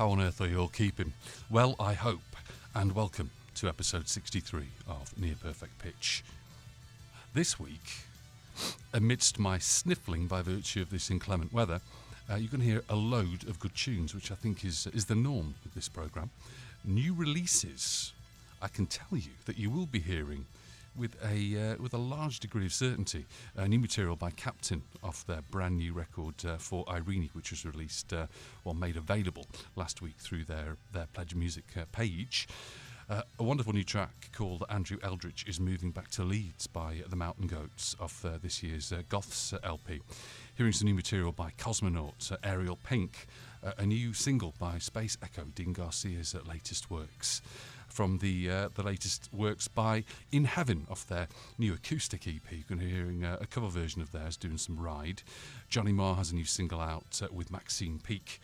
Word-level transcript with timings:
How 0.00 0.12
on 0.12 0.22
earth 0.22 0.40
are 0.40 0.46
you 0.46 0.58
all 0.58 0.68
keeping? 0.68 1.12
Well, 1.50 1.76
I 1.78 1.92
hope, 1.92 2.34
and 2.74 2.94
welcome 2.94 3.30
to 3.56 3.68
episode 3.68 4.08
63 4.08 4.62
of 4.88 5.12
Near 5.18 5.34
Perfect 5.38 5.78
Pitch. 5.78 6.24
This 7.34 7.60
week, 7.60 7.98
amidst 8.94 9.38
my 9.38 9.58
sniffling 9.58 10.26
by 10.26 10.40
virtue 10.40 10.80
of 10.80 10.88
this 10.88 11.10
inclement 11.10 11.52
weather, 11.52 11.82
uh, 12.32 12.36
you 12.36 12.48
can 12.48 12.62
hear 12.62 12.82
a 12.88 12.96
load 12.96 13.46
of 13.46 13.60
good 13.60 13.74
tunes, 13.74 14.14
which 14.14 14.32
I 14.32 14.36
think 14.36 14.64
is, 14.64 14.86
is 14.94 15.04
the 15.04 15.14
norm 15.14 15.54
with 15.62 15.74
this 15.74 15.90
programme. 15.90 16.30
New 16.82 17.12
releases, 17.12 18.14
I 18.62 18.68
can 18.68 18.86
tell 18.86 19.18
you 19.18 19.32
that 19.44 19.58
you 19.58 19.68
will 19.68 19.84
be 19.84 20.00
hearing 20.00 20.46
with 20.96 21.16
a 21.24 21.72
uh, 21.72 21.76
with 21.82 21.94
a 21.94 21.98
large 21.98 22.40
degree 22.40 22.66
of 22.66 22.72
certainty. 22.72 23.26
Uh, 23.56 23.66
new 23.66 23.78
material 23.78 24.16
by 24.16 24.30
Captain 24.30 24.82
off 25.02 25.26
their 25.26 25.42
brand 25.50 25.78
new 25.78 25.92
record 25.92 26.34
uh, 26.44 26.56
for 26.56 26.84
Irene, 26.88 27.30
which 27.32 27.50
was 27.50 27.64
released 27.64 28.12
uh, 28.12 28.26
or 28.64 28.74
made 28.74 28.96
available 28.96 29.46
last 29.76 30.02
week 30.02 30.16
through 30.18 30.44
their 30.44 30.76
their 30.92 31.06
Pledge 31.12 31.34
Music 31.34 31.64
uh, 31.76 31.84
page. 31.92 32.48
Uh, 33.08 33.22
a 33.40 33.42
wonderful 33.42 33.72
new 33.72 33.82
track 33.82 34.30
called 34.32 34.64
Andrew 34.70 34.96
Eldritch 35.02 35.44
is 35.48 35.58
moving 35.58 35.90
back 35.90 36.10
to 36.12 36.22
Leeds 36.22 36.68
by 36.68 37.02
the 37.08 37.16
Mountain 37.16 37.48
Goats 37.48 37.96
off 37.98 38.24
uh, 38.24 38.38
this 38.40 38.62
year's 38.62 38.92
uh, 38.92 39.02
Goths 39.08 39.52
LP. 39.64 40.00
Hearing 40.54 40.72
some 40.72 40.86
new 40.86 40.94
material 40.94 41.32
by 41.32 41.50
Cosmonaut, 41.58 42.30
Ariel 42.44 42.78
Pink, 42.84 43.26
a 43.78 43.84
new 43.84 44.14
single 44.14 44.54
by 44.60 44.76
SPC 44.76 45.16
ECO, 45.24 45.46
Dean 45.56 45.72
Garcia's 45.72 46.36
latest 46.46 46.88
works 46.88 47.42
from 47.90 48.18
the 48.18 48.50
uh, 48.50 48.68
the 48.74 48.82
latest 48.82 49.28
works 49.32 49.68
by 49.68 50.04
In 50.32 50.44
Heaven 50.44 50.86
off 50.90 51.06
their 51.06 51.28
new 51.58 51.74
acoustic 51.74 52.26
EP. 52.26 52.40
You're 52.50 52.64
going 52.68 52.80
to 52.80 52.86
be 52.86 52.90
hearing 52.90 53.24
uh, 53.24 53.38
a 53.40 53.46
cover 53.46 53.68
version 53.68 54.00
of 54.00 54.12
theirs 54.12 54.36
doing 54.36 54.58
some 54.58 54.78
ride. 54.78 55.22
Johnny 55.68 55.92
Marr 55.92 56.16
has 56.16 56.30
a 56.30 56.34
new 56.34 56.44
single 56.44 56.80
out 56.80 57.20
uh, 57.22 57.28
with 57.32 57.50
Maxine 57.50 58.00
Peake. 58.02 58.40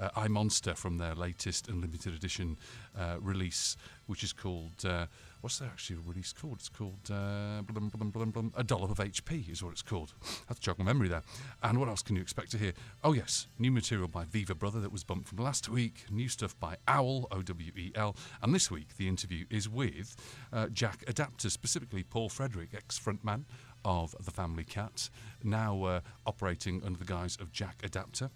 Uh, 0.00 0.08
I 0.16 0.28
Monster 0.28 0.74
from 0.74 0.98
their 0.98 1.14
latest 1.14 1.68
and 1.68 1.80
limited 1.80 2.14
edition 2.14 2.56
uh, 2.98 3.16
release, 3.20 3.76
which 4.06 4.22
is 4.22 4.32
called 4.32 4.84
uh, 4.84 5.06
what's 5.40 5.58
that 5.58 5.66
actually 5.66 5.96
release 6.04 6.32
called? 6.32 6.56
It's 6.58 6.68
called 6.68 7.10
uh, 7.10 7.62
blum, 7.62 7.88
blum, 7.88 8.30
blum, 8.30 8.52
A 8.56 8.62
Dollop 8.62 8.90
of 8.90 8.98
HP 8.98 9.50
is 9.50 9.62
what 9.62 9.72
it's 9.72 9.82
called. 9.82 10.12
That's 10.48 10.60
jog 10.60 10.78
my 10.78 10.84
memory 10.84 11.08
there. 11.08 11.22
And 11.62 11.78
what 11.78 11.88
else 11.88 12.02
can 12.02 12.16
you 12.16 12.22
expect 12.22 12.50
to 12.52 12.58
hear? 12.58 12.72
Oh 13.02 13.12
yes, 13.12 13.46
new 13.58 13.70
material 13.70 14.08
by 14.08 14.24
Viva 14.24 14.54
Brother 14.54 14.80
that 14.80 14.92
was 14.92 15.04
bumped 15.04 15.28
from 15.28 15.38
last 15.38 15.68
week. 15.68 16.04
New 16.10 16.28
stuff 16.28 16.58
by 16.58 16.76
Owel 16.88 17.28
O 17.30 17.42
W 17.42 17.72
E 17.76 17.92
L. 17.94 18.16
And 18.42 18.54
this 18.54 18.70
week 18.70 18.96
the 18.96 19.08
interview 19.08 19.46
is 19.50 19.68
with 19.68 20.16
uh, 20.52 20.68
Jack 20.68 21.04
Adaptor, 21.06 21.50
specifically 21.50 22.02
Paul 22.02 22.28
Frederick, 22.28 22.70
ex 22.74 22.98
frontman 22.98 23.44
of 23.84 24.14
the 24.22 24.30
Family 24.30 24.64
Cat, 24.64 25.08
now 25.42 25.82
uh, 25.84 26.00
operating 26.26 26.82
under 26.84 26.98
the 26.98 27.04
guise 27.04 27.38
of 27.40 27.50
Jack 27.50 27.78
Adaptor. 27.82 28.30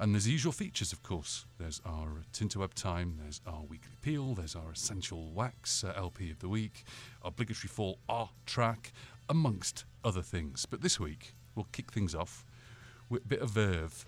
And 0.00 0.14
there's 0.14 0.24
the 0.24 0.32
usual 0.32 0.52
features, 0.52 0.92
of 0.92 1.02
course. 1.02 1.44
There's 1.58 1.80
our 1.84 2.22
Tinterweb 2.32 2.74
time, 2.74 3.18
there's 3.20 3.40
our 3.46 3.62
weekly 3.62 3.96
peel, 4.00 4.34
there's 4.34 4.54
our 4.54 4.70
Essential 4.70 5.32
Wax 5.32 5.82
uh, 5.82 5.92
LP 5.96 6.30
of 6.30 6.38
the 6.38 6.48
week, 6.48 6.84
obligatory 7.22 7.68
fall 7.68 7.98
art 8.08 8.30
track, 8.46 8.92
amongst 9.28 9.84
other 10.04 10.22
things. 10.22 10.66
But 10.66 10.82
this 10.82 11.00
week, 11.00 11.34
we'll 11.56 11.66
kick 11.72 11.90
things 11.90 12.14
off 12.14 12.44
with 13.08 13.24
a 13.24 13.28
bit 13.28 13.40
of 13.40 13.50
verve. 13.50 14.06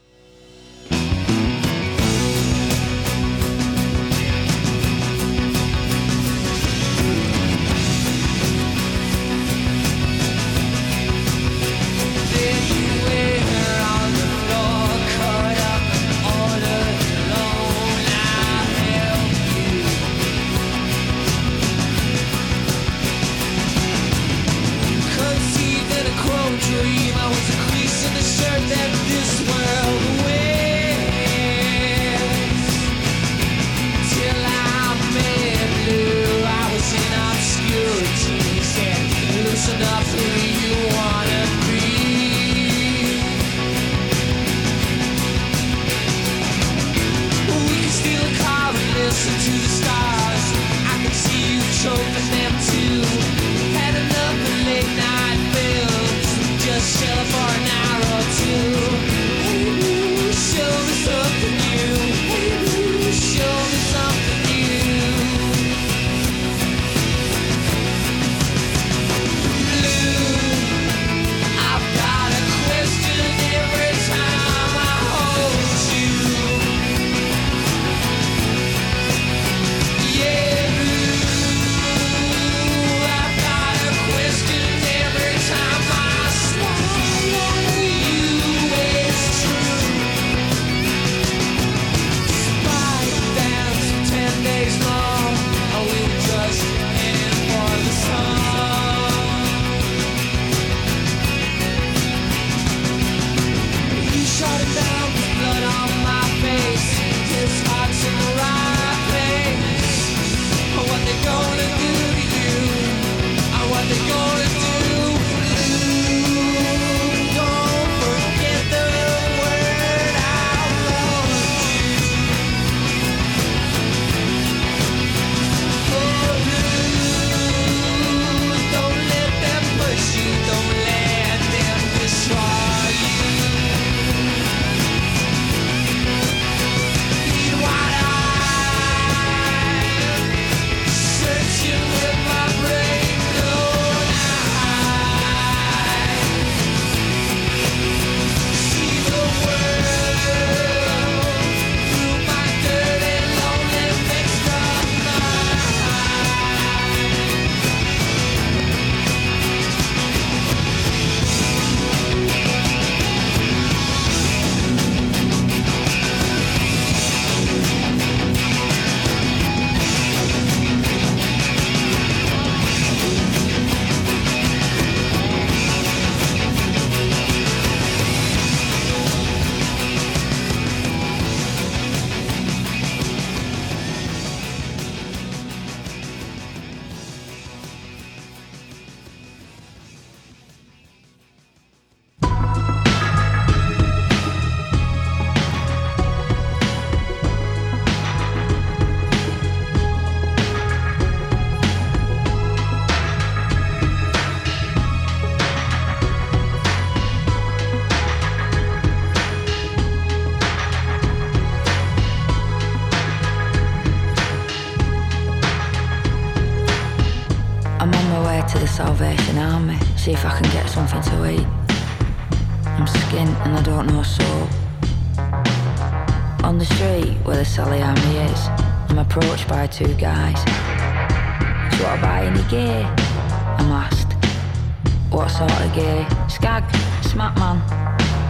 Skag? 236.31 236.63
Smack 237.03 237.37
man? 237.39 237.59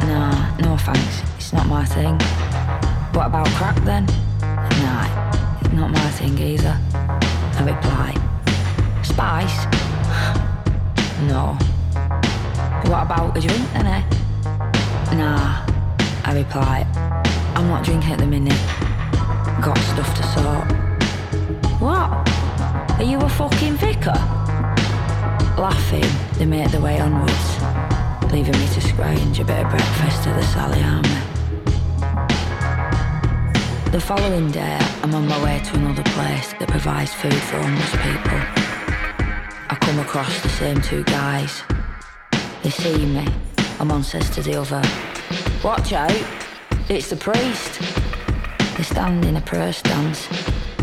Nah, 0.08 0.56
no 0.56 0.76
thanks. 0.78 1.22
It's 1.36 1.52
not 1.52 1.66
my 1.66 1.84
thing. 1.84 2.18
What 3.12 3.26
about 3.26 3.46
crack 3.58 3.76
then? 3.84 4.06
Nah, 4.40 5.60
it's 5.60 5.72
not 5.74 5.90
my 5.90 6.10
thing 6.16 6.38
either. 6.38 6.78
I 6.94 7.62
reply. 7.62 8.10
Spice? 9.02 9.66
no. 11.28 11.58
What 12.88 13.02
about 13.02 13.36
a 13.36 13.40
drink 13.40 13.70
then, 13.74 13.86
eh? 13.86 14.02
Nah, 15.14 15.66
I 16.24 16.32
reply. 16.34 16.86
I'm 17.54 17.68
not 17.68 17.84
drinking 17.84 18.12
at 18.12 18.18
the 18.18 18.26
minute. 18.26 18.60
Got 19.60 19.76
stuff 19.92 20.14
to 20.16 20.22
sort. 20.32 20.66
What? 21.78 22.08
Are 22.98 23.04
you 23.04 23.18
a 23.18 23.28
fucking 23.28 23.74
vicar? 23.74 24.18
Laughing, 25.60 26.10
they 26.38 26.46
make 26.46 26.70
their 26.70 26.80
way 26.80 26.98
onwards, 26.98 27.59
leaving 28.32 28.58
me 28.60 28.68
to 28.68 28.80
scrounge 28.80 29.40
a 29.40 29.44
bit 29.44 29.58
of 29.58 29.70
breakfast 29.70 30.26
at 30.28 30.36
the 30.38 30.46
Sally 30.46 30.80
Army. 30.82 31.08
The 33.90 34.00
following 34.00 34.52
day, 34.52 34.78
I'm 35.02 35.12
on 35.16 35.26
my 35.26 35.42
way 35.42 35.60
to 35.64 35.74
another 35.74 36.04
place 36.04 36.52
that 36.60 36.68
provides 36.68 37.12
food 37.12 37.34
for 37.34 37.58
homeless 37.58 37.90
people. 37.90 38.38
I 39.68 39.76
come 39.80 39.98
across 39.98 40.42
the 40.42 40.48
same 40.48 40.80
two 40.80 41.02
guys. 41.04 41.62
They 42.62 42.70
see 42.70 43.04
me, 43.04 43.26
and 43.80 43.90
one 43.90 44.04
says 44.04 44.30
to 44.30 44.42
the 44.42 44.60
other, 44.60 44.82
Watch 45.64 45.92
out, 45.92 46.24
it's 46.88 47.10
the 47.10 47.16
priest. 47.16 47.80
They 48.76 48.84
stand 48.84 49.24
in 49.24 49.36
a 49.36 49.40
prayer 49.40 49.72
stance. 49.72 50.28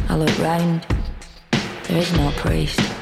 I 0.09 0.17
look 0.17 0.37
round. 0.39 0.85
There 1.83 1.97
is 1.97 2.11
no 2.17 2.29
priest. 2.31 2.96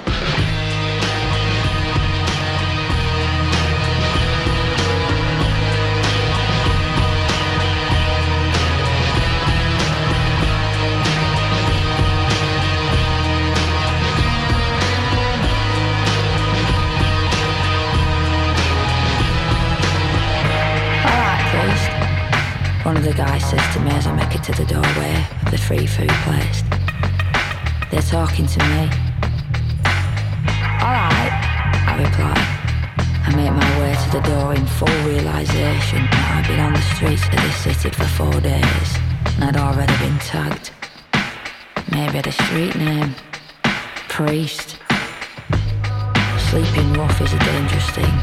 One 22.86 22.98
of 22.98 23.04
the 23.04 23.14
guys 23.14 23.44
says 23.50 23.74
to 23.74 23.80
me 23.80 23.90
as 23.90 24.06
I 24.06 24.14
make 24.14 24.36
it 24.36 24.44
to 24.44 24.52
the 24.52 24.64
doorway 24.64 25.26
of 25.42 25.50
the 25.50 25.58
free 25.58 25.88
food 25.88 26.14
place. 26.22 26.62
They're 27.90 28.00
talking 28.04 28.46
to 28.46 28.60
me. 28.60 28.82
Alright, 30.86 31.34
I 31.90 31.96
reply. 31.98 32.38
I 33.26 33.34
make 33.36 33.52
my 33.52 33.80
way 33.80 33.96
to 33.96 34.12
the 34.12 34.22
door 34.30 34.54
in 34.54 34.68
full 34.68 34.98
realization 35.04 36.06
that 36.14 36.38
I've 36.38 36.48
been 36.48 36.60
on 36.60 36.74
the 36.74 36.82
streets 36.94 37.26
of 37.26 37.32
this 37.42 37.58
city 37.58 37.90
for 37.90 38.06
four 38.06 38.40
days 38.40 38.90
and 39.34 39.46
I'd 39.46 39.58
already 39.58 39.98
been 39.98 40.20
tagged. 40.20 40.70
Maybe 41.92 42.20
a 42.20 42.32
street 42.32 42.76
name. 42.76 43.16
Priest. 44.10 44.78
Sleeping 46.52 46.94
rough 46.94 47.20
is 47.20 47.34
a 47.34 47.40
dangerous 47.40 47.90
thing. 47.98 48.14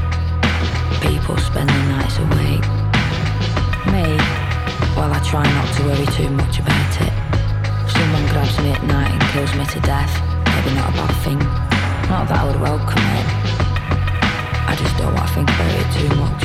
People 1.02 1.36
spend 1.38 1.68
their 1.68 1.88
nights 1.98 2.18
awake. 2.18 2.66
Me, 3.90 4.21
well, 4.96 5.12
I 5.12 5.20
try 5.24 5.42
not 5.42 5.68
to 5.76 5.82
worry 5.84 6.06
too 6.12 6.30
much 6.30 6.58
about 6.58 6.92
it. 7.00 7.12
Someone 7.88 8.24
grabs 8.28 8.58
me 8.60 8.70
at 8.72 8.82
night 8.84 9.10
and 9.10 9.22
kills 9.32 9.52
me 9.54 9.64
to 9.64 9.80
death, 9.80 10.12
maybe 10.52 10.74
not 10.76 10.90
a 10.90 10.94
bad 10.96 11.14
thing. 11.24 11.38
Not 12.10 12.28
that 12.28 12.40
I 12.40 12.44
would 12.46 12.60
welcome 12.60 13.04
it. 13.20 13.28
I 14.68 14.74
just 14.76 14.96
don't 14.98 15.14
want 15.14 15.28
to 15.28 15.34
think 15.34 15.48
about 15.48 15.74
it 15.76 15.88
too 15.96 16.10
much. 16.20 16.42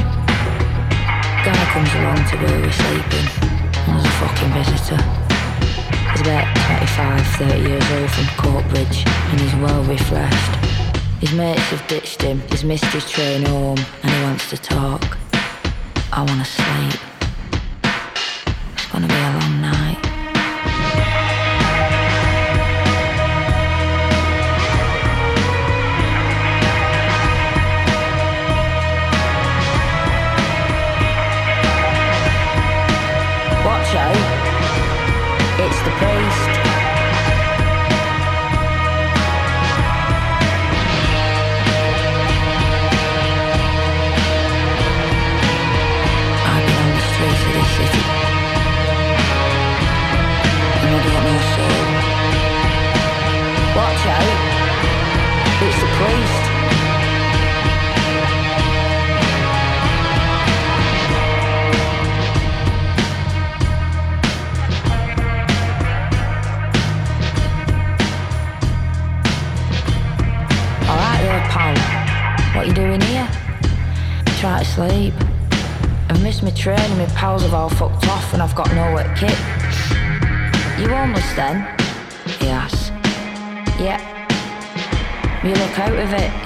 Guy 1.43 1.59
comes 1.71 1.91
along 1.99 2.19
to 2.29 2.35
where 2.39 2.57
we're 2.61 2.71
sleeping, 2.71 3.27
and 3.83 3.91
there's 3.95 4.07
a 4.07 4.15
fucking 4.19 4.51
visitor. 4.55 5.01
He's 6.11 6.21
about 6.21 6.47
25, 6.67 7.27
30 7.41 7.69
years 7.69 7.87
old 7.95 8.09
from 8.11 8.27
Coatbridge, 8.39 8.99
and 9.07 9.39
he's 9.39 9.55
well 9.55 9.83
refreshed. 9.83 10.55
His 11.19 11.33
mates 11.33 11.67
have 11.71 11.85
ditched 11.87 12.21
him, 12.21 12.41
he's 12.49 12.63
missed 12.63 12.91
his 12.93 13.09
train 13.09 13.43
home, 13.43 13.79
and 14.03 14.11
he 14.11 14.21
wants 14.23 14.49
to 14.49 14.57
talk. 14.57 15.17
I 16.11 16.23
want 16.23 16.43
to 16.43 16.49
sleep. 16.49 17.06
Gonna 18.97 19.07
be 19.09 19.13
a 19.13 19.29
long 19.29 19.76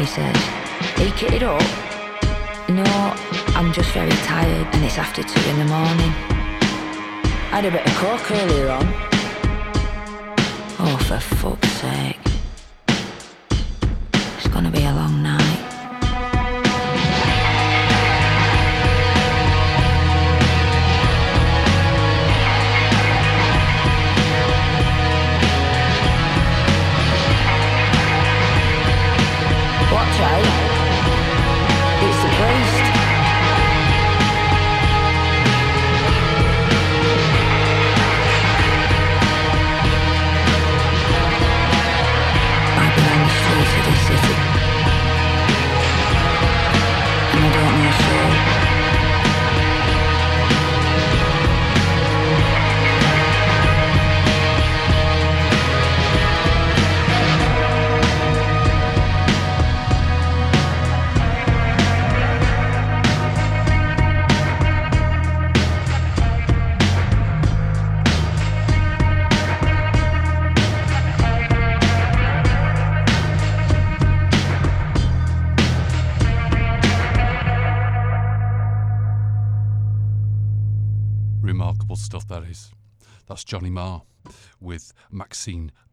he 0.01 0.08
says. 0.08 0.36
You 0.98 1.12
kitted 1.13 1.43
up? 1.43 1.62
No, 2.70 2.84
I'm 3.55 3.72
just 3.72 3.91
very 3.91 4.10
tired 4.25 4.67
and 4.74 4.84
it's 4.84 4.98
after 4.98 5.22
two 5.22 5.50
in 5.50 5.60
the 5.60 5.65
morning. 5.65 6.12
I 7.51 7.62
had 7.62 7.65
a 7.65 7.72
bit 7.72 7.86
of 7.86 7.93
coke 7.96 8.31
earlier 8.31 8.70
on. 8.72 8.88
Oh, 10.79 10.98
for 11.08 11.20
fuck's 11.20 11.72
sake. 11.74 12.21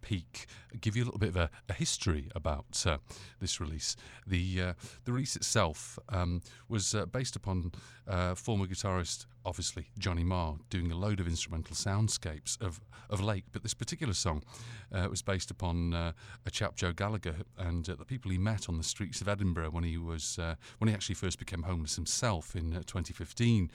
Peake. 0.01 0.47
Give 0.81 0.97
you 0.97 1.05
a 1.05 1.07
little 1.07 1.19
bit 1.19 1.31
of 1.31 1.37
a, 1.37 1.51
a 1.69 1.73
history 1.73 2.31
about 2.35 2.85
uh, 2.87 2.99
this 3.41 3.61
release. 3.61 3.97
The 4.27 4.63
uh, 4.63 4.73
the 5.05 5.13
release 5.13 5.37
itself 5.37 5.99
um, 6.09 6.43
was 6.69 6.95
uh, 6.95 7.07
based 7.07 7.37
upon 7.37 7.73
uh, 8.07 8.35
former 8.35 8.67
guitarist, 8.67 9.27
obviously 9.45 9.91
Johnny 9.99 10.25
Marr, 10.25 10.57
doing 10.71 10.93
a 10.93 10.97
load 10.97 11.21
of 11.21 11.27
instrumental 11.27 11.75
soundscapes 11.75 12.61
of 12.61 12.81
of 13.11 13.21
late. 13.21 13.45
But 13.53 13.63
this 13.63 13.75
particular 13.75 14.15
song 14.15 14.43
uh, 14.93 15.07
was 15.09 15.23
based 15.23 15.51
upon 15.51 15.95
uh, 15.95 16.13
a 16.47 16.51
chap, 16.51 16.77
Joe 16.77 16.93
Gallagher, 16.93 17.37
and 17.59 17.85
the 17.85 18.05
people 18.05 18.31
he 18.31 18.39
met 18.39 18.69
on 18.69 18.77
the 18.77 18.85
streets 18.85 19.21
of 19.21 19.29
Edinburgh 19.29 19.71
when 19.71 19.85
he 19.85 19.97
was 19.97 20.39
when 20.79 20.89
he 20.89 20.95
actually 20.95 21.15
first 21.15 21.39
became 21.39 21.63
homeless 21.63 21.97
himself 21.97 22.55
in 22.55 22.73
2015. 22.73 23.71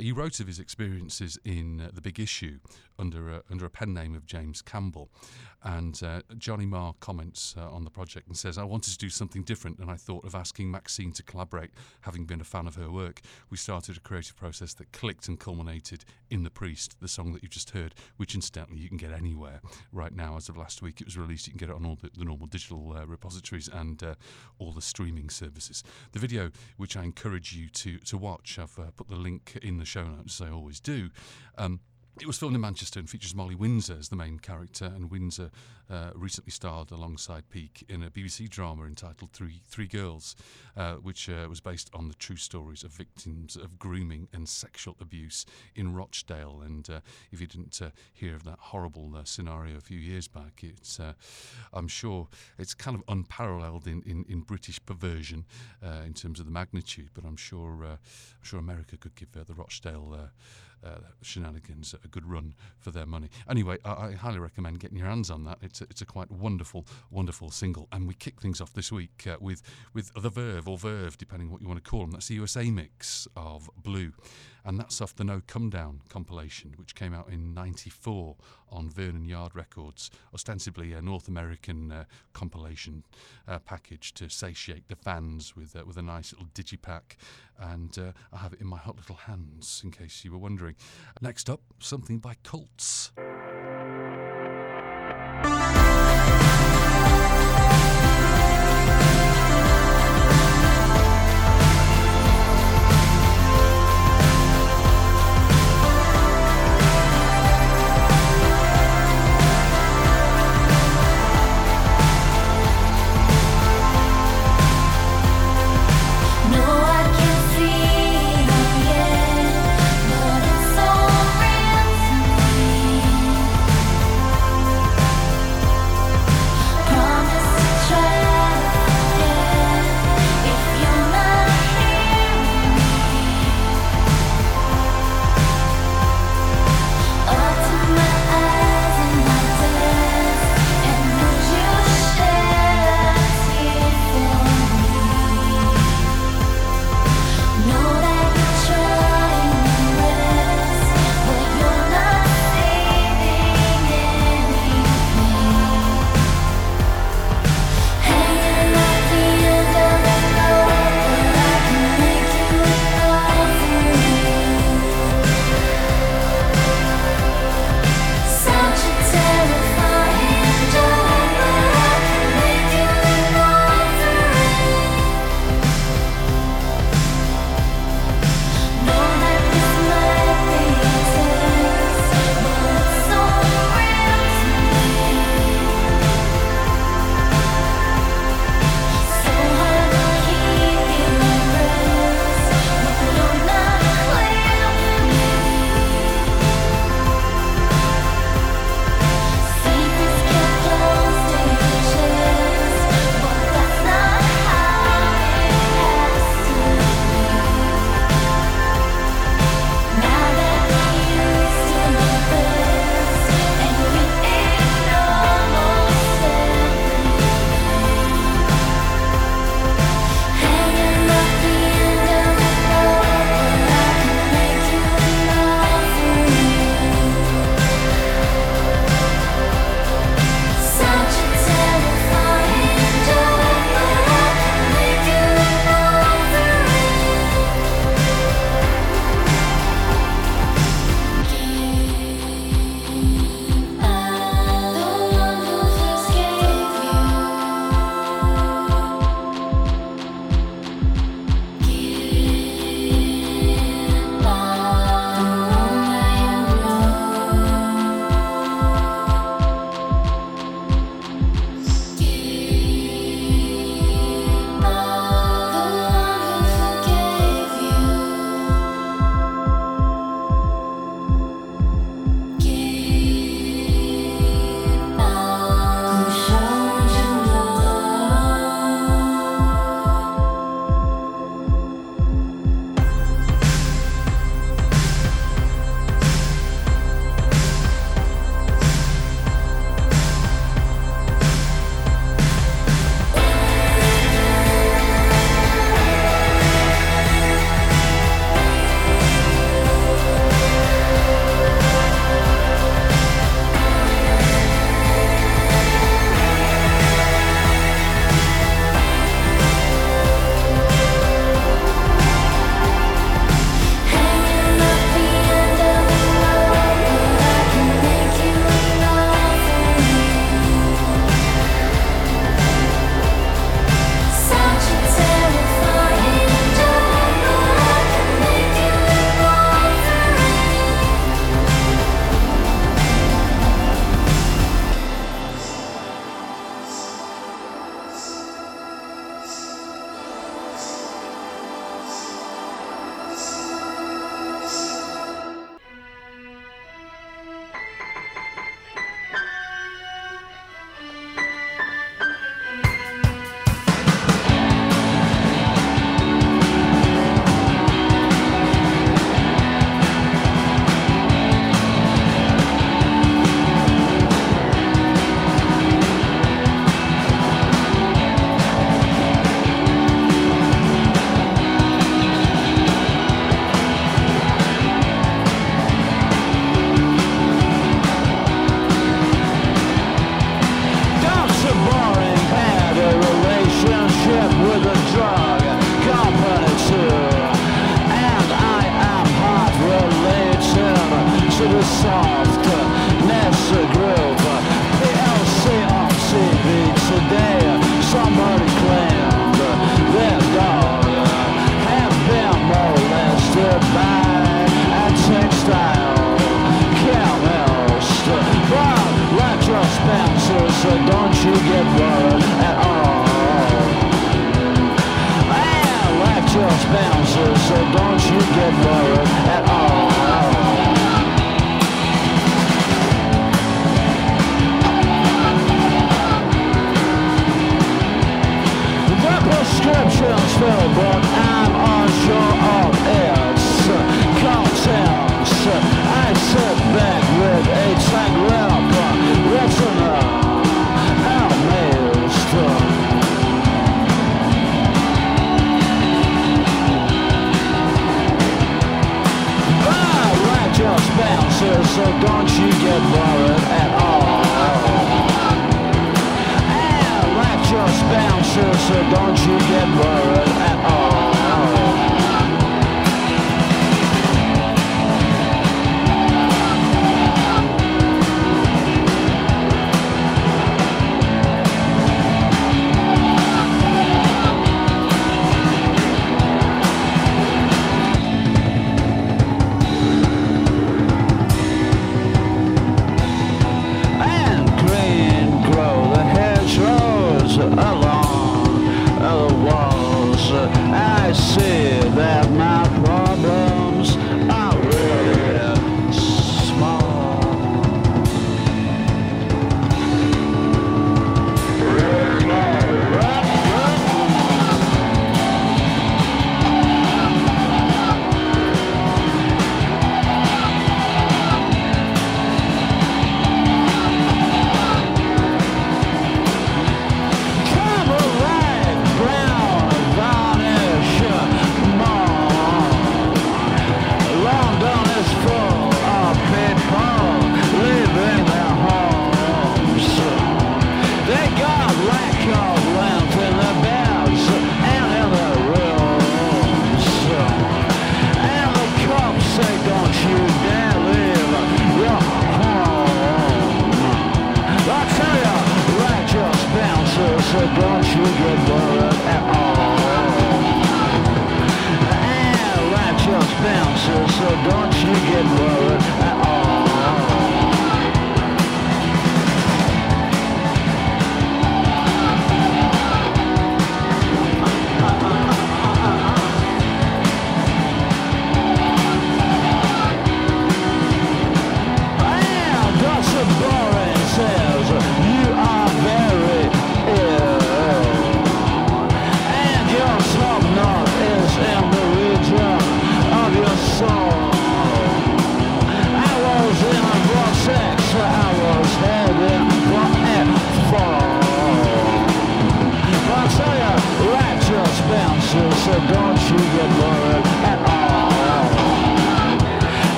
he 0.00 0.12
wrote 0.12 0.40
of 0.40 0.46
his 0.46 0.58
experiences 0.58 1.38
in 1.44 1.90
the 1.92 2.00
Big 2.00 2.20
Issue 2.20 2.58
under 2.98 3.30
a, 3.30 3.42
under 3.50 3.64
a 3.64 3.70
pen 3.70 3.94
name 3.94 4.14
of 4.14 4.26
James 4.26 4.62
Campbell. 4.62 5.08
And 5.62 6.00
uh, 6.04 6.22
Johnny 6.36 6.66
Marr 6.66 6.94
comments 7.00 7.54
uh, 7.58 7.68
on 7.68 7.84
the 7.84 7.90
project 7.90 8.28
and 8.28 8.36
says, 8.36 8.58
I 8.58 8.64
wanted 8.64 8.92
to 8.92 8.98
do 8.98 9.08
something 9.08 9.42
different, 9.42 9.78
and 9.80 9.90
I 9.90 9.96
thought 9.96 10.24
of 10.24 10.34
asking 10.34 10.70
Maxine 10.70 11.12
to 11.12 11.22
collaborate, 11.22 11.70
having 12.02 12.26
been 12.26 12.40
a 12.40 12.44
fan 12.44 12.66
of 12.66 12.76
her 12.76 12.90
work. 12.90 13.20
We 13.50 13.56
started 13.56 13.96
a 13.96 14.00
creative 14.00 14.36
process 14.36 14.74
that 14.74 14.92
clicked 14.92 15.26
and 15.26 15.38
culminated 15.38 16.04
in 16.30 16.44
The 16.44 16.50
Priest, 16.50 16.96
the 17.00 17.08
song 17.08 17.32
that 17.32 17.42
you've 17.42 17.50
just 17.50 17.70
heard, 17.70 17.94
which 18.16 18.34
incidentally 18.34 18.78
you 18.78 18.88
can 18.88 18.98
get 18.98 19.12
anywhere 19.12 19.60
right 19.92 20.14
now. 20.14 20.36
As 20.36 20.47
of 20.48 20.56
last 20.56 20.82
week, 20.82 21.00
it 21.00 21.06
was 21.06 21.16
released. 21.16 21.46
You 21.46 21.52
can 21.52 21.58
get 21.58 21.70
it 21.70 21.76
on 21.76 21.84
all 21.84 21.96
the, 22.00 22.10
the 22.16 22.24
normal 22.24 22.46
digital 22.46 22.94
uh, 22.96 23.06
repositories 23.06 23.68
and 23.68 24.02
uh, 24.02 24.14
all 24.58 24.72
the 24.72 24.82
streaming 24.82 25.30
services. 25.30 25.82
The 26.12 26.18
video, 26.18 26.50
which 26.76 26.96
I 26.96 27.04
encourage 27.04 27.52
you 27.52 27.68
to, 27.68 27.98
to 27.98 28.18
watch, 28.18 28.58
I've 28.58 28.78
uh, 28.78 28.90
put 28.96 29.08
the 29.08 29.16
link 29.16 29.58
in 29.62 29.78
the 29.78 29.84
show 29.84 30.04
notes, 30.04 30.40
as 30.40 30.48
I 30.48 30.50
always 30.50 30.80
do. 30.80 31.10
Um, 31.56 31.80
it 32.20 32.26
was 32.26 32.38
filmed 32.38 32.54
in 32.54 32.60
Manchester 32.60 32.98
and 32.98 33.08
features 33.08 33.34
Molly 33.34 33.54
Windsor 33.54 33.96
as 33.98 34.08
the 34.08 34.16
main 34.16 34.38
character, 34.38 34.86
and 34.86 35.10
Windsor 35.10 35.50
uh, 35.90 36.10
recently 36.14 36.50
starred 36.50 36.90
alongside 36.90 37.48
Peake 37.48 37.84
in 37.88 38.02
a 38.02 38.10
BBC 38.10 38.48
drama 38.48 38.84
entitled 38.84 39.30
Three 39.32 39.62
Three 39.66 39.86
Girls, 39.86 40.34
uh, 40.76 40.94
which 40.94 41.28
uh, 41.28 41.46
was 41.48 41.60
based 41.60 41.90
on 41.94 42.08
the 42.08 42.14
true 42.14 42.36
stories 42.36 42.82
of 42.82 42.90
victims 42.90 43.56
of 43.56 43.78
grooming 43.78 44.28
and 44.32 44.48
sexual 44.48 44.96
abuse 45.00 45.46
in 45.74 45.94
Rochdale. 45.94 46.62
And 46.64 46.88
uh, 46.90 47.00
if 47.30 47.40
you 47.40 47.46
didn't 47.46 47.80
uh, 47.80 47.90
hear 48.12 48.34
of 48.34 48.44
that 48.44 48.58
horrible 48.58 49.14
uh, 49.16 49.24
scenario 49.24 49.76
a 49.76 49.80
few 49.80 49.98
years 49.98 50.28
back, 50.28 50.62
it's 50.62 51.00
I'm 51.72 51.88
sure 51.88 52.28
it's 52.58 52.74
kind 52.74 52.96
of 52.96 53.02
unparalleled 53.08 53.86
in, 53.86 54.02
in, 54.02 54.24
in 54.28 54.40
British 54.40 54.84
perversion 54.84 55.44
in 56.04 56.14
terms 56.14 56.40
of 56.40 56.46
the 56.46 56.52
magnitude. 56.52 57.10
But 57.14 57.24
I'm 57.24 57.36
sure 57.36 57.84
I'm 57.84 57.98
sure 58.42 58.58
America 58.58 58.96
could 58.96 59.14
give 59.14 59.32
the 59.32 59.54
Rochdale 59.54 60.30
shenanigans 61.22 61.94
a 62.04 62.08
good 62.08 62.26
run 62.26 62.54
for 62.78 62.90
their 62.90 63.06
money. 63.06 63.28
Anyway, 63.48 63.78
I, 63.84 63.90
I, 63.90 64.12
highly 64.12 64.38
recommend 64.38 64.80
getting 64.80 64.96
your 64.96 65.06
hands 65.06 65.30
on 65.30 65.44
that. 65.44 65.58
It's 65.62 65.80
a, 65.80 65.84
it's 65.84 66.00
a 66.00 66.06
quite 66.06 66.30
wonderful, 66.30 66.86
wonderful 67.10 67.50
single. 67.50 67.88
And 67.92 68.06
we 68.06 68.14
kick 68.14 68.40
things 68.40 68.60
off 68.60 68.72
this 68.72 68.92
week 68.92 69.26
uh, 69.26 69.36
with 69.40 69.62
with 69.94 70.12
the 70.14 70.30
Verve 70.30 70.68
or 70.68 70.78
Verve, 70.78 71.18
depending 71.18 71.50
what 71.50 71.60
you 71.60 71.68
want 71.68 71.82
to 71.82 71.88
call 71.88 72.00
them. 72.00 72.10
That's 72.12 72.28
the 72.28 72.34
USA 72.34 72.70
mix 72.70 73.26
of 73.36 73.70
Blue, 73.76 74.12
and 74.68 74.78
that's 74.78 75.00
off 75.00 75.16
the 75.16 75.24
No 75.24 75.40
Come 75.46 75.70
Down 75.70 76.02
compilation, 76.10 76.74
which 76.76 76.94
came 76.94 77.14
out 77.14 77.30
in 77.30 77.54
'94 77.54 78.36
on 78.70 78.90
Vernon 78.90 79.24
Yard 79.24 79.56
Records, 79.56 80.10
ostensibly 80.34 80.92
a 80.92 81.00
North 81.00 81.26
American 81.26 81.90
uh, 81.90 82.04
compilation 82.34 83.02
uh, 83.48 83.60
package 83.60 84.12
to 84.12 84.28
satiate 84.28 84.86
the 84.88 84.96
fans 84.96 85.56
with 85.56 85.74
uh, 85.74 85.84
with 85.86 85.96
a 85.96 86.02
nice 86.02 86.32
little 86.32 86.48
digipack. 86.54 87.16
And 87.58 87.98
uh, 87.98 88.12
I 88.30 88.36
have 88.36 88.52
it 88.52 88.60
in 88.60 88.66
my 88.66 88.76
hot 88.76 88.96
little 88.96 89.16
hands, 89.16 89.80
in 89.82 89.90
case 89.90 90.22
you 90.22 90.32
were 90.32 90.38
wondering. 90.38 90.76
Next 91.22 91.48
up, 91.48 91.62
something 91.80 92.18
by 92.18 92.34
Cults. 92.44 93.10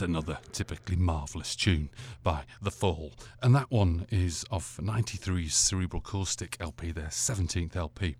yet 0.00 0.08
another 0.08 0.38
typically 0.52 0.96
marvellous 0.96 1.56
tune 1.56 1.88
by 2.22 2.44
The 2.62 2.70
Fall. 2.70 3.12
And 3.42 3.54
that 3.54 3.70
one 3.70 4.06
is 4.10 4.44
off 4.50 4.78
93's 4.80 5.54
Cerebral 5.54 6.02
Caustic 6.02 6.56
LP, 6.60 6.92
their 6.92 7.06
17th 7.06 7.74
LP, 7.74 8.16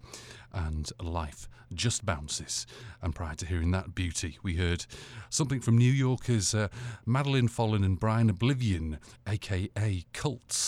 and 0.52 0.90
Life 1.00 1.48
Just 1.72 2.04
Bounces. 2.04 2.66
And 3.02 3.14
prior 3.14 3.34
to 3.36 3.46
hearing 3.46 3.70
that 3.72 3.94
beauty, 3.94 4.38
we 4.42 4.56
heard 4.56 4.86
something 5.30 5.60
from 5.60 5.78
New 5.78 5.92
Yorkers 5.92 6.54
uh, 6.54 6.68
Madeline 7.06 7.48
Follin 7.48 7.84
and 7.84 8.00
Brian 8.00 8.30
Oblivion, 8.30 8.98
aka 9.26 10.04
Cults 10.12 10.67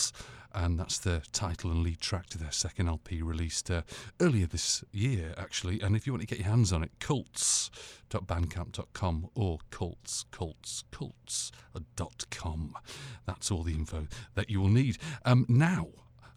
and 0.70 0.78
that's 0.78 0.98
the 0.98 1.22
title 1.32 1.72
and 1.72 1.82
lead 1.82 2.00
track 2.00 2.28
to 2.28 2.38
their 2.38 2.52
second 2.52 2.88
LP 2.88 3.22
released 3.22 3.72
uh, 3.72 3.82
earlier 4.20 4.46
this 4.46 4.84
year, 4.92 5.34
actually. 5.36 5.80
And 5.80 5.96
if 5.96 6.06
you 6.06 6.12
want 6.12 6.20
to 6.20 6.28
get 6.28 6.38
your 6.38 6.46
hands 6.46 6.72
on 6.72 6.84
it, 6.84 6.92
cults.bandcamp.com 7.00 9.30
or 9.34 9.58
cultscultscults.com. 9.72 12.72
Uh, 12.76 12.80
that's 13.26 13.50
all 13.50 13.64
the 13.64 13.74
info 13.74 14.06
that 14.36 14.48
you 14.48 14.60
will 14.60 14.68
need. 14.68 14.98
Um, 15.24 15.44
now, 15.48 15.88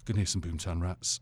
going 0.05 0.15
to 0.15 0.21
hear 0.21 0.25
some 0.25 0.41
Boomtown 0.41 0.81
Rats. 0.81 1.19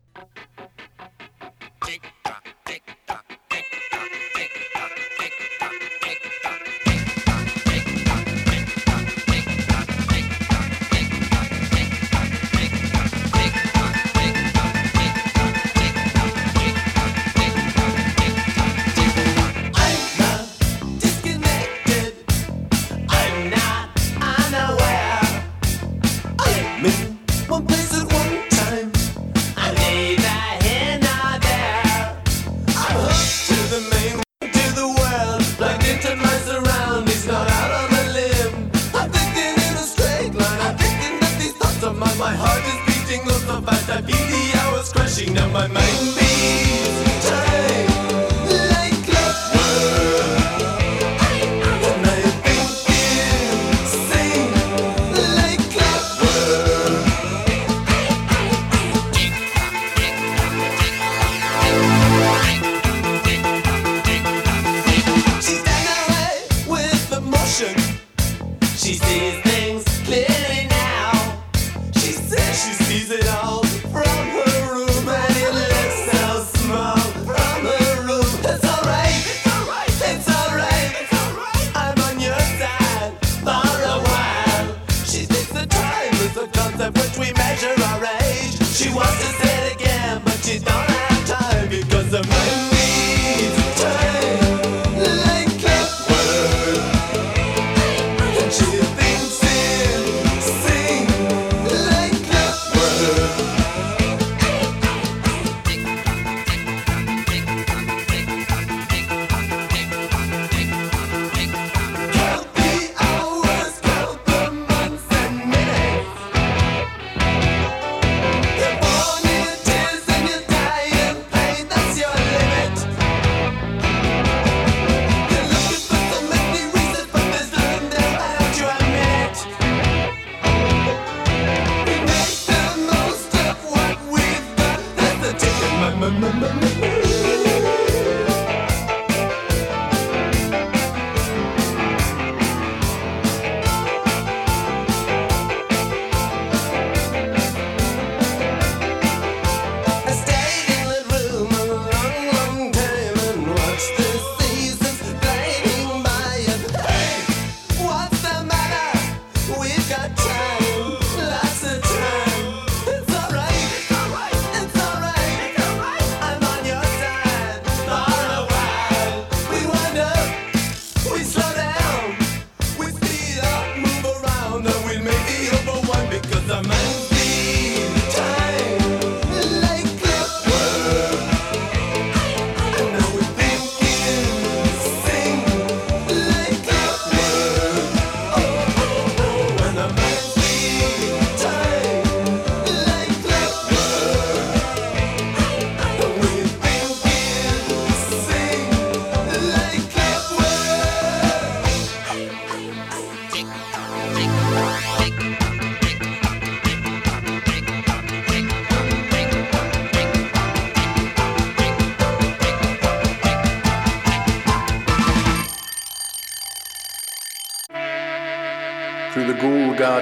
My 45.52 45.66
mind 45.68 45.91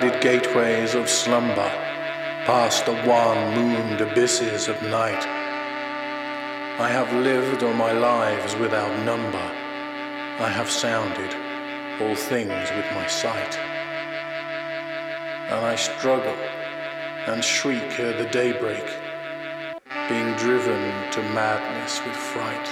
ghoul-guarded 0.00 0.22
gateways 0.22 0.94
of 0.94 1.08
slumber, 1.08 1.70
past 2.46 2.86
the 2.86 2.92
wan-mooned 3.06 4.00
abysses 4.00 4.68
of 4.68 4.80
night. 4.82 5.26
I 6.78 6.88
have 6.88 7.12
lived 7.12 7.62
all 7.62 7.74
my 7.74 7.92
lives 7.92 8.56
without 8.56 9.04
number. 9.04 9.38
I 9.38 10.48
have 10.48 10.70
sounded 10.70 11.34
all 12.00 12.14
things 12.14 12.70
with 12.70 12.86
my 12.94 13.06
sight. 13.06 13.58
And 15.50 15.66
I 15.66 15.74
struggle 15.76 16.36
and 17.26 17.44
shriek 17.44 18.00
ere 18.00 18.16
the 18.16 18.30
daybreak, 18.30 18.86
being 20.08 20.32
driven 20.36 21.10
to 21.12 21.22
madness 21.34 22.00
with 22.06 22.16
fright. 22.16 22.68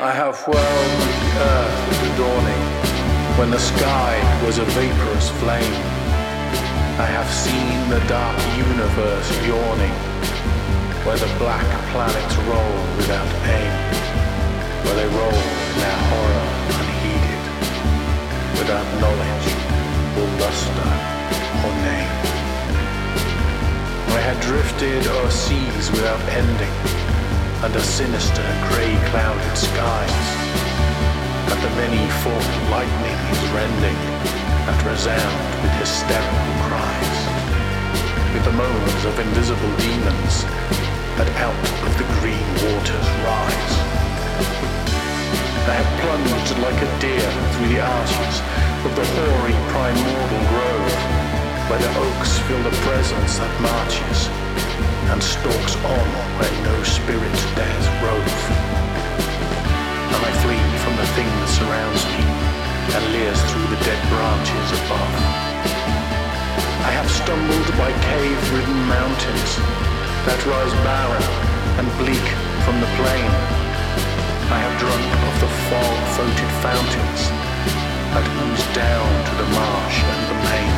I 0.00 0.12
have 0.12 0.38
whirled 0.46 1.00
the 1.02 1.40
earth 1.40 2.02
into 2.02 2.16
dawning 2.16 2.75
when 3.38 3.50
the 3.50 3.58
sky 3.58 4.16
was 4.46 4.56
a 4.56 4.64
vaporous 4.64 5.28
flame. 5.40 5.76
I 6.96 7.04
have 7.04 7.28
seen 7.28 7.76
the 7.90 8.00
dark 8.08 8.38
universe 8.56 9.28
yawning 9.44 9.92
where 11.04 11.18
the 11.18 11.28
black 11.36 11.68
planets 11.92 12.36
roll 12.48 12.76
without 12.96 13.28
aim, 13.44 13.72
where 14.84 14.96
they 14.96 15.08
roll 15.12 15.36
in 15.36 15.76
their 15.84 16.00
horror 16.08 16.48
unheeded, 16.80 17.42
without 18.56 18.88
knowledge 19.04 19.46
or 20.16 20.26
luster 20.40 20.90
or 21.60 21.72
name. 21.84 22.14
I 24.16 24.20
had 24.24 24.40
drifted 24.40 25.06
o'er 25.06 25.30
seas 25.30 25.90
without 25.90 26.20
ending, 26.32 26.74
under 27.62 27.80
sinister 27.80 28.46
grey 28.72 28.96
clouded 29.10 29.58
skies 29.58 30.35
and 31.50 31.60
the 31.62 31.72
many 31.78 32.02
forked 32.22 32.56
lightnings 32.70 33.38
rending 33.54 33.98
that 34.66 34.78
resound 34.82 35.42
with 35.62 35.72
hysterical 35.78 36.54
cries, 36.66 37.18
with 38.34 38.42
the 38.42 38.56
moans 38.58 39.02
of 39.06 39.14
invisible 39.22 39.72
demons 39.78 40.42
that 41.14 41.30
out 41.38 41.54
of 41.86 41.92
the 42.02 42.06
green 42.18 42.46
waters 42.66 43.08
rise. 43.22 43.74
They 45.70 45.76
have 45.78 45.92
plunged 46.02 46.58
like 46.62 46.78
a 46.82 46.90
deer 46.98 47.30
through 47.54 47.70
the 47.70 47.82
arches 47.82 48.34
of 48.82 48.92
the 48.98 49.06
hoary 49.06 49.56
primordial 49.70 50.44
grove, 50.50 50.98
where 51.70 51.78
the 51.78 51.92
oaks 51.98 52.38
feel 52.46 52.62
the 52.62 52.76
presence 52.82 53.38
that 53.38 53.54
marches 53.62 54.26
and 55.10 55.22
stalks 55.22 55.76
on 55.86 56.06
where 56.38 56.54
no 56.66 56.82
spirit 56.82 57.34
dares 57.54 57.86
rove 58.02 58.65
thing 61.16 61.32
that 61.40 61.48
surrounds 61.48 62.04
me 62.12 62.20
and 62.92 63.02
leers 63.16 63.40
through 63.48 63.64
the 63.72 63.80
dead 63.88 63.96
branches 64.12 64.68
above. 64.84 65.14
I 66.84 66.92
have 66.92 67.08
stumbled 67.08 67.68
by 67.80 67.88
cave-ridden 68.04 68.80
mountains 68.84 69.50
that 70.28 70.36
rise 70.44 70.76
barren 70.84 71.24
and 71.80 71.88
bleak 71.96 72.26
from 72.68 72.76
the 72.84 72.90
plain. 73.00 73.30
I 74.52 74.60
have 74.60 74.76
drunk 74.76 75.08
of 75.24 75.34
the 75.40 75.50
fog-floated 75.72 76.52
fountains 76.60 77.20
that 78.12 78.26
ooze 78.28 78.66
down 78.76 79.08
to 79.08 79.32
the 79.40 79.48
marsh 79.56 79.98
and 80.04 80.22
the 80.28 80.38
main. 80.52 80.76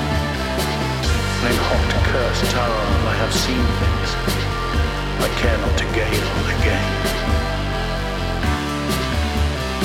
In 1.50 1.56
hot, 1.66 1.90
cursed 2.14 2.46
Taran 2.54 2.94
I 3.10 3.14
have 3.26 3.34
seen 3.34 3.66
things 3.82 4.10
I 5.18 5.28
care 5.42 5.58
not 5.66 5.74
to 5.82 5.86
on 6.30 6.46
again. 6.62 7.37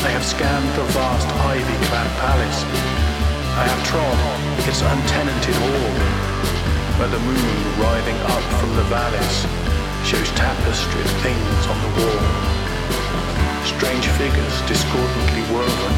I 0.03 0.09
have 0.11 0.25
scanned 0.25 0.67
the 0.75 0.83
vast 0.91 1.27
ivy-clad 1.31 2.09
palace. 2.19 2.59
I 3.55 3.63
have 3.71 3.81
trod 3.87 4.19
its 4.67 4.81
untenanted 4.83 5.55
hall. 5.55 6.33
where 6.99 7.07
the 7.07 7.23
moon 7.25 7.57
writhing 7.79 8.19
up 8.29 8.45
from 8.59 8.69
the 8.75 8.85
valleys 8.91 9.37
shows 10.05 10.29
tapestried 10.37 11.09
things 11.25 11.61
on 11.71 11.77
the 11.81 11.91
wall. 11.97 12.23
Strange 13.65 14.05
figures 14.19 14.55
discordantly 14.67 15.43
woven, 15.49 15.95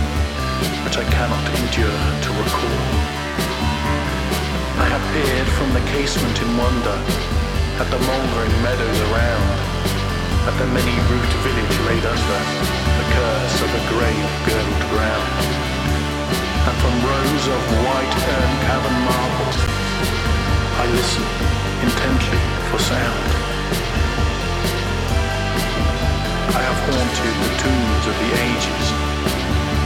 which 0.86 1.02
I 1.02 1.06
cannot 1.10 1.46
endure 1.58 2.06
to 2.26 2.30
recall. 2.40 2.86
I 4.80 4.88
have 4.88 5.04
peered 5.12 5.50
from 5.58 5.74
the 5.74 5.84
casement 5.92 6.38
in 6.46 6.50
wonder 6.56 6.98
at 7.82 7.88
the 7.92 8.00
mouldering 8.06 8.56
meadows 8.64 9.00
around, 9.12 9.58
at 10.48 10.56
the 10.62 10.68
many-roofed 10.78 11.34
village 11.44 11.78
laid 11.90 12.06
under 12.06 12.85
curse 13.16 13.58
of 13.64 13.72
a 13.72 13.84
grave 13.92 14.32
girdled 14.44 14.86
ground. 14.92 15.32
And 16.68 16.76
from 16.84 16.96
rows 17.08 17.46
of 17.56 17.62
white 17.86 18.16
urn 18.36 18.52
cavern 18.68 19.00
marble, 19.08 19.52
I 20.82 20.84
listen 20.92 21.26
intently 21.86 22.42
for 22.70 22.80
sound. 22.92 23.28
I 26.60 26.62
have 26.68 26.80
haunted 26.88 27.36
the 27.46 27.52
tombs 27.64 28.06
of 28.12 28.16
the 28.24 28.32
ages. 28.48 28.86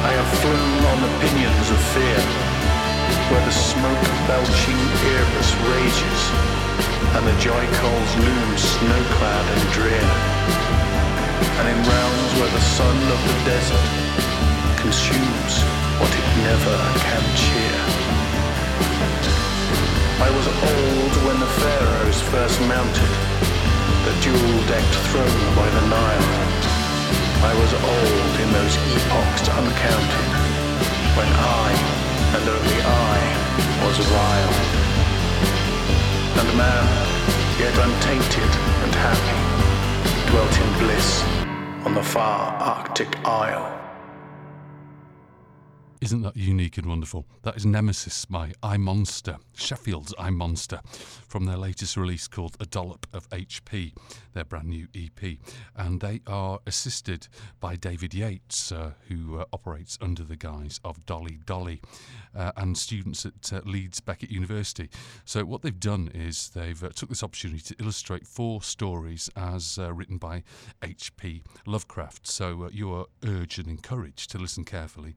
I 0.10 0.12
have 0.18 0.30
flown 0.42 0.82
on 0.92 0.98
the 1.06 1.14
pinions 1.22 1.68
of 1.70 1.80
fear, 1.94 2.22
where 3.30 3.44
the 3.46 3.54
smoke 3.54 4.06
belching 4.26 4.82
Erebus 5.14 5.52
rages, 5.70 6.22
and 7.16 7.24
the 7.30 7.36
joy 7.38 7.64
coals 7.78 8.12
loom 8.24 8.58
snow-clad 8.58 9.46
and 9.54 9.74
drear. 9.74 10.39
And 11.60 11.68
in 11.68 11.80
realms 11.84 12.32
where 12.40 12.54
the 12.56 12.66
sun 12.80 12.98
of 13.12 13.20
the 13.28 13.38
desert 13.44 13.88
consumes 14.80 15.54
what 16.00 16.08
it 16.08 16.28
never 16.48 16.78
can 17.04 17.24
cheer. 17.36 17.80
I 20.24 20.30
was 20.32 20.48
old 20.48 21.14
when 21.28 21.38
the 21.44 21.52
pharaohs 21.60 22.22
first 22.32 22.60
mounted 22.64 23.12
the 24.08 24.16
jewel-decked 24.24 24.96
throne 25.12 25.42
by 25.60 25.68
the 25.68 25.84
Nile. 25.92 26.32
I 27.44 27.54
was 27.60 27.72
old 27.76 28.34
in 28.40 28.50
those 28.56 28.76
epochs 28.96 29.48
uncounted, 29.52 30.32
when 31.20 31.28
I, 31.28 31.68
and 32.40 32.44
only 32.56 32.80
I, 32.88 33.16
was 33.84 33.98
vile. 34.00 34.56
And 36.40 36.50
man, 36.56 36.88
yet 37.60 37.76
untainted 37.76 38.52
and 38.84 38.96
happy, 38.96 39.40
dwelt 40.32 40.56
in 40.56 40.70
bliss 40.80 41.39
the 42.00 42.06
far 42.06 42.52
Arctic 42.62 43.14
Isle. 43.26 43.78
Isn't 46.00 46.22
that 46.22 46.38
unique 46.38 46.78
and 46.78 46.88
wonderful? 46.88 47.26
That 47.42 47.58
is 47.58 47.66
Nemesis 47.66 48.24
by 48.24 48.54
I 48.64 48.78
Monster, 48.78 49.36
Sheffield's 49.54 50.14
I 50.18 50.30
Monster, 50.30 50.80
from 51.30 51.46
their 51.46 51.58
latest 51.58 51.96
release 51.96 52.28
called 52.28 52.58
A 52.60 52.66
Dollop 52.66 53.06
of 53.14 53.30
HP, 53.30 53.94
their 54.34 54.44
brand 54.44 54.68
new 54.68 54.88
EP. 54.96 55.38
And 55.76 56.02
they 56.02 56.22
are 56.26 56.60
assisted 56.66 57.28
by 57.60 57.76
David 57.76 58.14
Yates, 58.14 58.72
uh, 58.72 58.94
who 59.08 59.40
uh, 59.40 59.46
operates 59.54 59.98
under 60.02 60.24
the 60.24 60.36
guise 60.36 60.80
of 60.84 61.06
Dolly 61.06 61.40
Dolly, 61.46 61.82
uh, 62.36 62.52
and 62.58 62.78
students 62.78 63.26
at 63.26 63.54
uh, 63.54 63.62
Leeds 63.64 64.00
Beckett 64.00 64.32
University. 64.32 64.90
So, 65.24 65.46
what 65.46 65.62
they've 65.62 65.80
done 65.80 66.10
is 66.14 66.50
they've 66.50 66.84
uh, 66.84 66.90
took 66.90 67.10
this 67.10 67.24
opportunity 67.24 67.62
to 67.62 67.76
illustrate 67.80 68.26
four 68.26 68.64
stories 68.64 69.30
as 69.36 69.78
uh, 69.80 69.94
written 69.94 70.18
by 70.18 70.44
H.P. 70.84 71.44
Lovecraft. 71.68 72.28
So, 72.28 72.70
you 72.72 72.92
are 72.94 73.06
urged 73.24 73.60
and 73.60 73.68
encouraged 73.68 74.32
to 74.32 74.40
listen 74.40 74.66
carefully. 74.66 75.16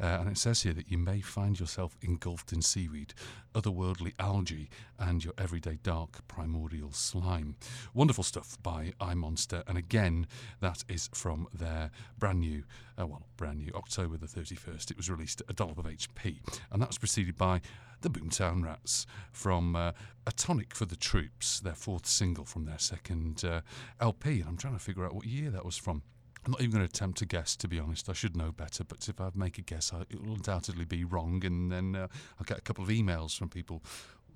Uh, 0.00 0.18
and 0.20 0.28
it 0.28 0.38
says 0.38 0.62
here 0.62 0.74
that 0.74 0.90
you 0.90 0.98
may 0.98 1.20
find 1.20 1.58
yourself 1.58 1.96
engulfed 2.02 2.52
in 2.52 2.62
seaweed, 2.62 3.14
otherworldly 3.54 4.12
algae, 4.18 4.68
and 4.98 5.24
your 5.24 5.32
everyday 5.38 5.78
dark 5.82 6.26
primordial 6.28 6.92
slime. 6.92 7.56
Wonderful 7.94 8.24
stuff 8.24 8.58
by 8.62 8.92
I 9.00 9.14
Monster. 9.14 9.62
And 9.66 9.78
again, 9.78 10.26
that 10.60 10.84
is 10.88 11.08
from 11.14 11.48
their 11.52 11.90
brand 12.18 12.40
new, 12.40 12.64
uh, 13.00 13.06
well, 13.06 13.22
brand 13.36 13.58
new, 13.58 13.72
October 13.74 14.16
the 14.16 14.26
31st. 14.26 14.90
It 14.90 14.96
was 14.96 15.10
released 15.10 15.40
at 15.40 15.50
a 15.50 15.54
dollop 15.54 15.78
of 15.78 15.86
HP. 15.86 16.40
And 16.70 16.82
that 16.82 16.88
was 16.88 16.98
preceded 16.98 17.36
by 17.36 17.60
the 18.02 18.10
Boomtown 18.10 18.62
Rats 18.62 19.06
from 19.32 19.74
uh, 19.74 19.92
A 20.26 20.32
Tonic 20.32 20.74
for 20.74 20.84
the 20.84 20.96
Troops, 20.96 21.60
their 21.60 21.74
fourth 21.74 22.06
single 22.06 22.44
from 22.44 22.66
their 22.66 22.78
second 22.78 23.44
uh, 23.44 23.62
LP. 24.00 24.40
And 24.40 24.48
I'm 24.48 24.56
trying 24.56 24.74
to 24.74 24.80
figure 24.80 25.04
out 25.04 25.14
what 25.14 25.26
year 25.26 25.50
that 25.50 25.64
was 25.64 25.76
from. 25.76 26.02
I'm 26.46 26.52
not 26.52 26.60
even 26.60 26.70
going 26.70 26.86
to 26.86 26.88
attempt 26.88 27.18
to 27.18 27.26
guess, 27.26 27.56
to 27.56 27.66
be 27.66 27.80
honest. 27.80 28.08
I 28.08 28.12
should 28.12 28.36
know 28.36 28.52
better, 28.52 28.84
but 28.84 29.08
if 29.08 29.20
I 29.20 29.30
make 29.34 29.58
a 29.58 29.62
guess, 29.62 29.92
I, 29.92 30.02
it 30.02 30.24
will 30.24 30.34
undoubtedly 30.34 30.84
be 30.84 31.04
wrong, 31.04 31.44
and 31.44 31.72
then 31.72 31.96
uh, 31.96 32.06
I'll 32.38 32.44
get 32.46 32.58
a 32.58 32.60
couple 32.60 32.84
of 32.84 32.90
emails 32.90 33.36
from 33.36 33.48
people. 33.48 33.82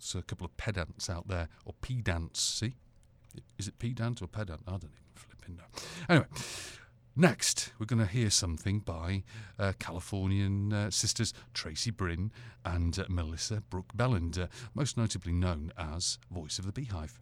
So 0.00 0.18
a 0.18 0.22
couple 0.22 0.44
of 0.44 0.56
pedants 0.56 1.08
out 1.08 1.28
there, 1.28 1.48
or 1.64 1.74
pedants. 1.80 2.40
See, 2.40 2.74
is 3.58 3.68
it 3.68 3.78
pedant 3.78 4.20
or 4.22 4.26
pedant? 4.26 4.62
I 4.66 4.72
don't 4.72 4.84
even 4.84 4.96
flipping 5.14 5.56
know. 5.56 5.64
Anyway. 6.08 6.26
Next, 7.16 7.72
we're 7.78 7.86
going 7.86 7.98
to 7.98 8.06
hear 8.06 8.30
something 8.30 8.78
by 8.78 9.24
uh, 9.58 9.72
Californian 9.80 10.72
uh, 10.72 10.90
sisters 10.90 11.34
Tracy 11.52 11.90
Bryn 11.90 12.30
and 12.64 12.96
uh, 12.98 13.04
Melissa 13.08 13.62
Brooke 13.68 13.92
Belland, 13.96 14.38
uh, 14.38 14.46
most 14.74 14.96
notably 14.96 15.32
known 15.32 15.72
as 15.76 16.18
Voice 16.30 16.60
of 16.60 16.66
the 16.66 16.72
Beehive. 16.72 17.18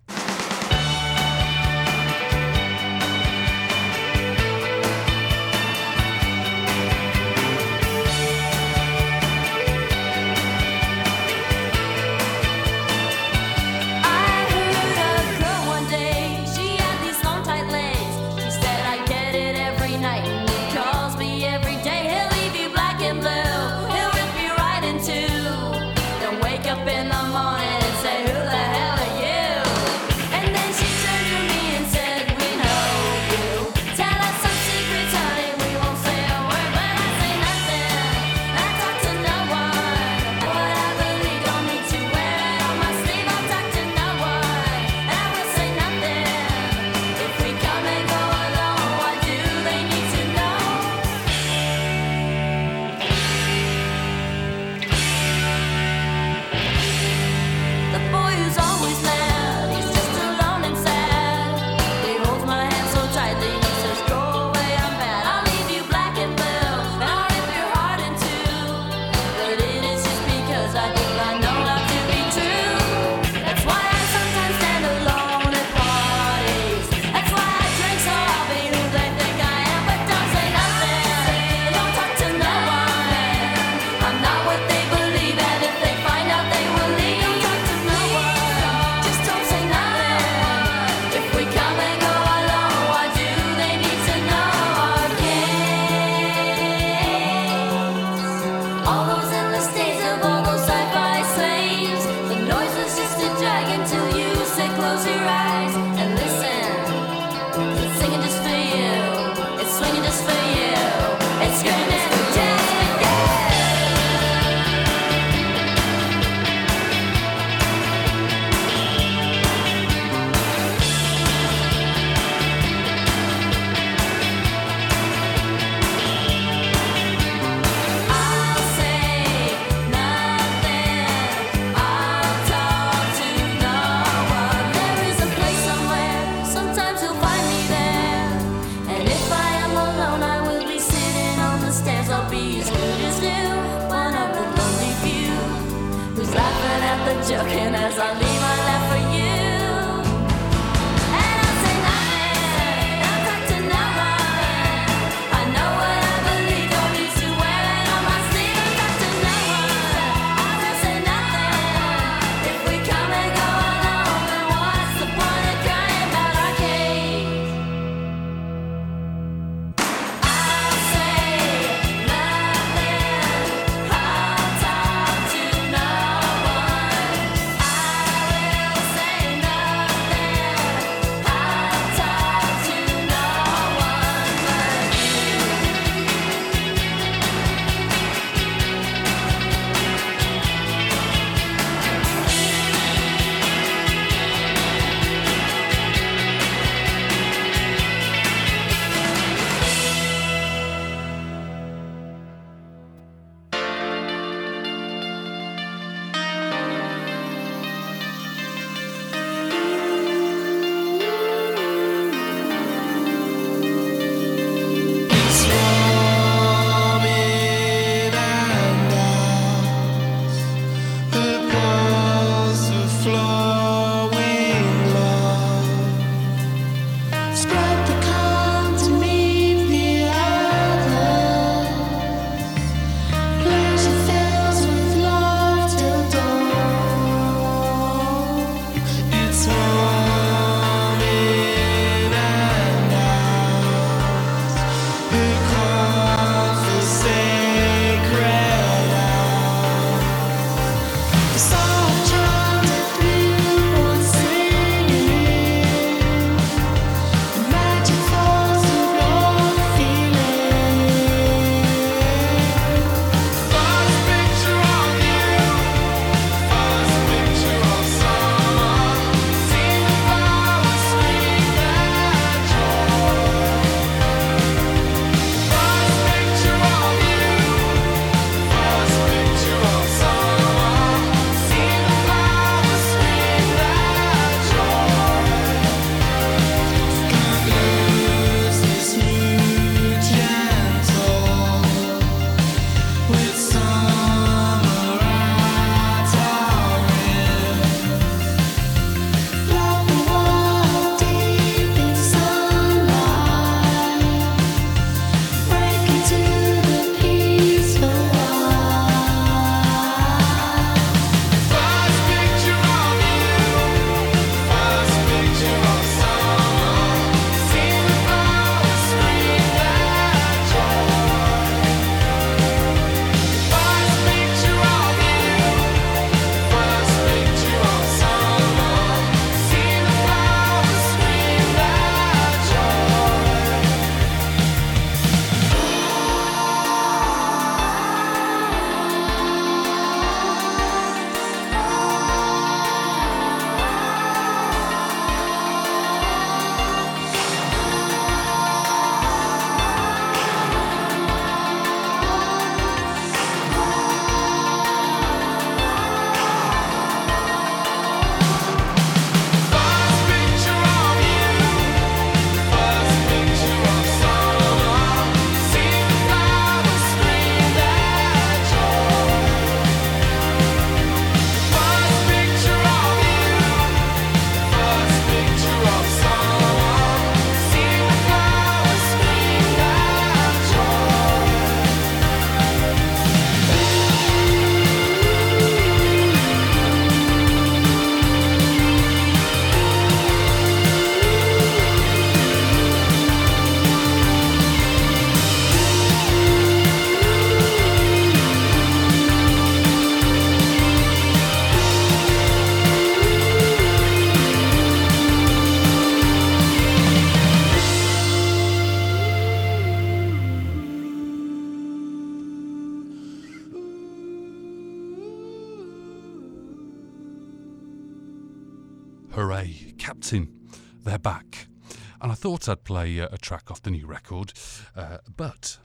I'd 422.49 422.65
play 422.65 423.01
uh, 423.01 423.09
a 423.13 423.19
track 423.19 423.51
off 423.51 423.63
the 423.63 423.71
new 423.71 423.87
record, 423.87 424.33
uh, 424.77 424.99
but 425.17 425.59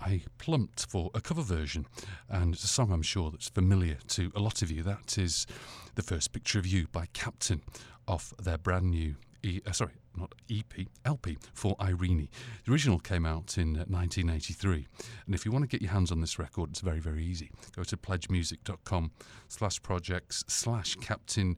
I 0.00 0.22
plumped 0.38 0.86
for 0.86 1.10
a 1.14 1.20
cover 1.20 1.42
version, 1.42 1.86
and 2.28 2.54
it's 2.54 2.64
a 2.64 2.68
song 2.68 2.92
I'm 2.92 3.02
sure 3.02 3.30
that's 3.30 3.48
familiar 3.48 3.98
to 4.08 4.30
a 4.34 4.40
lot 4.40 4.62
of 4.62 4.70
you. 4.70 4.82
That 4.82 5.18
is 5.18 5.46
The 5.94 6.02
First 6.02 6.32
Picture 6.32 6.58
of 6.58 6.66
You 6.66 6.86
by 6.92 7.06
Captain 7.12 7.62
off 8.06 8.32
their 8.38 8.58
brand 8.58 8.90
new, 8.90 9.16
e- 9.42 9.60
uh, 9.66 9.72
sorry, 9.72 9.92
not 10.16 10.34
EP, 10.50 10.86
LP 11.04 11.38
for 11.54 11.76
Irene. 11.80 12.28
The 12.64 12.72
original 12.72 12.98
came 12.98 13.24
out 13.26 13.58
in 13.58 13.76
uh, 13.76 13.84
1983, 13.88 14.86
and 15.26 15.34
if 15.34 15.44
you 15.44 15.52
want 15.52 15.62
to 15.62 15.68
get 15.68 15.82
your 15.82 15.92
hands 15.92 16.10
on 16.10 16.20
this 16.20 16.38
record, 16.38 16.70
it's 16.70 16.80
very, 16.80 17.00
very 17.00 17.24
easy. 17.24 17.50
Go 17.74 17.84
to 17.84 17.96
pledgemusic.com 17.96 19.12
slash 19.48 19.82
projects 19.82 20.44
slash 20.48 20.96
captain, 20.96 21.56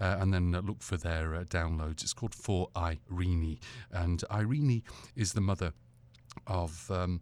uh, 0.00 0.16
and 0.20 0.32
then 0.32 0.54
uh, 0.54 0.60
look 0.60 0.82
for 0.82 0.96
their 0.96 1.34
uh, 1.34 1.44
downloads. 1.44 2.02
It's 2.02 2.12
called 2.12 2.34
For 2.34 2.68
Irene, 2.76 3.58
and 3.90 4.22
Irene 4.30 4.82
is 5.16 5.32
the 5.32 5.40
mother 5.40 5.72
of 6.46 6.90
um, 6.90 7.20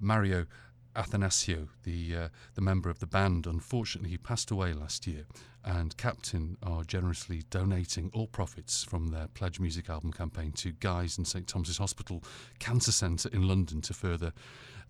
Mario 0.00 0.46
Athanasio, 0.94 1.68
the 1.84 2.16
uh, 2.16 2.28
the 2.54 2.60
member 2.60 2.90
of 2.90 2.98
the 2.98 3.06
band. 3.06 3.46
Unfortunately, 3.46 4.10
he 4.10 4.18
passed 4.18 4.50
away 4.50 4.72
last 4.72 5.06
year, 5.06 5.24
and 5.64 5.96
Captain 5.96 6.56
are 6.62 6.84
generously 6.84 7.42
donating 7.50 8.10
all 8.14 8.26
profits 8.26 8.82
from 8.82 9.08
their 9.08 9.28
Pledge 9.28 9.60
Music 9.60 9.88
album 9.88 10.12
campaign 10.12 10.52
to 10.52 10.72
Guy's 10.72 11.18
and 11.18 11.26
St 11.26 11.46
Thomas's 11.46 11.78
Hospital 11.78 12.22
Cancer 12.58 12.92
Centre 12.92 13.28
in 13.32 13.46
London 13.46 13.80
to 13.82 13.94
further 13.94 14.32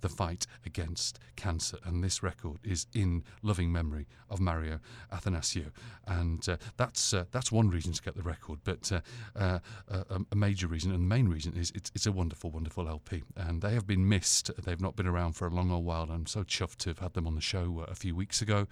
the 0.02 0.08
fight 0.08 0.46
against 0.66 1.18
cancer. 1.36 1.78
And 1.84 2.04
this 2.04 2.22
record 2.22 2.58
is 2.62 2.86
in 2.94 3.24
loving 3.42 3.72
memory 3.72 4.06
of 4.28 4.40
Mario 4.40 4.80
Athanasio, 5.12 5.70
and 6.06 6.46
uh, 6.48 6.56
that's 6.76 7.14
uh, 7.14 7.24
that's 7.32 7.50
one 7.50 7.70
reason 7.70 7.92
to 7.92 8.02
get 8.02 8.16
the 8.16 8.22
record. 8.22 8.60
But 8.64 8.92
uh, 8.92 9.00
uh, 9.34 9.58
a, 9.88 10.20
a 10.30 10.36
major 10.36 10.66
reason, 10.66 10.90
and 10.92 11.00
the 11.02 11.06
main 11.06 11.28
reason, 11.28 11.54
is 11.56 11.72
it's, 11.74 11.90
it's 11.94 12.06
a 12.06 12.12
wonderful, 12.12 12.50
wonderful 12.50 12.88
LP. 12.88 13.22
And 13.36 13.62
they 13.62 13.74
have 13.74 13.86
been 13.86 14.08
missed. 14.08 14.50
They've 14.64 14.80
not 14.80 14.96
been 14.96 15.06
around 15.06 15.32
for 15.32 15.46
a 15.46 15.50
long 15.50 15.70
old 15.70 15.84
while. 15.84 16.08
I'm 16.10 16.26
so 16.26 16.42
chuffed 16.42 16.76
to 16.78 16.90
have 16.90 16.98
had 16.98 17.14
them 17.14 17.26
on 17.26 17.34
the 17.34 17.40
show 17.40 17.84
uh, 17.86 17.90
a 17.90 17.94
few 17.94 18.14
weeks 18.14 18.42
ago, 18.42 18.66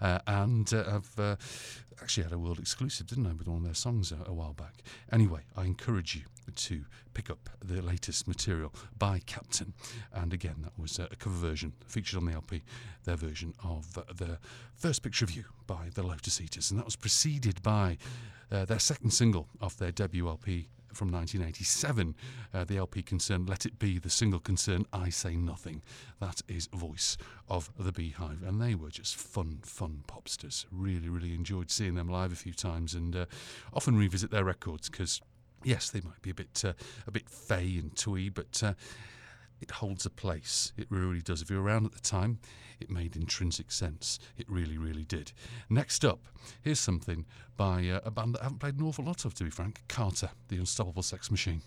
uh, 0.00 0.20
and 0.26 0.72
uh, 0.72 0.84
I've 0.96 1.18
uh, 1.18 1.36
actually 2.02 2.24
had 2.24 2.32
a 2.32 2.38
world 2.38 2.58
exclusive, 2.58 3.06
didn't 3.06 3.26
I, 3.26 3.32
with 3.32 3.48
one 3.48 3.58
of 3.58 3.64
their 3.64 3.74
songs 3.74 4.12
a, 4.12 4.18
a 4.26 4.32
while 4.32 4.52
back. 4.52 4.82
Anyway, 5.12 5.40
I 5.56 5.64
encourage 5.64 6.14
you 6.14 6.22
to 6.54 6.84
pick 7.14 7.30
up 7.30 7.50
the 7.64 7.80
latest 7.80 8.28
material 8.28 8.72
by 8.98 9.20
Captain. 9.26 9.72
And 10.12 10.32
again, 10.32 10.56
that 10.62 10.78
was 10.78 10.98
a 10.98 11.08
cover 11.18 11.36
version 11.36 11.72
featured 11.86 12.18
on 12.18 12.26
the 12.26 12.32
LP, 12.32 12.62
their 13.04 13.16
version 13.16 13.54
of 13.64 13.96
uh, 13.96 14.02
the 14.14 14.38
first 14.76 15.02
picture 15.02 15.24
of 15.24 15.32
you 15.32 15.44
by 15.66 15.88
the 15.94 16.02
Lotus 16.02 16.40
Eaters. 16.40 16.70
And 16.70 16.78
that 16.78 16.84
was 16.84 16.96
preceded 16.96 17.62
by 17.62 17.98
uh, 18.50 18.64
their 18.64 18.78
second 18.78 19.10
single 19.10 19.48
off 19.60 19.76
their 19.76 19.92
debut 19.92 20.28
LP 20.28 20.68
from 20.94 21.10
1987. 21.10 22.14
Uh, 22.52 22.64
the 22.64 22.76
LP 22.78 23.02
concerned 23.02 23.48
Let 23.48 23.66
It 23.66 23.78
Bee, 23.78 23.98
the 23.98 24.10
single 24.10 24.40
concerned 24.40 24.86
I 24.92 25.10
Say 25.10 25.36
Nothing. 25.36 25.82
That 26.20 26.42
is 26.48 26.68
Voice 26.68 27.16
of 27.48 27.70
the 27.78 27.92
Beehive. 27.92 28.42
And 28.42 28.60
they 28.60 28.74
were 28.74 28.90
just 28.90 29.16
fun, 29.16 29.58
fun 29.62 30.04
popsters. 30.06 30.66
Really, 30.70 31.08
really 31.08 31.34
enjoyed 31.34 31.70
seeing 31.70 31.94
them 31.94 32.08
live 32.08 32.32
a 32.32 32.36
few 32.36 32.52
times 32.52 32.94
and 32.94 33.14
uh, 33.14 33.26
often 33.72 33.96
revisit 33.96 34.30
their 34.30 34.44
records 34.44 34.88
because 34.88 35.20
yes, 35.64 35.90
they 35.90 36.00
might 36.00 36.22
be 36.22 36.30
a 36.30 36.34
bit 36.34 36.62
uh, 36.64 36.74
a 37.06 37.10
bit 37.10 37.28
fey 37.28 37.76
and 37.78 37.96
twee, 37.96 38.28
but 38.28 38.62
uh, 38.62 38.74
it 39.60 39.70
holds 39.70 40.06
a 40.06 40.10
place. 40.10 40.72
It 40.76 40.86
really 40.90 41.22
does. 41.22 41.42
If 41.42 41.50
you're 41.50 41.62
around 41.62 41.86
at 41.86 41.92
the 41.92 42.00
time, 42.00 42.38
it 42.84 42.90
made 42.90 43.16
intrinsic 43.16 43.72
sense. 43.72 44.18
It 44.36 44.48
really, 44.48 44.78
really 44.78 45.04
did. 45.04 45.32
Next 45.68 46.04
up, 46.04 46.20
here's 46.62 46.78
something 46.78 47.24
by 47.56 47.88
uh, 47.88 48.00
a 48.04 48.10
band 48.10 48.34
that 48.34 48.42
I 48.42 48.44
haven't 48.44 48.58
played 48.58 48.78
an 48.78 48.86
awful 48.86 49.04
lot 49.04 49.24
of, 49.24 49.34
to 49.34 49.44
be 49.44 49.50
frank 49.50 49.82
Carter, 49.88 50.30
the 50.48 50.56
Unstoppable 50.56 51.02
Sex 51.02 51.30
Machine. 51.30 51.62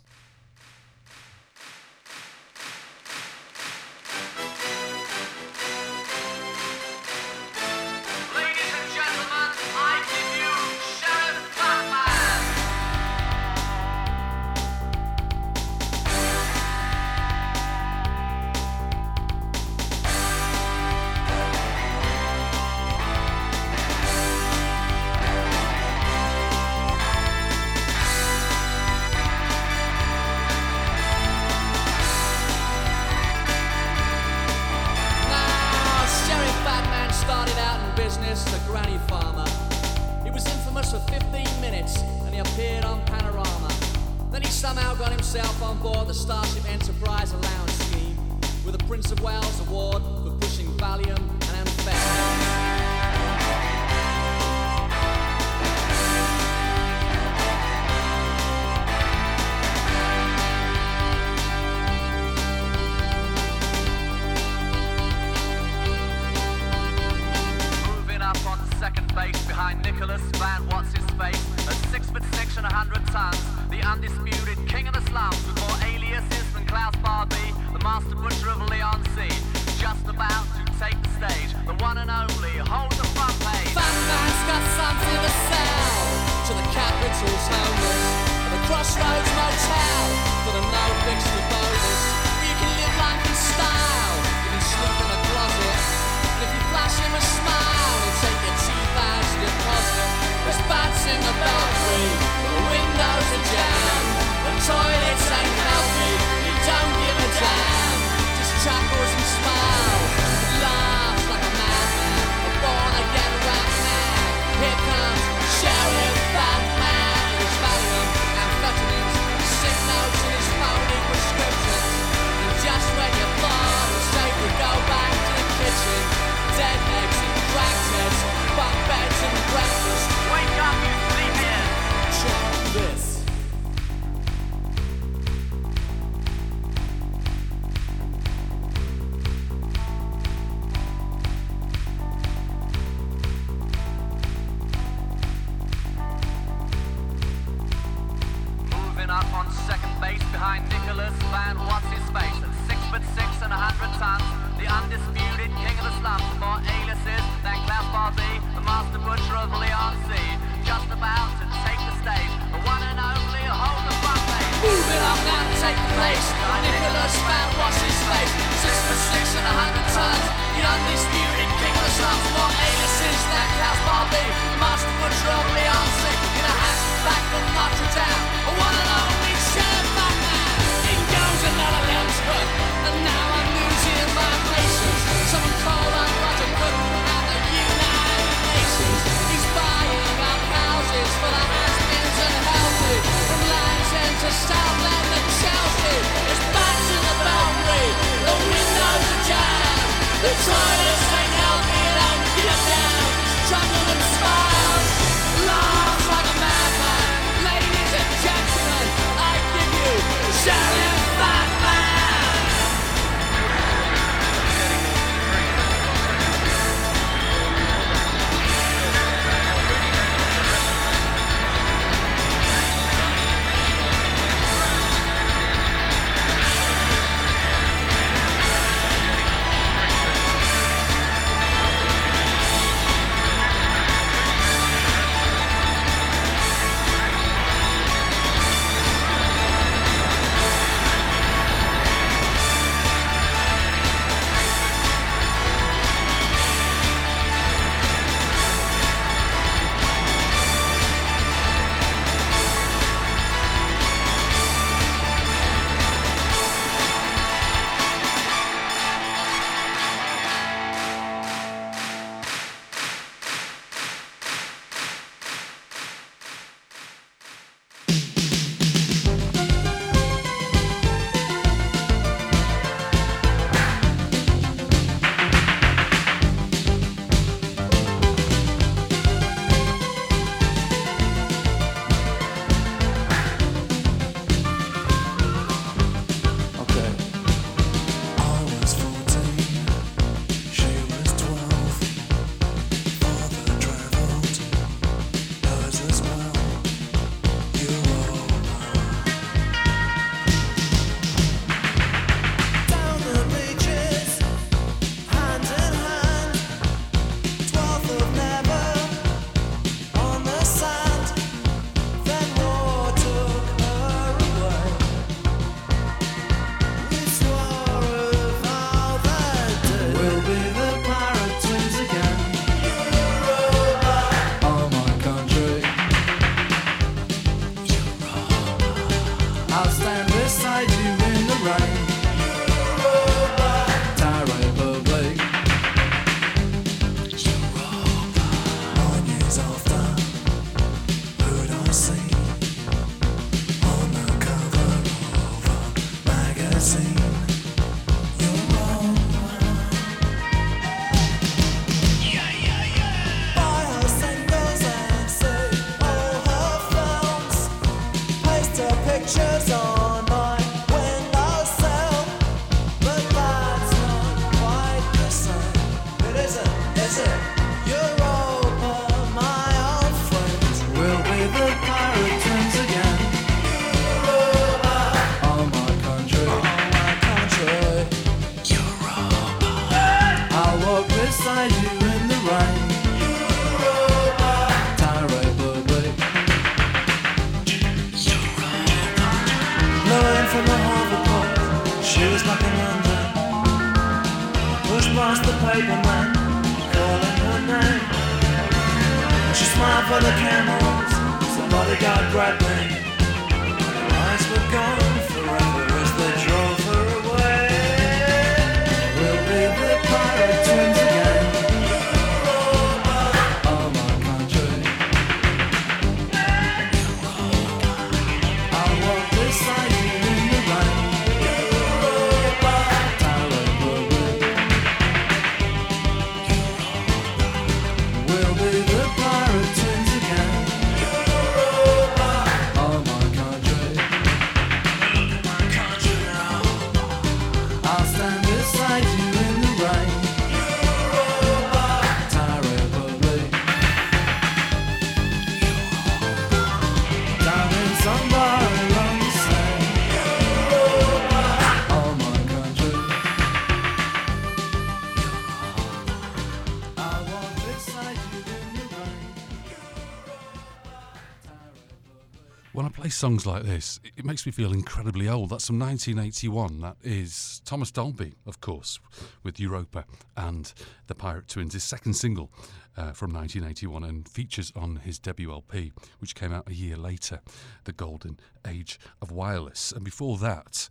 Songs 462.98 463.28
like 463.28 463.44
this, 463.44 463.80
it, 463.96 464.04
makes 464.04 464.26
me 464.26 464.32
feel 464.32 464.52
incredibly 464.52 465.08
old. 465.08 465.30
That's 465.30 465.46
from 465.46 465.60
1981. 465.60 466.62
That 466.62 466.78
is 466.82 467.42
Thomas 467.46 467.70
Dolby, 467.70 468.16
of 468.26 468.42
course, 468.42 468.80
with 469.24 469.40
Europa 469.40 469.86
and 470.16 470.52
the 470.88 470.96
Pirate 470.96 471.28
Twins, 471.28 471.54
his 471.54 471.64
second 471.64 471.94
single 471.94 472.32
uh, 472.76 472.94
from 472.94 473.14
1981 473.14 473.84
and 473.84 474.10
features 474.10 474.52
on 474.56 474.78
his 474.78 474.98
debut 474.98 475.32
LP, 475.32 475.72
which 476.00 476.16
came 476.16 476.34
out 476.34 476.50
a 476.50 476.54
year 476.56 476.76
later, 476.76 477.22
The 477.66 477.72
Golden 477.72 478.20
Age 478.48 478.80
of 479.00 479.12
Wireless. 479.12 479.72
And 479.72 479.84
before 479.84 480.18
that, 480.18 480.68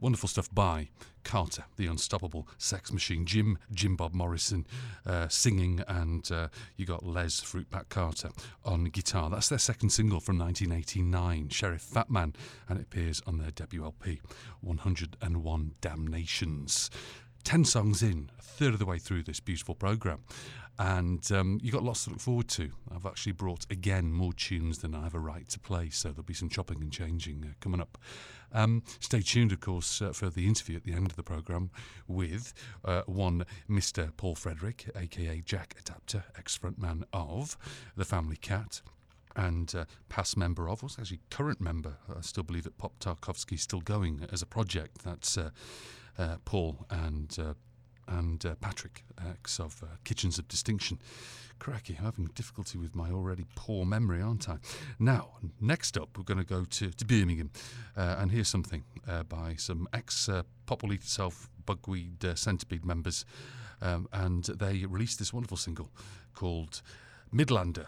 Wonderful 0.00 0.28
stuff 0.28 0.48
by 0.54 0.90
Carter, 1.24 1.64
the 1.76 1.86
unstoppable 1.86 2.46
sex 2.56 2.92
machine. 2.92 3.26
Jim, 3.26 3.58
Jim 3.72 3.96
Bob 3.96 4.14
Morrison 4.14 4.64
uh, 5.04 5.26
singing, 5.26 5.82
and 5.88 6.30
uh, 6.30 6.48
you 6.76 6.86
got 6.86 7.04
Les 7.04 7.40
Fruitbat 7.40 7.88
Carter 7.88 8.30
on 8.64 8.84
guitar. 8.84 9.28
That's 9.28 9.48
their 9.48 9.58
second 9.58 9.90
single 9.90 10.20
from 10.20 10.38
1989, 10.38 11.48
Sheriff 11.48 11.84
Fatman, 11.84 12.34
and 12.68 12.78
it 12.78 12.82
appears 12.82 13.20
on 13.26 13.38
their 13.38 13.50
debut 13.50 13.84
LP, 13.84 14.20
101 14.60 15.74
Damnations. 15.80 16.90
10 17.42 17.64
songs 17.64 18.02
in, 18.02 18.30
a 18.38 18.42
third 18.42 18.74
of 18.74 18.78
the 18.78 18.86
way 18.86 18.98
through 18.98 19.24
this 19.24 19.40
beautiful 19.40 19.74
programme. 19.74 20.20
And 20.78 21.30
um, 21.32 21.58
you 21.60 21.72
got 21.72 21.82
lots 21.82 22.04
to 22.04 22.10
look 22.10 22.20
forward 22.20 22.48
to. 22.50 22.70
I've 22.94 23.04
actually 23.04 23.32
brought 23.32 23.66
again 23.68 24.12
more 24.12 24.32
tunes 24.32 24.78
than 24.78 24.94
I 24.94 25.02
have 25.02 25.14
a 25.14 25.18
right 25.18 25.48
to 25.48 25.58
play, 25.58 25.90
so 25.90 26.10
there'll 26.10 26.22
be 26.22 26.34
some 26.34 26.48
chopping 26.48 26.80
and 26.80 26.92
changing 26.92 27.44
uh, 27.44 27.54
coming 27.60 27.80
up. 27.80 27.98
Um, 28.52 28.82
stay 29.00 29.20
tuned, 29.20 29.52
of 29.52 29.60
course, 29.60 30.00
uh, 30.00 30.12
for 30.12 30.30
the 30.30 30.46
interview 30.46 30.76
at 30.76 30.84
the 30.84 30.92
end 30.92 31.10
of 31.10 31.16
the 31.16 31.22
programme 31.22 31.70
with 32.06 32.54
uh, 32.84 33.02
one 33.06 33.44
Mr. 33.68 34.10
Paul 34.16 34.34
Frederick, 34.34 34.90
aka 34.96 35.40
Jack 35.44 35.76
Adaptor, 35.82 36.24
ex 36.36 36.56
frontman 36.56 37.04
of 37.12 37.56
The 37.96 38.04
Family 38.04 38.36
Cat 38.36 38.80
and 39.36 39.72
uh, 39.74 39.84
past 40.08 40.36
member 40.36 40.68
of, 40.68 40.82
was 40.82 40.98
actually 40.98 41.20
current 41.30 41.60
member. 41.60 41.98
I 42.14 42.20
still 42.22 42.42
believe 42.42 42.64
that 42.64 42.76
Pop 42.76 42.98
Tarkovsky 42.98 43.54
is 43.54 43.62
still 43.62 43.80
going 43.80 44.26
as 44.32 44.42
a 44.42 44.46
project. 44.46 45.04
That's 45.04 45.38
uh, 45.38 45.50
uh, 46.18 46.36
Paul 46.44 46.86
and 46.90 47.36
uh, 47.38 47.54
and 48.08 48.44
uh, 48.44 48.54
Patrick, 48.60 49.04
ex 49.28 49.60
of 49.60 49.82
uh, 49.82 49.86
Kitchens 50.04 50.38
of 50.38 50.48
Distinction. 50.48 50.98
Cracky, 51.58 51.96
I'm 51.98 52.04
having 52.04 52.26
difficulty 52.34 52.78
with 52.78 52.94
my 52.94 53.10
already 53.10 53.44
poor 53.54 53.84
memory, 53.84 54.22
aren't 54.22 54.48
I? 54.48 54.58
Now, 54.98 55.30
next 55.60 55.96
up, 55.96 56.16
we're 56.16 56.24
going 56.24 56.38
to 56.38 56.44
go 56.44 56.64
to, 56.64 56.90
to 56.90 57.04
Birmingham 57.04 57.50
uh, 57.96 58.16
and 58.18 58.30
hear 58.30 58.44
something 58.44 58.84
uh, 59.06 59.24
by 59.24 59.54
some 59.56 59.88
ex 59.92 60.28
uh, 60.28 60.42
Pop 60.66 60.82
Will 60.82 60.92
Eat 60.92 61.02
Itself 61.02 61.48
Bugweed 61.66 62.24
uh, 62.24 62.34
Centipede 62.34 62.84
members. 62.84 63.24
Um, 63.80 64.08
and 64.12 64.44
they 64.44 64.84
released 64.86 65.18
this 65.18 65.32
wonderful 65.32 65.56
single 65.56 65.90
called 66.34 66.82
Midlander. 67.34 67.86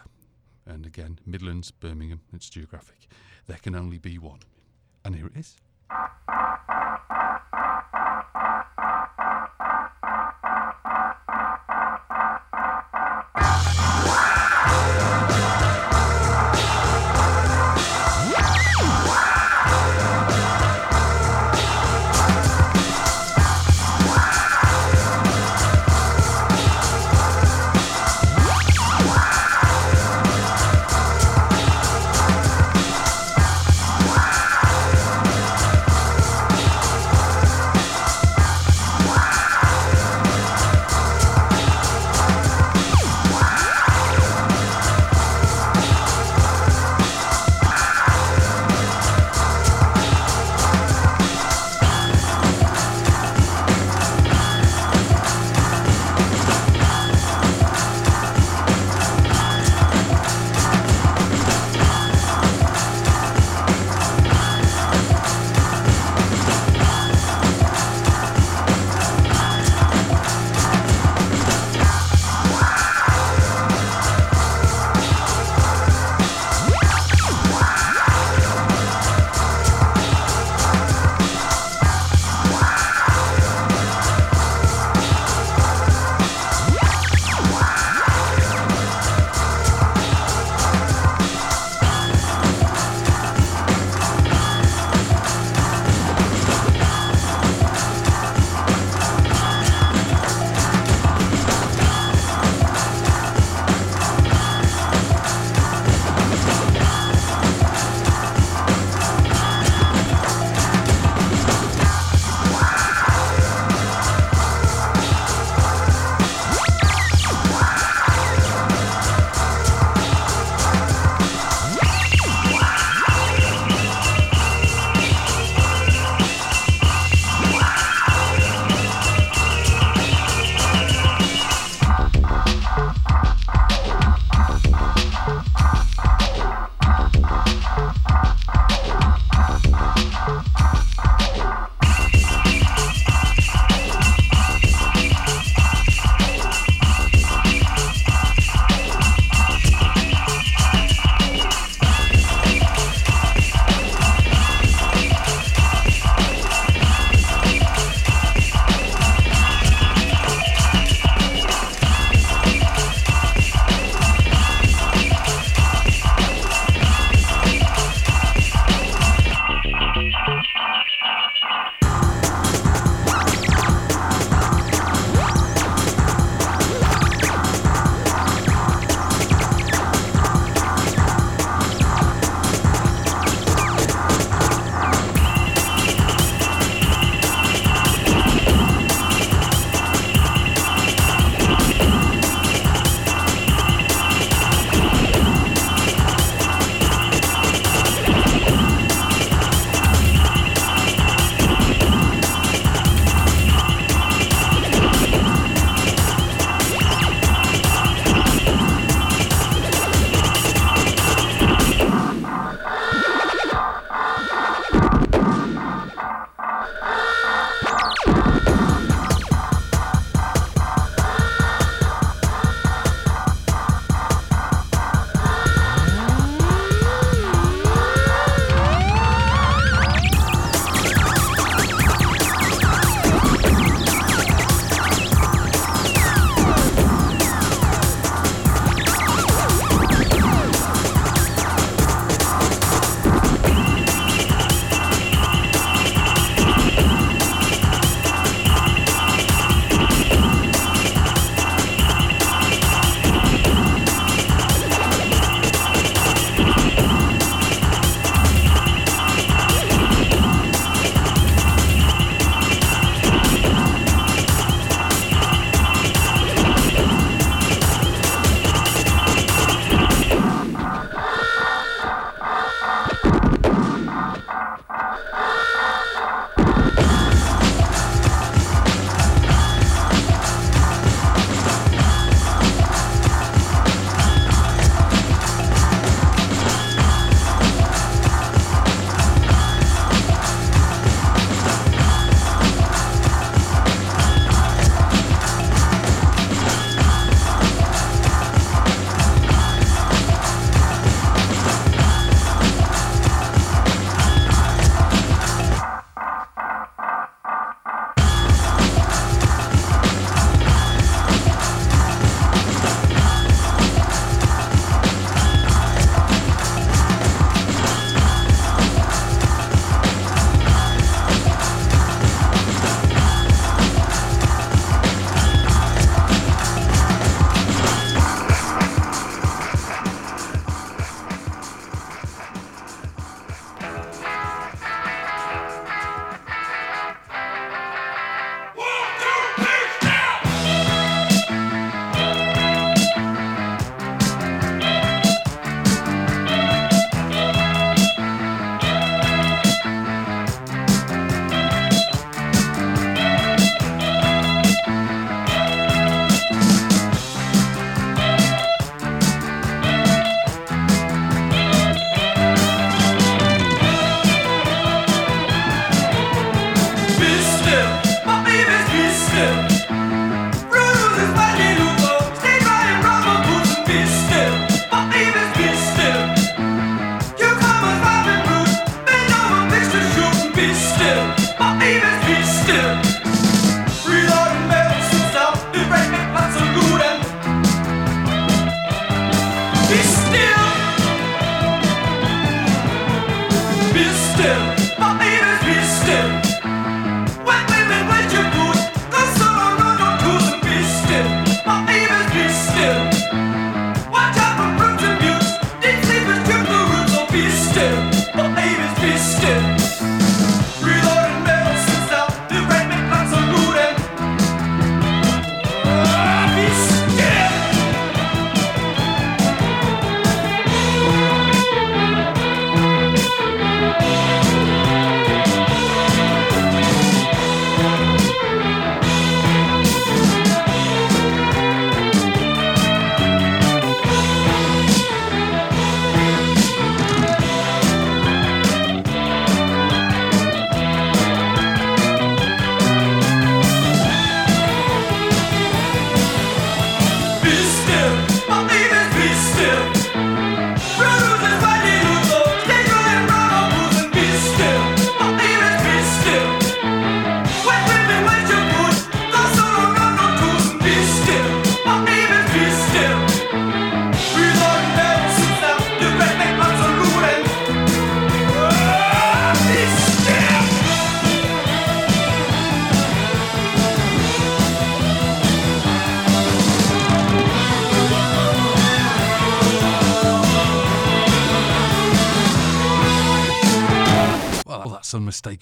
And 0.65 0.85
again, 0.85 1.19
Midlands, 1.25 1.71
Birmingham, 1.71 2.21
it's 2.33 2.49
geographic. 2.49 3.07
There 3.47 3.57
can 3.57 3.75
only 3.75 3.97
be 3.97 4.17
one. 4.17 4.39
And 5.03 5.15
here 5.15 5.27
it 5.27 5.37
is. 5.37 5.57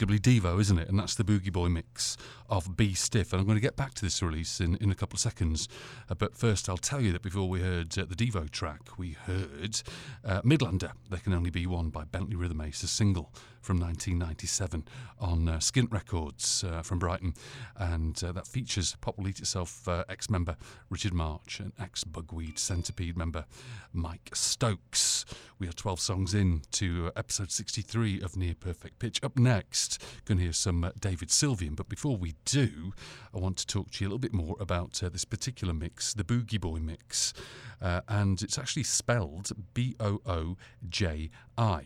Unmistakably 0.01 0.39
Devo, 0.39 0.61
isn't 0.61 0.79
it? 0.79 0.87
And 0.87 0.97
that's 0.97 1.15
the 1.15 1.25
Booji 1.25 1.51
Boy 1.51 1.67
mix 1.67 2.15
of 2.49 2.77
Be 2.77 2.93
Stiff. 2.93 3.33
And 3.33 3.39
I'm 3.41 3.45
going 3.45 3.57
to 3.57 3.61
get 3.61 3.75
back 3.75 3.93
to 3.95 4.01
this 4.01 4.21
release 4.23 4.61
in, 4.61 4.75
in 4.77 4.91
a 4.91 4.95
couple 4.95 5.17
of 5.17 5.19
seconds. 5.19 5.67
Uh, 6.09 6.15
but 6.15 6.37
first, 6.37 6.69
I'll 6.69 6.77
tell 6.77 7.01
you 7.01 7.11
that 7.11 7.21
before 7.21 7.49
we 7.49 7.59
heard 7.59 7.97
uh, 7.97 8.05
the 8.05 8.15
Devo 8.15 8.49
track, 8.49 8.97
we 8.97 9.11
heard 9.11 9.81
uh, 10.23 10.41
Midlander, 10.43 10.93
There 11.19 11.25
Can 11.25 11.33
Only 11.33 11.49
Be 11.49 11.67
One 11.67 11.89
by 11.89 12.05
Bentley 12.05 12.37
Rhythm 12.37 12.61
Ace, 12.61 12.81
a 12.83 12.87
single 12.87 13.33
from 13.61 13.77
1997 13.77 14.85
on 15.19 15.49
uh, 15.49 15.57
Skint 15.57 15.91
Records 15.91 16.63
uh, 16.63 16.81
from 16.81 16.97
Brighton. 16.97 17.33
And 17.75 18.23
uh, 18.23 18.31
that 18.31 18.47
features 18.47 18.95
Pop 19.01 19.17
Will 19.17 19.27
Eat 19.27 19.39
Itself 19.39 19.85
uh, 19.85 20.05
ex 20.07 20.29
member 20.29 20.55
Richard 20.89 21.13
March 21.13 21.59
and 21.59 21.73
ex 21.77 22.05
Bugweed 22.05 22.57
Centipede 22.57 23.17
member 23.17 23.43
Mike 23.91 24.29
Stokes. 24.33 25.25
We 25.57 25.67
are 25.67 25.73
12 25.73 25.99
songs 25.99 26.33
in 26.33 26.61
to 26.71 27.07
uh, 27.07 27.11
episode 27.17 27.51
63 27.51 28.21
of 28.21 28.37
Near 28.37 28.55
Perfect 28.57 28.99
Pitch. 28.99 29.21
Up 29.21 29.37
next, 29.37 30.01
going 30.23 30.37
to 30.37 30.45
hear 30.45 30.53
some 30.53 30.85
uh, 30.85 30.91
David 30.97 31.29
Sylvian. 31.29 31.75
But 31.75 31.89
before 31.89 32.15
we 32.15 32.35
do, 32.45 32.93
I 33.35 33.39
want 33.39 33.57
to 33.57 33.67
talk 33.67 33.91
to 33.91 34.05
you 34.05 34.07
a 34.07 34.09
little 34.09 34.19
bit 34.19 34.33
more 34.33 34.55
about 34.61 35.01
this 35.11 35.25
particular 35.25 35.73
mix, 35.73 36.13
the 36.13 36.23
Booji 36.23 36.61
Boy 36.61 36.79
mix. 36.79 37.33
Uh, 37.81 38.01
and 38.07 38.41
it's 38.41 38.57
actually 38.57 38.83
spelled 38.83 39.51
B 39.73 39.95
O 39.99 40.19
O 40.25 40.57
J 40.89 41.29
I. 41.57 41.77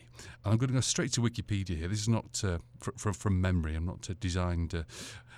And 0.44 0.54
I'm 0.54 0.58
going 0.58 0.70
to 0.70 0.74
go 0.74 0.82
straight 0.82 1.12
to 1.14 1.22
Wikipedia 1.22 1.78
here. 1.78 1.88
This 1.88 2.02
is 2.02 2.10
not 2.10 2.42
uh, 2.44 2.58
fr- 2.80 2.92
fr- 2.98 3.12
from 3.12 3.40
memory. 3.40 3.76
I'm 3.76 3.86
not 3.86 4.10
uh, 4.10 4.14
designed. 4.20 4.74
Uh, 4.74 4.84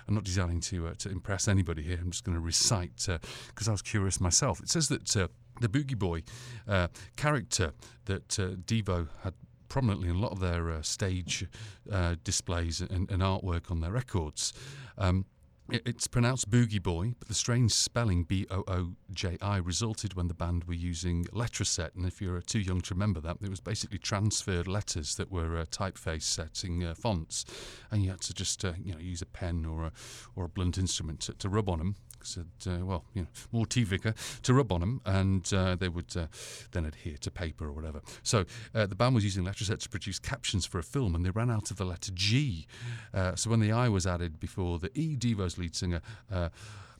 I'm 0.08 0.14
not 0.14 0.24
designing 0.24 0.60
to 0.60 0.88
uh, 0.88 0.94
to 0.98 1.10
impress 1.10 1.48
anybody 1.48 1.82
here. 1.82 1.98
I'm 2.00 2.10
just 2.10 2.24
going 2.24 2.36
to 2.36 2.44
recite 2.44 3.06
because 3.48 3.68
I 3.68 3.72
was 3.72 3.82
curious 3.82 4.20
myself. 4.20 4.60
It 4.60 4.70
says 4.70 4.88
that 4.88 5.16
uh, 5.16 5.28
the 5.60 5.68
Booji 5.68 5.98
Boy 5.98 6.22
uh, 6.68 6.88
character 7.16 7.72
that 8.04 8.38
uh, 8.38 8.56
Devo 8.64 9.08
had 9.22 9.34
prominently 9.68 10.08
in 10.08 10.16
a 10.16 10.18
lot 10.20 10.32
of 10.32 10.38
their 10.40 10.70
uh, 10.70 10.82
stage 10.82 11.44
uh, 11.90 12.14
displays 12.22 12.80
and, 12.80 13.10
and 13.10 13.20
artwork 13.20 13.70
on 13.70 13.80
their 13.80 13.90
records. 13.90 14.52
Um, 14.96 15.26
It's 15.68 16.06
pronounced 16.06 16.48
Boogie 16.48 16.82
Boy, 16.82 17.14
but 17.18 17.26
the 17.26 17.34
strange 17.34 17.72
spelling 17.72 18.22
B 18.22 18.46
O 18.50 18.62
O 18.68 18.92
J 19.12 19.36
I 19.42 19.56
resulted 19.56 20.14
when 20.14 20.28
the 20.28 20.34
band 20.34 20.64
were 20.64 20.74
using 20.74 21.24
Letraset. 21.26 21.96
And 21.96 22.06
if 22.06 22.22
you're 22.22 22.40
too 22.40 22.60
young 22.60 22.80
to 22.82 22.94
remember 22.94 23.20
that, 23.22 23.38
it 23.42 23.50
was 23.50 23.58
basically 23.60 23.98
transferred 23.98 24.68
letters 24.68 25.16
that 25.16 25.30
were 25.30 25.58
uh, 25.58 25.64
typeface 25.64 26.22
setting 26.22 26.84
uh, 26.84 26.94
fonts, 26.94 27.44
and 27.90 28.04
you 28.04 28.10
had 28.10 28.20
to 28.22 28.32
just 28.32 28.64
uh, 28.64 28.74
you 28.80 28.92
know 28.92 29.00
use 29.00 29.22
a 29.22 29.26
pen 29.26 29.64
or 29.64 29.86
a 29.86 29.92
or 30.36 30.44
a 30.44 30.48
blunt 30.48 30.78
instrument 30.78 31.20
to, 31.20 31.32
to 31.34 31.48
rub 31.48 31.68
on 31.68 31.78
them. 31.78 31.96
Said, 32.26 32.46
uh, 32.66 32.84
well, 32.84 33.04
you 33.14 33.22
know, 33.22 33.28
more 33.52 33.66
tea 33.66 33.84
vicar 33.84 34.14
to 34.42 34.54
rub 34.54 34.72
on 34.72 34.80
them, 34.80 35.00
and 35.04 35.52
uh, 35.52 35.76
they 35.76 35.88
would 35.88 36.16
uh, 36.16 36.26
then 36.72 36.84
adhere 36.84 37.16
to 37.18 37.30
paper 37.30 37.66
or 37.66 37.72
whatever. 37.72 38.02
So 38.22 38.44
uh, 38.74 38.86
the 38.86 38.94
band 38.94 39.14
was 39.14 39.24
using 39.24 39.44
Letraset 39.44 39.78
to 39.80 39.88
produce 39.88 40.18
captions 40.18 40.66
for 40.66 40.78
a 40.78 40.82
film, 40.82 41.14
and 41.14 41.24
they 41.24 41.30
ran 41.30 41.50
out 41.50 41.70
of 41.70 41.76
the 41.76 41.84
letter 41.84 42.12
G. 42.14 42.66
Uh, 43.14 43.34
so 43.34 43.50
when 43.50 43.60
the 43.60 43.72
I 43.72 43.88
was 43.88 44.06
added 44.06 44.40
before 44.40 44.78
the 44.78 44.90
E, 44.98 45.16
Devo's 45.16 45.58
lead 45.58 45.74
singer. 45.74 46.00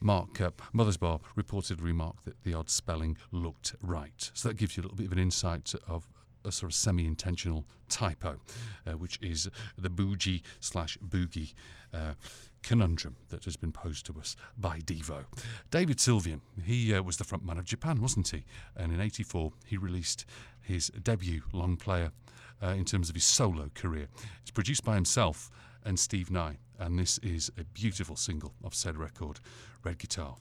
Mark 0.01 0.41
uh, 0.41 0.51
Mothersbaugh 0.75 1.21
reported 1.37 1.81
remarked 1.81 2.27
that 2.27 2.43
the 2.45 2.53
odd 2.53 2.69
spelling 2.69 3.17
looked 3.33 3.75
right. 3.83 4.31
So 4.35 4.49
that 4.49 4.57
gives 4.57 4.77
you 4.77 4.83
a 4.83 4.85
little 4.85 4.97
bit 4.97 5.07
of 5.07 5.13
an 5.13 5.19
insight 5.19 5.75
of 5.89 6.07
a 6.45 6.53
sort 6.53 6.71
of 6.71 6.77
semi-intentional 6.77 7.65
typo, 7.89 8.37
uh, 8.87 8.93
which 8.93 9.19
is 9.21 9.51
the 9.77 9.91
bougie 9.91 10.43
slash 10.61 10.97
boogie 10.99 11.55
uh, 11.93 12.15
conundrum 12.67 13.17
that 13.29 13.45
has 13.45 13.57
been 13.57 13.71
posed 13.71 14.05
to 14.07 14.19
us 14.19 14.35
by 14.59 14.81
Devo. 14.81 15.25
David 15.71 15.99
Sylvian, 15.99 16.41
he 16.65 16.93
uh, 16.93 17.01
was 17.01 17.17
the 17.17 17.25
frontman 17.25 17.59
of 17.59 17.65
Japan, 17.65 18.03
wasn't 18.03 18.29
he? 18.29 18.45
And 18.77 18.93
in 18.93 19.01
'84, 19.01 19.53
he 19.65 19.77
released 19.77 20.27
his 20.61 20.89
debut 20.89 21.43
long 21.53 21.77
player 21.77 22.11
uh, 22.61 22.69
in 22.69 22.85
terms 22.85 23.09
of 23.09 23.15
his 23.15 23.25
solo 23.25 23.71
career. 23.75 24.09
It's 24.43 24.51
produced 24.51 24.85
by 24.85 24.97
himself 24.97 25.51
and 25.85 25.99
Steve 25.99 26.31
Nye, 26.31 26.59
and 26.79 26.99
this 26.99 27.19
is 27.19 27.53
a 27.57 27.63
beautiful 27.63 28.17
single 28.17 28.55
of 28.65 28.75
said 28.75 28.97
record, 28.97 29.39
Red 29.85 29.99
Guitar. 29.99 30.37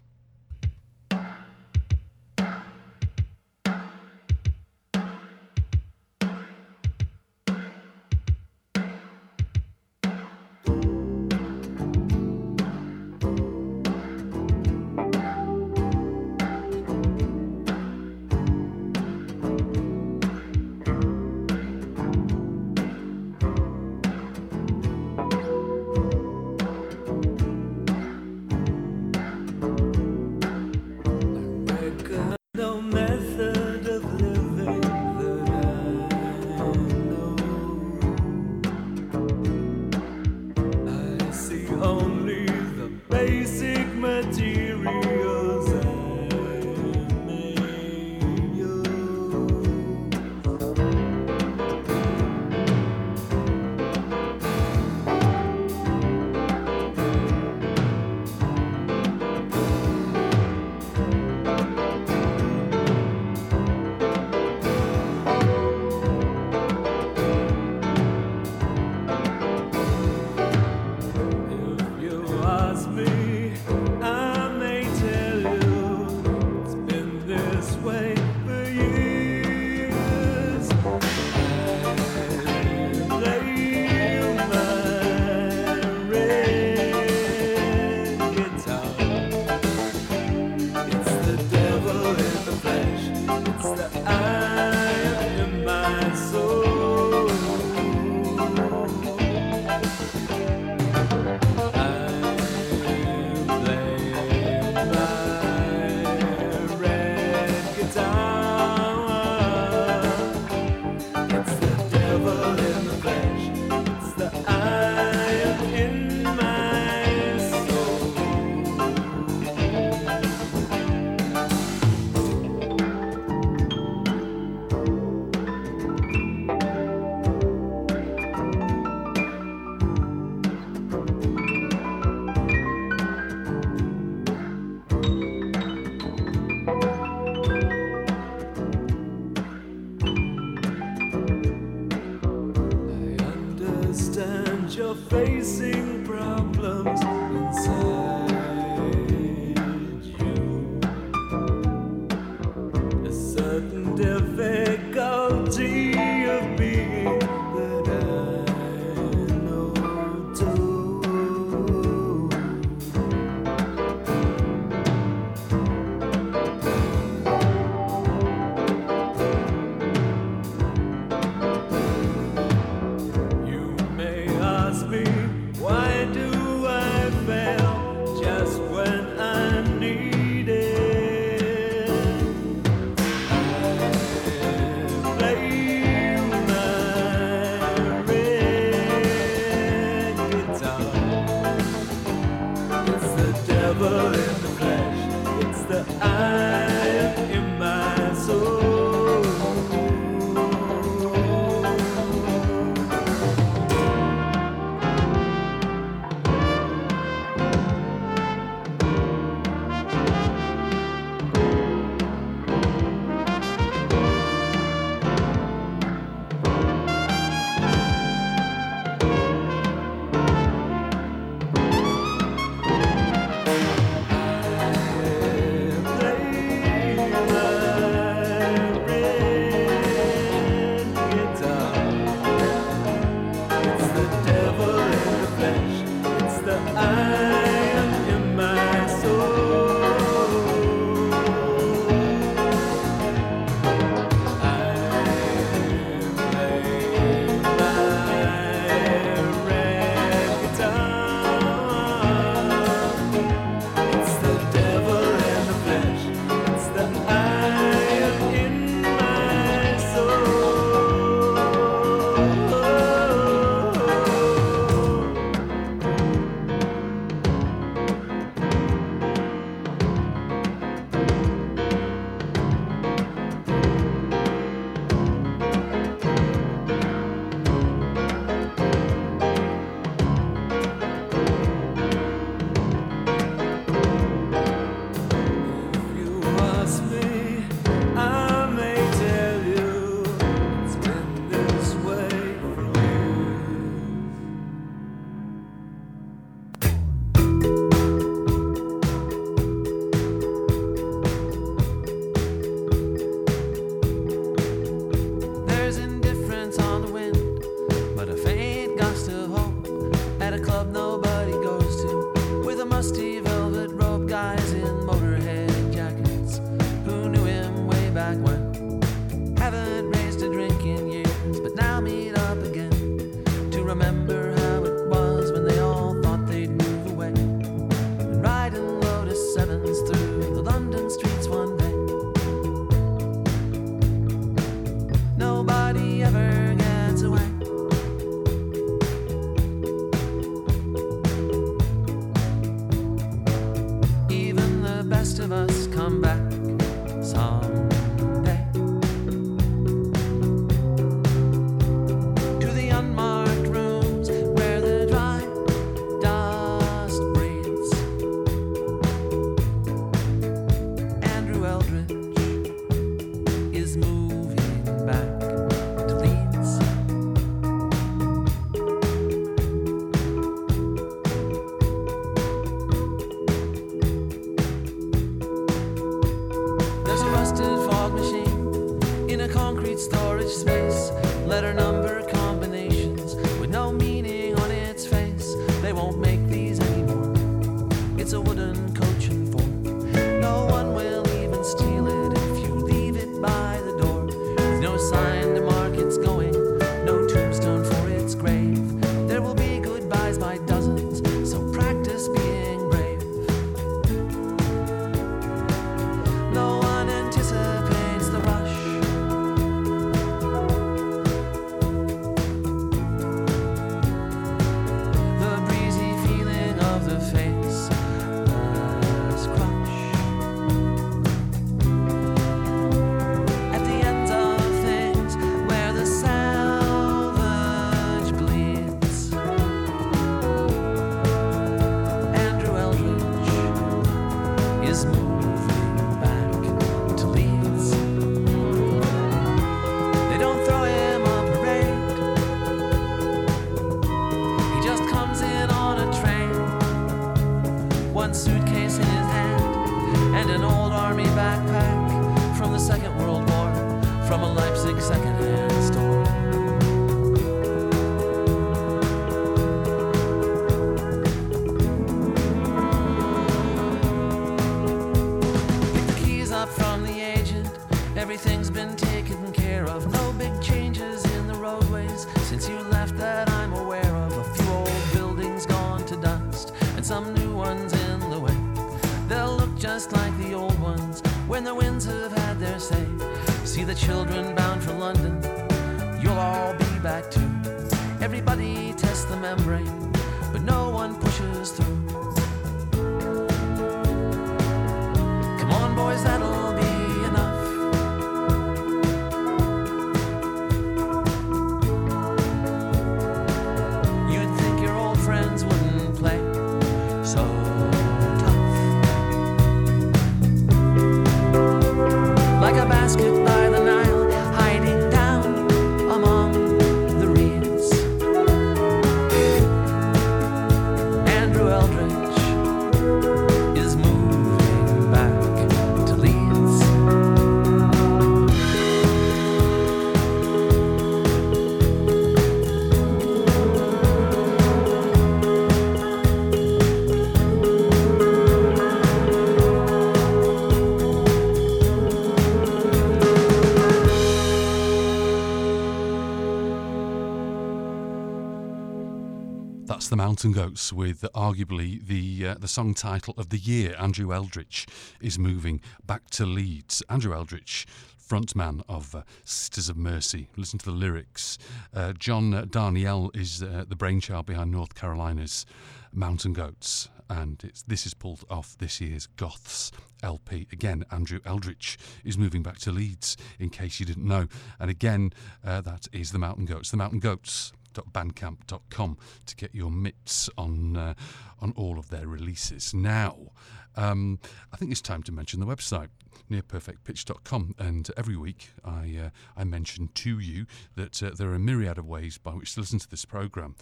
Mountain 550.06 550.34
Goats 550.34 550.72
with 550.72 551.02
arguably 551.16 551.84
the 551.84 552.28
uh, 552.28 552.36
the 552.36 552.48
song 552.48 552.76
title 552.76 553.16
of 553.18 553.30
the 553.30 553.40
year. 553.40 553.76
Andrew 553.80 554.14
Eldritch 554.14 554.68
is 555.02 555.18
moving 555.18 555.62
back 555.84 556.12
to 556.12 556.28
Leeds. 556.28 556.84
Andrew 556.92 557.12
Eldritch, 557.16 557.66
frontman 557.98 558.62
of 558.70 558.94
uh, 558.94 559.02
Sisters 559.24 559.68
of 559.68 559.78
Mercy. 559.78 560.28
Listen 560.38 560.60
to 560.60 560.66
the 560.66 560.72
lyrics. 560.72 561.40
Uh, 561.74 561.94
John 561.94 562.34
Darnielle 562.52 563.16
is 563.16 563.42
uh, 563.42 563.66
the 563.68 563.76
brainchild 563.76 564.28
behind 564.28 564.52
North 564.52 564.76
Carolina's 564.76 565.44
Mountain 565.92 566.34
Goats, 566.34 566.88
and 567.10 567.52
this 567.66 567.88
is 567.88 567.96
pulled 567.96 568.26
off 568.30 568.56
this 568.60 568.80
year's 568.80 569.08
Goths 569.08 569.72
LP. 570.04 570.48
Again, 570.52 570.86
Andrew 570.92 571.20
Eldritch 571.26 571.80
is 572.04 572.16
moving 572.16 572.44
back 572.44 572.60
to 572.60 572.72
Leeds, 572.72 573.18
in 573.40 573.50
case 573.50 573.80
you 573.80 573.88
didn't 573.88 574.08
know. 574.08 574.28
And 574.60 574.70
again, 574.70 575.14
uh, 575.44 575.62
that 575.62 575.88
is 575.92 576.12
the 576.12 576.20
Mountain 576.20 576.46
Goats. 576.46 576.70
The 576.70 576.78
Mountain 576.78 577.00
Goats 577.00 577.54
bandcamp.com 577.84 578.98
to 579.26 579.36
get 579.36 579.54
your 579.54 579.72
mitts 579.72 580.30
on 580.38 580.78
uh, 580.78 580.94
on 581.40 581.54
all 581.56 581.78
of 581.78 581.90
their 581.90 582.08
releases. 582.08 582.74
Now, 582.74 583.32
um, 583.76 584.20
I 584.54 584.58
think 584.58 584.72
it's 584.72 584.82
time 584.82 585.04
to 585.04 585.12
mention 585.12 585.40
the 585.40 585.46
website 585.46 585.90
nearperfectpitch.com 586.32 587.56
and 587.60 587.92
every 587.98 588.16
week 588.16 588.50
I 588.64 588.98
uh, 589.06 589.10
I 589.38 589.44
mention 589.44 589.90
to 589.94 590.20
you 590.20 590.46
that 590.76 591.04
uh, 591.04 591.12
there 591.16 591.30
are 591.30 591.36
a 591.36 591.40
myriad 591.40 591.78
of 591.78 591.86
ways 591.86 592.18
by 592.18 592.32
which 592.32 592.56
to 592.56 592.62
listen 592.62 592.80
to 592.80 592.90
this 592.90 593.06
program 593.06 593.56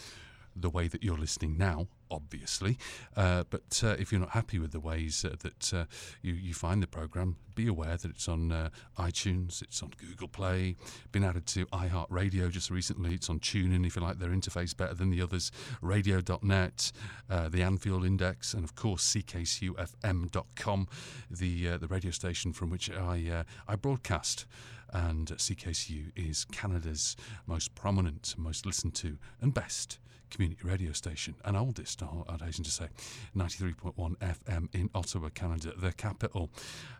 the 0.56 0.70
way 0.70 0.88
that 0.88 1.04
you're 1.04 1.18
listening 1.18 1.58
now, 1.58 1.88
obviously. 2.14 2.78
Uh, 3.16 3.44
but 3.50 3.82
uh, 3.84 3.96
if 4.00 4.12
you're 4.12 4.22
not 4.22 4.32
happy 4.32 4.60
with 4.60 4.72
the 4.72 4.80
ways 4.80 5.26
uh, 5.26 5.36
that 5.40 5.74
uh, 5.74 5.86
you, 6.22 6.34
you 6.34 6.54
find 6.54 6.82
the 6.82 6.88
program, 6.88 7.36
be 7.56 7.68
aware 7.68 7.98
that 7.98 8.10
it's 8.10 8.28
on 8.28 8.52
uh, 8.52 8.70
iTunes, 8.98 9.62
it's 9.62 9.82
on 9.84 9.92
Google 9.98 10.28
Play, 10.28 10.76
been 11.12 11.24
added 11.24 11.46
to 11.48 11.66
iHeartRadio 11.68 12.50
just 12.50 12.70
recently. 12.70 13.14
It's 13.14 13.30
on 13.30 13.40
TuneIn 13.40 13.86
if 13.86 13.96
you 13.96 14.02
like 14.02 14.20
their 14.20 14.30
interface 14.30 14.76
better 14.76 14.94
than 14.94 15.10
the 15.10 15.22
others, 15.22 15.52
radio.net, 15.82 16.92
uh, 17.30 17.50
the 17.50 17.62
Anfield 17.62 18.06
Index, 18.06 18.54
and 18.54 18.64
of 18.64 18.76
course 18.76 19.04
CKCUFM.com, 19.14 20.88
the 21.30 21.78
the 21.78 21.88
radio 21.88 22.12
station 22.12 22.54
from 22.54 22.70
which 22.70 22.90
I 22.92 23.46
I 23.68 23.76
broadcast 23.76 24.46
and 24.94 25.28
CKCU 25.28 26.12
is 26.16 26.46
Canada's 26.46 27.16
most 27.48 27.74
prominent, 27.74 28.36
most 28.38 28.66
listened 28.66 28.94
to, 28.96 29.18
and 29.42 29.54
best 29.54 29.98
community 30.34 30.62
radio 30.64 30.92
station, 30.92 31.36
and 31.46 31.56
oldest, 31.56 32.02
I'd 32.02 32.42
hasten 32.42 32.64
to 32.64 32.72
say, 32.72 32.88
93.1 33.36 34.18
FM 34.18 34.74
in 34.74 34.90
Ottawa, 34.96 35.30
Canada, 35.30 35.74
the 35.78 35.94
capital. 35.94 36.50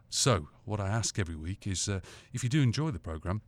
So, 0.10 0.48
what 0.66 0.80
I 0.80 0.90
ask 0.90 1.18
every 1.18 1.36
week 1.36 1.66
is 1.66 1.90
uh, 1.90 2.00
if 2.34 2.44
you 2.44 2.50
do 2.50 2.62
enjoy 2.62 2.92
the 2.92 3.00
programme, 3.00 3.42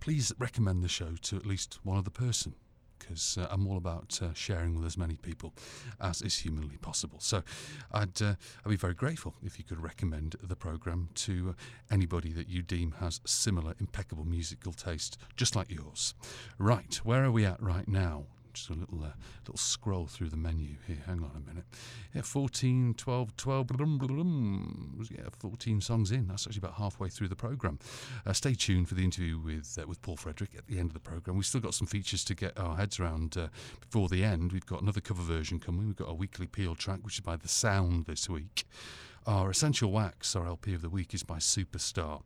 please 0.00 0.32
recommend 0.38 0.82
the 0.84 0.88
show 0.88 1.14
to 1.22 1.36
at 1.36 1.46
least 1.46 1.78
one 1.82 1.98
other 1.98 2.10
person 2.10 2.54
because 2.98 3.36
uh, 3.38 3.46
I'm 3.50 3.66
all 3.66 3.76
about 3.76 4.18
uh, 4.22 4.32
sharing 4.34 4.76
with 4.76 4.86
as 4.86 4.96
many 4.96 5.16
people 5.16 5.52
as 6.00 6.22
is 6.22 6.38
humanly 6.38 6.76
possible. 6.76 7.18
So 7.20 7.42
I'd, 7.92 8.20
uh, 8.22 8.34
I'd 8.64 8.70
be 8.70 8.76
very 8.76 8.94
grateful 8.94 9.34
if 9.42 9.58
you 9.58 9.64
could 9.64 9.82
recommend 9.82 10.36
the 10.42 10.56
programme 10.56 11.08
to 11.16 11.50
uh, 11.50 11.92
anybody 11.92 12.32
that 12.32 12.48
you 12.48 12.62
deem 12.62 12.92
has 13.00 13.20
similar 13.26 13.74
impeccable 13.78 14.24
musical 14.24 14.72
taste, 14.72 15.18
just 15.36 15.56
like 15.56 15.70
yours. 15.70 16.14
Right, 16.58 16.94
where 17.04 17.24
are 17.24 17.30
we 17.30 17.44
at 17.44 17.62
right 17.62 17.88
now? 17.88 18.26
Just 18.54 18.70
a 18.70 18.74
little 18.74 19.02
uh, 19.02 19.12
little 19.42 19.56
scroll 19.56 20.06
through 20.06 20.30
the 20.30 20.36
menu 20.36 20.76
here. 20.86 21.02
Hang 21.06 21.18
on 21.18 21.30
a 21.36 21.48
minute. 21.48 21.64
Yeah, 22.14 22.22
14, 22.22 22.94
12, 22.96 23.36
12, 23.36 23.66
blum, 23.66 23.98
blum, 23.98 25.06
yeah, 25.10 25.28
14 25.38 25.80
songs 25.80 26.10
in. 26.12 26.28
That's 26.28 26.46
actually 26.46 26.60
about 26.60 26.74
halfway 26.74 27.08
through 27.08 27.28
the 27.28 27.36
programme. 27.36 27.78
Uh, 28.24 28.32
stay 28.32 28.54
tuned 28.54 28.88
for 28.88 28.94
the 28.94 29.04
interview 29.04 29.38
with 29.38 29.76
uh, 29.80 29.86
with 29.86 30.00
Paul 30.02 30.16
Frederick 30.16 30.50
at 30.56 30.66
the 30.66 30.78
end 30.78 30.90
of 30.90 30.94
the 30.94 31.00
programme. 31.00 31.36
We've 31.36 31.46
still 31.46 31.60
got 31.60 31.74
some 31.74 31.86
features 31.86 32.24
to 32.24 32.34
get 32.34 32.58
our 32.58 32.76
heads 32.76 32.98
around 33.00 33.36
uh, 33.36 33.48
before 33.80 34.08
the 34.08 34.24
end. 34.24 34.52
We've 34.52 34.66
got 34.66 34.82
another 34.82 35.00
cover 35.00 35.22
version 35.22 35.58
coming. 35.58 35.86
We've 35.86 35.96
got 35.96 36.08
our 36.08 36.14
weekly 36.14 36.46
Peel 36.46 36.74
track, 36.74 37.00
which 37.02 37.14
is 37.14 37.20
by 37.20 37.36
The 37.36 37.48
Sound 37.48 38.06
this 38.06 38.28
week. 38.28 38.64
Our 39.26 39.50
Essential 39.50 39.90
Wax, 39.90 40.36
our 40.36 40.46
LP 40.46 40.74
of 40.74 40.82
the 40.82 40.90
week, 40.90 41.14
is 41.14 41.22
by 41.22 41.38
Superstar. 41.38 42.22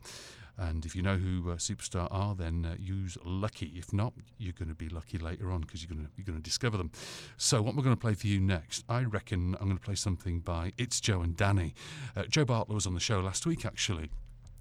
And 0.58 0.84
if 0.84 0.96
you 0.96 1.02
know 1.02 1.16
who 1.16 1.52
uh, 1.52 1.54
Superstar 1.54 2.08
are, 2.10 2.34
then 2.34 2.66
uh, 2.66 2.74
use 2.78 3.16
Lucky. 3.24 3.72
If 3.76 3.92
not, 3.92 4.12
you're 4.38 4.52
going 4.52 4.68
to 4.68 4.74
be 4.74 4.88
lucky 4.88 5.16
later 5.16 5.52
on 5.52 5.60
because 5.60 5.82
you're 5.82 5.94
going 5.94 6.04
to 6.04 6.10
you're 6.16 6.34
to 6.34 6.42
discover 6.42 6.76
them. 6.76 6.90
So, 7.36 7.62
what 7.62 7.76
we're 7.76 7.84
going 7.84 7.96
to 7.96 8.00
play 8.00 8.14
for 8.14 8.26
you 8.26 8.40
next, 8.40 8.84
I 8.88 9.02
reckon 9.02 9.56
I'm 9.60 9.66
going 9.66 9.78
to 9.78 9.84
play 9.84 9.94
something 9.94 10.40
by 10.40 10.72
It's 10.76 11.00
Jo 11.00 11.22
and 11.22 11.36
Danny. 11.36 11.74
Uh, 12.16 12.24
Jo 12.24 12.44
Bartlett 12.44 12.74
was 12.74 12.86
on 12.86 12.94
the 12.94 13.00
show 13.00 13.20
last 13.20 13.46
week, 13.46 13.64
actually. 13.64 14.10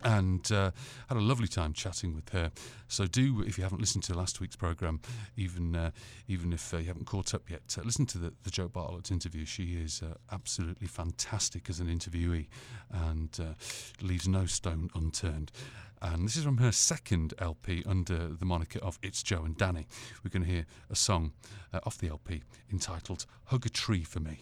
And 0.04 0.52
uh, 0.52 0.70
had 1.08 1.18
a 1.18 1.22
lovely 1.22 1.48
time 1.48 1.74
chatting 1.74 2.14
with 2.14 2.30
her. 2.30 2.52
So 2.88 3.08
do, 3.08 3.42
if 3.42 3.58
you 3.58 3.64
haven't 3.64 3.82
listened 3.82 4.04
to 4.04 4.14
last 4.14 4.40
week's 4.40 4.56
program, 4.56 5.02
even 5.36 5.76
uh, 5.76 5.90
even 6.28 6.54
if 6.54 6.72
uh, 6.72 6.78
you 6.78 6.86
haven't 6.86 7.08
caught 7.08 7.34
up 7.34 7.50
yet, 7.50 7.76
listen 7.84 8.06
to 8.08 8.20
the, 8.20 8.34
the 8.44 8.52
Jo 8.52 8.68
Bartlett 8.68 9.10
interview. 9.10 9.44
She 9.44 9.74
is 9.74 10.04
absolutely 10.32 10.86
fantastic 10.86 11.68
as 11.68 11.80
an 11.80 11.88
interviewee, 11.88 12.46
and 12.92 13.56
leaves 14.00 14.28
no 14.28 14.46
stone 14.46 14.92
unturned. 14.94 15.52
And 16.02 16.26
this 16.26 16.38
is 16.38 16.44
from 16.44 16.58
her 16.58 16.72
second 16.72 17.34
LP 17.40 17.84
under 17.86 18.28
the 18.28 18.46
moniker 18.46 18.80
of 18.80 19.00
It's 19.02 19.24
Jo 19.24 19.44
and 19.44 19.58
Danny. 19.58 19.88
We're 20.24 20.30
going 20.30 20.46
to 20.46 20.52
hear 20.52 20.66
a 20.90 20.96
song 20.96 21.34
uh, 21.74 21.80
off 21.84 21.98
the 21.98 22.08
LP 22.10 22.44
entitled 22.72 23.26
Hug 23.46 23.66
a 23.66 23.70
Tree 23.70 24.04
for 24.04 24.20
Me. 24.20 24.40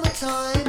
Summertime 0.00 0.59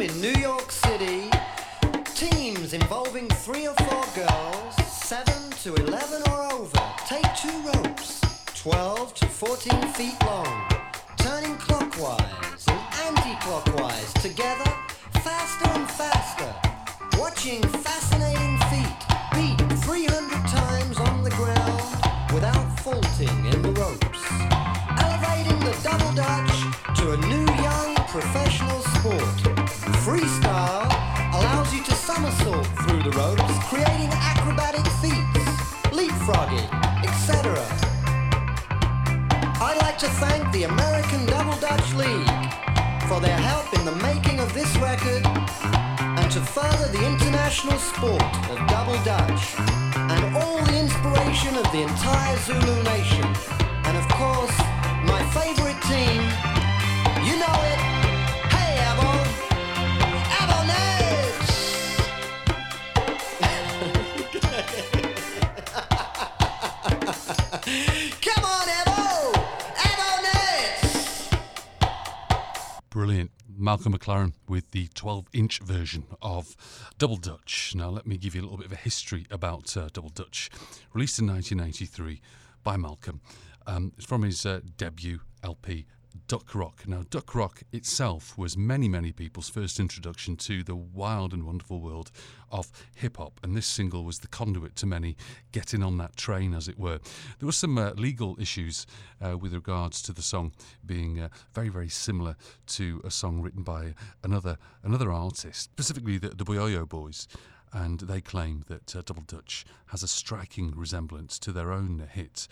Malcolm 73.82 73.98
McLaren 73.98 74.34
with 74.48 74.70
the 74.72 74.90
12 74.94 75.26
inch 75.34 75.60
version 75.60 76.06
of 76.22 76.56
Double 77.00 77.16
Dutch. 77.16 77.74
Now, 77.76 77.90
let 77.90 78.06
me 78.06 78.16
give 78.16 78.36
you 78.36 78.42
a 78.42 78.44
little 78.44 78.58
bit 78.58 78.68
of 78.68 78.74
a 78.74 78.76
history 78.76 79.26
about 79.32 79.76
uh, 79.76 79.90
Double 79.92 80.10
Dutch. 80.10 80.52
Released 80.94 81.18
in 81.18 81.26
1993 81.26 82.22
by 82.64 82.78
Malcolm. 82.78 83.22
Um, 83.66 83.94
it's 83.98 84.06
from 84.06 84.22
his 84.22 84.46
uh, 84.46 84.60
debut 84.78 85.22
LP, 85.44 85.88
Duck 86.28 86.56
Rock. 86.56 86.88
Now, 86.88 87.04
Duck 87.10 87.36
Rock 87.36 87.64
itself 87.72 88.38
was 88.38 88.58
many, 88.58 88.88
many 88.88 89.12
people's 89.12 89.50
first 89.50 89.80
introduction 89.80 90.36
to 90.38 90.64
the 90.64 90.76
wild 90.76 91.34
and 91.34 91.46
wonderful 91.46 91.80
world 91.80 92.12
of 92.52 92.72
hip 92.96 93.18
hop, 93.18 93.40
and 93.44 93.56
this 93.56 93.68
single 93.68 94.04
was 94.04 94.20
the 94.20 94.28
conduit 94.28 94.76
to 94.78 94.86
many 94.86 95.16
getting 95.52 95.84
on 95.84 95.98
that 95.98 96.16
train, 96.16 96.54
as 96.54 96.68
it 96.68 96.78
were. 96.78 97.00
There 97.40 97.46
were 97.46 97.52
some 97.52 97.78
uh, 97.78 97.92
legal 97.92 98.38
issues 98.40 98.86
uh, 99.22 99.38
with 99.38 99.54
regards 99.54 100.02
to 100.04 100.14
the 100.14 100.22
song 100.22 100.54
being 100.86 101.20
uh, 101.20 101.30
very, 101.54 101.70
very 101.70 101.90
similar 101.90 102.36
to 102.68 103.02
a 103.04 103.12
song 103.12 103.42
written 103.42 103.64
by 103.64 103.94
another 104.24 104.58
another 104.84 105.12
artist, 105.12 105.64
specifically 105.72 106.18
the, 106.18 106.30
the 106.30 106.46
Boyoyo 106.46 106.88
Boys. 106.88 107.28
And 107.74 108.02
they 108.02 108.20
claim 108.20 108.66
that 108.68 108.94
uh, 108.94 109.02
Double 109.06 109.24
Dutch 109.24 109.66
has 109.88 110.04
a 110.04 110.08
striking 110.08 110.74
resemblance 110.76 111.40
to 111.40 111.54
their 111.54 111.72
own 111.72 112.06
hit, 112.12 112.50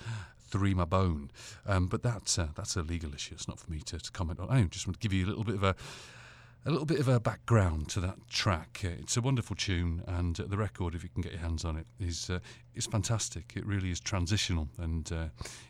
Three 0.50 0.74
My 0.74 0.86
Bone. 0.86 1.32
Um, 1.66 1.88
but 1.88 2.04
that's, 2.04 2.40
uh, 2.40 2.50
that's 2.56 2.76
a 2.76 2.82
legal 2.82 3.14
issue. 3.14 3.36
It's 3.36 3.48
not 3.48 3.60
for 3.60 3.72
me 3.72 3.80
to, 3.82 4.00
to 4.00 4.12
comment 4.12 4.40
on. 4.40 4.50
I 4.50 4.62
just 4.64 4.88
want 4.88 5.00
to 5.00 5.08
give 5.08 5.14
you 5.14 5.26
a 5.26 5.30
little 5.30 5.44
bit 5.44 5.56
of 5.56 5.64
a, 5.64 5.76
a 6.66 6.72
little 6.72 6.86
bit 6.86 7.00
of 7.00 7.08
a 7.08 7.20
background 7.20 7.90
to 7.90 8.00
that 8.02 8.18
track. 8.30 8.82
It's 8.84 9.16
a 9.16 9.22
wonderful 9.22 9.56
tune, 9.56 10.04
and 10.08 10.40
uh, 10.40 10.44
the 10.48 10.58
record, 10.58 10.96
if 10.96 11.04
you 11.04 11.10
can 11.10 11.22
get 11.22 11.32
your 11.32 11.42
hands 11.42 11.64
on 11.64 11.78
it, 11.78 11.88
is 12.00 12.30
uh, 12.30 12.40
is 12.80 12.88
fantastic. 12.88 13.54
It 13.56 13.66
really 13.66 13.92
is 13.92 14.00
transitional, 14.00 14.70
and 14.80 15.12
uh, 15.12 15.26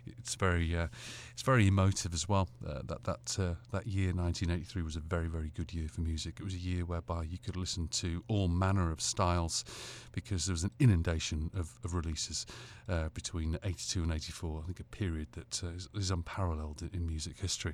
it's 0.05 0.35
very 0.35 0.77
uh, 0.77 0.87
it's 1.33 1.41
very 1.41 1.67
emotive 1.67 2.13
as 2.13 2.29
well. 2.29 2.47
Uh, 2.65 2.81
that 2.85 3.03
that 3.03 3.37
uh, 3.39 3.55
that 3.71 3.87
year, 3.87 4.13
1983, 4.13 4.83
was 4.83 4.95
a 4.95 4.99
very 4.99 5.27
very 5.27 5.51
good 5.55 5.73
year 5.73 5.87
for 5.89 6.01
music. 6.01 6.37
It 6.39 6.43
was 6.43 6.53
a 6.53 6.59
year 6.59 6.85
whereby 6.85 7.23
you 7.23 7.37
could 7.37 7.57
listen 7.57 7.87
to 7.87 8.23
all 8.27 8.47
manner 8.47 8.91
of 8.91 9.01
styles, 9.01 9.65
because 10.13 10.45
there 10.45 10.53
was 10.53 10.63
an 10.63 10.71
inundation 10.79 11.49
of, 11.55 11.71
of 11.83 11.93
releases 11.95 12.45
uh, 12.87 13.09
between 13.09 13.57
82 13.63 14.03
and 14.03 14.13
84. 14.13 14.61
I 14.61 14.65
think 14.65 14.79
a 14.79 14.83
period 14.83 15.27
that 15.33 15.63
uh, 15.63 15.69
is, 15.69 15.89
is 15.95 16.11
unparalleled 16.11 16.87
in, 16.93 17.07
music 17.09 17.39
history. 17.39 17.73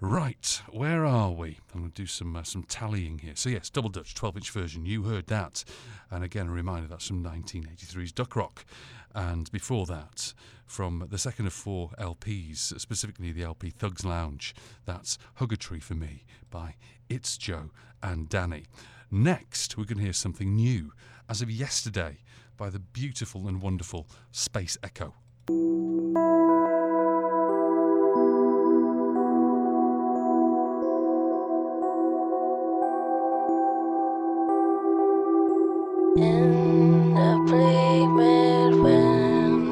Right, 0.00 0.60
where 0.70 1.06
are 1.06 1.30
we? 1.30 1.58
I'm 1.72 1.80
going 1.80 1.90
to 1.90 2.02
do 2.02 2.06
some 2.06 2.38
some 2.44 2.64
tallying 2.64 3.18
here. 3.18 3.32
So 3.34 3.48
yes, 3.48 3.70
double 3.70 3.88
Dutch 3.88 4.14
12-inch 4.14 4.50
version. 4.50 4.84
You 4.84 5.04
heard 5.04 5.26
that, 5.28 5.64
and 6.10 6.22
again 6.22 6.48
a 6.48 6.52
reminder 6.52 6.86
that's 6.86 7.08
from 7.08 7.24
1983's 7.24 8.12
Duck 8.12 8.36
Rock, 8.36 8.57
and 9.14 9.50
before 9.50 9.86
that 9.86 10.32
from 10.66 11.06
the 11.10 11.18
second 11.18 11.46
of 11.46 11.52
four 11.52 11.90
LPs, 11.98 12.78
specifically 12.78 13.32
the 13.32 13.42
LP 13.42 13.70
Thugs 13.70 14.04
Lounge. 14.04 14.54
That's 14.84 15.18
Hugger 15.36 15.56
for 15.80 15.94
Me 15.94 16.24
by 16.50 16.74
It's 17.08 17.38
Jo 17.38 17.70
and 18.02 18.28
Danny. 18.28 18.66
Next, 19.10 19.76
we're 19.78 19.84
going 19.84 19.98
to 19.98 20.04
hear 20.04 20.12
something 20.12 20.54
new, 20.54 20.92
as 21.28 21.40
of 21.40 21.50
yesterday, 21.50 22.18
by 22.56 22.68
the 22.68 22.78
beautiful 22.78 23.48
and 23.48 23.62
wonderful 23.62 24.06
SPC 24.32 24.76
ECO. 24.84 25.14
In 36.16 37.14
the 37.14 37.44
bleak 37.46 38.37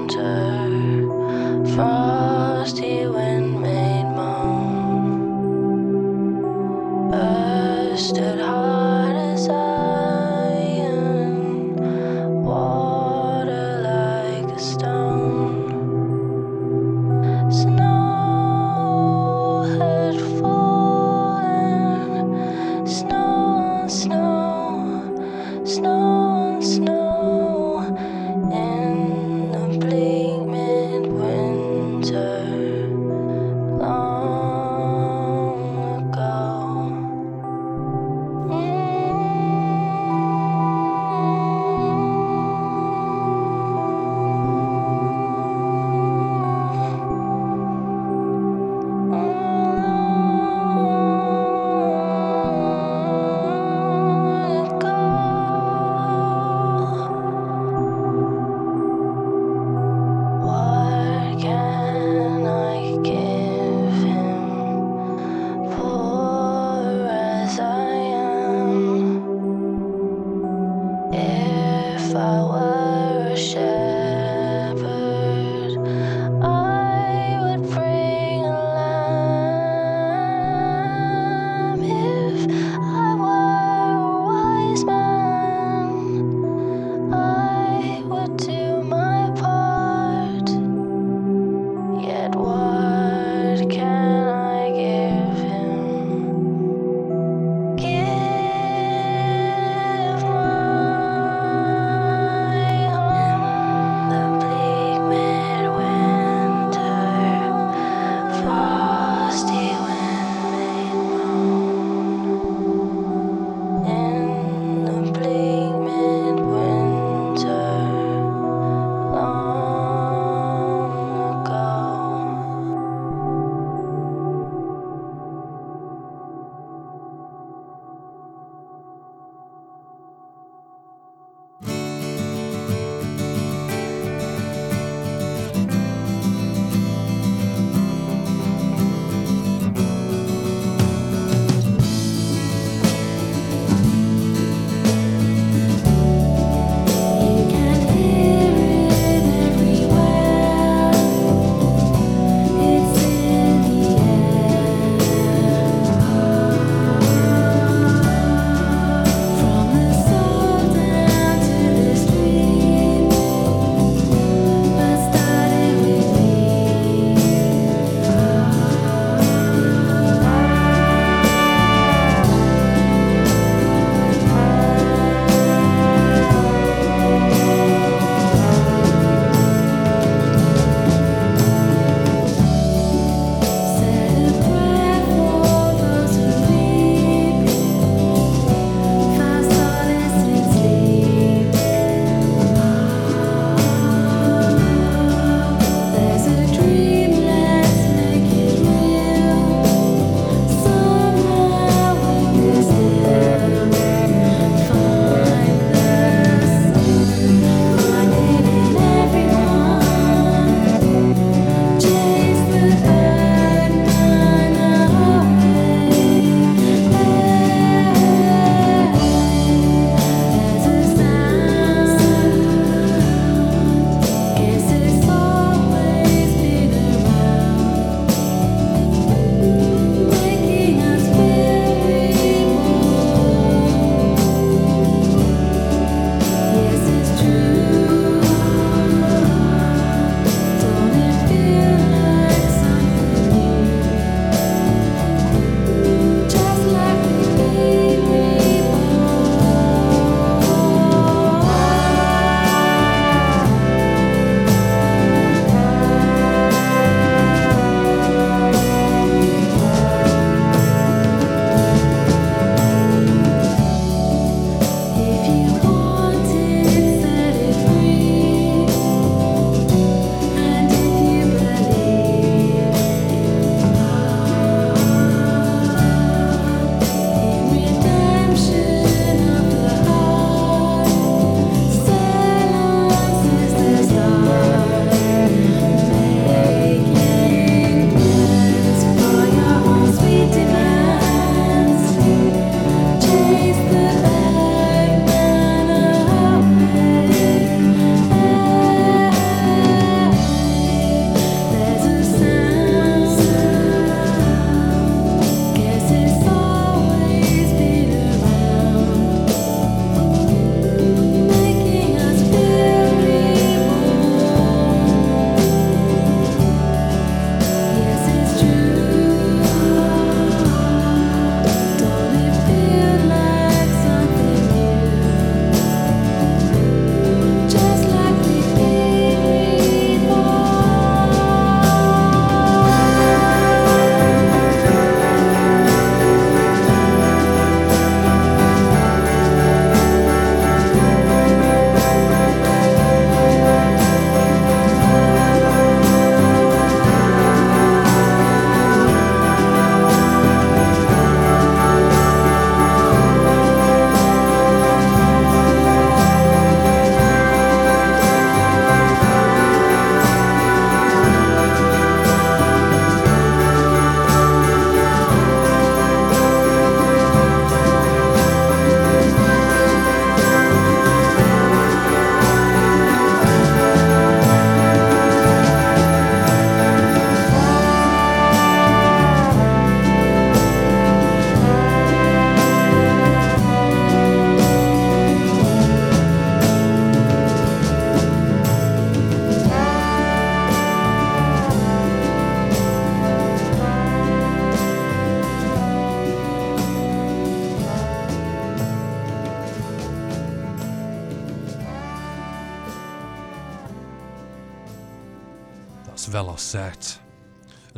midwinter, 0.06 0.55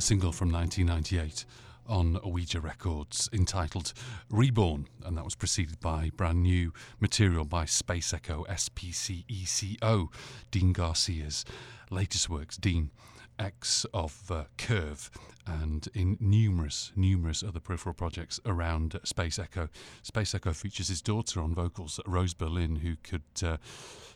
single 0.08 0.32
from 0.32 0.50
1998 0.50 1.44
on 1.86 2.18
Ouija 2.24 2.62
Records 2.62 3.28
entitled 3.30 3.92
Reborn, 4.30 4.88
and 5.04 5.18
that 5.18 5.24
was 5.26 5.34
preceded 5.34 5.78
by 5.80 6.10
brand 6.16 6.42
new 6.42 6.72
material 6.98 7.44
by 7.44 7.66
Space 7.66 8.14
Echo 8.14 8.46
SPC 8.48 9.26
ECO, 9.28 10.10
Dean 10.50 10.72
Garcia's 10.72 11.44
latest 11.90 12.30
works. 12.30 12.56
Dean, 12.56 12.90
ex 13.38 13.84
of 13.92 14.30
uh, 14.30 14.44
Curve, 14.56 15.10
and 15.46 15.88
in 15.92 16.16
numerous, 16.20 16.90
numerous 16.96 17.42
other 17.42 17.60
peripheral 17.60 17.94
projects 17.94 18.40
around 18.46 18.98
SPC 19.04 19.44
ECO. 19.44 19.68
SPC 20.02 20.36
ECO 20.36 20.54
features 20.54 20.88
his 20.88 21.02
daughter 21.02 21.42
on 21.42 21.54
vocals, 21.54 22.00
Rose 22.06 22.32
Berlin, 22.32 22.76
who 22.76 22.96
could 23.02 23.22
uh, 23.44 23.58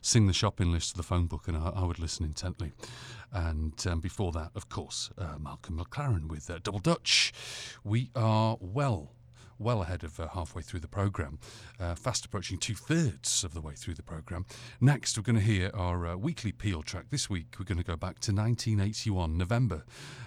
sing 0.00 0.26
the 0.26 0.32
shopping 0.32 0.72
list 0.72 0.92
to 0.92 0.96
the 0.96 1.02
phone 1.02 1.26
book, 1.26 1.48
and 1.48 1.56
I, 1.56 1.70
I 1.76 1.84
would 1.84 1.98
listen 1.98 2.24
intently. 2.24 2.72
And 3.32 3.74
um, 3.86 4.00
before 4.00 4.32
that, 4.32 4.50
of 4.54 4.68
course, 4.68 5.10
uh, 5.16 5.38
Malcolm 5.38 5.78
McLaren 5.78 6.28
with 6.28 6.50
uh, 6.50 6.58
Double 6.62 6.80
Dutch. 6.80 7.32
We 7.82 8.10
are 8.14 8.58
well 8.60 9.12
well 9.62 9.82
ahead 9.82 10.02
of 10.02 10.18
uh, 10.18 10.28
halfway 10.28 10.62
through 10.62 10.80
the 10.80 10.88
programme, 10.88 11.38
uh, 11.78 11.94
fast 11.94 12.24
approaching 12.24 12.58
two 12.58 12.74
thirds 12.74 13.44
of 13.44 13.54
the 13.54 13.60
way 13.60 13.74
through 13.74 13.94
the 13.94 14.02
programme. 14.02 14.44
Next, 14.80 15.16
we're 15.16 15.22
going 15.22 15.36
to 15.36 15.42
hear 15.42 15.70
our 15.72 16.06
uh, 16.06 16.16
weekly 16.16 16.52
Peel 16.52 16.82
track. 16.82 17.06
This 17.10 17.30
week, 17.30 17.54
we're 17.58 17.64
going 17.64 17.78
to 17.78 17.84
go 17.84 17.96
back 17.96 18.18
to 18.20 18.32
1981, 18.32 19.38
November 19.38 19.84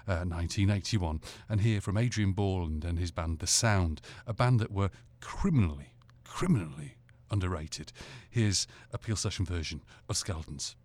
uh, 0.07 0.23
1981, 0.23 1.21
and 1.49 1.61
hear 1.61 1.81
from 1.81 1.97
Adrian 1.97 2.31
Borland 2.31 2.85
and 2.85 2.97
his 2.97 3.11
band 3.11 3.39
The 3.39 3.47
Sound, 3.47 4.01
a 4.25 4.33
band 4.33 4.59
that 4.61 4.71
were 4.71 4.89
criminally, 5.19 5.93
criminally 6.23 6.95
underrated. 7.29 7.91
Here's 8.29 8.67
a 8.93 8.97
Peel 8.97 9.15
session 9.15 9.45
version 9.45 9.81
of 10.07 10.17
Skeletons. 10.17 10.75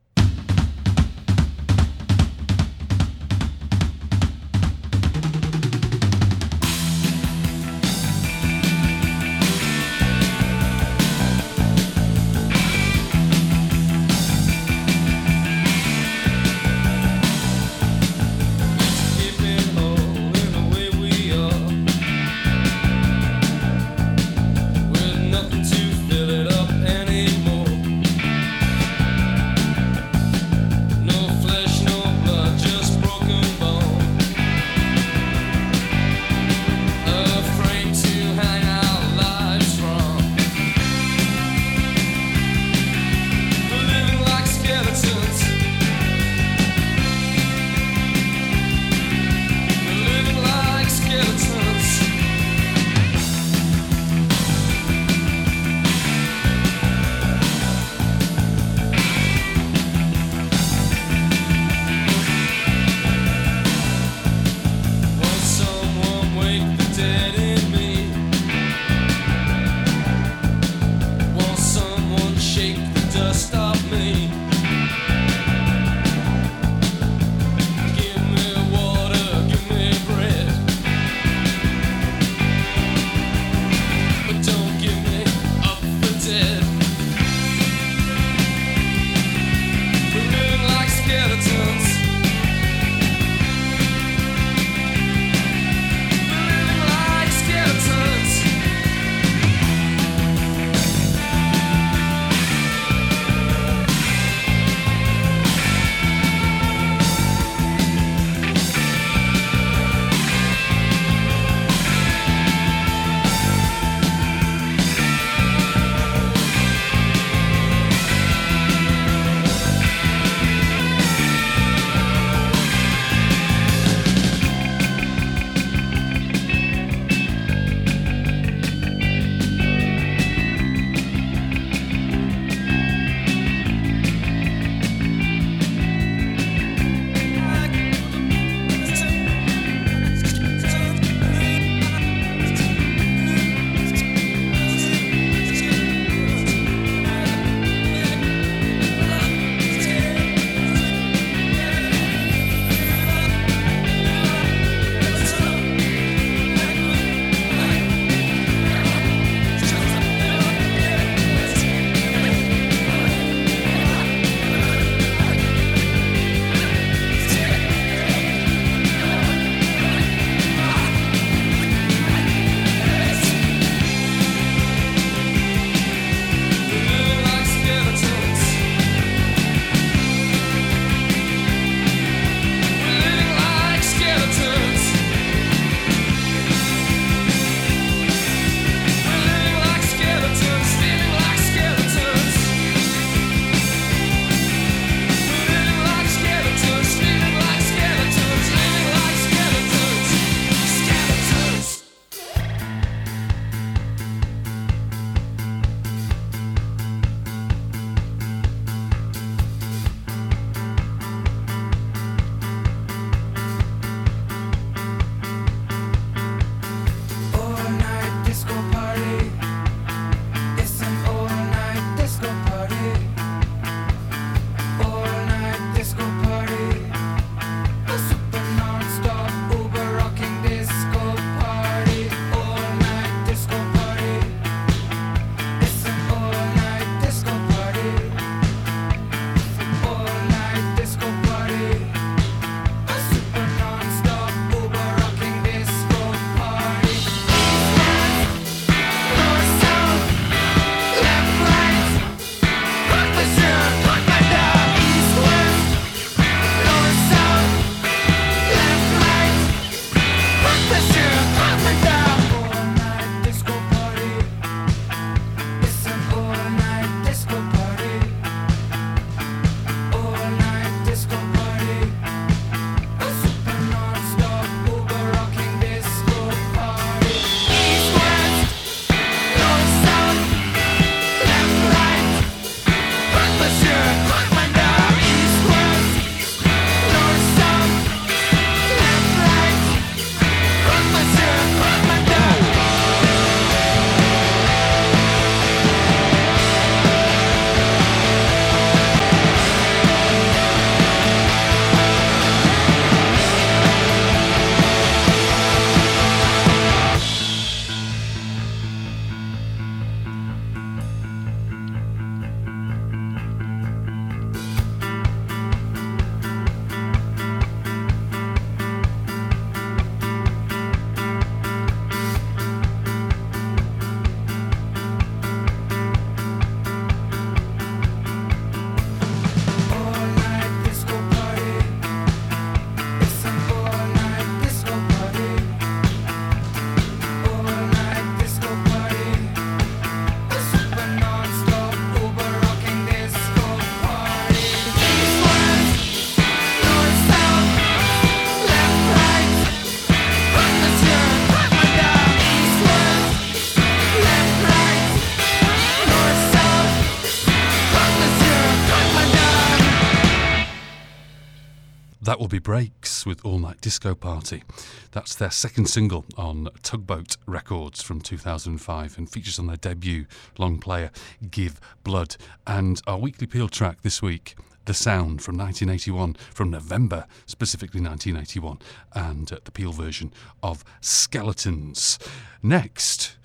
Be 362.31 362.39
Breaks 362.39 363.05
with 363.05 363.25
All 363.25 363.41
Night 363.41 363.61
Disco 363.61 363.93
Party. 363.93 364.45
That's 364.93 365.17
their 365.17 365.33
second 365.33 365.67
single 365.67 366.05
on 366.17 366.49
Tugboat 366.63 367.17
Records 367.27 367.83
from 367.83 368.01
2005 368.01 368.97
and 368.97 369.11
features 369.11 369.41
on 369.41 369.49
their 369.49 369.57
debut 369.57 370.07
long 370.39 370.59
player 370.59 370.93
Give 371.29 371.61
Blood. 371.83 372.15
And 372.47 372.81
our 372.87 372.99
weekly 372.99 373.27
peel 373.27 373.49
track 373.49 373.83
this 373.83 374.01
week, 374.01 374.37
The 374.67 374.75
Sound 374.75 375.23
from 375.23 375.37
1981, 375.39 376.15
from 376.33 376.51
November, 376.51 377.07
specifically 377.27 377.81
1981, 377.81 378.61
and 378.95 379.33
uh, 379.33 379.39
the 379.45 379.51
peel 379.51 379.73
version 379.73 380.13
of 380.41 380.63
Skeletons. 380.81 381.99
Next, 382.45 383.17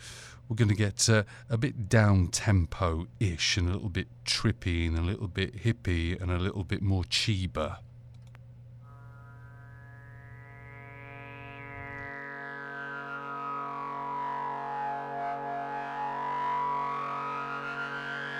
we're 0.49 0.55
going 0.55 0.69
to 0.69 0.75
get 0.75 1.07
uh, 1.07 1.25
a 1.47 1.59
bit 1.59 1.87
down 1.89 2.29
tempo 2.29 3.05
ish 3.19 3.55
and 3.55 3.69
a 3.69 3.73
little 3.73 3.89
bit 3.89 4.07
trippy 4.25 4.87
and 4.87 4.97
a 4.97 5.03
little 5.03 5.27
bit 5.27 5.63
hippie 5.63 6.19
and 6.19 6.31
a 6.31 6.39
little 6.39 6.63
bit 6.63 6.83
Morcheeba. 6.83 7.77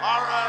I 0.07 0.45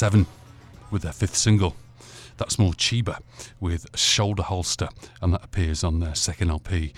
1987 0.00 0.26
with 0.92 1.02
their 1.02 1.12
fifth 1.12 1.34
single. 1.34 1.74
That's 2.36 2.54
Morcheeba 2.54 3.18
with 3.58 3.98
Shoulder 3.98 4.44
Holster, 4.44 4.90
and 5.20 5.34
that 5.34 5.44
appears 5.44 5.82
on 5.82 5.98
their 5.98 6.14
second 6.14 6.50
LP, 6.50 6.92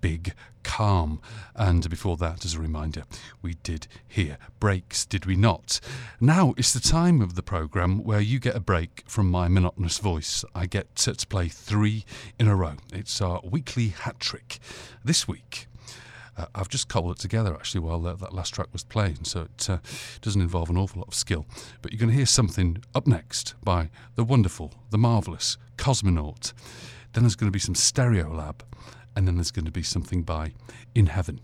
Big 0.00 0.32
Calm. 0.62 1.20
And 1.54 1.88
before 1.90 2.16
that, 2.16 2.46
as 2.46 2.54
a 2.54 2.58
reminder, 2.58 3.02
we 3.42 3.56
did 3.62 3.88
hear 4.08 4.38
breaks, 4.58 5.04
did 5.04 5.26
we 5.26 5.36
not? 5.36 5.80
Now 6.18 6.54
it's 6.56 6.72
the 6.72 6.80
time 6.80 7.20
of 7.20 7.34
the 7.34 7.42
programme 7.42 8.02
where 8.02 8.20
you 8.20 8.40
get 8.40 8.56
a 8.56 8.60
break 8.60 9.04
from 9.06 9.30
my 9.30 9.48
monotonous 9.48 9.98
voice. 9.98 10.42
I 10.54 10.64
get 10.64 10.96
to 10.96 11.14
play 11.26 11.48
three 11.48 12.06
in 12.38 12.48
a 12.48 12.56
row. 12.56 12.76
It's 12.90 13.20
our 13.20 13.42
weekly 13.44 13.88
hat 13.88 14.18
trick. 14.18 14.60
This 15.04 15.28
week, 15.28 15.66
uh, 16.36 16.46
I've 16.54 16.68
just 16.68 16.88
cobbled 16.88 17.16
it 17.16 17.20
together 17.20 17.54
actually 17.54 17.80
while 17.80 18.00
that, 18.00 18.18
that 18.20 18.32
last 18.32 18.54
track 18.54 18.68
was 18.72 18.84
playing, 18.84 19.24
so 19.24 19.42
it 19.42 19.70
uh, 19.70 19.78
doesn't 20.20 20.40
involve 20.40 20.70
an 20.70 20.76
awful 20.76 21.00
lot 21.00 21.08
of 21.08 21.14
skill. 21.14 21.46
But 21.82 21.92
you're 21.92 21.98
going 21.98 22.10
to 22.10 22.16
hear 22.16 22.26
something 22.26 22.82
up 22.94 23.06
next 23.06 23.54
by 23.62 23.90
the 24.14 24.24
wonderful, 24.24 24.72
the 24.90 24.98
marvellous 24.98 25.56
Cosmonaut. 25.76 26.52
Then 27.12 27.22
there's 27.24 27.36
going 27.36 27.48
to 27.48 27.52
be 27.52 27.58
some 27.58 27.74
Stereolab, 27.74 28.60
and 29.14 29.26
then 29.26 29.36
there's 29.36 29.50
going 29.50 29.64
to 29.64 29.70
be 29.70 29.82
something 29.82 30.22
by 30.22 30.52
In 30.94 31.06
Heaven. 31.06 31.40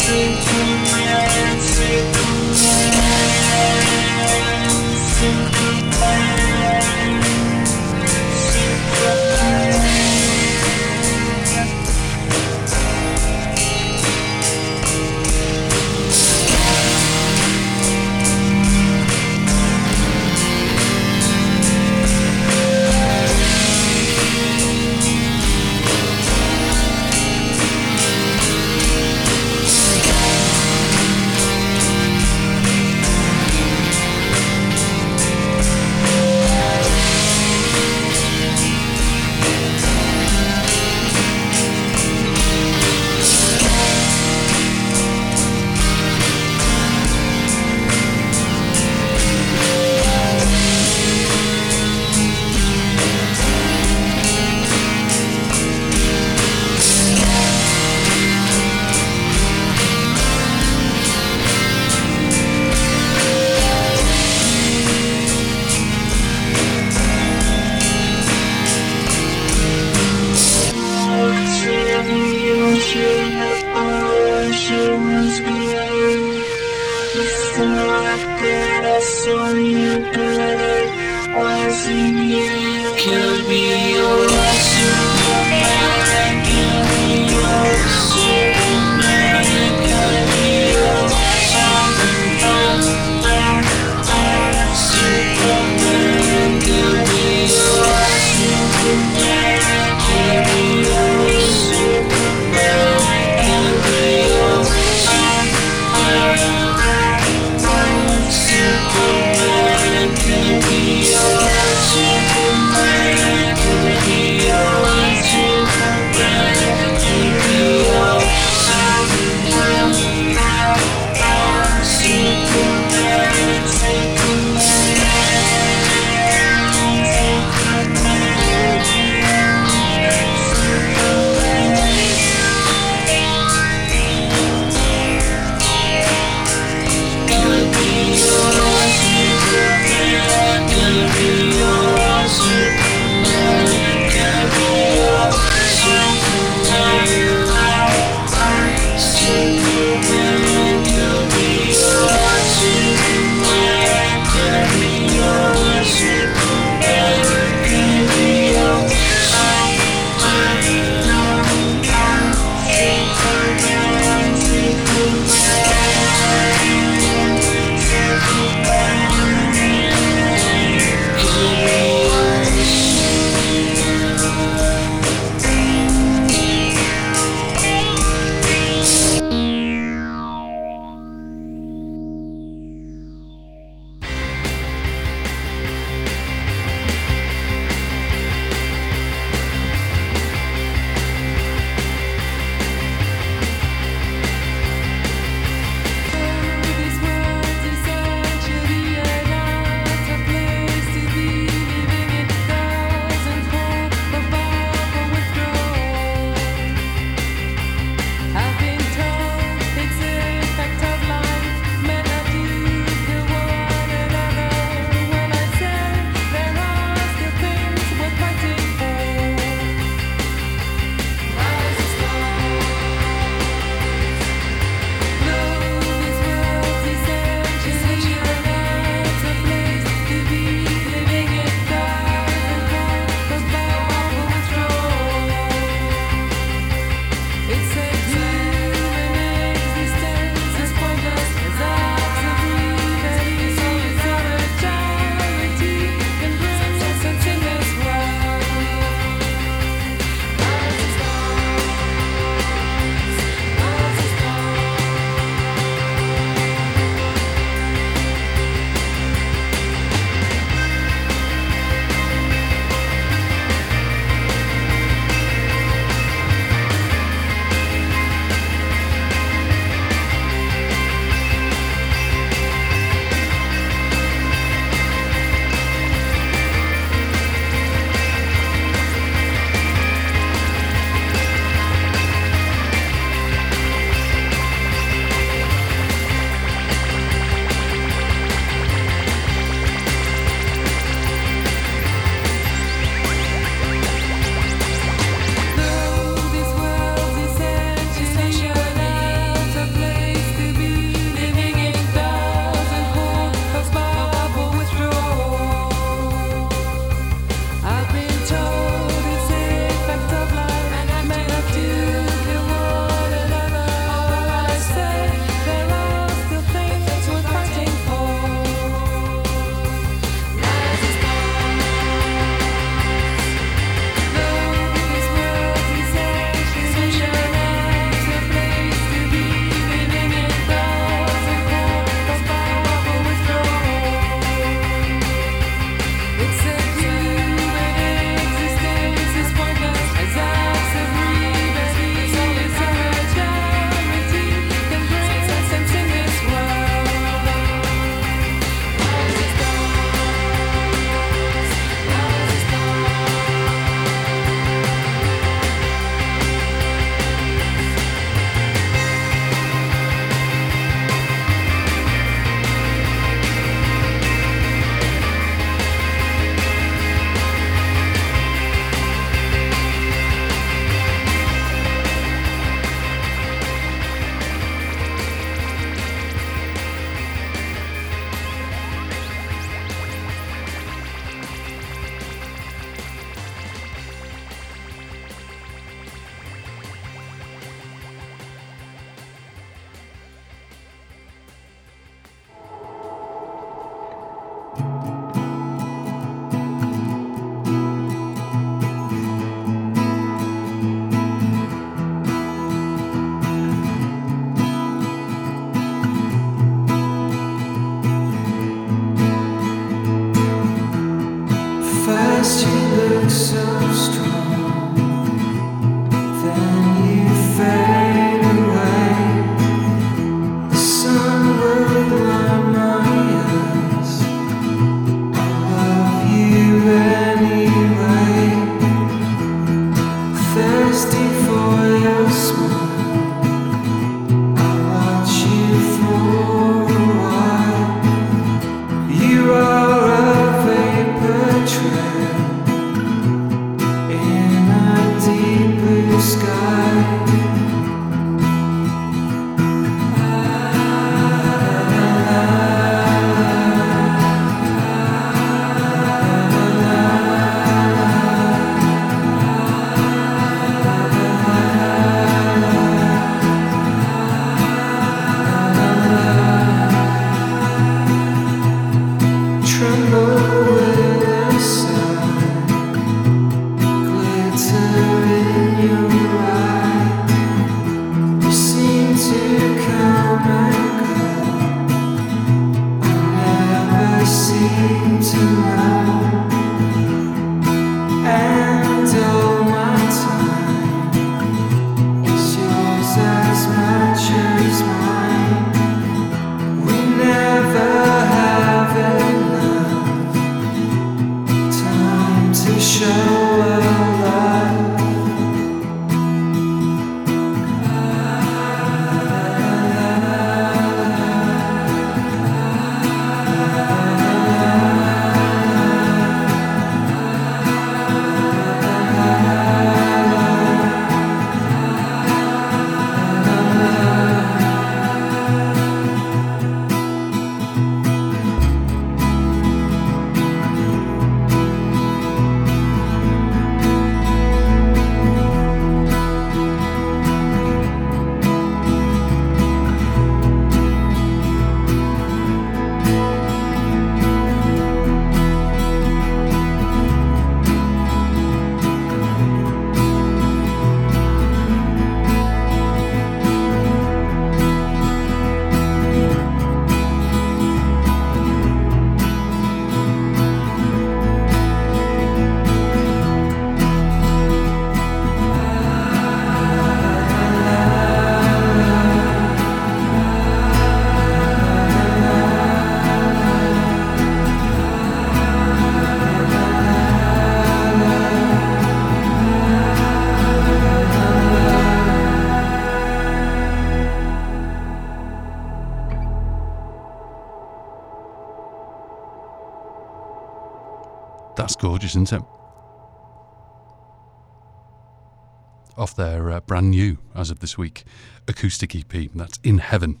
Off 595.76 595.96
their 595.96 596.30
uh, 596.30 596.40
brand 596.40 596.70
new, 596.70 596.98
as 597.14 597.30
of 597.30 597.40
this 597.40 597.56
week, 597.56 597.84
acoustic 598.26 598.74
EP. 598.74 599.10
That's 599.14 599.38
In 599.42 599.58
Heaven. 599.58 600.00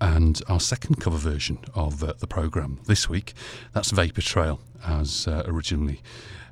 And 0.00 0.40
our 0.48 0.60
second 0.60 1.00
cover 1.00 1.16
version 1.16 1.58
of 1.74 2.02
uh, 2.02 2.14
the 2.18 2.26
programme 2.26 2.80
this 2.86 3.08
week, 3.08 3.34
that's 3.72 3.90
Vapor 3.90 4.22
Trail, 4.22 4.60
as 4.84 5.26
uh, 5.26 5.42
originally 5.46 6.02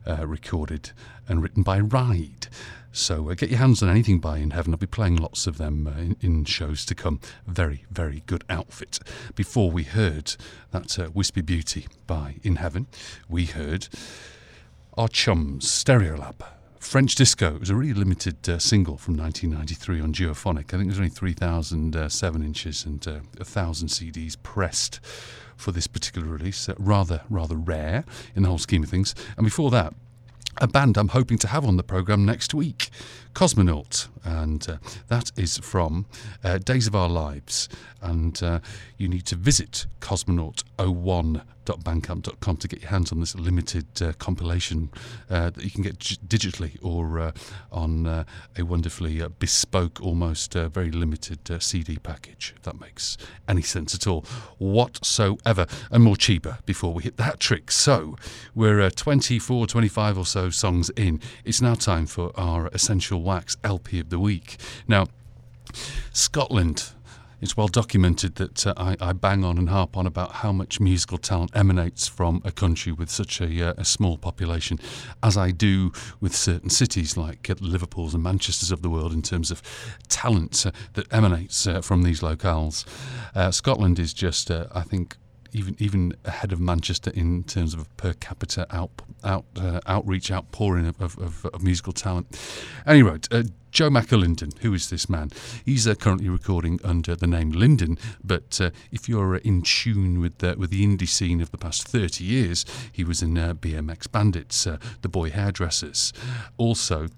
uh, 0.07 0.27
recorded 0.27 0.91
and 1.29 1.43
written 1.43 1.63
by 1.63 1.81
Ride. 1.81 2.49
So 2.93 3.31
uh, 3.31 3.35
get 3.35 3.51
your 3.51 3.59
hands 3.59 3.83
on 3.83 3.89
anything 3.89 4.21
by 4.21 4.39
In 4.39 4.53
Heaven. 4.53 4.73
I'll 4.73 4.79
be 4.79 4.87
playing 4.87 5.17
lots 5.17 5.47
of 5.47 5.59
them 5.59 5.87
uh, 5.87 6.01
in, 6.01 6.17
in 6.21 6.45
shows 6.45 6.85
to 6.87 6.95
come. 6.95 7.21
Very, 7.47 7.85
very 7.91 8.23
good 8.27 8.43
outfit. 8.49 8.99
Before 9.35 9.71
we 9.71 9.83
heard 9.83 10.35
that 10.71 10.99
uh, 10.99 11.11
Wispy 11.13 11.43
Beauty 11.43 11.87
by 12.07 12.37
In 12.43 12.57
Heaven, 12.57 12.87
we 13.29 13.45
heard 13.45 13.89
our 14.97 15.09
chums, 15.09 15.67
Stereolab. 15.67 16.37
French 16.79 17.17
Disco. 17.17 17.57
It 17.57 17.61
was 17.61 17.71
a 17.71 17.75
really 17.75 17.93
limited 17.93 18.49
uh, 18.49 18.59
single 18.59 18.97
from 18.97 19.17
1993 19.17 20.01
on 20.01 20.13
Duophonic. 20.13 20.73
I 20.73 20.79
think 20.79 20.85
there's 20.85 20.99
only 20.99 21.11
3,007 21.11 22.43
inches 22.43 22.85
and 22.87 23.07
uh, 23.07 23.21
1,000 23.37 23.89
CDs 23.89 24.37
pressed 24.43 25.01
for 25.57 25.73
this 25.73 25.87
particular 25.87 26.29
release. 26.29 26.69
Uh, 26.69 26.75
rather, 26.79 27.23
rather 27.29 27.57
rare 27.57 28.05
in 28.35 28.43
the 28.43 28.49
whole 28.49 28.59
scheme 28.59 28.85
of 28.85 28.89
things. 28.89 29.15
And 29.37 29.45
before 29.45 29.71
that, 29.73 29.93
a 30.59 30.67
band 30.67 30.97
I'm 30.97 31.09
hoping 31.09 31.37
to 31.39 31.49
have 31.49 31.67
on 31.67 31.77
the 31.77 31.83
programme 31.83 32.25
next 32.25 32.55
week, 32.55 32.89
Cosmonaut, 33.35 34.09
and 34.25 34.67
uh, 34.67 34.77
that 35.09 35.31
is 35.37 35.59
from 35.59 36.07
uh, 36.43 36.57
Days 36.59 36.87
of 36.87 36.95
Our 36.95 37.11
Lives. 37.11 37.69
And 38.01 38.43
uh, 38.43 38.61
you 38.97 39.09
need 39.09 39.27
to 39.27 39.37
visit 39.37 39.87
cosmonaut01.bandcamp.com 41.67 42.57
to 42.57 42.69
get 42.69 42.81
your 42.81 42.91
hands 42.91 43.13
on 43.13 43.21
this 43.21 43.35
limited 43.35 43.87
uh, 44.01 44.13
compilation 44.19 44.91
uh, 45.31 45.51
that 45.51 45.63
you 45.63 45.71
can 45.71 45.83
get 45.83 45.99
g- 45.99 46.17
digitally 46.27 46.79
or 46.83 47.19
uh, 47.19 47.33
on 47.71 48.07
uh, 48.07 48.25
a 48.57 48.63
wonderfully 48.63 49.21
uh, 49.21 49.29
bespoke, 49.39 50.01
almost 50.01 50.57
uh, 50.57 50.69
very 50.69 50.91
limited 50.91 51.39
CD 51.63 51.99
package, 51.99 52.55
if 52.57 52.63
that 52.63 52.81
makes 52.81 53.17
any 53.49 53.63
sense 53.63 53.95
at 53.95 54.07
all 54.07 54.25
whatsoever, 54.59 55.67
and 55.91 56.05
Morcheeba 56.05 56.65
before 56.65 56.93
we 56.95 57.03
hit 57.03 57.17
that 57.17 57.41
trick. 57.41 57.71
So 57.71 58.17
we're 58.55 58.81
uh, 58.81 58.91
24, 58.95 59.67
25 59.67 60.19
or 60.19 60.27
so 60.27 60.51
songs 60.51 60.91
in. 60.91 61.21
It's 61.45 61.61
now 61.61 61.75
time 61.75 62.07
for 62.07 62.33
our 62.37 62.69
Essential 62.69 63.23
Wax 63.23 63.57
LP 63.65 64.01
of 64.01 64.11
the 64.11 64.19
week. 64.19 64.57
Now, 64.87 65.07
Scotland. 66.13 66.96
It's 67.41 67.57
well 67.57 67.69
documented 67.69 68.37
that 68.37 68.67
uh, 68.67 68.73
I, 68.77 68.97
I 69.01 69.13
bang 69.13 69.45
on 69.45 69.59
and 69.59 69.69
harp 69.69 69.97
on 69.97 70.07
about 70.07 70.33
how 70.33 70.53
much 70.53 70.81
musical 70.81 71.19
talent 71.19 71.51
emanates 71.55 72.09
from 72.09 72.41
a 72.45 72.51
country 72.51 72.93
with 72.93 73.11
such 73.11 73.41
a, 73.41 73.69
uh, 73.69 73.75
a 73.77 73.85
small 73.85 74.17
population, 74.17 74.79
as 75.23 75.37
I 75.37 75.51
do 75.51 75.93
with 76.21 76.35
certain 76.35 76.71
cities 76.71 77.17
like 77.17 77.51
uh, 77.51 77.55
Liverpool's 77.61 78.15
and 78.15 78.23
Manchester's 78.23 78.73
of 78.73 78.81
the 78.81 78.89
world 78.89 79.13
in 79.13 79.21
terms 79.21 79.51
of 79.51 79.63
talent 80.09 80.65
uh, 80.65 80.71
that 80.95 81.13
emanates 81.13 81.67
uh, 81.67 81.83
from 81.83 82.05
these 82.05 82.21
locales. 82.21 82.87
Uh, 83.35 83.51
Scotland 83.51 83.99
is 83.99 84.15
just, 84.15 84.51
I 84.51 84.83
think, 84.83 85.17
even 85.53 85.77
even 85.79 86.15
ahead 86.25 86.53
of 86.53 86.61
Manchester 86.61 87.11
in 87.15 87.45
terms 87.45 87.75
of 87.75 87.95
per 87.97 88.13
capita 88.15 88.67
out, 88.71 88.91
out 89.25 89.45
uh, 89.57 89.81
outreach, 89.87 90.31
outpouring 90.31 90.87
of, 90.87 91.01
of, 91.01 91.19
of, 91.19 91.47
of 91.47 91.63
musical 91.63 91.93
talent. 91.93 92.39
Anyway, 92.87 93.19
uh, 93.31 93.45
Joe 93.77 93.91
McAlinden, 93.91 94.57
who 94.61 94.73
is 94.73 94.89
this 94.89 95.07
man? 95.07 95.31
He's 95.63 95.87
uh, 95.87 95.95
currently 95.97 96.31
recording 96.31 96.81
under 96.83 97.15
the 97.15 97.27
name 97.27 97.51
Linden, 97.51 97.99
but 98.25 98.59
uh, 98.59 98.71
if 98.91 99.07
you're 99.07 99.35
uh, 99.35 99.41
in 99.45 99.61
tune 99.61 100.19
with 100.19 100.39
the, 100.39 100.55
with 100.57 100.71
the 100.71 100.83
indie 100.83 101.07
scene 101.07 101.43
of 101.43 101.51
the 101.51 101.59
past 101.59 101.87
30 101.87 102.25
years, 102.25 102.65
he 102.91 103.05
was 103.05 103.21
in 103.21 103.37
uh, 103.37 103.53
BMX 103.53 104.11
Bandits, 104.11 104.67
uh, 104.67 104.79
The 105.03 105.11
Boy 105.11 105.29
Hairdressers. 105.29 106.15
Also, 106.57 107.09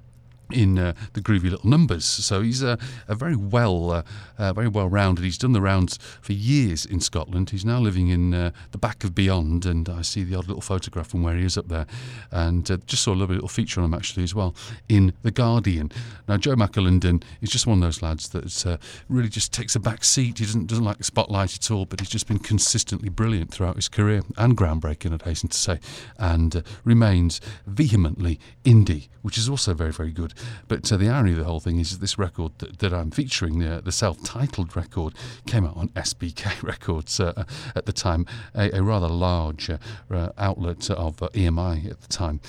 in 0.53 0.79
uh, 0.79 0.95
the 1.13 1.21
groovy 1.21 1.51
little 1.51 1.69
numbers. 1.69 2.05
So 2.05 2.43
he's 2.43 2.63
a, 2.63 2.79
a 3.07 3.15
very 3.15 3.37
well, 3.37 3.91
uh, 3.91 4.03
uh, 4.39 4.53
very 4.53 4.69
well 4.69 4.89
rounded. 4.89 5.25
He's 5.25 5.39
done 5.39 5.53
the 5.53 5.61
rounds 5.61 5.99
for 6.21 6.33
years 6.33 6.85
in 6.85 7.01
Scotland. 7.01 7.51
He's 7.51 7.65
now 7.65 7.79
living 7.79 8.09
in 8.09 8.35
uh, 8.35 8.51
the 8.71 8.79
back 8.79 9.05
of 9.05 9.15
Beyond, 9.15 9.67
and 9.67 9.89
I 9.89 10.03
see 10.03 10.25
the 10.25 10.37
odd 10.37 10.47
little 10.47 10.63
photograph 10.63 11.09
from 11.09 11.23
where 11.23 11.37
he 11.37 11.45
is 11.45 11.59
up 11.59 11.69
there, 11.69 11.87
and 12.31 12.71
uh, 12.71 12.79
just 12.87 13.03
saw 13.03 13.13
a 13.13 13.17
lovely 13.17 13.37
little 13.37 13.49
feature 13.49 13.81
on 13.81 13.87
him 13.87 13.95
actually 13.95 14.25
as 14.25 14.35
well 14.35 14.55
in 14.89 15.13
the 15.23 15.31
Guardian. 15.31 15.91
Now 16.27 16.37
Joe 16.37 16.55
McAlinden 16.55 17.23
is 17.41 17.51
just 17.51 17.67
one 17.67 17.79
of 17.79 17.83
those 17.83 18.03
lads 18.03 18.29
that 18.31 18.67
uh, 18.67 18.79
really 19.09 19.29
just 19.29 19.53
takes 19.53 19.75
a 19.75 19.81
back 19.81 20.05
seat. 20.05 20.39
He 20.39 20.45
doesn't 20.45 20.67
doesn't 20.67 20.85
like 20.85 20.99
the 20.99 21.05
spotlight 21.05 21.55
at 21.55 21.71
all, 21.71 21.87
but 21.87 22.01
he's 22.01 22.09
just 22.09 22.27
been 22.27 22.39
consistently 22.39 23.09
brilliant 23.09 23.53
throughout 23.53 23.77
his 23.77 23.89
career 23.89 24.23
and 24.37 24.57
groundbreaking, 24.57 25.13
I'd 25.13 25.23
hasten 25.23 25.49
to 25.51 25.59
say, 25.59 25.81
and 26.19 26.63
remains 26.85 27.41
vehemently 27.67 28.39
indie, 28.65 29.09
which 29.23 29.39
is 29.39 29.49
also 29.49 29.75
very 29.75 29.93
very 29.93 30.11
good. 30.11 30.35
But 30.69 30.91
uh, 30.93 30.97
the 30.97 31.09
irony 31.09 31.33
of 31.33 31.39
the 31.39 31.45
whole 31.45 31.61
thing 31.61 31.79
is 31.79 31.99
this 31.99 32.19
record 32.19 32.53
that, 32.59 32.79
that 32.79 32.93
I'm 32.93 33.11
featuring, 33.11 33.63
uh, 33.63 33.81
the 33.83 33.93
self-titled 33.93 34.77
record, 34.77 35.15
came 35.47 35.65
out 35.65 35.77
on 35.77 35.89
SBK 35.91 36.63
Records 36.69 37.21
uh, 37.21 37.45
at 37.75 37.87
the 37.87 37.93
time, 37.93 38.27
a, 38.55 38.71
a 38.79 38.83
rather 38.83 39.09
large 39.09 39.71
uh, 39.71 39.79
uh, 40.11 40.31
outlet 40.39 40.91
of 40.91 41.17
EMI 41.17 41.91
at 41.91 42.01
the 42.01 42.09
time 42.09 42.41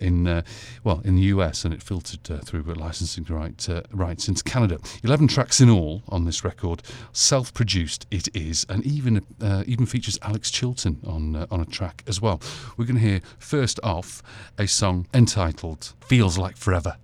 in 0.00 0.42
well 0.84 1.00
in 1.04 1.16
the 1.16 1.22
US, 1.22 1.64
and 1.64 1.74
it 1.74 1.82
filtered 1.82 2.44
through 2.44 2.62
licensing 2.62 3.24
right, 3.28 3.68
rights 3.92 4.28
into 4.28 4.42
Canada. 4.44 4.78
Eleven 5.02 5.28
tracks 5.28 5.60
in 5.60 5.70
all 5.70 6.02
on 6.08 6.24
this 6.24 6.44
record, 6.44 6.82
self-produced 7.12 8.06
it 8.10 8.28
is, 8.34 8.66
and 8.68 8.84
even 8.84 9.24
even 9.66 9.86
features 9.86 10.18
Alex 10.22 10.50
Chilton 10.50 11.00
on 11.06 11.46
on 11.50 11.60
a 11.60 11.66
track 11.66 12.02
as 12.06 12.20
well. 12.20 12.40
We're 12.76 12.86
going 12.86 13.00
to 13.00 13.06
hear 13.06 13.20
first 13.38 13.80
off 13.82 14.22
a 14.58 14.66
song 14.66 15.06
entitled 15.14 15.94
"Feels 16.06 16.38
Like 16.38 16.56
Forever." 16.56 16.96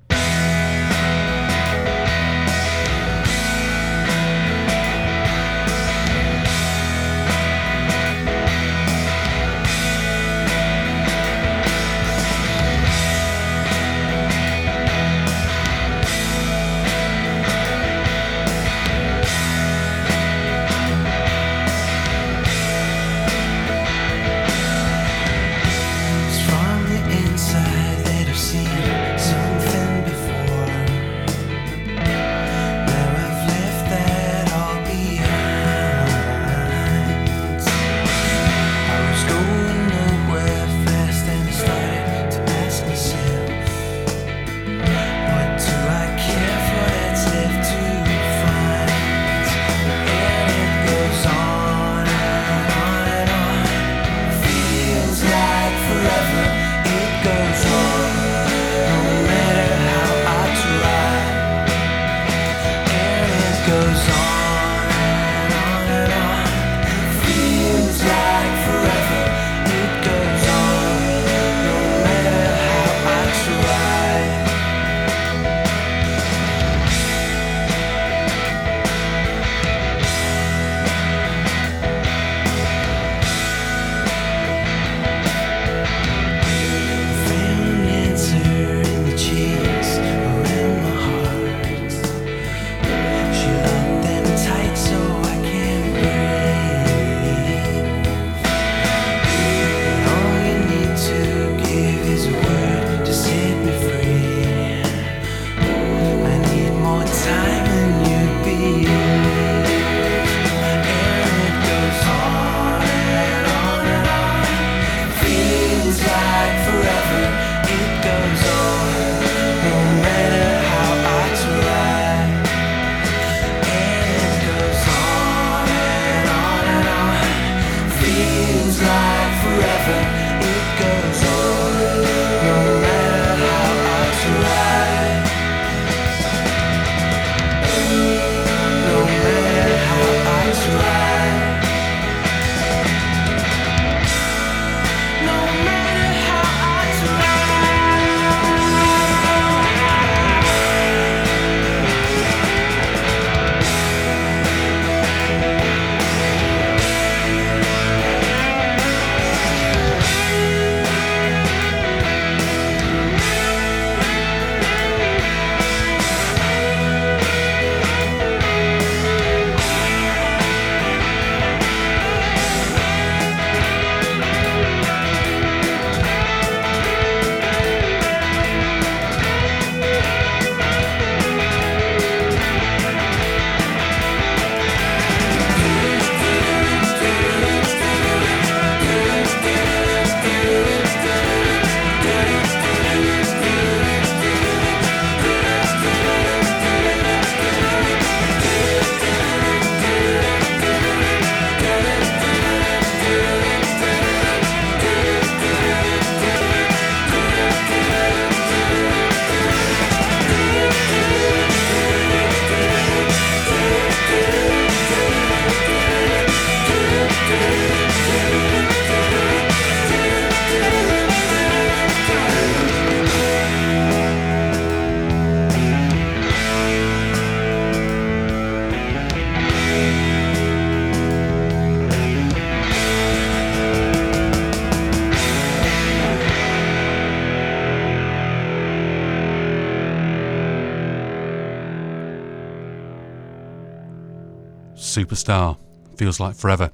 Superstar. 245.24 245.56
Feels 245.96 246.20
like 246.20 246.34
forever. 246.34 246.70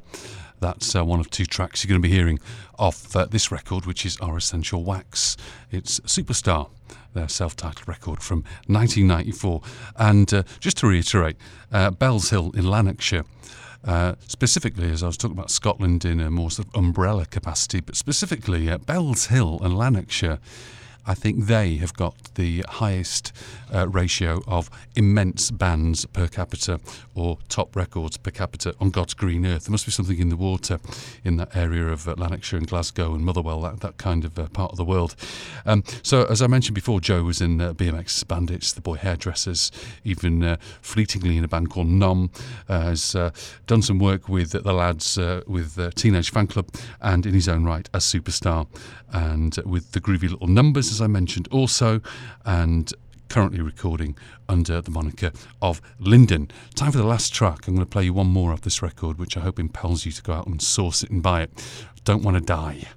That's 0.60 0.94
uh, 0.94 1.05
one 1.05 1.20
of 1.20 1.31
two 1.31 1.44
tracks 1.44 1.85
you're 1.85 1.89
going 1.89 2.02
to 2.02 2.09
be 2.09 2.14
hearing 2.14 2.39
off 2.78 3.14
uh, 3.14 3.27
this 3.27 3.52
record, 3.52 3.86
which 3.86 4.05
is 4.05 4.16
Our 4.18 4.36
Essential 4.36 4.82
Wax. 4.82 5.36
It's 5.70 6.01
Superstar, 6.01 6.68
their 7.14 7.28
self 7.28 7.55
titled 7.55 7.86
record 7.86 8.22
from 8.22 8.39
1994. 8.66 9.62
And 9.97 10.35
uh, 10.35 10.43
just 10.59 10.78
to 10.78 10.86
reiterate, 10.86 11.36
uh, 11.72 11.90
Bellshill 11.90 12.55
in 12.56 12.68
Lanarkshire. 12.68 13.24
Uh, 13.85 14.14
specifically, 14.27 14.90
as 14.90 15.02
I 15.02 15.06
was 15.06 15.16
talking 15.16 15.39
about 15.39 15.51
Scotland 15.51 16.05
in 16.05 16.20
a 16.20 16.31
more 16.31 16.51
sort 16.51 16.68
of 16.68 16.74
umbrella 16.74 17.24
capacity, 17.27 17.81
but 17.81 17.97
specifically 17.97 18.68
uh, 18.68 18.78
Bellshill 18.78 19.62
and 19.62 19.77
Lanarkshire, 19.78 20.39
I 21.06 21.14
think 21.14 21.47
they 21.47 21.77
have 21.77 21.94
got 21.94 22.14
the 22.35 22.64
highest 22.68 23.32
uh, 23.72 23.89
ratio 23.89 24.43
of 24.47 24.70
immense 24.97 25.51
bands 25.51 26.06
per 26.06 26.27
capita 26.28 26.81
or 27.14 27.39
top 27.48 27.77
records 27.77 28.16
per 28.16 28.31
capita 28.31 28.74
on 28.81 28.90
God's 28.90 29.14
green 29.14 29.47
earth. 29.47 29.64
There 29.64 29.72
must 29.72 29.86
be 29.86 29.93
something 29.93 30.18
in 30.18 30.28
the 30.28 30.36
water 30.36 30.81
in 31.24 31.36
that 31.36 31.55
area 31.56 31.86
of 31.89 32.09
uh, 32.09 32.14
Lanarkshire 32.16 32.59
and 32.59 32.66
Glasgow 32.66 33.14
and 33.14 33.24
Motherwell, 33.24 33.60
that, 33.62 33.81
that 33.81 33.97
kind 33.98 34.24
of 34.24 34.39
uh, 34.39 34.47
part 34.48 34.72
of 34.72 34.77
the 34.77 34.85
world. 34.85 35.14
Um, 35.66 35.85
so, 36.02 36.24
as 36.24 36.43
I 36.43 36.47
mentioned 36.47 36.74
before, 36.74 37.01
Joe 37.01 37.22
was 37.22 37.40
in 37.40 37.60
uh, 37.60 37.72
BMX 37.74 38.27
Bandits, 38.27 38.72
the 38.72 38.81
Boy 38.81 38.97
Hairdressers, 38.97 39.70
even 40.05 40.43
uh, 40.43 40.56
fleetingly 40.81 41.36
in 41.36 41.44
a 41.44 41.48
band 41.48 41.70
called 41.70 41.89
Nom, 41.89 42.31
uh, 42.68 42.81
has 42.81 43.12
done 43.66 43.82
some 43.82 43.98
work 43.98 44.28
with 44.28 44.51
the 44.51 44.72
lads 44.72 45.16
with 45.47 45.94
Teenage 45.94 46.32
Fanclub 46.32 46.68
and 47.01 47.27
in 47.27 47.35
his 47.35 47.48
own 47.48 47.64
right 47.64 47.89
as 47.94 48.05
superstar, 48.05 48.66
and 49.12 49.56
with 49.64 49.93
the 49.93 50.01
Groovy 50.01 50.31
Little 50.31 50.47
Numbers, 50.47 50.90
as 50.91 51.01
I 51.01 51.07
mentioned, 51.07 51.49
also, 51.51 52.01
and 52.45 52.93
currently 53.29 53.61
recording 53.61 54.17
under 54.49 54.81
the 54.81 54.91
moniker 54.91 55.33
of 55.62 55.81
Linden. 55.99 56.51
Time 56.75 56.93
for 56.93 56.99
the 56.99 57.07
last 57.07 57.33
track. 57.33 57.67
I'm 57.67 57.75
going 57.75 57.87
to 57.87 57.91
play 57.91 58.05
you 58.05 58.12
one 58.12 58.27
more 58.27 58.53
of 58.53 58.62
this 58.62 58.83
record, 58.83 59.19
which 59.19 59.37
I 59.37 59.41
hope 59.41 59.59
impels 59.59 60.05
you 60.05 60.12
to 60.12 60.23
go 60.23 60.33
out 60.33 60.47
and 60.47 60.61
source 60.61 61.03
it 61.03 61.11
and 61.11 61.23
buy 61.23 61.43
it. 61.43 61.51
Don't 62.05 62.23
want 62.23 62.37
to 62.37 62.43
die. 62.43 62.89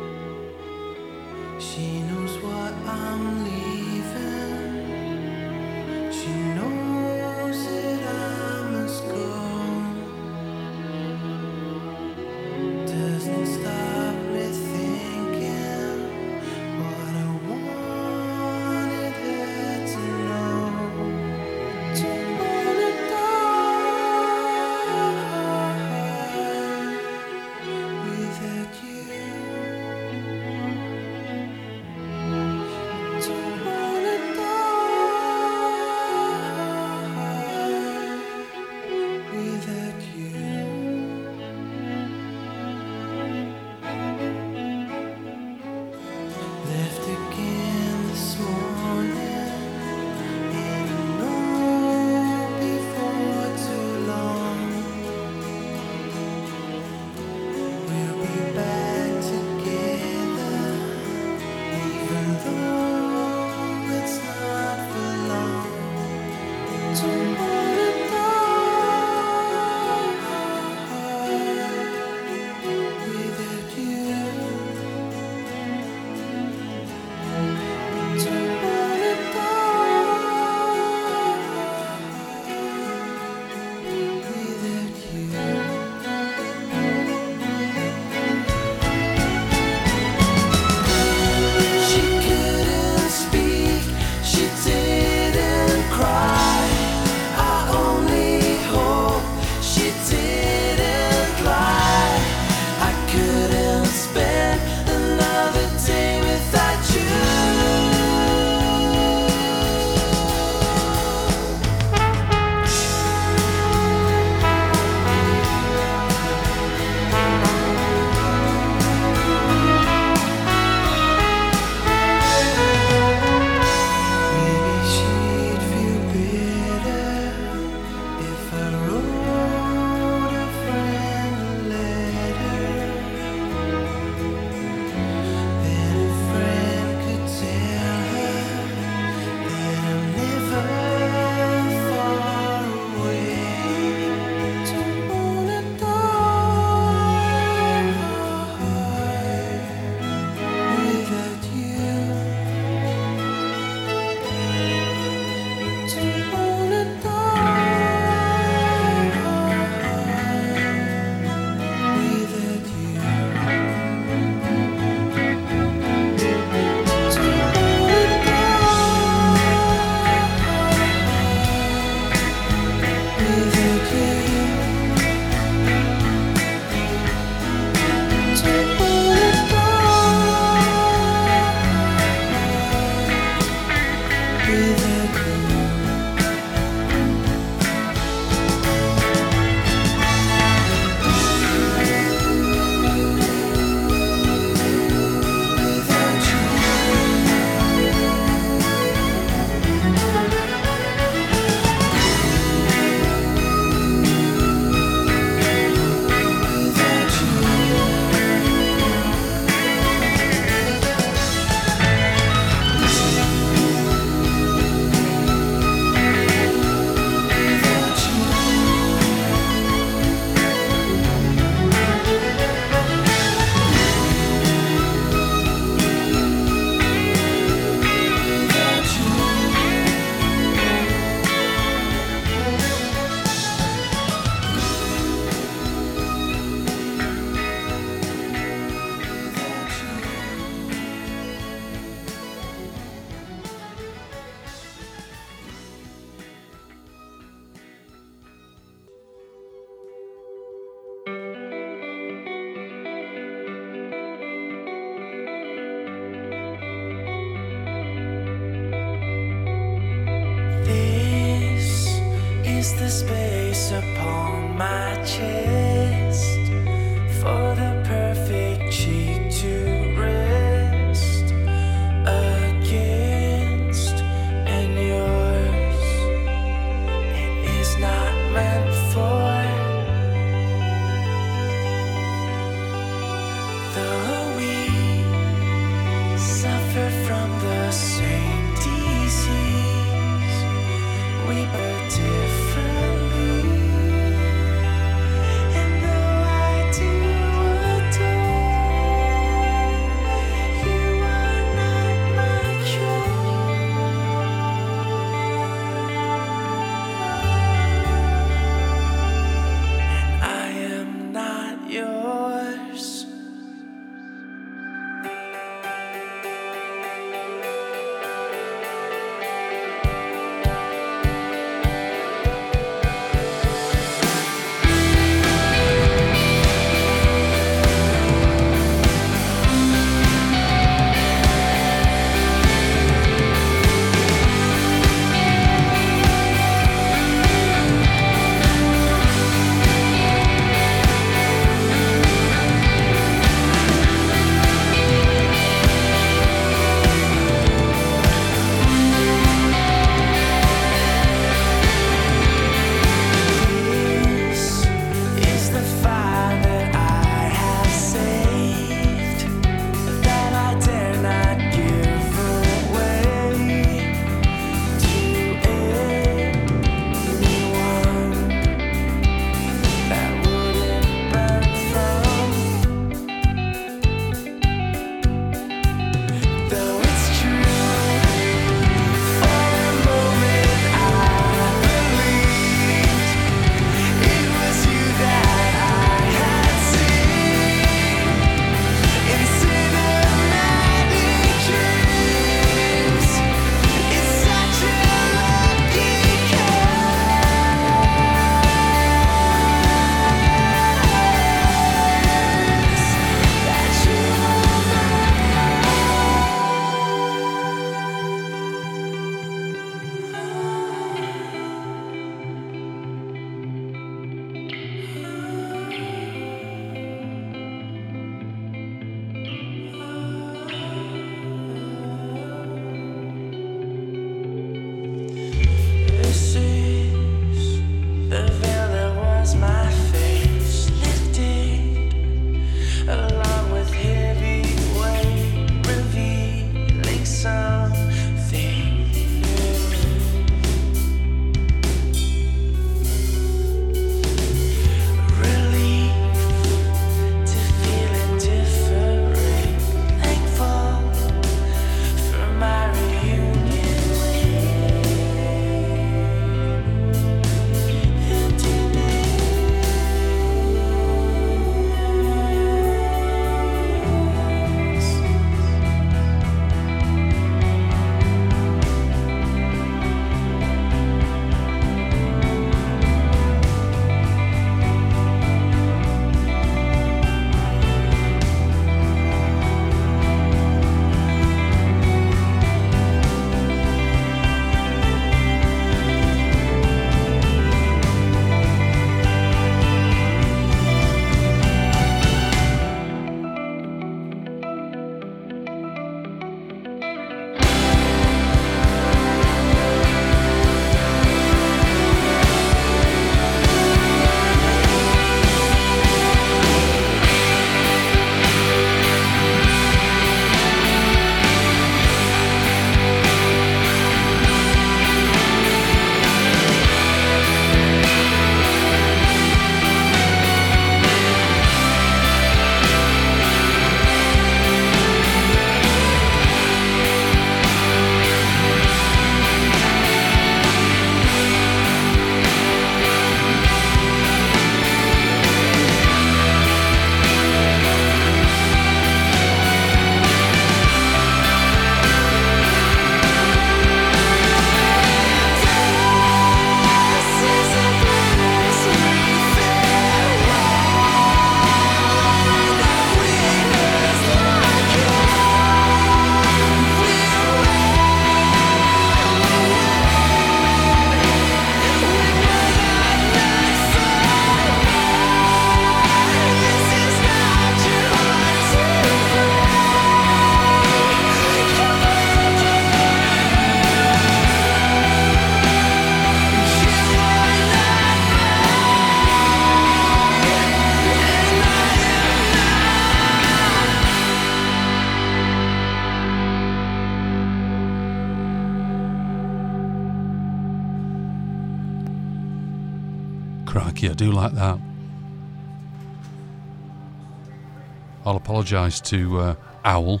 Apologise 598.40 598.80
to 598.80 599.18
uh, 599.18 599.34
Owel 599.66 600.00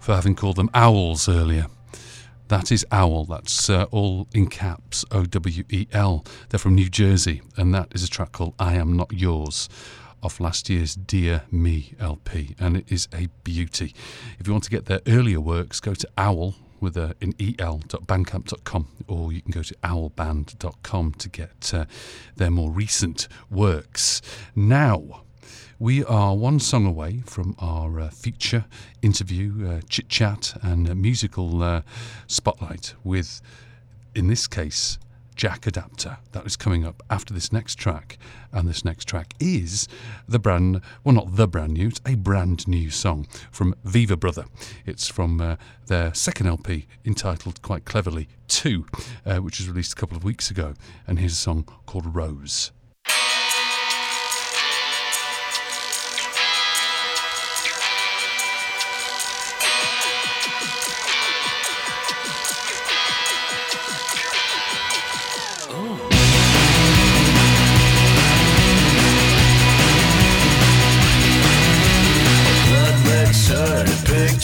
for 0.00 0.16
having 0.16 0.34
called 0.34 0.56
them 0.56 0.68
owls 0.74 1.28
earlier. 1.28 1.66
That 2.48 2.72
is 2.72 2.84
Owel. 2.90 3.24
That's 3.24 3.70
uh, 3.70 3.84
all 3.92 4.26
in 4.34 4.48
caps 4.48 5.04
O 5.12 5.24
W 5.24 5.62
E 5.70 5.86
L. 5.92 6.24
They're 6.48 6.58
from 6.58 6.74
New 6.74 6.90
Jersey, 6.90 7.40
and 7.56 7.72
that 7.72 7.86
is 7.94 8.02
a 8.02 8.10
track 8.10 8.32
called 8.32 8.54
I 8.58 8.74
Am 8.74 8.96
Not 8.96 9.12
Yours 9.12 9.68
off 10.24 10.40
last 10.40 10.68
year's 10.68 10.96
Dear 10.96 11.44
Me 11.52 11.94
LP, 12.00 12.56
and 12.58 12.76
it 12.76 12.90
is 12.90 13.06
a 13.14 13.28
beauty. 13.44 13.94
If 14.40 14.48
you 14.48 14.52
want 14.52 14.64
to 14.64 14.70
get 14.70 14.86
their 14.86 15.00
earlier 15.06 15.40
works, 15.40 15.78
go 15.78 15.94
to 15.94 16.08
Owl 16.18 16.56
with 16.80 16.96
a, 16.96 17.14
an 17.20 17.32
el.bandcamp.com 17.60 18.88
or 19.06 19.32
you 19.32 19.40
can 19.40 19.52
go 19.52 19.62
to 19.62 19.74
owlband.com 19.84 21.12
to 21.12 21.28
get 21.28 21.72
uh, 21.72 21.84
their 22.34 22.50
more 22.50 22.72
recent 22.72 23.28
works. 23.52 24.20
Now, 24.56 25.22
we 25.82 26.04
are 26.04 26.36
one 26.36 26.60
song 26.60 26.86
away 26.86 27.20
from 27.26 27.56
our 27.58 27.98
uh, 27.98 28.08
feature 28.08 28.66
interview, 29.02 29.68
uh, 29.68 29.80
chit 29.88 30.08
chat, 30.08 30.56
and 30.62 30.88
uh, 30.88 30.94
musical 30.94 31.60
uh, 31.60 31.82
spotlight 32.28 32.94
with, 33.02 33.42
in 34.14 34.28
this 34.28 34.46
case, 34.46 34.96
Jack 35.34 35.62
Adaptor. 35.62 36.18
That 36.30 36.46
is 36.46 36.54
coming 36.54 36.86
up 36.86 37.02
after 37.10 37.34
this 37.34 37.52
next 37.52 37.80
track. 37.80 38.16
And 38.52 38.68
this 38.68 38.84
next 38.84 39.06
track 39.06 39.34
is 39.40 39.88
the 40.28 40.38
brand, 40.38 40.82
well, 41.02 41.16
not 41.16 41.34
the 41.34 41.48
brand 41.48 41.72
new, 41.72 41.88
it's 41.88 42.00
a 42.06 42.14
brand 42.14 42.68
new 42.68 42.88
song 42.88 43.26
from 43.50 43.74
Viva 43.82 44.16
Brother. 44.16 44.44
It's 44.86 45.08
from 45.08 45.40
uh, 45.40 45.56
their 45.88 46.14
second 46.14 46.46
LP 46.46 46.86
entitled 47.04 47.60
quite 47.60 47.86
cleverly 47.86 48.28
2, 48.46 48.86
uh, 49.26 49.36
which 49.38 49.58
was 49.58 49.68
released 49.68 49.94
a 49.94 49.96
couple 49.96 50.16
of 50.16 50.22
weeks 50.22 50.48
ago. 50.48 50.74
And 51.08 51.18
here's 51.18 51.32
a 51.32 51.34
song 51.34 51.66
called 51.86 52.14
Rose. 52.14 52.70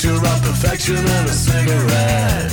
Picture 0.00 0.14
of 0.14 0.42
perfection 0.42 0.96
and 0.96 1.28
a 1.28 1.32
cigarette. 1.32 2.52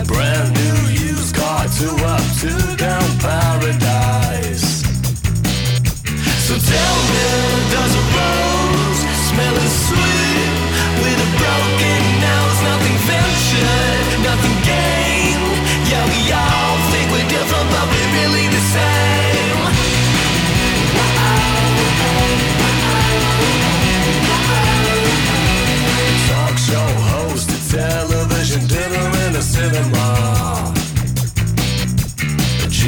A 0.00 0.04
brand 0.04 0.52
new 0.52 0.78
used 0.90 1.32
car, 1.32 1.64
two 1.78 1.94
up, 2.04 2.22
two 2.40 2.76
down 2.76 3.08
paradise. 3.22 4.82
So 6.42 6.58
tell 6.58 6.96
me, 7.12 7.28
does 7.70 7.94
a 7.94 8.04
rose 8.18 9.00
smell 9.30 9.54
as 9.54 9.74
sweet 9.86 10.54
with 11.02 11.26
a 11.26 11.30
broken 11.38 12.02
nose? 12.26 12.58
Nothing 12.70 12.98
ventured, 13.06 14.06
nothing 14.26 14.56
gained. 14.66 15.46
Yeah, 15.88 16.04
we 16.10 16.32
all 16.32 16.67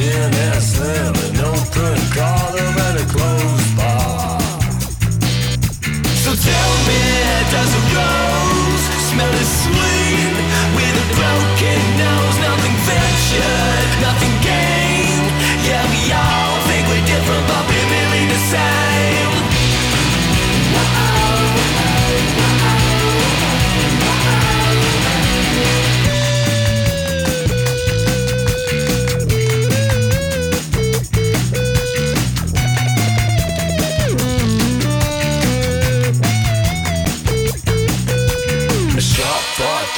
And 0.02 0.62
slim, 0.62 1.14
an 1.14 1.36
open 1.44 2.00
collar 2.16 2.72
and 2.86 2.96
a 2.98 3.06
closed 3.12 3.76
bar. 3.76 4.40
So 6.24 6.32
tell 6.32 6.72
me, 6.88 7.02
does 7.52 7.72
a 7.74 7.82
rose 7.92 8.84
smell 9.10 9.34
as 9.44 9.50
sweet 9.62 10.32
with 10.74 11.04
a 11.04 11.06
broken 11.14 11.82
nose? 12.00 12.36
Nothing 12.40 12.76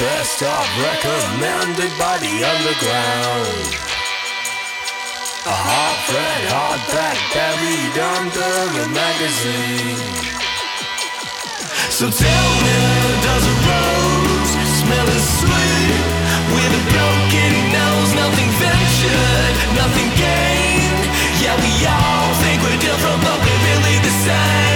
best 0.02 0.42
of 0.42 0.66
recommended 0.82 1.92
by 1.94 2.18
the 2.18 2.34
underground. 2.42 3.70
A 5.46 5.54
hard 5.54 5.98
thread, 6.10 6.42
hardback 6.50 7.18
buried 7.30 7.96
under 8.18 8.52
a 8.82 8.86
magazine. 8.90 10.02
So 11.86 12.10
tell 12.10 12.50
me, 12.66 12.78
does 13.22 13.46
a 13.46 13.56
rose 13.70 14.52
smell 14.82 15.06
as 15.06 15.24
sweet 15.38 16.02
with 16.50 16.80
a 16.80 16.84
broken 16.90 17.52
nose? 17.70 18.10
Nothing 18.18 18.50
ventured, 18.58 19.54
nothing 19.78 20.10
gained. 20.18 21.06
Yeah, 21.38 21.54
we 21.62 21.72
all 21.86 22.30
think 22.42 22.58
we're 22.66 22.82
different, 22.82 23.22
but 23.22 23.38
we're 23.38 23.62
really 23.70 23.96
the 24.02 24.14
same. 24.26 24.71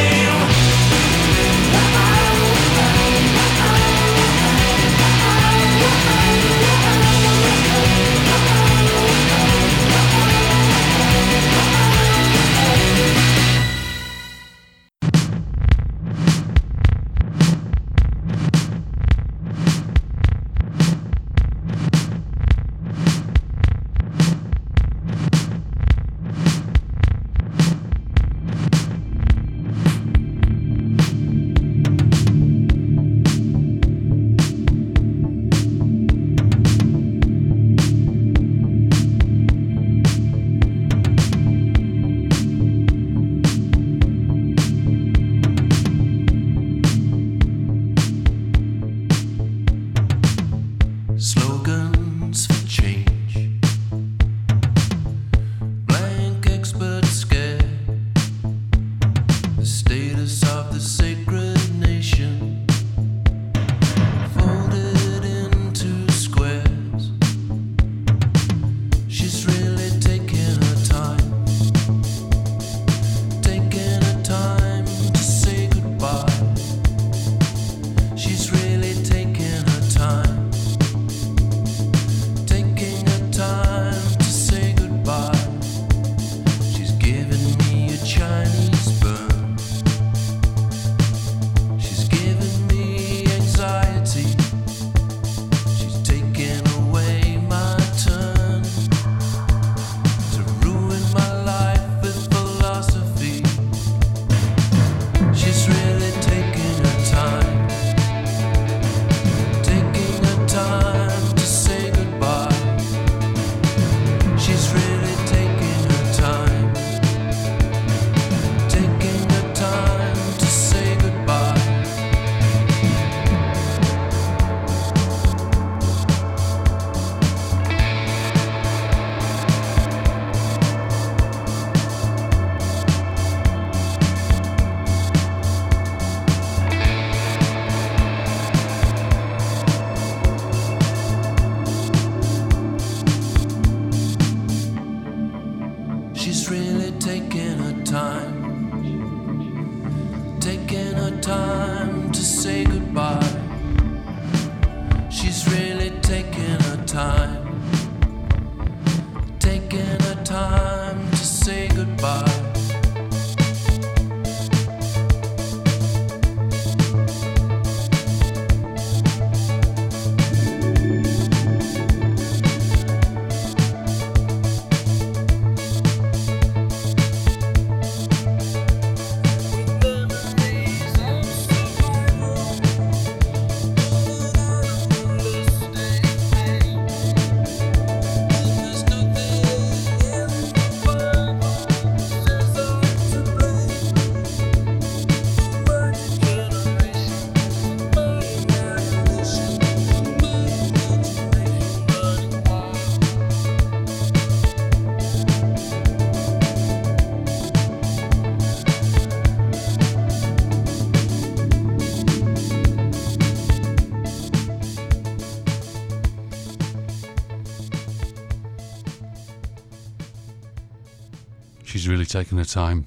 Really 222.06 222.24
taken 222.24 222.38
her 222.38 222.44
time. 222.44 222.86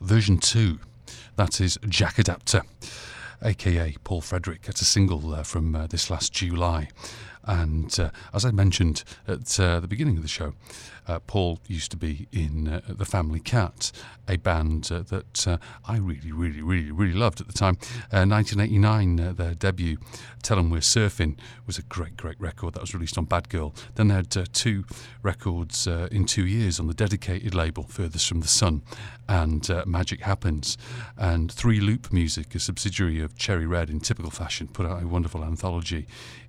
Version 0.00 0.38
2, 0.38 0.78
that 1.36 1.60
is 1.60 1.78
Jack 1.88 2.16
Adaptor, 2.16 2.62
aka 3.42 3.94
Paul 4.02 4.22
Frederick. 4.22 4.62
That's 4.62 4.80
a 4.80 4.86
single 4.86 5.34
uh, 5.34 5.42
from 5.42 5.76
uh, 5.76 5.86
this 5.88 6.08
last 6.10 6.32
July. 6.32 6.88
And 7.44 7.98
uh, 8.00 8.10
as 8.32 8.46
I 8.46 8.52
mentioned 8.52 9.04
at 9.28 9.60
uh, 9.60 9.80
the 9.80 9.86
beginning 9.86 10.16
of 10.16 10.22
the 10.22 10.28
show, 10.28 10.54
uh, 11.06 11.20
Paul 11.20 11.60
used 11.66 11.90
to 11.92 11.96
be 11.96 12.28
in 12.32 12.68
uh, 12.68 12.80
The 12.88 13.04
Family 13.04 13.40
Cat, 13.40 13.92
a 14.28 14.36
band 14.36 14.90
uh, 14.92 15.00
that 15.08 15.46
uh, 15.46 15.58
I 15.86 15.98
really, 15.98 16.32
really, 16.32 16.62
really, 16.62 16.90
really 16.90 17.14
loved 17.14 17.40
at 17.40 17.46
the 17.46 17.52
time. 17.52 17.78
Uh, 18.12 18.26
1989, 18.26 19.20
uh, 19.20 19.32
their 19.32 19.54
debut, 19.54 19.98
Tell 20.42 20.58
'em 20.58 20.70
We're 20.70 20.78
Surfing, 20.78 21.36
was 21.66 21.78
a 21.78 21.82
great, 21.82 22.16
great 22.16 22.40
record 22.40 22.74
that 22.74 22.80
was 22.80 22.94
released 22.94 23.18
on 23.18 23.24
Bad 23.24 23.48
Girl. 23.48 23.74
Then 23.94 24.08
they 24.08 24.14
had 24.14 24.30
two 24.52 24.84
records 25.22 25.86
in 25.86 26.24
two 26.24 26.46
years 26.46 26.78
on 26.78 26.86
the 26.86 26.94
dedicated 26.94 27.54
label, 27.54 27.82
Furthest 27.84 28.28
from 28.28 28.40
the 28.40 28.48
Sun, 28.48 28.82
and 29.28 29.68
Magic 29.86 30.20
Happens. 30.20 30.78
And 31.16 31.50
Three 31.50 31.80
Loop 31.80 32.12
Music, 32.12 32.54
a 32.54 32.60
subsidiary 32.60 33.20
of 33.20 33.36
Cherry 33.36 33.66
Red 33.66 33.90
in 33.90 33.98
typical 33.98 34.30
fashion, 34.30 34.68
put 34.68 34.86
out 34.86 35.02
a 35.02 35.06
wonderful 35.08 35.42
anthology 35.42 36.06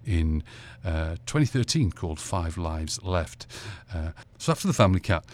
in 0.08 0.42
uh, 0.86 1.18
2013 1.26 1.92
called 1.92 2.20
Five 2.20 2.58
Lives 2.58 3.04
Left. 3.04 3.46
Uh, 3.94 4.12
so 4.48 4.52
after 4.54 4.68
the 4.68 4.74
Family 4.74 5.02
Cat, 5.02 5.26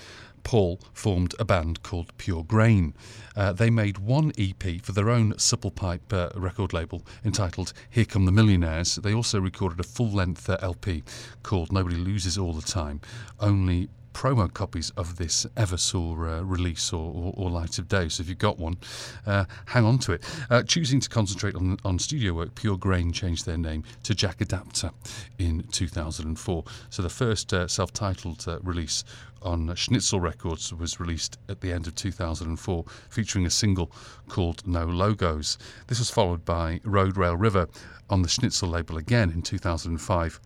Paul 0.44 0.80
formed 0.92 1.36
a 1.38 1.46
band 1.46 1.84
called 1.84 2.18
Pure 2.18 2.46
Grain. 2.46 2.96
Uh, 3.36 3.54
they 3.54 3.70
made 3.70 4.00
one 4.00 4.32
EP 4.40 4.82
for 4.82 4.92
their 4.92 5.12
own 5.12 5.38
Supple 5.38 5.70
Pipe 5.70 6.12
uh, 6.12 6.30
record 6.34 6.74
label 6.74 7.04
entitled 7.24 7.74
Here 7.92 8.06
Come 8.06 8.26
the 8.26 8.32
Millionaires. 8.32 8.96
They 8.96 9.14
also 9.14 9.40
recorded 9.40 9.80
a 9.80 9.84
full 9.84 10.10
length 10.10 10.50
uh, 10.50 10.58
LP 10.64 11.04
called 11.44 11.72
Nobody 11.72 11.96
Loses 11.96 12.40
All 12.40 12.54
the 12.54 12.64
Time. 12.64 13.02
Only 13.40 13.88
promo 14.14 14.52
copies 14.52 14.92
of 14.92 15.18
this 15.18 15.46
ever 15.58 15.78
saw 15.78 16.12
uh, 16.14 16.42
release 16.42 16.94
or, 16.94 17.12
or, 17.14 17.34
or 17.36 17.50
light 17.50 17.78
of 17.78 17.88
day. 17.88 18.08
So 18.10 18.22
if 18.22 18.30
you've 18.30 18.38
got 18.38 18.58
one, 18.58 18.78
uh, 19.26 19.46
hang 19.66 19.86
on 19.86 19.98
to 20.00 20.14
it. 20.14 20.24
Uh, 20.50 20.64
choosing 20.64 21.00
to 21.00 21.10
concentrate 21.10 21.56
on, 21.56 21.78
on 21.84 22.00
studio 22.00 22.34
work, 22.34 22.56
Pure 22.56 22.78
Grain 22.78 23.12
changed 23.12 23.46
their 23.46 23.58
name 23.58 23.84
to 24.04 24.16
Jack 24.16 24.38
Adaptor 24.38 24.92
in 25.40 25.64
2004. 25.72 26.64
So 26.90 27.02
the 27.02 27.10
first 27.10 27.54
uh, 27.54 27.68
self 27.68 27.92
titled 27.92 28.46
uh, 28.48 28.60
release 28.60 29.04
on 29.42 29.74
Schnitzel 29.76 30.22
Records 30.22 30.74
was 30.74 31.00
released 31.00 31.38
at 31.50 31.60
the 31.62 31.74
end 31.74 31.88
of 31.88 31.96
2004, 31.96 32.86
featuring 33.10 33.46
a 33.46 33.50
single 33.50 33.92
called 34.30 34.66
No 34.66 34.86
Logos. 34.86 35.58
This 35.88 36.00
was 36.00 36.10
followed 36.10 36.46
by 36.46 36.80
Road 36.84 37.18
Rail 37.18 37.36
River 37.36 37.68
on 38.10 38.22
the 38.22 38.30
Schnitzel 38.30 38.70
label 38.70 38.98
again 38.98 39.32
in 39.32 39.42
2005 39.42 40.40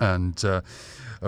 and 0.00 0.44
uh, 0.44 0.62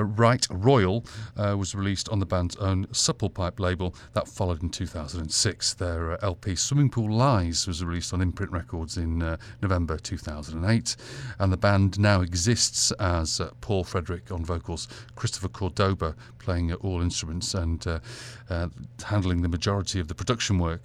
Right 0.01 0.47
Royal 0.51 1.05
uh, 1.37 1.57
was 1.59 1.75
released 1.75 2.09
on 2.09 2.19
the 2.19 2.27
band's 2.27 2.57
own 2.57 2.87
Supple 2.93 3.31
Pipe 3.31 3.61
label. 3.61 3.95
That 4.15 4.29
followed 4.29 4.63
in 4.63 4.71
2006. 4.71 5.75
Their 5.75 6.13
uh, 6.13 6.19
LP 6.23 6.57
Swimming 6.57 6.91
Pool 6.91 7.13
Lies 7.13 7.67
was 7.67 7.85
released 7.85 8.13
on 8.13 8.21
Imprint 8.21 8.53
Records 8.53 8.97
in 8.97 9.23
uh, 9.23 9.37
November 9.61 9.99
2008. 9.99 10.97
And 11.39 11.53
the 11.53 11.57
band 11.57 11.99
now 11.99 12.21
exists 12.21 12.91
as 12.93 13.41
uh, 13.41 13.51
Paul 13.61 13.85
Frederick 13.85 14.33
on 14.33 14.45
vocals, 14.45 14.89
Christopher 15.15 15.49
Cordoba 15.49 16.15
playing 16.39 16.73
all 16.75 17.03
instruments 17.03 17.55
and 17.55 17.87
uh, 17.87 18.01
uh, 18.51 18.69
handling 19.05 19.43
the 19.43 19.49
majority 19.49 20.01
of 20.01 20.09
the 20.09 20.15
production 20.15 20.59
work 20.59 20.83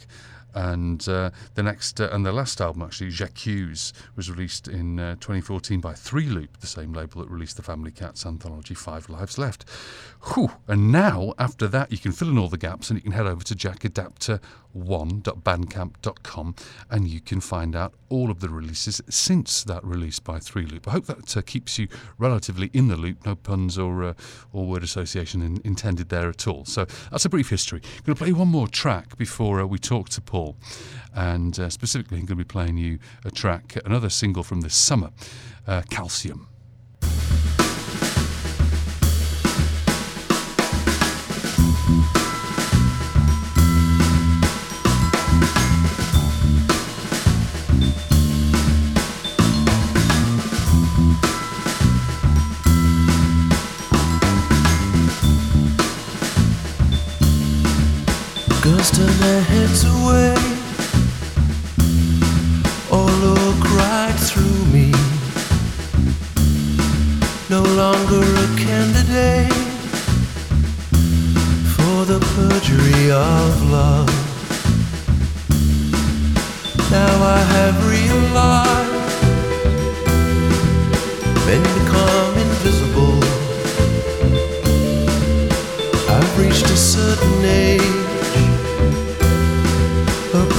and 0.58 1.08
uh, 1.08 1.30
the 1.54 1.62
next 1.62 2.02
uh, 2.02 2.10
and 2.12 2.26
the 2.26 2.32
last 2.32 2.60
album 2.60 2.82
actually 2.82 3.12
J'accuse 3.12 3.94
was 4.16 4.32
released 4.32 4.68
in 4.68 5.00
uh, 5.00 5.14
2014 5.16 5.80
by 5.80 5.94
Three 5.94 6.26
Loop 6.26 6.60
the 6.60 6.68
same 6.68 6.94
label 6.94 7.22
that 7.22 7.30
released 7.30 7.58
the 7.58 7.64
Family 7.64 7.92
Cats 7.92 8.26
anthology 8.26 8.74
Five 8.74 9.08
Lives 9.08 9.38
Left 9.38 9.66
Whew. 10.34 10.52
and 10.68 10.92
now 10.92 11.34
after 11.38 11.68
that 11.68 11.92
you 11.92 11.98
can 11.98 12.12
fill 12.12 12.30
in 12.30 12.38
all 12.38 12.50
the 12.50 12.58
gaps 12.58 12.90
and 12.90 12.98
you 12.98 13.04
can 13.04 13.12
head 13.12 13.28
over 13.28 13.44
to 13.44 13.56
jackadapter1.bandcamp.com 13.56 16.56
and 16.90 17.08
you 17.08 17.22
can 17.22 17.40
find 17.40 17.76
out 17.76 17.94
all 18.10 18.32
of 18.32 18.40
the 18.40 18.50
releases 18.50 19.00
since 19.10 19.64
that 19.64 19.84
release 19.84 20.20
by 20.20 20.40
Three 20.40 20.66
Loop 20.66 20.88
I 20.88 20.92
hope 20.92 21.06
that 21.06 21.38
uh, 21.38 21.42
keeps 21.42 21.80
you 21.80 21.88
relatively 22.18 22.70
in 22.74 22.88
the 22.88 22.98
loop 22.98 23.26
no 23.26 23.36
puns 23.36 23.78
or 23.78 24.04
uh, 24.04 24.14
or 24.52 24.66
word 24.66 24.84
association 24.84 25.42
in, 25.42 25.62
intended 25.64 26.10
there 26.10 26.30
at 26.30 26.48
all 26.48 26.66
so 26.66 26.86
that's 27.12 27.26
a 27.26 27.30
brief 27.30 27.50
history 27.50 27.82
I'm 27.84 28.04
going 28.06 28.16
to 28.16 28.24
play 28.24 28.34
one 28.34 28.50
more 28.50 28.68
track 28.68 29.18
before 29.18 29.62
uh, 29.62 29.66
we 29.66 29.78
talk 29.78 30.10
to 30.10 30.22
Paul 30.22 30.58
and 31.18 31.60
uh, 31.60 31.70
specifically 31.70 32.20
I'm 32.20 32.26
going 32.26 32.38
to 32.38 32.44
be 32.44 32.48
playing 32.48 32.78
you 32.78 33.00
a 33.26 33.32
track, 33.32 33.76
another 33.86 34.10
single 34.10 34.44
from 34.44 34.62
this 34.62 34.76
summer, 34.76 35.10
uh, 35.66 35.82
Calcium. 35.90 36.48
Their 59.28 59.42
heads 59.42 59.84
away 59.84 60.36
or 62.96 63.06
look 63.26 63.62
right 63.82 64.18
through 64.30 64.60
me. 64.76 64.90
No 67.50 67.62
longer 67.82 68.24
a 68.46 68.50
candidate 68.66 69.64
for 71.76 71.98
the 72.12 72.20
perjury 72.36 73.12
of 73.12 73.52
love. 73.78 74.10
Now 76.90 77.14
I 77.38 77.42
have 77.56 77.76
realized 77.96 79.22
men 81.48 81.64
become 81.80 82.34
invisible. 82.48 83.20
I've 86.16 86.32
reached 86.40 86.70
a 86.78 86.78
certain 86.78 87.44
age 87.44 88.17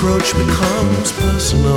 approach 0.09 0.33
becomes 0.33 1.13
personal. 1.13 1.77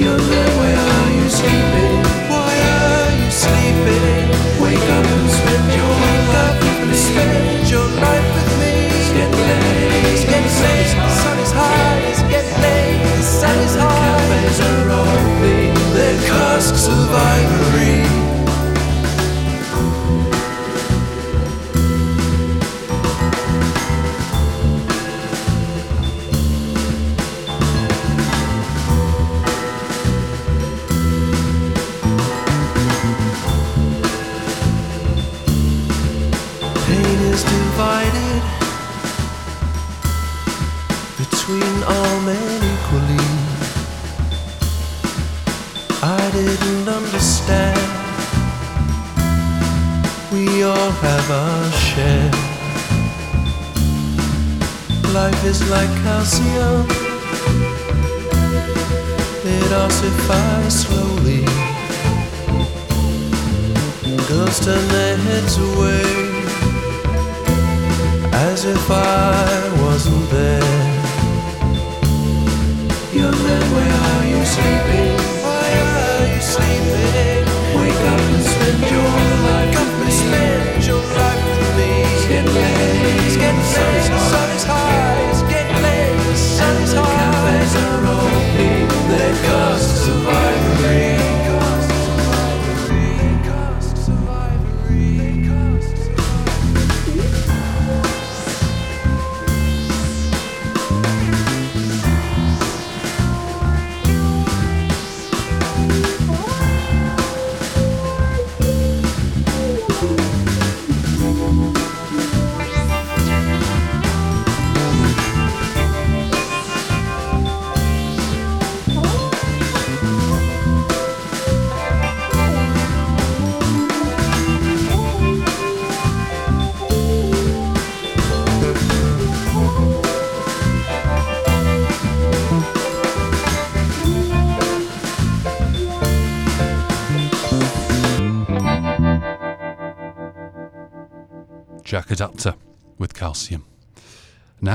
You're 0.00 0.18
there, 0.18 0.52
where 0.58 0.76
are 0.76 1.10
you 1.14 1.28
sleeping? 1.30 2.02
Why 2.26 2.50
are 2.74 3.10
you 3.14 3.30
sleeping? 3.30 4.26
Wake 4.60 4.88
up 4.96 5.06
and 5.06 5.30
spend 5.30 5.68
your 5.78 5.94
life 6.34 6.58
with 6.64 6.88
me. 6.88 6.94
Spend 6.94 7.70
your 7.70 7.88
life 8.02 8.28
with 8.34 8.52
me. 8.58 8.72
It's 8.90 9.10
getting 9.14 9.38
late. 9.38 10.14
It's 10.14 10.24
getting 10.24 10.56
late. 10.66 10.94
The 10.98 11.10
sun 11.22 11.38
is 11.38 11.52
high. 11.52 11.98
It's 12.10 12.22
getting 12.22 12.60
late. 12.60 12.98
The 13.16 13.22
sun 13.22 13.58
is 13.58 13.76
high. 13.76 14.18
The 14.18 14.34
cafes 14.34 14.60
are 14.66 14.90
opening 14.98 15.74
their 15.94 16.18
casks 16.26 16.88
of 16.88 17.12
ivory. 17.14 18.17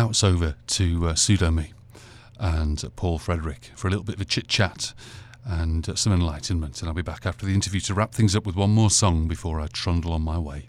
Now 0.03 0.09
it's 0.09 0.21
over 0.21 0.55
to 0.67 1.07
uh, 1.07 1.15
Pseudo 1.15 1.49
Me 1.49 1.71
and 2.37 2.83
Paul 2.97 3.17
Frederick 3.19 3.71
for 3.73 3.87
a 3.87 3.89
little 3.89 4.03
bit 4.03 4.15
of 4.15 4.21
a 4.21 4.25
chit 4.25 4.49
chat 4.49 4.93
and 5.45 5.87
uh, 5.87 5.95
some 5.95 6.11
enlightenment. 6.11 6.81
And 6.81 6.89
I'll 6.89 6.93
be 6.93 7.01
back 7.01 7.25
after 7.25 7.45
the 7.45 7.53
interview 7.53 7.79
to 7.79 7.93
wrap 7.93 8.13
things 8.13 8.35
up 8.35 8.45
with 8.45 8.57
one 8.57 8.71
more 8.71 8.89
song 8.89 9.29
before 9.29 9.61
I 9.61 9.67
trundle 9.67 10.11
on 10.11 10.21
my 10.21 10.37
way. 10.37 10.67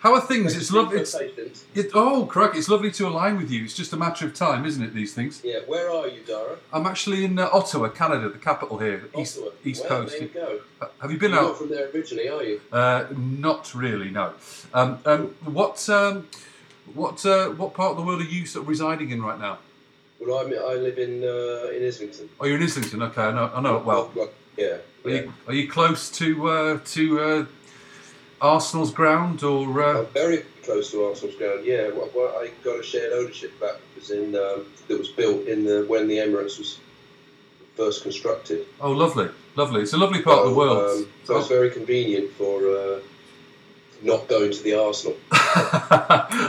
How 0.00 0.12
are 0.14 0.20
things? 0.20 0.56
It's 0.56 0.72
lovely. 0.72 0.98
It's, 0.98 1.14
it, 1.14 1.92
oh, 1.94 2.26
crack! 2.26 2.56
It's 2.56 2.68
lovely 2.68 2.90
to 2.90 3.06
align 3.06 3.36
with 3.36 3.48
you. 3.48 3.62
It's 3.62 3.76
just 3.76 3.92
a 3.92 3.96
matter 3.96 4.26
of 4.26 4.34
time, 4.34 4.66
isn't 4.66 4.82
it? 4.82 4.92
These 4.92 5.14
things. 5.14 5.40
Yeah, 5.44 5.60
where 5.68 5.88
are 5.88 6.08
you, 6.08 6.24
Dara? 6.26 6.56
I'm 6.72 6.88
actually 6.88 7.24
in 7.24 7.38
uh, 7.38 7.48
Ottawa, 7.52 7.90
Canada, 7.90 8.28
the 8.28 8.40
capital 8.40 8.78
here, 8.78 9.08
east 9.16 9.38
Ottawa. 9.38 9.52
east 9.64 9.82
Wow, 9.84 9.88
coast. 9.88 10.14
There 10.14 10.22
you 10.22 10.34
go. 10.34 10.60
Uh, 10.80 10.86
Have 11.00 11.12
you 11.12 11.18
been 11.18 11.30
You're 11.30 11.38
out? 11.38 11.46
not 11.50 11.58
from 11.58 11.68
there 11.68 11.88
originally, 11.94 12.28
are 12.28 12.42
you? 12.42 12.60
Uh, 12.72 13.04
not 13.16 13.72
really, 13.76 14.10
no. 14.10 14.32
Um, 14.74 14.98
um, 15.06 15.36
what 15.44 15.88
um, 15.88 16.26
what 16.94 17.24
uh, 17.24 17.50
what 17.50 17.74
part 17.74 17.92
of 17.92 17.96
the 17.96 18.02
world 18.02 18.20
are 18.20 18.24
you 18.24 18.46
sort 18.46 18.64
of 18.64 18.68
residing 18.68 19.10
in 19.10 19.22
right 19.22 19.38
now? 19.38 19.58
Well, 20.20 20.38
I'm, 20.38 20.52
I 20.52 20.74
live 20.74 20.98
in 20.98 21.24
uh, 21.24 21.76
in 21.76 21.86
Islington. 21.86 22.28
Oh, 22.40 22.46
you're 22.46 22.56
in 22.56 22.62
Islington. 22.62 23.02
Okay, 23.02 23.22
I 23.22 23.32
know. 23.32 23.50
I 23.54 23.60
know 23.60 23.76
it 23.76 23.84
well. 23.84 24.10
Yeah. 24.56 24.78
Are 25.04 25.10
you 25.10 25.32
are 25.48 25.54
you 25.54 25.68
close 25.68 26.10
to 26.18 26.48
uh, 26.48 26.78
to 26.84 27.20
uh, 27.20 27.46
Arsenal's 28.40 28.92
ground 28.92 29.42
or? 29.42 29.82
Uh... 29.82 30.00
I'm 30.00 30.06
very 30.06 30.44
close 30.62 30.90
to 30.92 31.04
Arsenal's 31.04 31.36
ground. 31.36 31.64
Yeah, 31.64 31.88
well, 31.88 32.10
well, 32.14 32.36
I 32.38 32.50
got 32.62 32.78
a 32.78 32.82
shared 32.82 33.12
ownership 33.12 33.58
back 33.60 33.76
was 34.02 34.10
in 34.10 34.34
um, 34.34 34.66
that 34.88 34.98
was 34.98 35.08
built 35.08 35.46
in 35.46 35.64
the 35.64 35.84
when 35.88 36.08
the 36.08 36.18
Emirates 36.18 36.58
was 36.58 36.78
first 37.76 38.02
constructed. 38.02 38.66
Oh, 38.80 38.92
lovely, 38.92 39.28
lovely. 39.56 39.82
It's 39.82 39.92
a 39.92 39.98
lovely 39.98 40.22
part 40.22 40.40
of 40.40 40.50
the 40.50 40.56
world. 40.56 40.90
Um, 40.90 41.08
so 41.24 41.38
it's 41.38 41.48
very 41.48 41.70
convenient 41.70 42.30
for 42.32 42.58
uh, 42.68 43.00
not 44.02 44.28
going 44.28 44.52
to 44.52 44.62
the 44.62 44.74
Arsenal. 44.74 45.16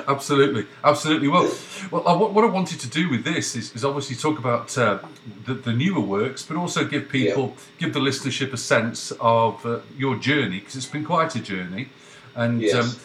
absolutely, 0.08 0.66
absolutely. 0.84 1.28
Well, 1.28 1.52
well, 1.92 2.08
I, 2.08 2.14
what 2.16 2.44
I 2.44 2.48
wanted 2.48 2.80
to 2.82 2.90
do 2.90 3.10
with 3.10 3.24
this 3.24 3.56
is, 3.56 3.74
is 3.76 3.84
obviously 3.86 4.16
talk 4.16 4.40
about 4.40 4.78
uh, 4.78 5.00
the, 5.46 5.54
the 5.54 5.74
newer 5.74 6.00
works, 6.02 6.44
but 6.44 6.58
also 6.58 6.86
give 6.86 7.10
people, 7.10 7.56
give 7.78 7.94
the 7.94 8.00
listenership 8.00 8.54
a 8.54 8.58
sense 8.58 9.12
of 9.20 9.66
uh, 9.66 9.80
your 9.98 10.16
journey 10.16 10.60
because 10.60 10.76
it's 10.76 10.86
been 10.86 11.06
quite 11.06 11.36
a 11.36 11.40
journey, 11.40 11.90
and 12.36 12.62
Yes. 12.62 12.76
um, 12.76 12.96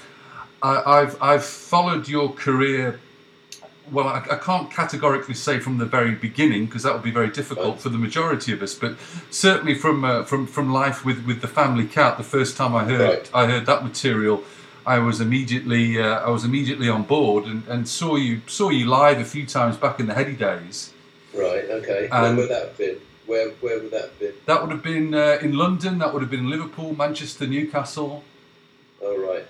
I, 0.62 1.00
I've 1.00 1.22
I've 1.22 1.44
followed 1.44 2.08
your 2.08 2.32
career. 2.32 3.00
Well, 3.90 4.06
I, 4.08 4.18
I 4.30 4.36
can't 4.36 4.70
categorically 4.70 5.34
say 5.34 5.58
from 5.58 5.78
the 5.78 5.84
very 5.84 6.14
beginning 6.14 6.66
because 6.66 6.82
that 6.82 6.92
would 6.92 7.02
be 7.02 7.10
very 7.10 7.30
difficult 7.30 7.80
for 7.80 7.88
the 7.88 7.98
majority 7.98 8.52
of 8.52 8.62
us. 8.62 8.74
But 8.74 8.96
certainly 9.30 9.74
from 9.74 10.04
uh, 10.04 10.24
from 10.24 10.46
from 10.46 10.72
life 10.72 11.04
with, 11.04 11.24
with 11.26 11.40
the 11.40 11.48
family 11.48 11.86
cat, 11.86 12.16
the 12.16 12.24
first 12.24 12.56
time 12.56 12.74
I 12.74 12.84
heard 12.84 13.28
I 13.34 13.46
heard 13.46 13.66
that 13.66 13.84
material, 13.84 14.44
I 14.86 14.98
was 14.98 15.20
immediately 15.20 16.00
uh, 16.00 16.20
I 16.20 16.30
was 16.30 16.44
immediately 16.44 16.88
on 16.88 17.02
board 17.02 17.44
and, 17.44 17.66
and 17.68 17.88
saw 17.88 18.16
you 18.16 18.40
saw 18.46 18.70
you 18.70 18.86
live 18.86 19.18
a 19.18 19.24
few 19.24 19.46
times 19.46 19.76
back 19.76 20.00
in 20.00 20.06
the 20.06 20.14
heady 20.14 20.34
days. 20.34 20.92
Right. 21.34 21.64
Okay. 21.64 22.08
Where 22.08 22.36
would 22.36 22.48
that 22.48 22.62
have 22.68 22.78
been? 22.78 22.96
Where 23.26 23.50
Where 23.60 23.78
would 23.80 23.90
that 23.90 24.02
have 24.02 24.18
been? 24.18 24.34
That 24.46 24.62
would 24.62 24.70
have 24.70 24.82
been 24.82 25.14
uh, 25.14 25.38
in 25.42 25.52
London. 25.56 25.98
That 25.98 26.12
would 26.12 26.22
have 26.22 26.30
been 26.30 26.48
Liverpool, 26.48 26.94
Manchester, 26.96 27.46
Newcastle. 27.46 28.24
Oh, 29.02 29.16
right. 29.18 29.46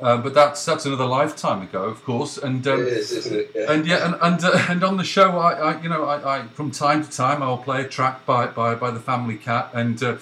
Uh, 0.00 0.16
but 0.16 0.34
that's 0.34 0.64
that's 0.64 0.84
another 0.86 1.04
lifetime 1.04 1.62
ago, 1.62 1.84
of 1.84 2.04
course. 2.04 2.36
And 2.36 2.66
um, 2.66 2.80
it 2.80 2.88
is, 2.88 3.12
isn't 3.12 3.36
it? 3.36 3.52
Yeah. 3.54 3.72
and 3.72 3.86
yeah, 3.86 4.04
and 4.04 4.16
and, 4.20 4.44
uh, 4.44 4.66
and 4.68 4.82
on 4.82 4.96
the 4.96 5.04
show, 5.04 5.38
I, 5.38 5.52
I 5.52 5.82
you 5.82 5.88
know, 5.88 6.04
I, 6.04 6.38
I 6.40 6.46
from 6.48 6.72
time 6.72 7.04
to 7.04 7.10
time 7.10 7.42
I'll 7.42 7.58
play 7.58 7.82
a 7.82 7.88
track 7.88 8.26
by 8.26 8.46
by, 8.48 8.74
by 8.74 8.90
the 8.90 8.98
Family 8.98 9.36
Cat. 9.36 9.70
And 9.72 10.02
uh, 10.02 10.16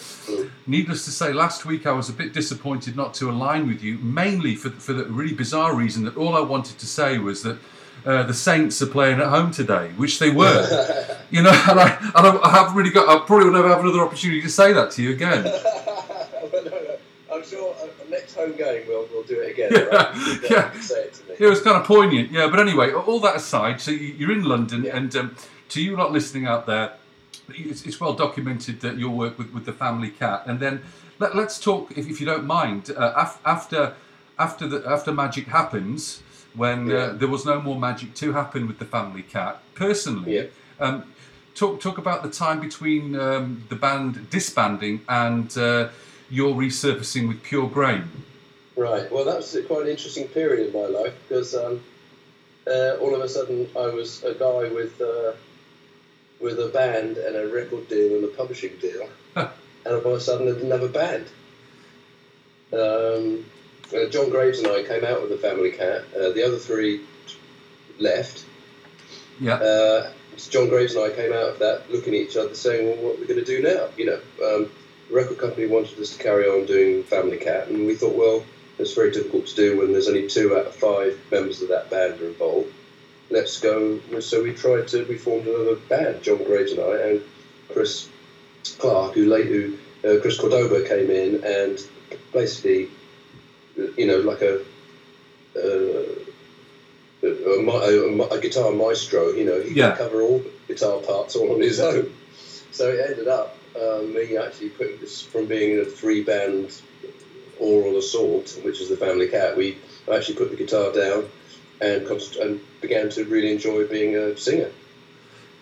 needless 0.67 1.07
to 1.07 1.10
say, 1.10 1.33
last 1.33 1.65
week 1.65 1.86
I 1.86 1.92
was 1.92 2.10
a 2.10 2.12
bit 2.12 2.34
disappointed 2.34 2.97
not 2.97 3.15
to 3.15 3.31
align 3.31 3.67
with 3.67 3.83
you, 3.83 3.97
mainly 3.99 4.57
for 4.57 4.70
for 4.70 4.92
the 4.92 5.05
really 5.07 5.34
bizarre 5.34 5.75
reason 5.75 6.05
that 6.05 6.18
all 6.18 6.36
I 6.36 6.41
wanted 6.41 6.78
to 6.78 6.86
say 6.86 7.18
was 7.18 7.42
that. 7.42 7.59
Uh, 8.05 8.25
the 8.25 8.34
Saints 8.34 8.83
are 8.83 8.86
playing 8.86 9.20
at 9.20 9.28
home 9.28 9.52
today, 9.52 9.92
which 9.97 10.18
they 10.18 10.28
were, 10.28 11.17
you 11.31 11.41
know, 11.41 11.52
and 11.68 11.78
I, 11.78 11.97
and 12.17 12.26
I, 12.26 12.36
I 12.42 12.51
haven't 12.51 12.75
really 12.75 12.91
got. 12.91 13.09
I 13.09 13.25
probably 13.25 13.44
will 13.47 13.52
never 13.52 13.68
have 13.68 13.78
another 13.78 14.01
opportunity 14.01 14.42
to 14.42 14.49
say 14.49 14.73
that 14.73 14.91
to 14.92 15.02
you 15.05 15.10
again. 15.12 15.44
Well, 16.52 16.65
no, 16.65 16.70
no. 16.70 16.97
I'm 17.33 17.44
sure 17.44 17.75
uh, 18.42 18.56
game 18.56 18.82
we'll, 18.88 19.06
we'll 19.12 19.22
do 19.24 19.40
it 19.40 19.50
again. 19.52 19.70
Yeah, 19.72 19.82
right? 19.84 20.14
Uh, 20.16 20.38
yeah. 20.50 20.70
It 20.74 21.14
to 21.14 21.28
me. 21.28 21.34
It 21.38 21.46
was 21.46 21.60
kind 21.62 21.76
of 21.76 21.84
poignant, 21.84 22.30
yeah. 22.30 22.48
But 22.48 22.60
anyway, 22.60 22.92
all 22.92 23.20
that 23.20 23.36
aside, 23.36 23.80
so 23.80 23.90
you- 23.90 24.14
you're 24.18 24.32
in 24.32 24.44
London, 24.44 24.86
and 24.86 25.14
um, 25.16 25.36
to 25.70 25.82
you 25.82 25.96
lot 25.96 26.12
listening 26.12 26.46
out 26.46 26.66
there, 26.66 26.92
it's, 27.48 27.84
it's 27.86 28.00
well 28.00 28.14
documented 28.14 28.80
that 28.80 28.98
your 28.98 29.10
work 29.10 29.38
with, 29.38 29.52
with 29.52 29.64
the 29.64 29.72
family 29.72 30.10
cat. 30.10 30.42
And 30.46 30.60
then 30.60 30.82
let, 31.18 31.34
let's 31.36 31.58
talk, 31.58 31.90
if, 31.96 32.08
if 32.08 32.20
you 32.20 32.26
don't 32.26 32.44
mind, 32.46 32.90
uh, 32.96 33.12
af- 33.16 33.40
after 33.44 33.94
after 34.38 34.66
the 34.66 34.82
after 34.88 35.12
magic 35.12 35.46
happens, 35.46 36.22
when 36.54 36.86
Yeah. 36.88 36.96
uh, 36.96 37.12
there 37.14 37.28
was 37.28 37.44
no 37.44 37.60
more 37.60 37.78
magic 37.78 38.14
to 38.14 38.32
happen 38.32 38.66
with 38.66 38.78
the 38.78 38.84
family 38.86 39.22
cat. 39.22 39.60
Personally, 39.74 40.50
um, 40.80 41.04
talk 41.54 41.80
talk 41.80 41.98
about 41.98 42.22
the 42.22 42.30
time 42.30 42.60
between 42.60 43.14
um, 43.18 43.64
the 43.68 43.76
band 43.76 44.30
disbanding 44.30 45.00
and 45.08 45.56
uh, 45.58 45.88
your 46.30 46.54
resurfacing 46.54 47.28
with 47.28 47.42
Pure 47.42 47.68
Grain. 47.68 48.04
Right. 48.76 49.10
Well, 49.12 49.25
that 49.25 49.36
was 49.36 49.57
quite 49.67 49.83
an 49.83 49.89
interesting 49.89 50.28
period 50.28 50.68
in 50.68 50.73
my 50.73 50.89
life 50.89 51.15
because 51.28 51.55
um, 51.55 51.83
uh, 52.67 52.97
all 53.01 53.15
of 53.15 53.20
a 53.20 53.28
sudden 53.28 53.68
I 53.76 53.86
was 53.86 54.23
a 54.25 54.34
guy 54.34 54.73
with 54.73 55.01
uh, 55.01 55.33
with 56.41 56.59
a 56.59 56.68
band 56.68 57.18
and 57.18 57.36
a 57.36 57.49
record 57.49 57.89
deal 57.89 58.17
and 58.17 58.25
a 58.25 58.28
publishing 58.28 58.76
deal, 58.81 59.09
and 59.36 59.49
all 59.86 59.99
of 59.99 60.07
a 60.07 60.20
sudden 60.20 60.49
I 60.49 60.52
didn't 60.52 60.70
have 60.70 60.83
a 60.83 60.89
band. 60.89 61.26
Um, 62.73 63.44
uh, 63.94 64.09
John 64.09 64.31
Graves 64.31 64.59
and 64.59 64.68
I 64.68 64.83
came 64.83 65.05
out 65.05 65.20
with 65.20 65.31
the 65.31 65.36
Family 65.36 65.73
Cat. 65.73 66.05
Uh, 66.17 66.31
the 66.31 66.44
other 66.47 66.57
three 66.57 67.02
left. 67.99 68.44
Yeah. 69.39 69.55
Uh, 69.55 70.12
so 70.36 70.51
John 70.51 70.68
Graves 70.70 70.94
and 70.94 71.05
I 71.05 71.15
came 71.15 71.33
out 71.33 71.51
of 71.51 71.59
that 71.59 71.91
looking 71.91 72.15
at 72.15 72.20
each 72.20 72.36
other 72.36 72.55
saying, 72.55 72.86
well, 72.86 72.97
what 73.05 73.17
are 73.17 73.20
we 73.20 73.26
going 73.26 73.41
to 73.41 73.44
do 73.44 73.62
now? 73.62 73.89
You 73.99 74.07
know, 74.07 74.20
um, 74.44 74.70
the 75.09 75.15
record 75.15 75.39
company 75.39 75.67
wanted 75.67 75.99
us 75.99 76.17
to 76.17 76.23
carry 76.23 76.47
on 76.47 76.65
doing 76.65 77.02
Family 77.02 77.36
Cat, 77.36 77.68
and 77.68 77.86
we 77.86 77.94
thought, 77.94 78.17
well, 78.17 78.42
it's 78.78 78.94
very 78.94 79.10
difficult 79.10 79.47
to 79.47 79.55
do 79.55 79.78
when 79.78 79.92
there's 79.92 80.09
only 80.09 80.28
two 80.28 80.57
out 80.57 80.67
of 80.67 80.75
five 80.75 81.18
members 81.31 81.62
of 81.62 81.68
that 81.68 81.91
band 81.91 82.20
are 82.20 82.26
involved. 82.26 82.73
Let's 83.31 83.60
go. 83.60 83.99
So 84.20 84.42
we 84.42 84.52
tried 84.52 84.89
to, 84.89 85.05
we 85.05 85.17
formed 85.17 85.47
another 85.47 85.76
band, 85.76 86.23
John 86.23 86.42
Graves 86.44 86.73
and 86.73 86.81
I, 86.81 86.97
and 86.99 87.23
Chris 87.68 88.09
Clark, 88.78 89.15
who 89.15 89.26
later, 89.26 89.70
uh, 90.05 90.20
Chris 90.20 90.36
Cordoba 90.39 90.86
came 90.86 91.10
in 91.10 91.42
and 91.44 91.83
basically, 92.33 92.89
you 93.97 94.07
know, 94.07 94.18
like 94.18 94.42
a 94.42 94.60
uh, 95.57 96.05
a, 97.23 97.28
a, 97.28 97.68
a, 97.68 98.28
a 98.28 98.41
guitar 98.41 98.73
maestro. 98.73 99.31
You 99.31 99.44
know, 99.44 99.60
he 99.60 99.75
Yeah. 99.75 99.91
could 99.91 99.99
cover 99.99 100.23
all 100.23 100.39
the 100.39 100.51
guitar 100.75 100.99
parts 100.99 101.36
all 101.36 101.52
on 101.52 101.60
his 101.60 101.78
own. 101.81 102.12
So 102.70 102.89
it 102.89 103.10
ended 103.10 103.28
up 103.28 103.57
um, 103.81 104.12
me 104.15 104.36
actually 104.36 104.70
putting 104.70 104.99
this 104.99 105.23
from 105.23 105.47
being 105.47 105.78
a 105.78 105.84
three 105.84 106.23
band 106.23 106.75
oral 107.62 107.97
assault, 107.99 108.47
which 108.65 108.81
is 108.82 108.89
the 108.89 108.97
family 108.97 109.28
cat. 109.28 109.57
We 109.57 109.78
actually 110.12 110.36
put 110.36 110.50
the 110.50 110.57
guitar 110.57 110.92
down 110.92 111.20
and, 111.81 112.07
and 112.42 112.60
began 112.81 113.08
to 113.10 113.24
really 113.24 113.50
enjoy 113.52 113.86
being 113.86 114.16
a 114.16 114.36
singer. 114.36 114.70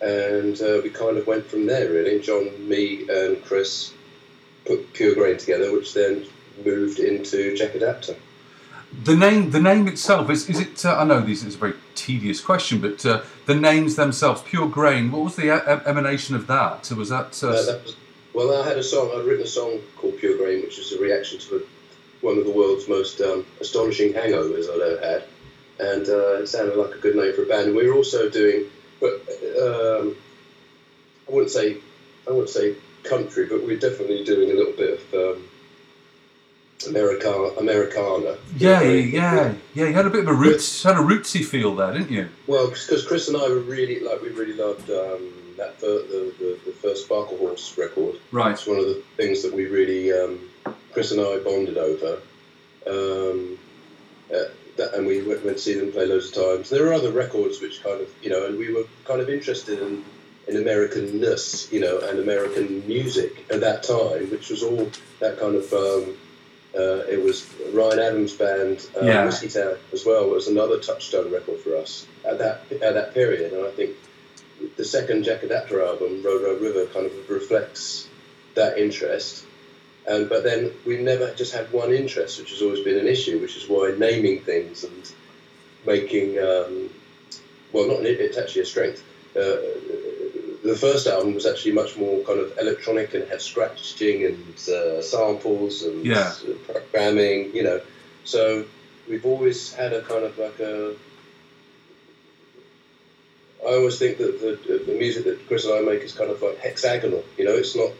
And 0.00 0.60
uh, 0.60 0.80
we 0.82 0.90
kind 0.90 1.16
of 1.18 1.26
went 1.26 1.44
from 1.46 1.66
there, 1.66 1.90
really. 1.90 2.20
John, 2.20 2.44
me, 2.68 3.06
and 3.08 3.42
Chris 3.44 3.92
put 4.66 4.92
Pure 4.94 5.14
Grain 5.14 5.36
together, 5.36 5.72
which 5.72 5.92
then 5.94 6.24
moved 6.64 6.98
into 6.98 7.56
Jack 7.56 7.72
Adaptor. 7.72 8.16
The 9.04 9.16
name, 9.16 9.50
the 9.50 9.60
name 9.60 9.86
itself 9.86 10.30
is, 10.30 10.48
is 10.48 10.58
it? 10.58 10.84
Uh, 10.84 10.96
I 10.96 11.04
know 11.04 11.20
this 11.20 11.44
is 11.44 11.54
a 11.54 11.58
very 11.58 11.74
tedious 11.94 12.40
question, 12.40 12.80
but 12.80 13.04
uh, 13.06 13.22
the 13.46 13.54
names 13.54 13.94
themselves, 13.94 14.42
Pure 14.42 14.68
Grain. 14.68 15.12
What 15.12 15.22
was 15.22 15.36
the 15.36 15.48
e- 15.54 15.82
emanation 15.86 16.34
of 16.34 16.46
that? 16.48 16.90
Was 16.90 17.10
that? 17.10 17.32
Uh, 17.42 17.48
Uh, 17.48 17.62
that 17.66 17.82
was, 17.84 17.94
well, 18.32 18.62
I 18.62 18.66
had 18.66 18.78
a 18.78 18.82
song. 18.82 19.10
I'd 19.14 19.24
written 19.26 19.44
a 19.44 19.46
song 19.46 19.80
called 19.96 20.18
Pure 20.18 20.38
Grain, 20.38 20.62
which 20.62 20.78
is 20.78 20.92
a 20.92 20.98
reaction 20.98 21.38
to 21.38 21.56
a, 21.56 21.60
one 22.20 22.38
of 22.38 22.44
the 22.44 22.50
world's 22.50 22.88
most 22.88 23.20
um, 23.20 23.46
astonishing 23.60 24.12
hangovers 24.12 24.68
I'd 24.68 24.92
ever 24.92 25.00
had, 25.00 25.22
and 25.78 26.08
uh, 26.08 26.42
it 26.42 26.48
sounded 26.48 26.76
like 26.76 26.94
a 26.94 26.98
good 26.98 27.16
name 27.16 27.34
for 27.34 27.42
a 27.42 27.46
band. 27.46 27.68
And 27.68 27.76
we 27.76 27.88
were 27.88 27.94
also 27.94 28.28
doing, 28.28 28.64
but 29.00 29.14
um, 29.60 30.16
I 31.28 31.32
wouldn't 31.32 31.50
say, 31.50 31.76
I 32.28 32.30
wouldn't 32.30 32.50
say 32.50 32.74
country, 33.04 33.46
but 33.46 33.64
we're 33.64 33.78
definitely 33.78 34.24
doing 34.24 34.50
a 34.50 34.54
little 34.54 34.74
bit 34.74 35.00
of 35.00 35.14
um, 35.14 35.48
America, 36.88 37.30
Americana. 37.58 38.36
yeah, 38.56 38.82
yeah, 38.82 38.92
yeah, 38.92 39.54
yeah. 39.74 39.86
You 39.86 39.92
had 39.94 40.06
a 40.06 40.10
bit 40.10 40.20
of 40.20 40.28
a 40.28 40.34
roots, 40.34 40.82
had 40.82 40.96
a 40.96 41.00
rootsy 41.00 41.44
feel 41.44 41.74
there, 41.74 41.92
didn't 41.92 42.10
you? 42.10 42.28
Well, 42.46 42.68
because 42.68 43.06
Chris 43.06 43.28
and 43.28 43.36
I 43.36 43.48
were 43.48 43.60
really 43.60 44.00
like 44.00 44.20
we 44.22 44.28
really 44.30 44.54
loved 44.54 44.90
um, 44.90 45.32
that 45.56 45.78
the, 45.80 46.32
the 46.38 46.58
the 46.66 46.72
first 46.72 47.08
Sparklehorse 47.08 47.76
record. 47.78 48.16
Right. 48.32 48.52
It's 48.52 48.66
one 48.66 48.78
of 48.78 48.86
the 48.86 49.02
things 49.16 49.42
that 49.42 49.52
we 49.52 49.66
really 49.66 50.12
um, 50.12 50.38
Chris 50.92 51.12
and 51.12 51.20
I 51.20 51.38
bonded 51.38 51.78
over. 51.78 52.20
Um, 52.86 53.58
uh, 54.34 54.44
that, 54.76 54.94
and 54.94 55.06
we 55.06 55.22
went, 55.22 55.44
went 55.44 55.56
to 55.58 55.62
see 55.62 55.74
them 55.74 55.92
play 55.92 56.06
loads 56.06 56.28
of 56.28 56.34
times. 56.44 56.70
There 56.70 56.84
were 56.84 56.92
other 56.92 57.12
records 57.12 57.60
which 57.60 57.82
kind 57.82 58.00
of 58.00 58.08
you 58.22 58.30
know, 58.30 58.46
and 58.46 58.58
we 58.58 58.72
were 58.72 58.84
kind 59.04 59.20
of 59.20 59.28
interested 59.28 59.80
in 59.80 60.04
in 60.48 60.56
Americanness, 60.56 61.70
you 61.70 61.80
know, 61.80 62.00
and 62.00 62.18
American 62.18 62.86
music 62.86 63.46
at 63.50 63.60
that 63.60 63.82
time, 63.82 64.30
which 64.30 64.50
was 64.50 64.62
all 64.62 64.90
that 65.20 65.38
kind 65.38 65.56
of. 65.56 65.72
Um, 65.72 66.16
uh, 66.72 67.02
it 67.10 67.20
was 67.20 67.52
Ryan 67.72 67.98
Adams' 67.98 68.32
band, 68.32 68.86
uh, 68.96 69.04
Yeah. 69.04 69.26
Whiskeytown, 69.26 69.76
as 69.92 70.06
well. 70.06 70.30
Was 70.30 70.46
another 70.46 70.78
touchstone 70.78 71.32
record 71.32 71.58
for 71.58 71.76
us 71.76 72.06
at 72.24 72.38
that 72.38 72.62
at 72.70 72.94
that 72.94 73.12
period, 73.12 73.52
and 73.52 73.66
I 73.66 73.70
think 73.70 73.96
the 74.76 74.84
second 74.84 75.24
Jack 75.24 75.40
Adaptor 75.42 75.84
album, 75.84 76.22
Road 76.22 76.42
Road 76.42 76.60
River, 76.60 76.86
kind 76.86 77.06
of 77.06 77.28
reflects 77.28 78.06
that 78.54 78.78
interest. 78.78 79.44
Um, 80.10 80.26
but 80.28 80.42
then 80.42 80.72
we 80.84 80.98
never 80.98 81.32
just 81.34 81.54
had 81.54 81.70
one 81.72 81.92
interest, 81.92 82.40
which 82.40 82.50
has 82.50 82.62
always 82.62 82.80
been 82.80 82.98
an 82.98 83.06
issue, 83.06 83.38
which 83.38 83.56
is 83.56 83.68
why 83.68 83.94
naming 83.96 84.40
things 84.40 84.82
and 84.84 85.12
making 85.86 86.38
um, 86.38 86.90
well, 87.72 87.86
not 87.86 88.00
an, 88.00 88.06
it's 88.06 88.36
actually 88.36 88.62
a 88.62 88.66
strength. 88.66 89.04
Uh, 89.36 89.56
the 90.64 90.76
first 90.76 91.06
album 91.06 91.34
was 91.34 91.46
actually 91.46 91.72
much 91.72 91.96
more 91.96 92.22
kind 92.24 92.40
of 92.40 92.58
electronic 92.58 93.14
and 93.14 93.26
had 93.28 93.40
scratching 93.40 94.24
and 94.24 94.54
uh, 94.68 95.00
samples 95.00 95.84
and 95.84 96.04
Yeah. 96.04 96.34
uh, 96.48 96.72
programming, 96.72 97.54
you 97.54 97.62
know. 97.62 97.80
So 98.24 98.64
we've 99.08 99.24
always 99.24 99.72
had 99.72 99.92
a 99.92 100.02
kind 100.02 100.24
of 100.24 100.36
like 100.38 100.58
a. 100.60 100.94
I 103.64 103.74
always 103.74 103.98
think 103.98 104.18
that 104.18 104.40
the, 104.40 104.78
the 104.86 104.92
music 104.92 105.24
that 105.24 105.46
Chris 105.46 105.66
and 105.66 105.74
I 105.74 105.80
make 105.82 106.02
is 106.02 106.12
kind 106.12 106.30
of 106.30 106.42
like 106.42 106.58
hexagonal. 106.58 107.22
You 107.38 107.44
know, 107.44 107.52
it's 107.52 107.76
not. 107.76 107.90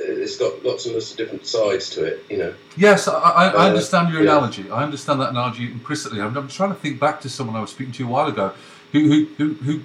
It's 0.00 0.36
got 0.36 0.64
lots 0.64 0.86
and 0.86 0.94
lots 0.94 1.10
of 1.10 1.16
different 1.16 1.46
sides 1.46 1.90
to 1.90 2.04
it. 2.04 2.24
You 2.30 2.38
know. 2.38 2.54
Yes, 2.76 3.08
I, 3.08 3.14
I, 3.14 3.48
I 3.48 3.64
Uh, 3.64 3.68
understand 3.68 4.12
your 4.12 4.22
yeah. 4.22 4.30
analogy. 4.30 4.70
I 4.70 4.82
understand 4.82 5.20
that 5.20 5.30
analogy 5.30 5.64
implicitly. 5.70 6.20
I'm, 6.20 6.36
I'm 6.36 6.48
trying 6.48 6.70
to 6.70 6.76
think 6.76 6.98
back 7.00 7.20
to 7.22 7.28
someone 7.28 7.56
I 7.56 7.60
was 7.60 7.70
speaking 7.70 7.92
to 7.94 8.04
a 8.04 8.08
while 8.08 8.28
ago 8.28 8.52
who 8.92 9.00
who, 9.08 9.26
who, 9.36 9.46
who 9.64 9.80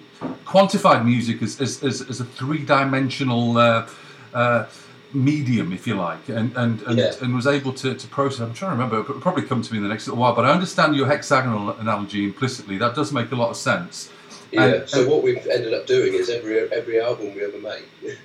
quantified 0.46 1.04
music 1.06 1.42
as, 1.42 1.60
as, 1.60 1.84
as, 1.84 2.02
as 2.10 2.20
a 2.22 2.26
three 2.26 2.64
dimensional 2.64 3.58
uh, 3.58 3.88
uh, 4.34 4.66
medium, 5.14 5.74
if 5.74 5.86
you 5.88 5.96
like, 5.96 6.30
and 6.30 6.56
and, 6.56 6.82
and, 6.84 6.98
Yeah. 7.00 7.12
and 7.22 7.34
was 7.36 7.48
able 7.48 7.74
to, 7.74 7.94
to 7.96 8.08
process. 8.08 8.40
I'm 8.42 8.54
trying 8.54 8.72
to 8.72 8.76
remember. 8.78 9.00
It'll 9.02 9.22
probably 9.22 9.44
come 9.44 9.62
to 9.62 9.72
me 9.74 9.78
in 9.78 9.84
the 9.84 9.90
next 9.90 10.08
little 10.08 10.22
while. 10.22 10.34
But 10.36 10.46
I 10.46 10.52
understand 10.52 10.96
your 10.96 11.08
hexagonal 11.08 11.72
analogy 11.80 12.24
implicitly. 12.24 12.78
That 12.78 12.96
does 12.96 13.12
make 13.12 13.32
a 13.32 13.36
lot 13.36 13.50
of 13.50 13.58
sense. 13.58 14.10
Yeah. 14.52 14.64
And- 14.66 14.90
so 14.90 15.08
what 15.10 15.24
we've 15.24 15.46
ended 15.48 15.74
up 15.74 15.86
doing 15.88 16.14
is 16.14 16.30
every 16.30 16.60
every 16.72 17.02
album 17.02 17.34
we 17.36 17.44
ever 17.44 17.58
make 17.60 17.86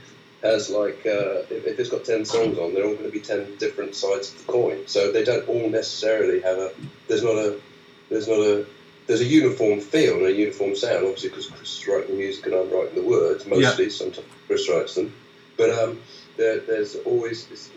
has 0.42 0.70
like 0.70 1.05
uh, 1.07 1.42
if, 1.50 1.67
if 1.67 1.78
it's 1.78 1.91
got 1.91 2.05
ten 2.05 2.25
songs 2.25 2.58
on, 2.58 2.75
they're 2.75 2.84
all 2.84 2.94
going 2.94 3.05
to 3.05 3.10
be 3.10 3.20
ten 3.20 3.57
different 3.57 3.94
sides 3.94 4.33
of 4.33 4.39
the 4.47 4.52
coin. 4.52 4.86
So 4.86 5.12
they 5.12 5.25
don't 5.25 5.49
all 5.49 5.68
necessarily 5.68 6.41
have 6.41 6.58
a. 6.58 6.73
There's 7.08 7.23
not 7.23 7.36
a. 7.36 7.60
There's 8.08 8.28
not 8.28 8.39
a. 8.39 8.67
There's 9.07 9.20
a 9.20 9.25
uniform 9.25 9.81
feel 9.81 10.17
and 10.18 10.26
a 10.26 10.33
uniform 10.33 10.76
sound, 10.76 11.07
obviously, 11.07 11.31
because 11.31 11.47
Chris 11.47 11.81
is 11.81 11.89
writing 11.89 12.10
the 12.10 12.17
music 12.17 12.44
and 12.47 12.55
I'm 12.55 12.70
writing 12.70 12.94
the 12.94 13.08
words 13.08 13.47
mostly. 13.47 13.89
Sometimes 13.89 14.26
Chris 14.47 14.68
writes 14.68 14.94
them, 14.94 15.15
but 15.57 15.70
um, 15.70 15.99
there, 16.36 16.60
there's 16.60 16.97
always. 16.97 17.70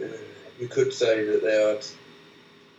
Uh, 0.00 0.06
you 0.60 0.68
could 0.68 0.92
say 0.92 1.24
that 1.24 1.42
they 1.42 1.62
are. 1.62 1.78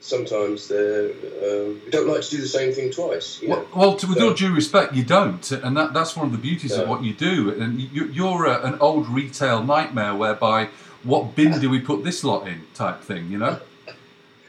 Sometimes 0.06 0.68
they're. 0.68 1.10
Um, 1.10 1.82
we 1.84 1.90
don't 1.90 2.08
like 2.08 2.22
to 2.22 2.30
do 2.30 2.38
the 2.40 2.48
same 2.48 2.72
thing 2.74 2.92
twice. 2.92 3.42
You 3.42 3.48
know? 3.50 3.56
Well, 3.56 3.90
well 3.90 3.96
to, 3.98 4.08
with 4.08 4.20
So- 4.20 4.28
all 4.28 4.34
due 4.36 4.54
respect, 4.54 4.94
you 4.94 5.04
don't, 5.04 5.52
and 5.52 5.76
that, 5.76 5.94
that's 5.94 6.16
one 6.16 6.28
of 6.28 6.32
the 6.32 6.38
beauties 6.38 6.78
of 6.78 6.88
what 6.88 7.04
you 7.04 7.14
do. 7.14 7.60
And 7.60 7.82
you, 7.82 8.06
you're 8.06 8.46
a, 8.46 8.62
an 8.64 8.78
old 8.80 9.08
retail 9.10 9.64
nightmare, 9.64 10.14
whereby 10.14 10.70
what 11.04 11.36
bin 11.36 11.60
do 11.60 11.72
we 11.72 11.80
put 11.80 12.04
this 12.04 12.24
lot 12.24 12.48
in, 12.48 12.62
type 12.76 13.02
thing, 13.02 13.32
you 13.32 13.40
know? 13.40 13.60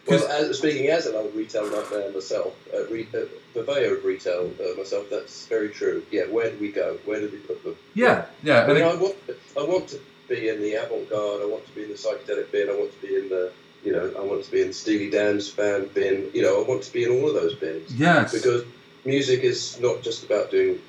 Well, 0.09 0.25
as, 0.29 0.59
speaking 0.59 0.87
as 0.89 1.07
an 1.07 1.17
old 1.17 1.35
retail 1.35 1.69
nightmare 1.69 2.13
myself, 2.13 2.55
uh, 2.73 2.87
re, 2.87 3.09
uh, 3.13 3.23
purveyor 3.55 3.97
of 3.97 4.05
retail 4.05 4.53
uh, 4.61 4.79
myself, 4.79 5.07
that's 5.11 5.49
very 5.49 5.69
true. 5.71 6.05
Yeah, 6.13 6.27
where 6.27 6.49
do 6.53 6.59
we 6.61 6.71
go? 6.71 6.97
Where 7.07 7.19
do 7.19 7.29
we 7.29 7.39
put 7.39 7.65
them? 7.65 7.75
Yeah, 7.95 8.27
yeah. 8.45 8.63
I 8.63 8.67
mean, 8.69 8.77
it- 8.77 8.83
I 8.85 8.95
want, 8.95 9.17
I 9.59 9.63
want 9.65 9.89
to 9.89 10.01
be 10.29 10.49
in 10.49 10.61
the 10.61 10.75
avant-garde. 10.75 11.43
I 11.43 11.47
want 11.47 11.67
to 11.67 11.73
be 11.75 11.83
in 11.83 11.89
the 11.89 11.97
psychedelic 11.97 12.53
bin. 12.53 12.71
I 12.71 12.75
want 12.79 12.93
to 12.93 13.05
be 13.05 13.17
in 13.17 13.29
the, 13.31 13.51
you 13.87 13.93
know, 13.93 14.13
I 14.19 14.23
want 14.23 14.45
to 14.45 14.51
be 14.51 14.61
in 14.61 14.69
the 14.69 14.75
Steely 14.75 15.11
Dan's 15.11 15.49
fan 15.49 15.89
bin. 15.95 16.29
You 16.35 16.43
know, 16.43 16.61
I 16.61 16.69
want 16.69 16.83
to 16.83 16.93
be 16.93 17.05
in 17.05 17.13
all 17.13 17.29
of 17.29 17.35
those 17.35 17.55
bins. 17.55 17.95
Yes. 17.95 18.33
Because 18.33 18.65
music 19.05 19.45
is 19.45 19.79
not 19.81 20.03
just 20.03 20.25
about 20.25 20.51
doing 20.51 20.81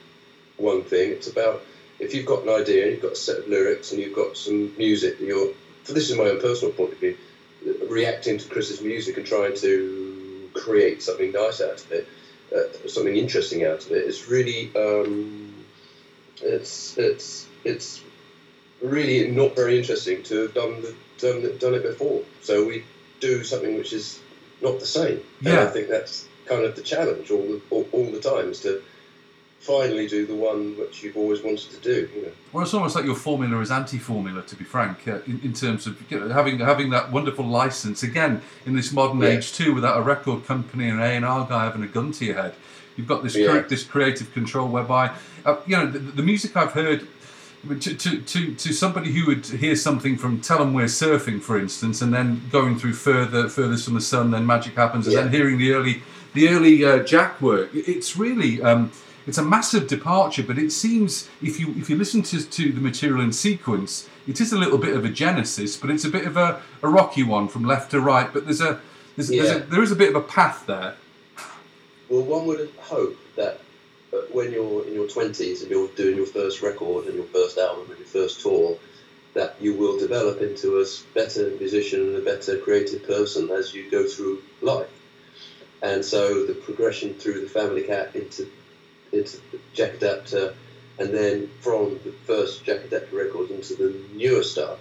one 0.57 0.81
thing. 0.81 1.11
It's 1.11 1.27
about 1.27 1.61
if 1.99 2.15
you've 2.15 2.25
got 2.25 2.41
an 2.41 2.49
idea 2.49 2.83
and 2.83 2.91
you've 2.93 3.03
got 3.03 3.11
a 3.11 3.15
set 3.15 3.37
of 3.37 3.47
lyrics 3.47 3.91
and 3.91 4.01
you've 4.01 4.15
got 4.15 4.35
some 4.35 4.75
music 4.77 5.19
that 5.19 5.25
you're. 5.25 5.53
So 5.83 5.93
this 5.93 6.09
is 6.09 6.17
my 6.17 6.23
own 6.23 6.41
personal 6.41 6.73
point 6.73 6.93
of 6.93 6.97
view. 6.97 7.15
Reacting 7.87 8.39
to 8.39 8.49
Chris's 8.49 8.81
music 8.81 9.17
and 9.17 9.27
trying 9.27 9.55
to 9.57 10.49
create 10.55 11.03
something 11.03 11.31
nice 11.31 11.61
out 11.61 11.79
of 11.79 11.91
it, 11.91 12.07
uh, 12.55 12.87
something 12.87 13.15
interesting 13.15 13.63
out 13.63 13.85
of 13.85 13.91
it. 13.91 14.07
It's 14.07 14.27
really, 14.27 14.71
um, 14.75 15.53
it's 16.41 16.97
it's 16.97 17.45
it's 17.63 18.01
really 18.81 19.29
not 19.29 19.55
very 19.55 19.77
interesting 19.77 20.23
to 20.23 20.41
have 20.43 20.53
done 20.55 20.81
the, 20.81 20.95
done 21.19 21.37
it- 21.43 21.59
done 21.59 21.73
it 21.73 21.83
before. 21.83 22.21
So 22.41 22.65
we 22.65 22.83
do 23.19 23.43
something 23.43 23.77
which 23.77 23.93
is 23.93 24.19
not 24.61 24.79
the 24.79 24.85
same. 24.85 25.19
And 25.45 25.59
I 25.59 25.65
think 25.67 25.87
that's 25.89 26.27
kind 26.45 26.63
of 26.63 26.75
the 26.75 26.81
challenge 26.81 27.29
all 27.31 27.41
the 27.41 27.61
all, 27.69 27.87
all 27.91 28.05
the 28.11 28.19
time 28.19 28.49
is 28.51 28.59
to 28.61 28.81
finally 29.59 30.07
do 30.07 30.25
the 30.25 30.35
one 30.35 30.77
which 30.77 31.03
you've 31.03 31.17
always 31.17 31.41
wanted 31.41 31.69
to 31.71 31.77
do. 31.77 32.09
You 32.15 32.21
know. 32.23 32.31
Well, 32.53 32.63
it's 32.63 32.73
almost 32.73 32.95
like 32.95 33.05
your 33.05 33.15
formula 33.15 33.59
is 33.59 33.71
anti-formula, 33.71 34.43
to 34.43 34.55
be 34.55 34.63
frank, 34.63 35.07
uh, 35.07 35.19
in, 35.25 35.41
in 35.43 35.53
terms 35.53 35.87
of 35.87 35.99
you 36.11 36.19
know, 36.19 36.29
having 36.29 36.59
having 36.59 36.89
that 36.91 37.11
wonderful 37.11 37.45
license 37.45 38.03
again 38.03 38.41
in 38.65 38.75
this 38.75 38.91
modern 38.93 39.19
Yeah. 39.21 39.29
age 39.29 39.53
too, 39.53 39.73
without 39.73 39.97
a 39.97 40.01
record 40.01 40.45
company 40.45 40.89
and 40.89 40.99
an 40.99 41.05
A 41.05 41.09
and 41.15 41.25
R 41.25 41.45
guy 41.47 41.65
having 41.65 41.83
a 41.83 41.87
gun 41.87 42.11
to 42.13 42.25
your 42.25 42.35
head. 42.35 42.53
You've 42.95 43.07
got 43.07 43.23
this 43.23 43.35
Yeah. 43.35 43.61
cre- 43.61 43.67
this 43.67 43.83
creative 43.83 44.33
control 44.33 44.67
whereby 44.69 45.11
uh, 45.45 45.57
you 45.65 45.75
know 45.77 45.87
the, 45.89 45.99
the 45.99 46.23
music 46.23 46.55
I've 46.55 46.73
heard. 46.73 47.07
To, 47.67 47.93
to, 47.95 48.21
to, 48.21 48.55
to 48.55 48.73
somebody 48.73 49.11
who 49.11 49.25
would 49.27 49.45
hear 49.45 49.75
something 49.75 50.17
from 50.17 50.39
Tell 50.39 50.61
'em 50.61 50.73
We're 50.73 50.85
Surfing, 50.85 51.41
for 51.41 51.59
instance, 51.59 52.01
and 52.01 52.13
then 52.13 52.41
going 52.49 52.79
through 52.79 52.93
further, 52.93 53.49
furthest 53.49 53.85
from 53.85 53.95
the 53.95 54.01
sun, 54.01 54.31
then 54.31 54.45
Magic 54.45 54.75
Happens, 54.75 55.05
and 55.05 55.15
then 55.17 55.31
hearing 55.31 55.57
the 55.57 55.73
early, 55.73 56.01
the 56.33 56.47
early 56.49 56.85
uh, 56.85 56.99
Jack 57.03 57.41
work, 57.41 57.69
it's 57.73 58.15
really, 58.15 58.61
um, 58.61 58.91
it's 59.25 59.37
a 59.37 59.43
massive 59.43 59.87
departure. 59.87 60.43
But 60.43 60.57
it 60.57 60.71
seems, 60.71 61.27
if 61.41 61.59
you 61.59 61.73
if 61.77 61.89
you 61.89 61.97
listen 61.97 62.21
to, 62.23 62.49
to 62.49 62.71
the 62.71 62.79
material 62.79 63.21
in 63.21 63.33
sequence, 63.33 64.07
it 64.27 64.39
is 64.39 64.53
a 64.53 64.57
little 64.57 64.77
bit 64.77 64.95
of 64.95 65.03
a 65.03 65.09
genesis, 65.09 65.75
but 65.75 65.89
it's 65.89 66.05
a 66.05 66.09
bit 66.09 66.25
of 66.25 66.37
a, 66.37 66.61
a 66.81 66.87
rocky 66.87 67.23
one 67.23 67.47
from 67.49 67.65
left 67.65 67.91
to 67.91 67.99
right. 67.99 68.31
But 68.31 68.45
there's 68.45 68.61
a 68.61 68.79
there's, 69.15 69.27
there's 69.27 69.51
a 69.51 69.59
there 69.59 69.83
is 69.83 69.91
a 69.91 69.95
bit 69.95 70.09
of 70.09 70.15
a 70.15 70.25
path 70.25 70.65
there. 70.67 70.95
Well, 72.09 72.23
one 72.23 72.45
would 72.47 72.69
hope 72.79 73.17
that 73.35 73.59
uh, 74.17 74.21
when 74.31 74.51
you're 74.51 74.85
in 74.87 74.93
your 74.93 75.07
twenties 75.07 75.61
and 75.61 75.71
you're 75.71 75.87
doing 75.89 76.17
your 76.17 76.25
first 76.25 76.61
record 76.61 77.05
and 77.05 77.15
your 77.15 77.25
first 77.25 77.57
album 77.57 77.87
and 77.89 77.99
your 77.99 78.07
first 78.07 78.41
tour, 78.41 78.77
that 79.33 79.55
you 79.61 79.73
will 79.73 79.97
develop 79.99 80.41
into 80.41 80.81
a 80.81 80.85
better 81.13 81.49
musician 81.59 82.01
and 82.01 82.15
a 82.15 82.21
better 82.21 82.57
creative 82.57 83.05
person 83.05 83.49
as 83.51 83.73
you 83.73 83.89
go 83.91 84.07
through 84.07 84.41
life. 84.61 84.89
And 85.81 86.03
so 86.03 86.45
the 86.45 86.53
progression 86.53 87.13
through 87.13 87.41
the 87.41 87.49
Family 87.49 87.83
Cat 87.83 88.15
into 88.15 88.47
into 89.11 89.39
Jack 89.73 89.93
Adaptor, 89.99 90.53
and 90.99 91.13
then 91.13 91.49
from 91.61 91.99
the 92.03 92.11
first 92.25 92.65
Jack 92.65 92.79
Adaptor 92.79 93.13
record 93.13 93.51
into 93.51 93.75
the 93.75 93.95
newer 94.13 94.43
stuff, 94.43 94.79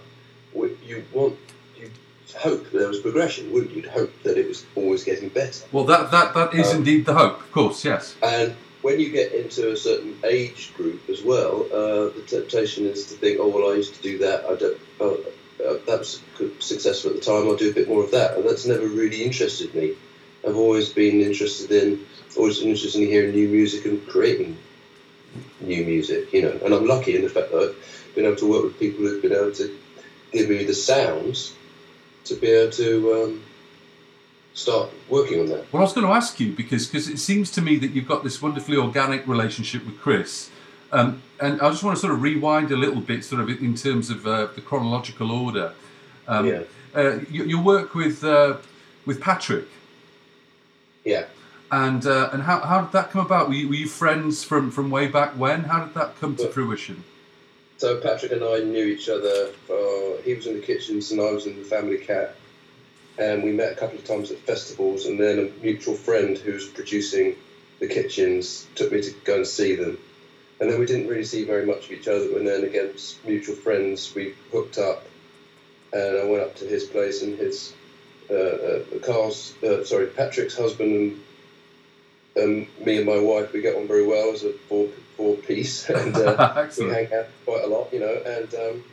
you 0.53 1.05
want 1.13 1.37
you 1.77 1.89
hope 2.35 2.71
there 2.71 2.87
was 2.87 2.99
progression, 2.99 3.51
wouldn't 3.53 3.71
you? 3.71 3.81
You'd 3.81 3.91
hope 3.91 4.11
that 4.23 4.37
it 4.37 4.47
was 4.47 4.65
always 4.75 5.03
getting 5.03 5.29
better. 5.29 5.65
Well, 5.71 5.85
that 5.85 6.11
that 6.11 6.33
that 6.33 6.53
is 6.55 6.71
Um, 6.71 6.77
indeed 6.77 7.05
the 7.05 7.13
hope, 7.13 7.39
of 7.39 7.51
course. 7.51 7.85
Yes. 7.85 8.15
And 8.23 8.55
when 8.87 9.01
you 9.01 9.09
get 9.09 9.33
into 9.33 9.69
a 9.73 9.75
certain 9.75 10.17
age 10.23 10.73
group 10.73 11.09
as 11.09 11.21
well, 11.21 11.65
uh, 11.73 12.07
the 12.15 12.23
temptation 12.25 12.85
is 12.85 13.07
to 13.07 13.15
think, 13.15 13.37
oh 13.37 13.49
well, 13.49 13.69
I 13.69 13.75
used 13.75 13.93
to 13.95 14.01
do 14.01 14.17
that. 14.19 14.45
I 14.45 14.55
don't. 14.55 14.79
Oh, 15.01 15.19
uh, 15.59 15.73
that 15.87 15.99
was 15.99 16.21
successful 16.59 17.11
at 17.11 17.17
the 17.17 17.21
time. 17.21 17.49
I'll 17.49 17.57
do 17.57 17.69
a 17.69 17.73
bit 17.73 17.89
more 17.89 18.01
of 18.01 18.11
that, 18.11 18.37
and 18.37 18.47
that's 18.47 18.65
never 18.65 18.87
really 18.87 19.25
interested 19.25 19.75
me. 19.75 19.95
I've 20.47 20.55
always 20.55 20.87
been 20.87 21.19
interested 21.19 21.69
in, 21.69 22.05
always 22.37 22.59
been 22.59 22.69
interested 22.69 23.01
in 23.01 23.09
hearing 23.09 23.35
new 23.35 23.49
music 23.49 23.83
and 23.83 24.07
creating 24.07 24.55
new 25.59 25.83
music. 25.83 26.31
You 26.31 26.43
know, 26.43 26.57
and 26.63 26.73
I'm 26.73 26.87
lucky 26.87 27.17
in 27.17 27.23
the 27.23 27.29
fact 27.29 27.51
that 27.51 27.61
I've 27.61 28.15
been 28.15 28.23
able 28.23 28.37
to 28.37 28.49
work 28.49 28.63
with 28.63 28.79
people 28.79 29.03
who've 29.03 29.21
been 29.21 29.33
able 29.33 29.51
to 29.51 29.77
give 30.31 30.47
me 30.47 30.63
the 30.63 30.73
sounds 30.73 31.53
to 32.23 32.35
be 32.35 32.47
able 32.47 32.71
to 32.71 33.13
um, 33.15 33.43
start 34.57 34.89
working 35.07 35.39
on 35.41 35.45
that. 35.47 35.71
Well, 35.71 35.81
I 35.81 35.85
was 35.85 35.93
going 35.93 36.07
to 36.07 36.13
ask 36.13 36.39
you 36.39 36.51
because 36.51 36.87
because 36.87 37.07
it 37.07 37.19
seems 37.19 37.51
to 37.51 37.61
me 37.61 37.77
that 37.77 37.91
you've 37.91 38.07
got 38.07 38.23
this 38.23 38.41
wonderfully 38.41 38.77
organic 38.77 39.27
relationship 39.27 39.85
with 39.85 39.99
Chris, 40.01 40.49
um, 40.91 41.21
and 41.39 41.61
I 41.61 41.69
just 41.69 41.83
want 41.83 41.95
to 41.95 42.01
sort 42.01 42.13
of 42.13 42.21
rewind 42.21 42.71
a 42.71 42.77
little 42.77 43.01
bit, 43.01 43.23
sort 43.23 43.41
of 43.41 43.49
in 43.49 43.75
terms 43.75 44.09
of 44.09 44.25
uh, 44.25 44.47
the 44.55 44.61
chronological 44.61 45.31
order. 45.31 45.73
Um, 46.27 46.45
Yeah. 46.47 46.61
uh, 46.95 47.19
you, 47.29 47.43
your 47.45 47.61
work 47.63 47.93
with 47.95 48.23
uh, 48.23 48.57
with 49.05 49.21
Patrick, 49.21 49.67
Yeah. 51.05 51.25
and 51.71 52.05
uh, 52.05 52.29
and 52.33 52.43
how, 52.43 52.59
how 52.61 52.81
did 52.81 52.91
that 52.93 53.11
come 53.11 53.25
about? 53.25 53.47
Were 53.49 53.53
you, 53.55 53.67
were 53.69 53.75
you 53.75 53.87
friends 53.87 54.43
from, 54.43 54.71
from 54.71 54.89
way 54.89 55.07
back 55.07 55.31
when? 55.37 55.63
How 55.65 55.85
did 55.85 55.93
that 55.93 56.19
come 56.19 56.35
to 56.37 56.47
fruition? 56.49 57.03
So 57.77 57.99
Patrick 58.01 58.31
and 58.31 58.43
I 58.43 58.59
knew 58.59 58.85
each 58.85 59.07
other. 59.07 59.51
Uh, 59.69 60.19
he 60.25 60.33
was 60.33 60.47
in 60.47 60.55
the 60.59 60.65
kitchens 60.65 61.11
and 61.11 61.21
I 61.21 61.31
was 61.31 61.45
in 61.45 61.55
the 61.57 61.63
Family 61.63 61.99
Cat, 61.99 62.35
and 63.17 63.43
we 63.43 63.51
met 63.51 63.71
a 63.71 63.75
couple 63.75 63.97
of 63.97 64.05
times 64.05 64.31
at 64.31 64.37
festivals. 64.39 65.05
And 65.05 65.19
then 65.19 65.39
a 65.39 65.63
mutual 65.63 65.95
friend 65.95 66.37
who 66.37 66.53
was 66.53 66.67
producing 66.67 67.35
the 67.79 67.87
kitchens 67.87 68.67
took 68.75 68.91
me 68.91 69.01
to 69.01 69.11
go 69.23 69.37
and 69.37 69.47
see 69.47 69.75
them. 69.75 69.97
And 70.59 70.71
then 70.71 70.79
we 70.79 70.85
didn't 70.85 71.07
really 71.07 71.23
see 71.23 71.43
very 71.43 71.65
much 71.65 71.85
of 71.85 71.91
each 71.91 72.07
other. 72.07 72.37
And 72.37 72.47
then 72.47 72.63
again, 72.63 72.91
mutual 73.25 73.55
friends, 73.55 74.13
we 74.15 74.33
hooked 74.51 74.77
up, 74.77 75.05
and 75.93 76.17
I 76.17 76.23
went 76.25 76.43
up 76.43 76.55
to 76.57 76.65
his 76.65 76.85
place 76.85 77.21
and 77.21 77.37
his 77.37 77.73
uh, 78.29 78.33
uh, 78.33 78.79
Carl's, 79.05 79.53
uh, 79.63 79.85
sorry, 79.85 80.07
Patrick's 80.07 80.57
husband 80.57 80.91
and 80.91 81.21
um, 82.37 82.67
me 82.85 82.97
and 82.97 83.05
my 83.05 83.19
wife, 83.19 83.53
we 83.53 83.61
get 83.61 83.75
on 83.75 83.87
very 83.87 84.05
well 84.05 84.31
as 84.33 84.43
a 84.43 84.53
four 84.53 84.87
four 85.15 85.35
piece, 85.35 85.89
and 85.89 86.15
uh, 86.15 86.67
we 86.77 86.85
hang 86.89 87.11
out 87.13 87.25
quite 87.45 87.63
a 87.63 87.67
lot, 87.67 87.91
you 87.91 87.99
know. 87.99 88.21
And 88.25 88.53
um, 88.55 88.83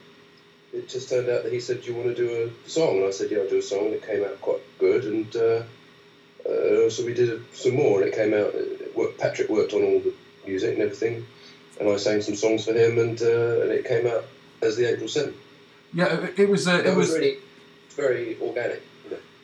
it 0.75 0.89
just 0.89 1.09
turned 1.09 1.29
out 1.29 1.45
that 1.45 1.53
he 1.53 1.61
said, 1.61 1.83
"Do 1.83 1.91
you 1.91 1.97
want 1.97 2.15
to 2.15 2.15
do 2.15 2.53
a 2.67 2.69
song?" 2.69 2.99
And 2.99 3.07
I 3.07 3.11
said, 3.11 3.31
"Yeah, 3.31 3.39
I'll 3.39 3.49
do 3.49 3.59
a 3.59 3.63
song." 3.63 3.87
And 3.87 3.95
it 3.95 4.07
came 4.07 4.25
out 4.25 4.41
quite 4.41 4.61
good, 4.79 5.05
and 5.05 5.37
uh, 5.37 5.63
uh, 6.49 6.91
so 6.91 7.05
we 7.05 7.15
did 7.15 7.31
a, 7.31 7.41
some 7.55 7.75
more, 7.75 8.01
and 8.01 8.09
it 8.09 8.15
came 8.15 8.35
out. 8.35 8.53
It 8.55 8.97
worked, 8.97 9.19
Patrick 9.19 9.49
worked 9.49 9.73
on 9.73 9.83
all 9.83 10.01
the 10.01 10.13
music 10.47 10.75
and 10.75 10.83
everything, 10.83 11.27
and 11.81 11.89
I 11.89 11.97
sang 11.97 12.21
some 12.23 12.35
songs 12.35 12.65
for 12.65 12.73
him, 12.73 12.99
and 12.99 13.21
uh, 13.23 13.63
and 13.63 13.71
it 13.71 13.87
came 13.87 14.07
out 14.07 14.25
as 14.63 14.77
the 14.77 14.91
April 14.91 15.09
Seven. 15.09 15.35
Yeah, 15.93 16.13
it, 16.13 16.39
it 16.39 16.49
was 16.49 16.67
uh, 16.67 16.75
It 16.75 16.87
it 16.87 16.97
was 16.97 17.09
was 17.09 17.19
really 17.19 17.39
very 17.91 18.37
organic. 18.41 18.83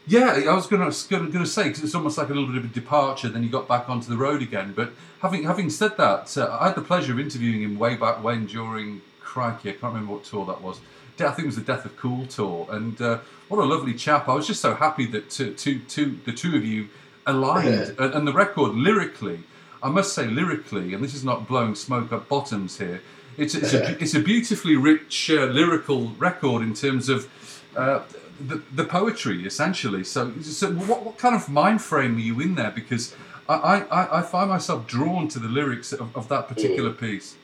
Yeah, 0.07 0.42
I 0.49 0.55
was 0.55 0.67
going 0.67 0.91
to 0.91 1.09
going 1.09 1.31
to 1.33 1.47
say 1.47 1.65
because 1.68 1.84
it's 1.84 1.94
almost 1.94 2.18
like 2.18 2.31
a 2.31 2.34
little 2.34 2.49
bit 2.49 2.57
of 2.57 2.65
a 2.65 2.75
departure. 2.75 3.28
Then 3.28 3.44
you 3.44 3.49
got 3.49 3.68
back 3.68 3.89
onto 3.89 4.10
the 4.10 4.17
road 4.17 4.42
again. 4.42 4.73
But 4.75 4.92
having 5.23 5.44
having 5.44 5.70
said 5.70 5.97
that, 5.99 6.36
uh, 6.36 6.59
I 6.60 6.67
had 6.67 6.75
the 6.75 6.83
pleasure 6.83 7.12
of 7.12 7.20
interviewing 7.20 7.62
him 7.62 7.78
way 7.78 7.94
back 7.94 8.23
when 8.23 8.47
during 8.47 9.02
Crikey. 9.20 9.68
I 9.68 9.73
can't 9.73 9.94
remember 9.94 10.15
what 10.15 10.25
tour 10.25 10.44
that 10.47 10.62
was. 10.62 10.81
I 11.27 11.33
think 11.33 11.45
it 11.45 11.47
was 11.47 11.57
the 11.57 11.63
Death 11.63 11.85
of 11.85 11.97
Cool 11.97 12.27
tour. 12.27 12.67
And 12.71 13.01
uh, 13.01 13.19
what 13.49 13.59
a 13.59 13.65
lovely 13.65 13.95
chap! 13.95 14.29
I 14.29 14.35
was 14.35 14.47
just 14.47 14.61
so 14.61 14.75
happy 14.75 15.07
that 15.07 15.31
two, 15.31 15.55
two, 15.55 15.81
two, 15.81 16.19
the 16.25 16.33
two 16.33 16.57
of 16.57 16.65
you 16.65 16.89
aligned. 17.27 17.95
and, 17.99 18.15
and 18.15 18.29
the 18.29 18.33
record 18.33 18.75
lyrically, 18.75 19.41
I 19.83 19.89
must 19.91 20.13
say 20.13 20.27
lyrically, 20.27 20.95
and 20.95 21.03
this 21.03 21.15
is 21.15 21.25
not 21.25 21.47
blowing 21.47 21.75
smoke 21.75 22.13
up 22.13 22.29
bottoms 22.29 22.79
here. 22.79 23.03
It's 23.37 23.55
it's 23.55 23.73
a, 23.73 23.99
it's 24.03 24.15
a 24.15 24.21
beautifully 24.21 24.77
rich 24.77 25.31
uh, 25.31 25.45
lyrical 25.45 26.11
record 26.19 26.63
in 26.63 26.75
terms 26.75 27.09
of. 27.09 27.29
Uh, 27.77 28.03
the, 28.41 28.63
the 28.75 28.85
poetry 28.85 29.45
essentially. 29.47 30.03
So, 30.03 30.33
so 30.41 30.73
what, 30.73 31.05
what 31.05 31.19
kind 31.19 31.35
of 31.35 31.51
mind 31.51 31.83
frame 31.83 32.17
are 32.17 32.21
you 32.21 32.41
in 32.41 32.55
there? 32.55 32.71
Because 32.71 33.15
I, 33.49 33.83
I, 33.83 34.19
I 34.21 34.23
find 34.23 34.49
myself 34.49 34.87
drawn 34.87 35.29
to 35.29 35.39
the 35.39 35.49
lyrics 35.49 35.93
of, 35.93 36.17
of 36.17 36.29
that 36.29 36.49
particular 36.49 36.91
piece. 36.91 37.35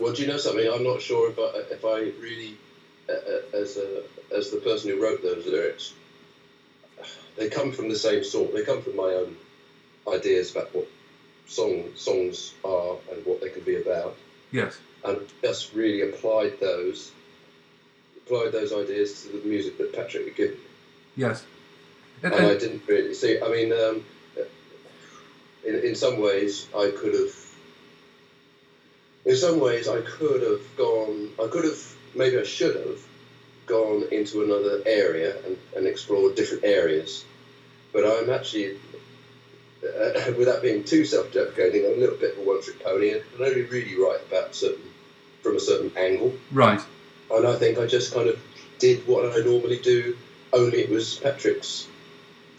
Well, 0.00 0.12
do 0.12 0.22
you 0.22 0.28
know 0.28 0.38
something? 0.38 0.68
I'm 0.72 0.84
not 0.84 1.00
sure 1.02 1.30
if 1.30 1.38
I, 1.38 1.74
if 1.74 1.84
I 1.84 2.10
really, 2.20 2.56
uh, 3.08 3.12
uh, 3.12 3.56
as 3.62 3.76
a, 3.76 4.02
as 4.34 4.50
the 4.50 4.56
person 4.58 4.90
who 4.90 5.02
wrote 5.02 5.22
those 5.22 5.46
lyrics, 5.46 5.92
they 7.36 7.48
come 7.48 7.72
from 7.72 7.88
the 7.88 7.96
same 7.96 8.24
sort. 8.24 8.52
They 8.54 8.64
come 8.64 8.82
from 8.82 8.96
my 8.96 9.02
own 9.14 9.36
ideas 10.08 10.50
about 10.52 10.74
what 10.74 10.88
song 11.46 11.84
songs 11.96 12.54
are 12.64 12.96
and 13.12 13.24
what 13.26 13.40
they 13.40 13.48
can 13.50 13.62
be 13.62 13.76
about, 13.76 14.16
Yes. 14.50 14.78
and 15.04 15.18
just 15.42 15.74
really 15.74 16.02
applied 16.08 16.58
those, 16.60 17.12
applied 18.24 18.52
those 18.52 18.72
ideas 18.72 19.22
to 19.22 19.28
the 19.38 19.46
music 19.46 19.76
that 19.78 19.92
Patrick 19.92 20.24
had 20.26 20.36
given. 20.36 20.58
Yes. 21.16 21.44
And, 22.22 22.32
And- 22.32 22.46
I 22.46 22.54
didn't 22.56 22.82
really 22.86 23.14
see. 23.14 23.40
I 23.40 23.48
mean, 23.48 23.72
um, 23.72 24.04
in 25.64 25.74
in 25.76 25.94
some 25.94 26.20
ways, 26.20 26.66
I 26.74 26.90
could 26.96 27.14
have. 27.14 27.51
In 29.24 29.36
some 29.36 29.60
ways, 29.60 29.88
I 29.88 30.00
could 30.00 30.42
have 30.42 30.76
gone. 30.76 31.30
I 31.42 31.46
could 31.48 31.64
have 31.64 31.94
maybe 32.14 32.38
I 32.38 32.42
should 32.42 32.76
have 32.76 33.00
gone 33.66 34.04
into 34.10 34.42
another 34.42 34.82
area 34.84 35.36
and, 35.44 35.56
and 35.76 35.86
explored 35.86 36.34
different 36.34 36.64
areas. 36.64 37.24
But 37.92 38.04
I'm 38.04 38.30
actually, 38.30 38.76
uh, 39.84 40.32
without 40.38 40.62
being 40.62 40.84
too 40.84 41.04
self-deprecating, 41.04 41.84
I'm 41.84 41.98
a 41.98 42.00
little 42.00 42.16
bit 42.16 42.32
of 42.32 42.38
a 42.38 42.48
one-trick 42.48 42.82
pony, 42.82 43.12
and 43.12 43.22
I 43.40 43.44
only 43.44 43.62
really 43.62 43.96
write 43.96 44.20
about 44.26 44.54
certain 44.54 44.82
from 45.42 45.56
a 45.56 45.60
certain 45.60 45.92
angle. 45.96 46.32
Right. 46.50 46.80
And 47.30 47.46
I 47.46 47.56
think 47.56 47.78
I 47.78 47.86
just 47.86 48.14
kind 48.14 48.28
of 48.28 48.40
did 48.78 49.06
what 49.06 49.32
I 49.32 49.44
normally 49.44 49.78
do, 49.78 50.16
only 50.52 50.78
it 50.80 50.90
was 50.90 51.16
Patrick's 51.16 51.86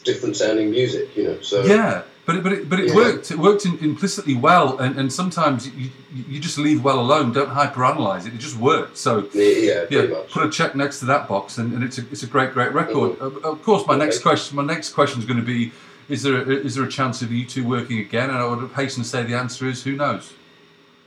different 0.04 0.36
sounding 0.36 0.72
music, 0.72 1.16
you 1.16 1.24
know. 1.24 1.42
So 1.42 1.64
Yeah, 1.64 2.04
but 2.26 2.36
it, 2.38 2.44
but 2.44 2.54
it, 2.54 2.70
but 2.70 2.80
it 2.80 2.88
Yeah. 2.90 2.96
worked. 2.96 3.32
It 3.32 3.38
worked 3.38 3.66
in, 3.66 3.78
implicitly 3.80 4.36
well, 4.36 4.78
and, 4.78 4.98
and 4.98 5.12
sometimes 5.12 5.68
you, 5.68 5.90
you 6.14 6.40
just 6.40 6.58
leave 6.58 6.84
well 6.84 7.00
alone. 7.00 7.34
Don't 7.34 7.50
hyperanalyze 7.50 8.26
it. 8.26 8.34
It 8.34 8.40
just 8.40 8.58
worked. 8.58 8.98
So 8.98 9.28
yeah, 9.34 9.86
much. 10.08 10.32
put 10.32 10.44
a 10.46 10.50
check 10.50 10.76
next 10.76 11.00
to 11.00 11.06
that 11.06 11.28
box, 11.28 11.58
and, 11.58 11.74
and 11.74 11.84
it's 11.84 11.98
a 11.98 12.02
it's 12.12 12.24
a 12.24 12.28
great 12.28 12.54
great 12.54 12.74
record. 12.74 13.18
Uh, 13.22 13.26
of 13.52 13.62
course, 13.64 13.86
my 13.88 13.98
next 13.98 14.20
question 14.20 14.56
my 14.56 14.64
next 14.64 14.92
question 14.94 15.20
is 15.20 15.26
going 15.26 15.40
to 15.40 15.46
be: 15.46 15.72
Is 16.08 16.24
there 16.24 16.38
a, 16.38 16.46
is 16.50 16.76
there 16.76 16.86
a 16.86 16.90
chance 16.90 17.22
of 17.22 17.32
you 17.32 17.46
two 17.46 17.68
working 17.68 18.00
again? 18.00 18.30
And 18.30 18.40
I 18.40 18.46
would 18.46 18.72
hasten 18.72 19.04
to 19.04 19.10
say 19.10 19.24
the 19.24 19.36
answer 19.36 19.68
is 19.68 19.84
who 19.84 19.96
knows. 19.96 20.32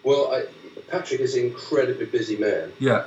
Well, 0.02 0.32
I, 0.32 0.44
Patrick 0.88 1.20
is 1.20 1.34
an 1.34 1.46
incredibly 1.46 2.06
busy 2.06 2.36
man. 2.36 2.72
Yeah, 2.78 3.06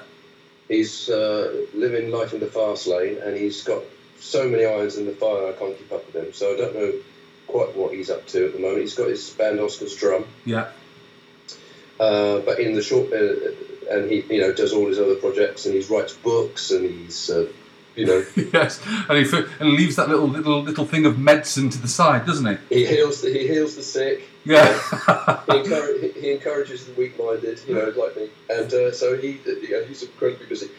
He's 0.68 1.10
uh, 1.10 1.66
living 1.74 2.12
life 2.12 2.34
in 2.34 2.40
the 2.40 2.48
fast 2.48 2.88
lane, 2.88 3.18
and 3.24 3.36
he's 3.36 3.64
got 3.64 3.82
so 4.20 4.48
many 4.48 4.66
irons 4.66 4.98
in 4.98 5.06
the 5.06 5.14
fire. 5.14 5.48
I 5.48 5.54
can't 5.54 5.78
keep 5.78 5.92
up 5.92 6.06
with 6.06 6.16
him, 6.16 6.34
so 6.34 6.54
I 6.54 6.58
don't 6.58 6.76
know 6.76 6.94
quite 7.50 7.76
what 7.76 7.94
he's 7.94 8.10
up 8.10 8.26
to 8.28 8.46
at 8.48 8.54
the 8.54 8.60
moment. 8.60 8.82
He's 8.82 8.96
got 8.96 9.10
his 9.10 9.30
band 9.32 9.60
Oscar's 9.60 9.96
drum, 9.96 10.26
yeah, 10.46 10.70
uh, 12.00 12.40
but 12.40 12.60
in 12.60 12.74
the 12.76 12.82
short, 12.82 13.12
uh, 13.12 13.94
and 13.94 14.10
he 14.10 14.22
you 14.34 14.42
know 14.42 14.54
does 14.54 14.74
all 14.74 14.88
his 14.88 15.00
other 15.00 15.16
projects, 15.16 15.66
and 15.66 15.76
he 15.76 15.82
writes 15.94 16.14
books, 16.14 16.72
and 16.72 16.90
he's 16.90 17.30
uh, 17.30 17.48
you 17.96 18.06
know 18.06 18.24
yes, 18.54 18.80
and 19.10 19.26
he 19.26 19.38
and 19.60 19.74
leaves 19.74 19.96
that 19.98 20.08
little 20.10 20.28
little 20.28 20.62
little 20.62 20.86
thing 20.86 21.06
of 21.06 21.20
medicine 21.20 21.70
to 21.70 21.78
the 21.82 21.88
side, 21.88 22.26
doesn't 22.26 22.46
he? 22.70 22.76
he 22.76 22.86
heals 22.86 23.22
the, 23.22 23.30
he 23.32 23.48
heals 23.48 23.76
the 23.76 23.84
sick. 23.84 24.24
Yeah. 24.46 24.66
he, 25.52 25.58
encourage, 25.58 26.02
he- 26.16 26.22
he 26.22 26.32
encourages 26.32 26.86
the 26.86 26.94
weak-minded, 26.94 27.60
you 27.68 27.76
know, 27.76 27.94
like 27.98 28.16
me, 28.16 28.30
and 28.50 28.74
uh, 28.74 28.92
so 28.92 29.18
he, 29.18 29.40
you 29.46 29.70
know, 29.72 29.84
he's 29.84 30.02
incredibly 30.04 30.46
busy. 30.48 30.70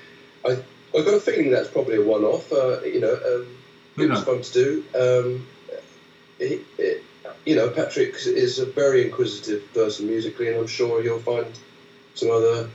I, 0.44 0.52
I've 0.96 1.04
got 1.04 1.14
a 1.14 1.20
feeling 1.20 1.50
that's 1.50 1.68
probably 1.68 1.96
a 1.96 2.02
one-off. 2.02 2.50
Uh, 2.52 2.80
you 2.82 3.00
know, 3.00 3.12
um, 3.14 3.46
it 3.98 4.08
was 4.08 4.24
fun 4.24 4.40
to 4.40 4.52
do. 4.52 4.84
Um, 4.98 5.46
he, 6.40 6.60
it, 6.78 7.04
you 7.44 7.54
know, 7.54 7.68
Patrick 7.70 8.14
is 8.26 8.58
a 8.58 8.66
very 8.66 9.06
inquisitive 9.06 9.72
person 9.72 10.06
musically, 10.06 10.48
and 10.48 10.56
I'm 10.56 10.66
sure 10.66 11.02
you'll 11.02 11.20
find 11.20 11.46
some 12.14 12.30
other 12.30 12.68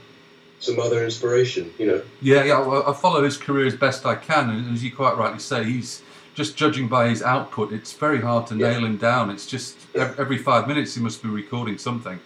some 0.58 0.80
other 0.80 1.04
inspiration. 1.04 1.72
You 1.78 1.86
know, 1.86 2.02
Yeah, 2.22 2.44
yeah. 2.44 2.58
I, 2.58 2.90
I 2.90 2.94
follow 2.94 3.22
his 3.22 3.36
career 3.36 3.66
as 3.66 3.76
best 3.76 4.06
I 4.06 4.14
can, 4.14 4.50
and 4.50 4.72
as 4.72 4.82
you 4.82 4.94
quite 4.94 5.16
rightly 5.16 5.38
say, 5.38 5.64
he's 5.64 6.02
just 6.34 6.56
judging 6.56 6.88
by 6.88 7.08
his 7.08 7.22
output. 7.22 7.72
It's 7.72 7.92
very 7.92 8.20
hard 8.20 8.46
to 8.48 8.54
nail 8.54 8.84
him 8.84 8.96
down. 8.96 9.30
It's 9.30 9.46
just 9.46 9.76
ev- 9.94 10.18
every 10.18 10.38
five 10.38 10.66
minutes 10.68 10.94
he 10.94 11.02
must 11.02 11.22
be 11.22 11.28
recording 11.28 11.78
something. 11.78 12.20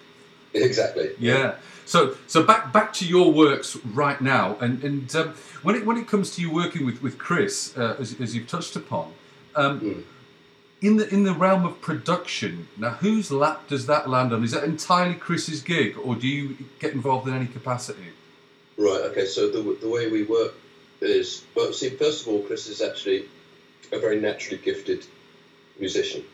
exactly. 0.55 1.11
Yeah. 1.19 1.57
So, 1.87 2.17
so 2.29 2.45
back 2.45 2.73
back 2.73 2.93
to 2.95 3.07
your 3.07 3.33
works 3.33 3.77
right 3.85 4.21
now, 4.21 4.57
and 4.61 4.83
and 4.85 5.17
um, 5.17 5.35
when 5.63 5.75
it 5.75 5.85
when 5.85 5.97
it 5.97 6.07
comes 6.07 6.35
to 6.37 6.43
you 6.43 6.53
working 6.53 6.87
with 6.87 7.03
with 7.03 7.19
Chris, 7.19 7.77
uh, 7.77 7.97
as, 7.99 8.19
as 8.21 8.35
you've 8.35 8.47
touched 8.49 8.77
upon, 8.77 9.13
um, 9.57 10.05
in 10.81 10.97
the 10.97 11.09
in 11.13 11.25
the 11.25 11.35
realm 11.35 11.65
of 11.67 11.81
production, 11.81 12.69
now 12.77 12.91
whose 12.91 13.31
lap 13.31 13.69
does 13.69 13.87
that 13.87 14.09
land 14.09 14.33
on? 14.33 14.43
Is 14.43 14.53
that 14.53 14.65
entirely 14.65 15.15
Chris's 15.15 15.63
gig, 15.63 15.97
or 16.03 16.15
do 16.17 16.27
you 16.27 16.57
get 16.79 16.95
involved 16.95 17.29
in 17.29 17.35
any 17.35 17.47
capacity? 17.47 18.09
Right. 18.79 19.03
Okay. 19.11 19.27
So 19.27 19.51
the 19.51 19.77
the 19.81 19.89
way 19.89 20.11
we 20.11 20.25
work 20.25 20.55
is 21.01 21.45
well. 21.55 21.73
See, 21.73 21.91
first 21.91 22.23
of 22.23 22.29
all, 22.29 22.43
Chris 22.43 22.67
is 22.67 22.81
actually 22.81 23.27
a 23.93 23.99
very 23.99 24.21
naturally 24.21 24.59
gifted 24.63 25.05
musician. 25.79 26.25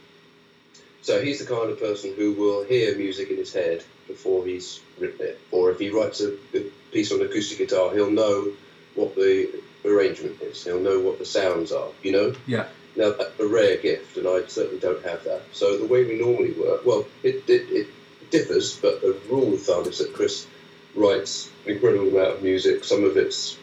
So 1.02 1.22
he's 1.22 1.38
the 1.38 1.46
kind 1.46 1.70
of 1.70 1.78
person 1.78 2.14
who 2.16 2.32
will 2.32 2.64
hear 2.64 2.96
music 2.96 3.30
in 3.30 3.36
his 3.36 3.52
head 3.52 3.84
before 4.08 4.44
he's 4.44 4.80
written 4.98 5.26
it, 5.26 5.40
or 5.50 5.70
if 5.70 5.78
he 5.78 5.90
writes 5.90 6.20
a, 6.20 6.34
a 6.54 6.64
piece 6.92 7.12
on 7.12 7.20
acoustic 7.20 7.58
guitar, 7.58 7.92
he'll 7.92 8.10
know 8.10 8.52
what 8.94 9.14
the 9.14 9.48
arrangement 9.84 10.40
is. 10.40 10.64
He'll 10.64 10.80
know 10.80 11.00
what 11.00 11.18
the 11.18 11.24
sounds 11.24 11.72
are. 11.72 11.88
You 12.02 12.12
know. 12.12 12.34
Yeah. 12.46 12.66
Now, 12.96 13.14
a 13.38 13.46
rare 13.46 13.76
gift, 13.76 14.16
and 14.16 14.26
I 14.26 14.46
certainly 14.46 14.80
don't 14.80 15.04
have 15.04 15.24
that. 15.24 15.42
So 15.52 15.76
the 15.76 15.86
way 15.86 16.04
we 16.04 16.18
normally 16.18 16.52
work, 16.52 16.84
well, 16.86 17.06
it, 17.22 17.48
it, 17.48 17.70
it 17.70 17.88
differs, 18.30 18.76
but 18.78 19.02
the 19.02 19.16
rule 19.28 19.52
of 19.54 19.62
thumb 19.62 19.86
is 19.86 19.98
that 19.98 20.14
Chris 20.14 20.46
writes 20.94 21.50
an 21.66 21.72
incredible 21.72 22.08
amount 22.08 22.36
of 22.36 22.42
music. 22.42 22.84
Some 22.84 23.04
of 23.04 23.16
it's 23.16 23.58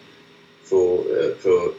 for 0.64 1.00
uh, 1.02 1.34
for 1.36 1.74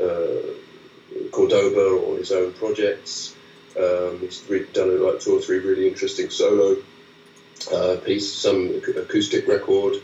uh, 0.00 1.28
Cordoba 1.32 1.80
or 1.80 2.18
his 2.18 2.32
own 2.32 2.52
projects. 2.52 3.34
Um, 3.78 4.20
he's 4.20 4.40
done 4.72 5.02
like 5.02 5.20
two 5.20 5.36
or 5.36 5.40
three 5.40 5.58
really 5.58 5.88
interesting 5.88 6.30
solo 6.30 6.76
uh, 7.72 7.96
pieces, 8.04 8.32
some 8.32 8.68
ac- 8.68 8.96
acoustic 8.96 9.46
record, 9.46 9.96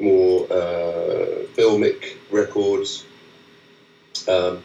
more 0.00 0.44
uh, 0.50 1.46
filmic 1.54 2.16
records. 2.30 3.04
Um, 4.26 4.62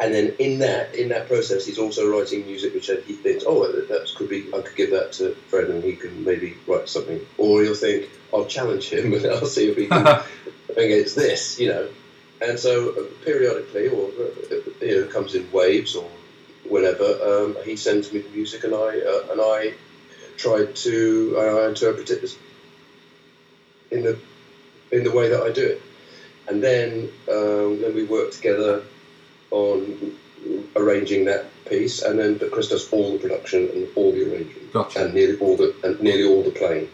and 0.00 0.14
then 0.14 0.34
in 0.38 0.60
that 0.60 0.94
in 0.94 1.08
that 1.08 1.26
process, 1.26 1.66
he's 1.66 1.78
also 1.78 2.08
writing 2.08 2.46
music 2.46 2.72
which 2.72 2.86
he 2.86 3.14
thinks, 3.14 3.44
oh, 3.46 3.70
that 3.70 3.88
that 3.88 4.08
could 4.14 4.28
be, 4.28 4.46
I 4.54 4.60
could 4.60 4.76
give 4.76 4.90
that 4.90 5.12
to 5.14 5.34
Fred, 5.48 5.70
and 5.70 5.82
he 5.82 5.96
can 5.96 6.24
maybe 6.24 6.56
write 6.68 6.88
something. 6.88 7.20
Or 7.36 7.62
he'll 7.62 7.74
think, 7.74 8.08
I'll 8.32 8.46
challenge 8.46 8.90
him, 8.90 9.12
and 9.14 9.26
I'll 9.26 9.46
see 9.46 9.70
if 9.70 9.76
he 9.76 9.86
can 9.86 10.22
against 10.76 11.16
this, 11.16 11.58
you 11.58 11.68
know. 11.70 11.88
And 12.40 12.58
so 12.58 12.90
uh, 12.90 13.24
periodically, 13.24 13.88
or 13.88 14.08
uh, 14.08 14.54
you 14.80 15.00
know, 15.00 15.06
it 15.06 15.10
comes 15.10 15.34
in 15.34 15.50
waves 15.50 15.96
or 15.96 16.08
whenever, 16.68 17.04
um, 17.04 17.56
he 17.64 17.74
sends 17.74 18.12
me 18.12 18.20
the 18.20 18.30
music, 18.30 18.62
and 18.62 18.74
I 18.74 19.00
uh, 19.00 19.32
and 19.32 19.40
I 19.40 19.74
try 20.36 20.64
to 20.64 21.38
I 21.38 21.68
interpret 21.68 22.08
it 22.10 22.22
as 22.22 22.36
in 23.90 24.04
the 24.04 24.16
in 24.92 25.02
the 25.02 25.10
way 25.10 25.28
that 25.28 25.42
I 25.42 25.50
do 25.50 25.66
it, 25.66 25.82
and 26.46 26.62
then 26.62 27.10
um, 27.28 27.80
then 27.80 27.96
we 27.96 28.04
work 28.04 28.30
together 28.30 28.84
on 29.50 30.16
arranging 30.76 31.24
that 31.26 31.46
piece, 31.66 32.02
and 32.02 32.18
then 32.18 32.38
but 32.38 32.50
Chris 32.50 32.68
does 32.68 32.90
all 32.92 33.12
the 33.12 33.18
production 33.18 33.68
and 33.74 33.88
all 33.94 34.12
the 34.12 34.22
arrangement, 34.22 34.72
Gotcha. 34.72 35.04
and 35.04 35.14
nearly 35.14 35.38
all 35.38 35.56
the 35.56 35.74
and 35.84 36.00
nearly 36.00 36.24
all 36.24 36.42
the 36.42 36.50
playing. 36.50 36.88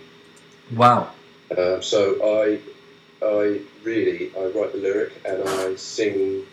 Wow. 0.74 1.10
Uh, 1.57 1.81
so 1.81 2.41
I 2.41 2.58
I 3.24 3.60
really 3.83 4.31
I 4.36 4.47
write 4.47 4.73
the 4.73 4.78
lyric 4.78 5.12
and 5.24 5.49
I 5.49 5.76
sing 5.76 6.44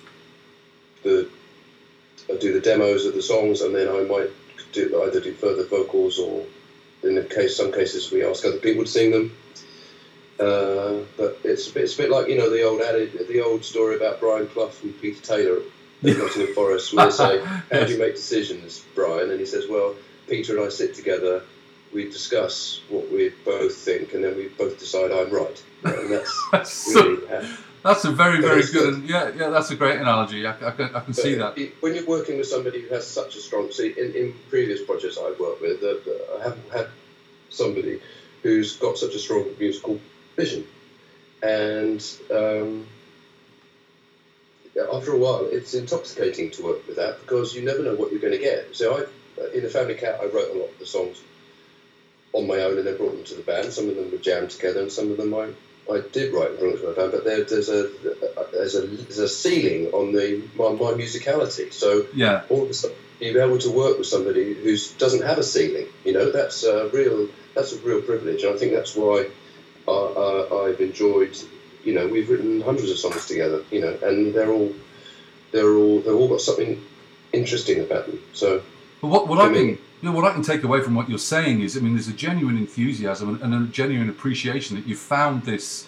the 1.04 1.28
I 2.30 2.38
do 2.38 2.54
the 2.54 2.60
demos 2.62 3.06
of 3.06 3.14
the 3.14 3.22
songs, 3.22 3.62
and 3.62 3.76
then 3.76 3.88
I 3.90 4.02
might 4.02 4.30
do 4.72 5.04
either 5.04 5.20
do 5.20 5.34
further 5.34 5.66
vocals 5.66 6.20
or 6.20 6.46
in 7.04 7.16
the 7.16 7.24
case 7.24 7.58
some 7.58 7.72
cases 7.72 8.12
we 8.12 8.24
ask 8.24 8.46
other 8.46 8.58
people 8.58 8.84
to 8.86 8.90
sing 8.90 9.12
them. 9.12 9.36
Uh, 10.40 11.04
but 11.18 11.38
it's 11.44 11.70
a 11.70 11.74
bit, 11.74 11.84
it's 11.84 11.94
a 11.96 11.98
bit 11.98 12.10
like 12.10 12.28
you 12.28 12.38
know 12.38 12.50
the 12.50 12.64
old 12.64 12.82
adage, 12.82 13.12
the 13.28 13.42
old 13.42 13.64
story 13.64 13.96
about 13.96 14.20
Brian 14.20 14.48
Clough 14.48 14.72
and 14.84 15.00
Peter 15.02 15.22
Taylor 15.22 15.62
at 16.04 16.18
Nottingham 16.18 16.54
Forest, 16.54 16.94
where 16.94 17.06
they 17.06 17.12
say, 17.12 17.40
"How 17.72 17.86
do 17.86 17.92
you 17.94 18.00
make 18.00 18.16
decisions, 18.16 18.84
Brian?" 18.96 19.30
And 19.32 19.40
he 19.40 19.46
says, 19.46 19.66
"Well, 19.70 19.96
Peter 20.28 20.58
and 20.58 20.66
I 20.66 20.70
sit 20.70 20.96
together, 20.96 21.44
we 21.94 22.06
discuss 22.06 22.82
what 22.90 23.12
we 23.12 23.30
both 23.46 23.76
think, 23.76 24.14
and 24.14 24.24
then 24.24 24.36
we 24.38 24.48
both 24.50 24.80
decide 24.80 25.12
I'm 25.12 25.30
right." 25.32 25.64
And 25.84 26.12
that's 26.52 26.92
really 26.96 27.28
how- 27.28 27.48
That's 27.84 28.06
a 28.06 28.12
very 28.12 28.42
very 28.42 28.62
good, 28.64 28.94
and 28.94 29.10
yeah 29.10 29.32
yeah 29.36 29.50
that's 29.50 29.72
a 29.72 29.76
great 29.76 30.00
analogy. 30.00 30.46
I, 30.46 30.52
I 30.52 30.72
can 30.72 30.96
I 30.96 31.00
can 31.00 31.14
see 31.16 31.34
that. 31.36 31.58
It- 31.58 31.74
When 31.82 31.96
you're 31.96 32.06
working 32.06 32.38
with 32.38 32.48
somebody 32.48 32.82
who 32.82 32.90
has 32.94 33.08
such 33.08 33.36
a 33.36 33.40
strong, 33.40 33.72
see, 33.72 33.90
in, 33.98 34.14
in 34.14 34.34
previous 34.50 34.82
projects 34.86 35.18
I've 35.18 35.40
worked 35.40 35.62
with, 35.62 35.82
uh, 35.84 35.96
I 36.38 36.44
haven't 36.44 36.72
had 36.72 36.88
somebody 37.50 38.00
who's 38.44 38.76
got 38.78 38.98
such 38.98 39.14
a 39.16 39.20
strong 39.20 39.46
musical 39.60 40.00
vision. 40.36 40.64
And 41.44 42.02
um, 42.32 42.86
after 44.94 45.14
a 45.14 45.18
while, 45.18 45.48
it's 45.52 45.74
intoxicating 45.74 46.52
to 46.52 46.64
work 46.64 46.88
with 46.88 46.96
that 46.98 47.20
because 47.22 47.56
you 47.56 47.62
never 47.64 47.84
know 47.84 47.96
what 47.96 48.12
you're 48.12 48.22
going 48.22 48.34
to 48.34 48.40
get. 48.40 48.76
So 48.76 48.98
I, 48.98 49.56
in 49.56 49.64
the 49.64 49.70
Family 49.70 49.96
Cat, 49.96 50.20
I 50.22 50.26
wrote 50.26 50.56
a 50.56 50.60
lot 50.60 50.70
of 50.70 50.80
the 50.80 50.86
songs 50.86 51.22
on 52.34 52.48
my 52.48 52.60
own 52.62 52.78
and 52.78 52.88
then 52.88 52.98
brought 52.98 53.14
them 53.16 53.24
to 53.26 53.36
the 53.36 53.44
band. 53.44 53.72
Some 53.74 53.90
of 53.90 53.96
them 53.96 54.12
were 54.12 54.18
jammed 54.18 54.52
together, 54.52 54.82
and 54.82 54.92
some 54.92 55.12
of 55.12 55.18
them 55.18 55.34
I, 55.34 55.50
I 55.92 56.02
did 56.14 56.34
write 56.34 56.52
and 56.52 56.60
bring 56.60 56.78
to 56.78 56.86
the 56.88 56.94
band. 56.94 57.12
But 57.12 57.26
there, 57.26 57.44
there's 57.44 57.70
a 57.70 57.90
there's 58.52 58.76
a 58.76 58.82
there's 58.82 59.20
a 59.20 59.28
ceiling 59.28 59.88
on 59.92 60.14
the 60.14 60.42
my, 60.56 60.70
my 60.70 60.94
musicality. 60.94 61.72
So 61.74 62.06
Yeah. 62.14 62.44
all 62.50 62.64
of 62.64 62.70
a 62.70 62.74
sudden, 62.74 62.96
you're 63.20 63.42
able 63.42 63.58
to 63.60 63.72
work 63.72 63.98
with 63.98 64.08
somebody 64.08 64.54
who 64.54 64.76
doesn't 64.98 65.24
have 65.24 65.38
a 65.38 65.44
ceiling. 65.44 65.88
You 66.06 66.14
know, 66.14 66.32
that's 66.32 66.64
a 66.64 66.88
real 66.90 67.28
that's 67.54 67.74
a 67.74 67.78
real 67.80 68.02
privilege, 68.02 68.44
and 68.44 68.56
I 68.56 68.58
think 68.58 68.72
that's 68.72 68.96
why 68.96 69.28
I, 69.88 69.92
I, 69.92 70.68
I've 70.70 70.80
enjoyed. 70.80 71.38
You 71.84 71.94
know, 71.94 72.08
we've 72.08 72.30
written 72.30 72.62
hundreds 72.62 72.92
of 72.92 72.98
songs 72.98 73.26
together. 73.28 73.64
You 73.72 73.82
know, 73.82 73.98
and 74.04 74.34
they're 74.34 74.52
all 74.52 74.74
they're 75.52 75.76
all 75.76 76.00
they've 76.02 76.16
all 76.16 76.28
got 76.28 76.42
something 76.42 76.82
interesting 77.34 77.80
about 77.80 78.08
them. 78.08 78.20
So 78.34 78.62
But 79.02 79.08
what, 79.08 79.28
what 79.28 79.40
For 79.40 79.46
I 79.46 79.50
me. 79.50 79.56
can 79.76 79.78
you 80.02 80.10
know, 80.10 80.16
what 80.16 80.26
I 80.26 80.34
can 80.34 80.42
take 80.42 80.64
away 80.64 80.82
from 80.82 80.96
what 80.96 81.10
you're 81.10 81.20
saying 81.20 81.62
is, 81.62 81.78
I 81.78 81.80
mean, 81.80 81.94
there's 81.94 82.08
a 82.08 82.14
genuine 82.14 82.58
enthusiasm 82.58 83.30
and, 83.30 83.54
and 83.54 83.70
a 83.70 83.72
genuine 83.72 84.10
appreciation 84.10 84.76
that 84.76 84.88
you've 84.88 84.98
found 85.00 85.44
this 85.44 85.88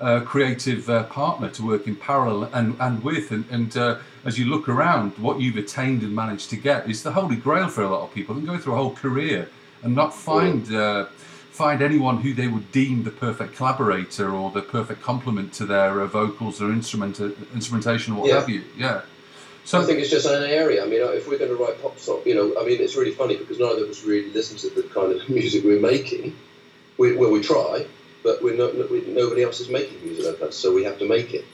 uh, 0.00 0.20
creative 0.20 0.90
uh, 0.90 1.04
partner 1.04 1.48
to 1.50 1.64
work 1.64 1.86
in 1.86 1.94
parallel 1.94 2.50
and, 2.52 2.76
and 2.80 3.04
with, 3.04 3.30
and, 3.30 3.44
and 3.50 3.76
uh, 3.76 3.98
as 4.24 4.36
you 4.36 4.46
look 4.46 4.68
around, 4.68 5.12
what 5.16 5.40
you've 5.40 5.56
attained 5.56 6.02
and 6.02 6.12
managed 6.12 6.50
to 6.50 6.56
get 6.56 6.90
is 6.90 7.04
the 7.04 7.12
holy 7.12 7.36
grail 7.36 7.68
for 7.68 7.82
a 7.82 7.88
lot 7.88 8.02
of 8.02 8.12
people. 8.12 8.36
And 8.36 8.44
go 8.44 8.58
through 8.58 8.72
a 8.72 8.76
whole 8.76 8.94
career 8.94 9.48
and 9.84 9.94
not 9.94 10.12
find 10.12 10.74
uh, 10.74 11.06
find 11.62 11.80
anyone 11.80 12.16
who 12.24 12.34
they 12.34 12.48
would 12.48 12.68
deem 12.72 13.04
the 13.04 13.10
perfect 13.26 13.54
collaborator 13.56 14.28
or 14.38 14.50
the 14.50 14.60
perfect 14.76 15.00
complement 15.00 15.52
to 15.58 15.64
their 15.64 16.00
uh, 16.00 16.06
vocals 16.08 16.60
or 16.60 16.72
instrument 16.72 17.20
instrumentation 17.54 18.14
or 18.14 18.16
what 18.22 18.28
Yeah. 18.28 18.40
have 18.40 18.48
you. 18.48 18.62
Yeah. 18.76 19.02
So 19.64 19.80
I 19.80 19.84
think 19.86 20.00
it's 20.00 20.10
just 20.10 20.26
an 20.26 20.42
area. 20.42 20.82
I 20.84 20.86
mean, 20.90 21.00
if 21.20 21.28
we're 21.28 21.38
going 21.38 21.54
to 21.56 21.60
write 21.64 21.80
pop 21.80 21.96
song, 22.00 22.20
you 22.26 22.34
know, 22.34 22.46
I 22.60 22.64
mean, 22.66 22.78
it's 22.84 22.96
really 22.96 23.12
funny 23.22 23.36
because 23.36 23.58
neither 23.60 23.84
of 23.84 23.90
us 23.90 24.02
really 24.04 24.30
listen 24.38 24.56
to 24.64 24.68
the 24.78 24.82
kind 24.88 25.12
of 25.12 25.28
music 25.38 25.62
we're 25.64 25.80
making. 25.94 26.34
We, 26.98 27.14
well, 27.16 27.30
we 27.30 27.40
try, 27.42 27.86
but 28.24 28.42
we're 28.42 28.56
not. 28.62 28.70
We, 28.90 28.98
nobody 29.22 29.42
else 29.46 29.60
is 29.60 29.68
making 29.68 29.98
music 30.04 30.24
like 30.40 30.40
us, 30.48 30.56
so 30.56 30.74
we 30.74 30.82
have 30.88 30.98
to 30.98 31.06
make 31.16 31.32
it. 31.38 31.44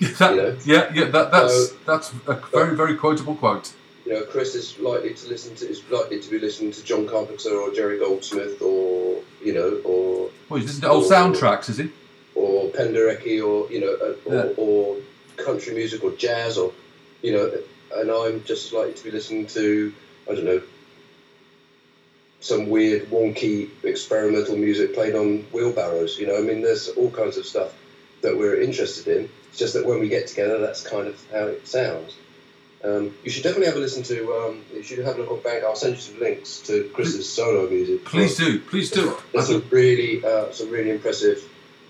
That- 0.18 0.62
yeah, 0.64 0.90
yeah, 0.98 1.04
that, 1.16 1.30
that's 1.30 1.54
So- 1.70 1.76
that's 1.90 2.08
a 2.26 2.34
very 2.58 2.74
very 2.82 2.96
quotable 3.04 3.34
quote. 3.42 3.66
You 4.06 4.12
know, 4.12 4.22
Chris 4.24 4.54
is 4.54 4.78
likely 4.78 5.14
to 5.14 5.28
listen 5.28 5.56
to 5.56 5.68
is 5.68 5.82
likely 5.90 6.20
to 6.20 6.30
be 6.30 6.38
listening 6.38 6.70
to 6.70 6.84
John 6.84 7.08
Carpenter 7.08 7.50
or 7.60 7.72
Jerry 7.72 7.98
Goldsmith 7.98 8.62
or 8.62 9.20
you 9.42 9.52
know 9.52 9.80
or 9.84 10.30
Well, 10.48 10.60
he's 10.60 10.68
listening 10.68 10.82
to 10.82 10.90
old 10.90 11.10
soundtracks, 11.10 11.68
is 11.68 11.78
he? 11.78 11.90
or 12.36 12.68
Penderecki 12.70 13.44
or 13.44 13.68
you 13.72 13.80
know 13.80 13.94
uh, 14.00 14.14
or, 14.26 14.34
Yeah. 14.34 14.52
or 14.56 14.96
country 15.36 15.74
music 15.74 16.04
or 16.04 16.12
jazz 16.12 16.56
or 16.56 16.72
you 17.22 17.32
know 17.32 17.50
and 17.96 18.10
I'm 18.10 18.44
just 18.44 18.66
as 18.66 18.72
likely 18.72 18.92
to 18.94 19.04
be 19.04 19.10
listening 19.10 19.46
to 19.48 19.92
I 20.30 20.34
don't 20.34 20.44
know 20.44 20.62
some 22.40 22.68
weird 22.68 23.06
wonky 23.10 23.70
experimental 23.82 24.56
music 24.56 24.94
played 24.94 25.14
on 25.16 25.38
wheelbarrows 25.52 26.18
you 26.18 26.26
know 26.26 26.36
I 26.36 26.42
mean 26.42 26.60
there's 26.62 26.88
all 26.90 27.10
kinds 27.10 27.38
of 27.38 27.46
stuff 27.46 27.72
that 28.22 28.36
we're 28.36 28.60
interested 28.60 29.08
in 29.16 29.28
it's 29.48 29.58
just 29.58 29.74
that 29.74 29.84
when 29.86 29.98
we 29.98 30.08
get 30.08 30.26
together 30.28 30.58
that's 30.58 30.82
kind 30.86 31.06
of 31.08 31.20
how 31.32 31.46
it 31.46 31.66
sounds 31.66 32.14
um, 32.86 33.14
you 33.24 33.30
should 33.30 33.42
definitely 33.42 33.66
have 33.66 33.76
a 33.76 33.80
listen 33.80 34.02
to 34.04 34.16
um, 34.34 34.54
you 34.74 34.82
should 34.82 34.98
have 34.98 35.16
a 35.16 35.20
look 35.20 35.30
on 35.30 35.40
Bank 35.40 35.64
I'll 35.64 35.74
send 35.76 35.94
you 35.96 36.00
some 36.00 36.18
links 36.20 36.60
to 36.68 36.72
Chris's 36.94 37.28
solo 37.28 37.68
music 37.68 38.04
Please 38.04 38.36
do, 38.36 38.60
please 38.60 38.90
do. 38.90 39.16
there's 39.32 39.48
some 39.48 39.64
really, 39.70 40.24
uh, 40.24 40.50
some 40.52 40.70
really 40.70 40.90
impressive, 40.90 41.38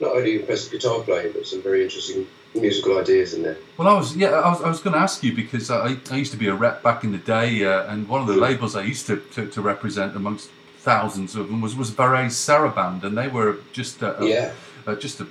not 0.00 0.12
only 0.16 0.32
impressive 0.40 0.72
guitar 0.72 1.00
playing, 1.00 1.32
but 1.34 1.46
some 1.46 1.62
very 1.62 1.82
interesting 1.84 2.26
musical 2.54 2.98
ideas 2.98 3.34
in 3.34 3.42
there. 3.42 3.58
Well, 3.76 3.88
I 3.88 3.94
was 4.00 4.16
yeah, 4.16 4.30
I 4.30 4.48
was, 4.48 4.62
I 4.62 4.68
was 4.68 4.80
going 4.80 4.94
to 4.94 5.00
ask 5.00 5.22
you 5.22 5.32
because 5.34 5.70
I, 5.70 5.96
I 6.10 6.16
used 6.16 6.32
to 6.32 6.38
be 6.38 6.48
a 6.48 6.54
rep 6.54 6.82
back 6.82 7.04
in 7.04 7.12
the 7.12 7.18
day, 7.18 7.64
uh, 7.64 7.90
and 7.92 8.08
one 8.08 8.20
of 8.22 8.26
the 8.28 8.36
labels 8.36 8.74
I 8.74 8.82
used 8.82 9.06
to, 9.08 9.16
to, 9.34 9.46
to 9.48 9.60
represent 9.60 10.16
amongst 10.16 10.48
thousands 10.78 11.34
of 11.36 11.48
them 11.48 11.60
was 11.60 11.74
was 11.74 11.90
Varèse 11.90 12.32
Sarabande, 12.46 13.04
and 13.04 13.18
they 13.18 13.28
were 13.28 13.58
just 13.72 14.00
a, 14.02 14.22
a- 14.22 14.26
Yeah. 14.26 14.52
uh, 14.86 14.94
just 14.94 15.20
a 15.20 15.26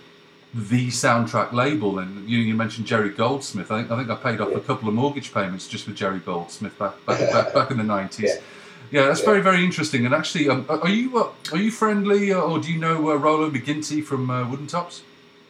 the 0.55 0.87
soundtrack 0.87 1.51
label. 1.51 1.99
And 1.99 2.29
you, 2.29 2.39
you 2.39 2.53
mentioned 2.55 2.87
Jerry 2.87 3.09
Goldsmith. 3.09 3.69
I 3.71 3.79
think 3.79 3.91
I 3.91 3.97
think 3.97 4.09
I 4.09 4.15
paid 4.15 4.39
off 4.41 4.55
a 4.55 4.61
couple 4.61 4.87
of 4.87 4.95
mortgage 4.95 5.33
payments 5.33 5.67
just 5.67 5.85
with 5.87 5.95
Jerry 5.97 6.19
Goldsmith 6.19 6.77
back 6.79 6.93
back 7.05 7.19
back, 7.31 7.53
back 7.53 7.71
in 7.71 7.77
the 7.77 7.83
nineties. 7.83 8.31
Yeah, 8.91 9.07
that's 9.07 9.19
Yeah. 9.19 9.25
very 9.25 9.41
very 9.41 9.63
interesting. 9.63 10.05
And 10.05 10.13
actually, 10.15 10.47
um, 10.49 10.65
are 10.69 10.87
you 10.89 11.17
uh, 11.17 11.29
are 11.51 11.57
you 11.57 11.71
friendly, 11.71 12.31
uh, 12.31 12.39
or 12.39 12.59
do 12.59 12.71
you 12.71 12.79
know 12.79 13.09
uh, 13.11 13.15
Rolo 13.15 13.49
McGinty 13.49 14.03
from 14.03 14.29
uh, 14.29 14.45
Woodentops? 14.45 15.01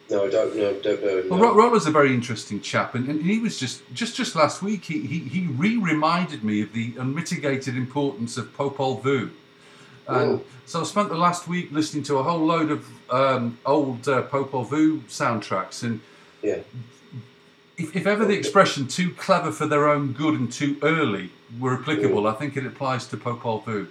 No, 0.08 0.24
I 0.26 0.30
don't 0.30 0.56
know. 0.56 0.72
Don't 0.80 1.02
know. 1.02 1.18
him, 1.18 1.28
Well, 1.28 1.54
no. 1.54 1.74
A 1.74 1.90
very 1.90 2.14
interesting 2.14 2.60
chap, 2.60 2.94
and, 2.94 3.08
and 3.08 3.22
he 3.22 3.38
was 3.38 3.58
just 3.58 3.82
just 3.92 4.16
just 4.16 4.34
last 4.36 4.62
week. 4.62 4.84
He 4.84 5.00
he, 5.06 5.18
he 5.20 5.46
re-reminded 5.46 6.42
me 6.44 6.62
of 6.62 6.72
the 6.72 6.94
unmitigated 6.98 7.76
importance 7.76 8.36
of 8.36 8.56
Popol 8.56 9.02
Vuh, 9.02 9.30
and 10.08 10.40
so 10.66 10.80
I 10.80 10.84
spent 10.84 11.08
the 11.08 11.16
last 11.16 11.46
week 11.48 11.70
listening 11.72 12.02
to 12.04 12.16
a 12.18 12.22
whole 12.22 12.44
load 12.44 12.70
of 12.70 12.86
um, 13.10 13.58
old 13.64 14.08
uh, 14.08 14.22
Popol 14.22 14.66
Vuh 14.66 15.00
soundtracks, 15.08 15.82
and 15.82 16.00
Yeah. 16.42 16.58
if, 17.76 17.94
if 17.94 18.06
ever 18.06 18.24
the 18.24 18.34
expression 18.36 18.86
"too 18.88 19.10
clever 19.12 19.52
for 19.52 19.66
their 19.66 19.88
own 19.88 20.12
good" 20.12 20.34
and 20.34 20.52
"too 20.52 20.76
early" 20.82 21.30
were 21.60 21.74
applicable, 21.74 22.26
I 22.26 22.32
think 22.34 22.56
it 22.56 22.66
applies 22.66 23.06
to 23.08 23.16
Popol 23.16 23.62
Vuh. 23.64 23.88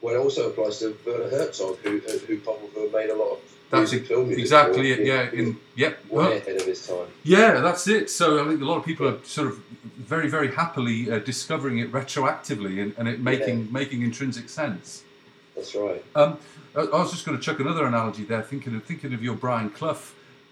Well, 0.00 0.14
it 0.14 0.18
also 0.18 0.50
applies 0.50 0.80
to 0.80 0.96
Werner 1.06 1.30
Herzog, 1.30 1.78
who 1.78 1.98
who 2.26 2.38
probably 2.38 2.88
made 2.92 3.10
a 3.10 3.14
lot 3.14 3.32
of 3.34 3.38
That's 3.70 3.92
music, 3.92 4.02
it, 4.02 4.08
film 4.08 4.26
music. 4.26 4.42
exactly 4.42 4.90
it. 4.90 5.06
Yeah, 5.06 5.30
in 5.32 5.56
yep. 5.76 5.98
way 6.10 6.16
well, 6.16 6.32
ahead 6.32 6.56
of 6.56 6.66
his 6.66 6.86
time. 6.86 7.06
Yeah, 7.22 7.60
that's 7.60 7.86
it. 7.86 8.10
So 8.10 8.44
I 8.44 8.48
think 8.48 8.60
a 8.60 8.64
lot 8.64 8.78
of 8.78 8.84
people 8.84 9.06
are 9.06 9.18
sort 9.24 9.48
of 9.48 9.58
very, 9.96 10.28
very 10.28 10.50
happily 10.52 11.10
uh, 11.10 11.20
discovering 11.20 11.78
it 11.78 11.92
retroactively 11.92 12.82
and, 12.82 12.94
and 12.98 13.06
it 13.08 13.20
making 13.20 13.72
making 13.72 14.02
intrinsic 14.02 14.48
sense. 14.48 15.04
That's 15.54 15.74
right. 15.74 16.04
Um, 16.14 16.38
I, 16.74 16.80
I 16.80 16.98
was 16.98 17.10
just 17.10 17.26
going 17.26 17.36
to 17.36 17.42
chuck 17.42 17.60
another 17.60 17.86
analogy 17.86 18.24
there, 18.24 18.42
thinking 18.42 18.74
of 18.74 18.84
thinking 18.84 19.12
of 19.12 19.22
your 19.22 19.34
Brian 19.34 19.70
Clough. 19.70 19.98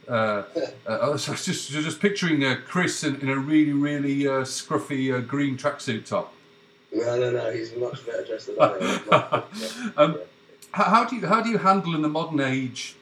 Uh, 0.09 0.13
uh, 0.87 0.99
I 1.03 1.09
was 1.09 1.27
just 1.27 1.71
just 1.71 2.01
picturing 2.01 2.45
uh, 2.45 2.57
Chris 2.67 3.05
in, 3.05 3.17
in 3.21 3.29
a 3.29 3.37
really, 3.37 3.73
really 3.73 4.27
uh, 4.27 4.43
scruffy 4.43 5.17
uh, 5.17 5.21
green 5.21 5.57
tracksuit 5.57 6.07
top. 6.07 6.35
No, 6.93 7.19
no, 7.19 7.31
no. 7.31 7.53
He's 7.53 7.75
much 7.77 8.05
better 8.05 8.25
dressed 8.25 8.49
than 8.49 8.61
I 8.61 9.05
am. 9.13 9.43
Um, 9.97 10.21
how, 10.73 10.85
how 10.85 11.05
do 11.05 11.17
you 11.17 11.27
how 11.27 11.41
do 11.41 11.49
you 11.49 11.59
handle 11.59 11.95
in 11.95 12.03
the 12.03 12.09
modern 12.09 12.41
age 12.41 12.97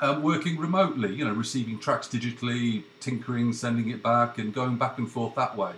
um, 0.00 0.22
working 0.22 0.58
remotely? 0.58 1.14
You 1.14 1.24
know, 1.24 1.32
receiving 1.32 1.78
tracks 1.78 2.08
digitally, 2.08 2.84
tinkering, 3.00 3.52
sending 3.52 3.90
it 3.90 4.02
back, 4.02 4.38
and 4.38 4.52
going 4.54 4.76
back 4.76 4.98
and 4.98 5.10
forth 5.10 5.34
that 5.34 5.56
way. 5.56 5.72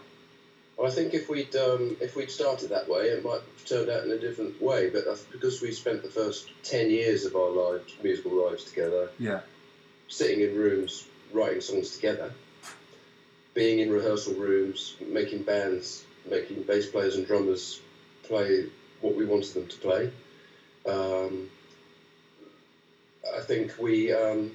I 0.82 0.90
think 0.90 1.14
if 1.14 1.28
we'd 1.28 1.54
um, 1.56 1.96
if 2.00 2.16
we'd 2.16 2.30
started 2.30 2.70
that 2.70 2.88
way, 2.88 3.08
it 3.08 3.24
might 3.24 3.40
have 3.40 3.64
turned 3.64 3.88
out 3.88 4.04
in 4.04 4.10
a 4.10 4.18
different 4.18 4.60
way. 4.60 4.90
But 4.90 5.04
because 5.30 5.60
we 5.62 5.70
spent 5.72 6.02
the 6.02 6.08
first 6.08 6.48
ten 6.62 6.90
years 6.90 7.24
of 7.24 7.36
our 7.36 7.50
lives, 7.50 7.94
musical 8.02 8.32
lives 8.32 8.64
together, 8.64 9.08
Yeah. 9.18 9.40
sitting 10.08 10.40
in 10.40 10.56
rooms, 10.56 11.06
writing 11.32 11.60
songs 11.60 11.94
together, 11.94 12.32
being 13.54 13.78
in 13.78 13.90
rehearsal 13.90 14.34
rooms, 14.34 14.94
making 15.00 15.42
bands, 15.42 16.04
making 16.28 16.62
bass 16.62 16.86
players 16.86 17.14
and 17.16 17.26
drummers 17.26 17.80
play 18.24 18.66
what 19.00 19.14
we 19.14 19.24
wanted 19.24 19.54
them 19.54 19.66
to 19.68 19.76
play. 19.76 20.10
Um, 20.86 21.48
I 23.32 23.40
think 23.40 23.78
we 23.78 24.12
um, 24.12 24.50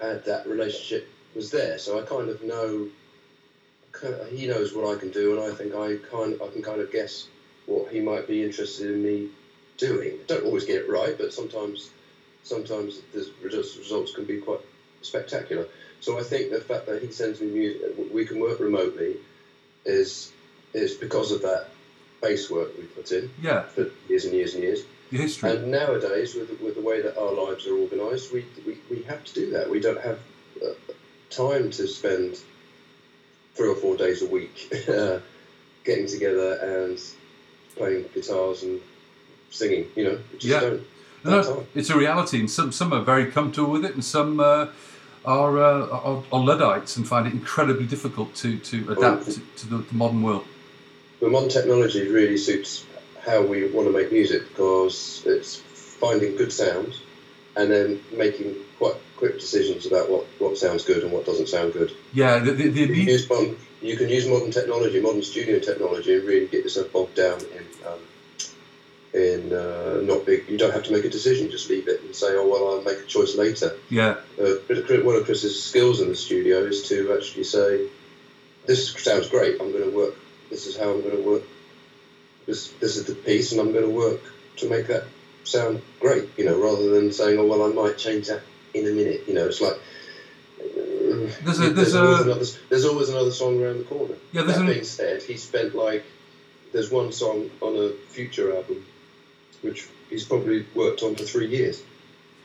had 0.00 0.24
that 0.24 0.46
relationship 0.46 1.06
was 1.34 1.50
there, 1.50 1.78
so 1.78 1.98
I 1.98 2.02
kind 2.02 2.30
of 2.30 2.42
know. 2.42 2.88
He 4.30 4.46
knows 4.46 4.74
what 4.74 4.94
I 4.96 4.98
can 4.98 5.10
do, 5.10 5.36
and 5.36 5.52
I 5.52 5.54
think 5.54 5.74
I 5.74 5.96
kind 6.10 6.38
I 6.42 6.48
can 6.48 6.62
kind 6.62 6.80
of 6.80 6.90
guess 6.92 7.26
what 7.66 7.90
he 7.92 8.00
might 8.00 8.26
be 8.26 8.42
interested 8.44 8.90
in 8.90 9.02
me 9.02 9.28
doing. 9.76 10.12
I 10.12 10.24
Don't 10.26 10.44
always 10.44 10.64
get 10.64 10.76
it 10.82 10.88
right, 10.88 11.16
but 11.16 11.32
sometimes 11.32 11.90
sometimes 12.42 13.00
the 13.12 13.28
results 13.42 13.76
results 13.76 14.12
can 14.12 14.24
be 14.24 14.38
quite 14.40 14.60
spectacular. 15.02 15.66
So 16.00 16.18
I 16.18 16.22
think 16.22 16.50
the 16.50 16.60
fact 16.60 16.86
that 16.86 17.02
he 17.02 17.10
sends 17.10 17.40
me 17.40 17.48
music, 17.48 18.12
we 18.12 18.24
can 18.24 18.40
work 18.40 18.60
remotely, 18.60 19.16
is 19.84 20.32
is 20.74 20.94
because 20.94 21.32
of 21.32 21.42
that 21.42 21.68
base 22.20 22.50
work 22.50 22.76
we 22.76 22.84
put 22.84 23.10
in 23.12 23.30
Yeah. 23.40 23.62
for 23.62 23.90
years 24.08 24.24
and 24.24 24.34
years 24.34 24.54
and 24.54 24.62
years. 24.62 24.80
The 25.10 25.18
history. 25.18 25.50
And 25.50 25.70
nowadays, 25.70 26.34
with, 26.34 26.60
with 26.60 26.74
the 26.74 26.82
way 26.82 27.00
that 27.00 27.16
our 27.16 27.32
lives 27.32 27.66
are 27.66 27.72
organised, 27.74 28.32
we, 28.32 28.44
we, 28.66 28.76
we 28.90 29.02
have 29.04 29.24
to 29.24 29.34
do 29.34 29.50
that. 29.52 29.70
We 29.70 29.80
don't 29.80 30.00
have 30.00 30.18
uh, 30.62 30.74
time 31.30 31.70
to 31.70 31.86
spend 31.86 32.36
three 33.58 33.68
or 33.68 33.74
four 33.74 33.96
days 33.96 34.22
a 34.22 34.26
week 34.26 34.72
uh, 34.88 35.18
getting 35.84 36.06
together 36.06 36.52
and 36.62 36.98
playing 37.76 38.04
guitars 38.14 38.62
and 38.62 38.80
singing. 39.50 39.86
You 39.96 40.04
know, 40.04 40.18
just 40.38 40.44
Yeah. 40.44 40.60
don't. 40.60 40.82
No, 41.24 41.66
it's 41.74 41.90
a 41.90 41.98
reality, 41.98 42.38
and 42.38 42.48
some 42.48 42.70
some 42.70 42.92
are 42.92 43.02
very 43.02 43.26
comfortable 43.26 43.72
with 43.72 43.84
it, 43.84 43.92
and 43.94 44.04
some 44.04 44.38
uh, 44.38 44.68
are, 45.24 45.58
uh, 45.58 45.88
are 45.88 46.22
are 46.32 46.44
luddites 46.50 46.96
and 46.96 47.06
find 47.06 47.26
it 47.26 47.32
incredibly 47.32 47.86
difficult 47.86 48.34
to 48.36 48.56
to 48.70 48.76
adapt 48.92 49.24
to, 49.32 49.40
to 49.56 49.66
the, 49.68 49.78
the 49.78 49.94
modern 49.94 50.22
world. 50.22 50.46
The 51.18 51.28
modern 51.28 51.48
technology 51.48 52.06
really 52.06 52.38
suits 52.38 52.84
how 53.26 53.42
we 53.42 53.68
want 53.74 53.88
to 53.88 53.92
make 53.92 54.12
music 54.12 54.48
because 54.50 55.24
it's 55.26 55.56
finding 56.00 56.36
good 56.36 56.52
sound 56.52 56.94
and 57.56 57.68
then 57.68 58.00
making 58.12 58.54
quite 58.78 58.94
quick 59.18 59.38
decisions 59.40 59.84
about 59.84 60.08
what, 60.08 60.24
what 60.38 60.56
sounds 60.56 60.84
good 60.84 61.02
and 61.02 61.12
what 61.12 61.26
doesn't 61.26 61.48
sound 61.48 61.72
good. 61.72 61.92
Yeah, 62.12 62.38
the, 62.38 62.52
the, 62.52 62.68
the, 62.68 62.80
You 62.80 62.86
can, 62.86 62.96
use 62.96 63.28
modern, 63.28 63.56
you 63.82 63.96
can 63.96 64.08
use 64.08 64.26
modern 64.26 64.52
technology, 64.52 65.00
modern 65.00 65.22
studio 65.22 65.58
technology, 65.58 66.14
and 66.14 66.24
really 66.24 66.46
get 66.46 66.62
yourself 66.62 66.92
bogged 66.92 67.16
down 67.16 67.40
in 67.40 67.66
um, 67.86 67.98
in 69.14 69.52
uh, 69.52 70.00
not 70.02 70.24
big. 70.24 70.48
You 70.48 70.56
don't 70.56 70.72
have 70.72 70.84
to 70.84 70.92
make 70.92 71.04
a 71.04 71.08
decision; 71.08 71.50
just 71.50 71.68
leave 71.68 71.88
it 71.88 72.00
and 72.02 72.14
say, 72.14 72.36
"Oh 72.36 72.46
well, 72.46 72.70
I'll 72.70 72.82
make 72.82 72.98
a 72.98 73.06
choice 73.06 73.34
later." 73.34 73.76
yeah, 73.90 74.16
Uh, 74.40 74.54
one 75.02 75.16
of 75.16 75.24
Chris's 75.24 75.62
skills 75.62 76.00
in 76.00 76.08
the 76.08 76.16
studio 76.16 76.58
is 76.60 76.88
to 76.88 77.12
actually 77.14 77.44
say, 77.44 77.88
"This 78.66 78.92
sounds 79.02 79.28
great. 79.28 79.60
I'm 79.60 79.72
going 79.72 79.90
to 79.90 79.96
work. 79.96 80.14
This 80.48 80.66
is 80.66 80.76
how 80.76 80.92
I'm 80.92 81.02
going 81.02 81.16
to 81.16 81.28
work. 81.28 81.42
This 82.46 82.68
this 82.80 82.96
is 82.96 83.04
the 83.06 83.14
piece, 83.14 83.50
and 83.50 83.60
I'm 83.60 83.72
going 83.72 83.84
to 83.84 83.90
work 83.90 84.20
to 84.58 84.68
make 84.68 84.86
that 84.86 85.04
sound 85.42 85.82
great." 85.98 86.28
You 86.36 86.44
know, 86.44 86.56
rather 86.56 86.88
than 86.90 87.12
saying, 87.12 87.36
"Oh 87.38 87.46
well, 87.46 87.64
I 87.64 87.74
might 87.74 87.98
change 87.98 88.28
that 88.28 88.42
in 88.78 88.86
a 88.92 88.94
minute." 88.94 89.24
You 89.28 89.34
know, 89.34 89.46
it's 89.46 89.60
like. 89.60 89.74
uh, 90.60 91.30
There's 91.44 91.60
a- 91.60 91.70
there's 91.70 91.94
always 91.94 92.20
a- 92.20 92.22
another, 92.24 92.44
there's 92.68 92.84
always 92.84 93.08
another 93.08 93.30
song 93.30 93.62
around 93.62 93.78
the 93.78 93.84
corner. 93.84 94.14
Yeah, 94.32 94.42
there's 94.42 94.56
that 94.58 94.66
an- 94.66 94.72
being 94.72 94.84
said, 94.84 95.22
he 95.22 95.36
spent 95.36 95.74
like 95.74 96.04
there's 96.72 96.90
one 96.90 97.12
song 97.12 97.50
on 97.60 97.76
a 97.76 97.90
future 98.12 98.54
album, 98.54 98.84
which 99.62 99.86
he's 100.10 100.24
probably 100.24 100.66
worked 100.74 101.02
on 101.02 101.14
for 101.16 101.24
three 101.24 101.46
years. 101.48 101.82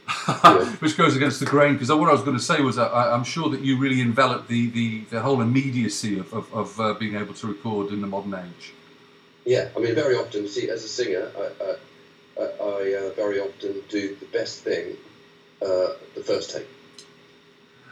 which 0.79 0.97
goes 0.97 1.15
against 1.15 1.39
the 1.39 1.45
grain. 1.45 1.73
Because 1.73 1.89
what 1.89 2.09
I 2.09 2.11
was 2.11 2.21
going 2.21 2.35
to 2.37 2.43
say 2.43 2.61
was, 2.61 2.77
I, 2.77 3.11
I'm 3.13 3.23
sure 3.23 3.49
that 3.49 3.61
you 3.61 3.77
really 3.77 4.01
envelop 4.01 4.47
the 4.47 4.69
the, 4.69 4.99
the 5.09 5.21
whole 5.21 5.41
immediacy 5.41 6.19
of 6.19 6.33
of, 6.33 6.53
of 6.53 6.79
uh, 6.79 6.93
being 6.95 7.15
able 7.15 7.33
to 7.35 7.47
record 7.47 7.91
in 7.91 8.01
the 8.01 8.07
modern 8.07 8.33
age. 8.33 8.73
Yeah, 9.45 9.69
I 9.75 9.79
mean, 9.79 9.95
very 9.95 10.15
often, 10.15 10.47
see, 10.47 10.69
as 10.69 10.85
a 10.85 10.87
singer, 10.87 11.29
I, 11.37 11.63
I, 11.63 11.75
I, 12.41 12.45
I 12.45 12.93
uh, 13.07 13.09
very 13.13 13.39
often 13.41 13.81
do 13.89 14.15
the 14.19 14.25
best 14.27 14.59
thing 14.63 14.95
uh, 15.63 15.93
the 16.15 16.23
first 16.23 16.51
take. 16.51 16.67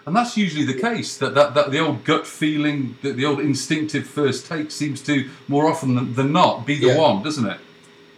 And 0.06 0.16
that's 0.16 0.35
usually 0.35 0.66
the 0.66 0.80
case. 0.80 1.17
That, 1.17 1.35
that, 1.35 1.53
that 1.53 1.72
the 1.72 1.80
old 1.80 2.03
gut 2.03 2.25
feeling, 2.25 2.98
the, 3.01 3.11
the 3.11 3.25
old 3.25 3.40
instinctive 3.40 4.08
first 4.08 4.48
take, 4.48 4.72
seems 4.72 5.01
to 5.03 5.30
more 5.48 5.69
often 5.69 5.95
than, 5.95 6.14
than 6.16 6.32
not 6.32 6.66
be 6.66 6.80
the 6.80 6.88
Yeah. 6.88 6.98
one, 6.98 7.24
doesn't 7.24 7.45
it? 7.45 7.59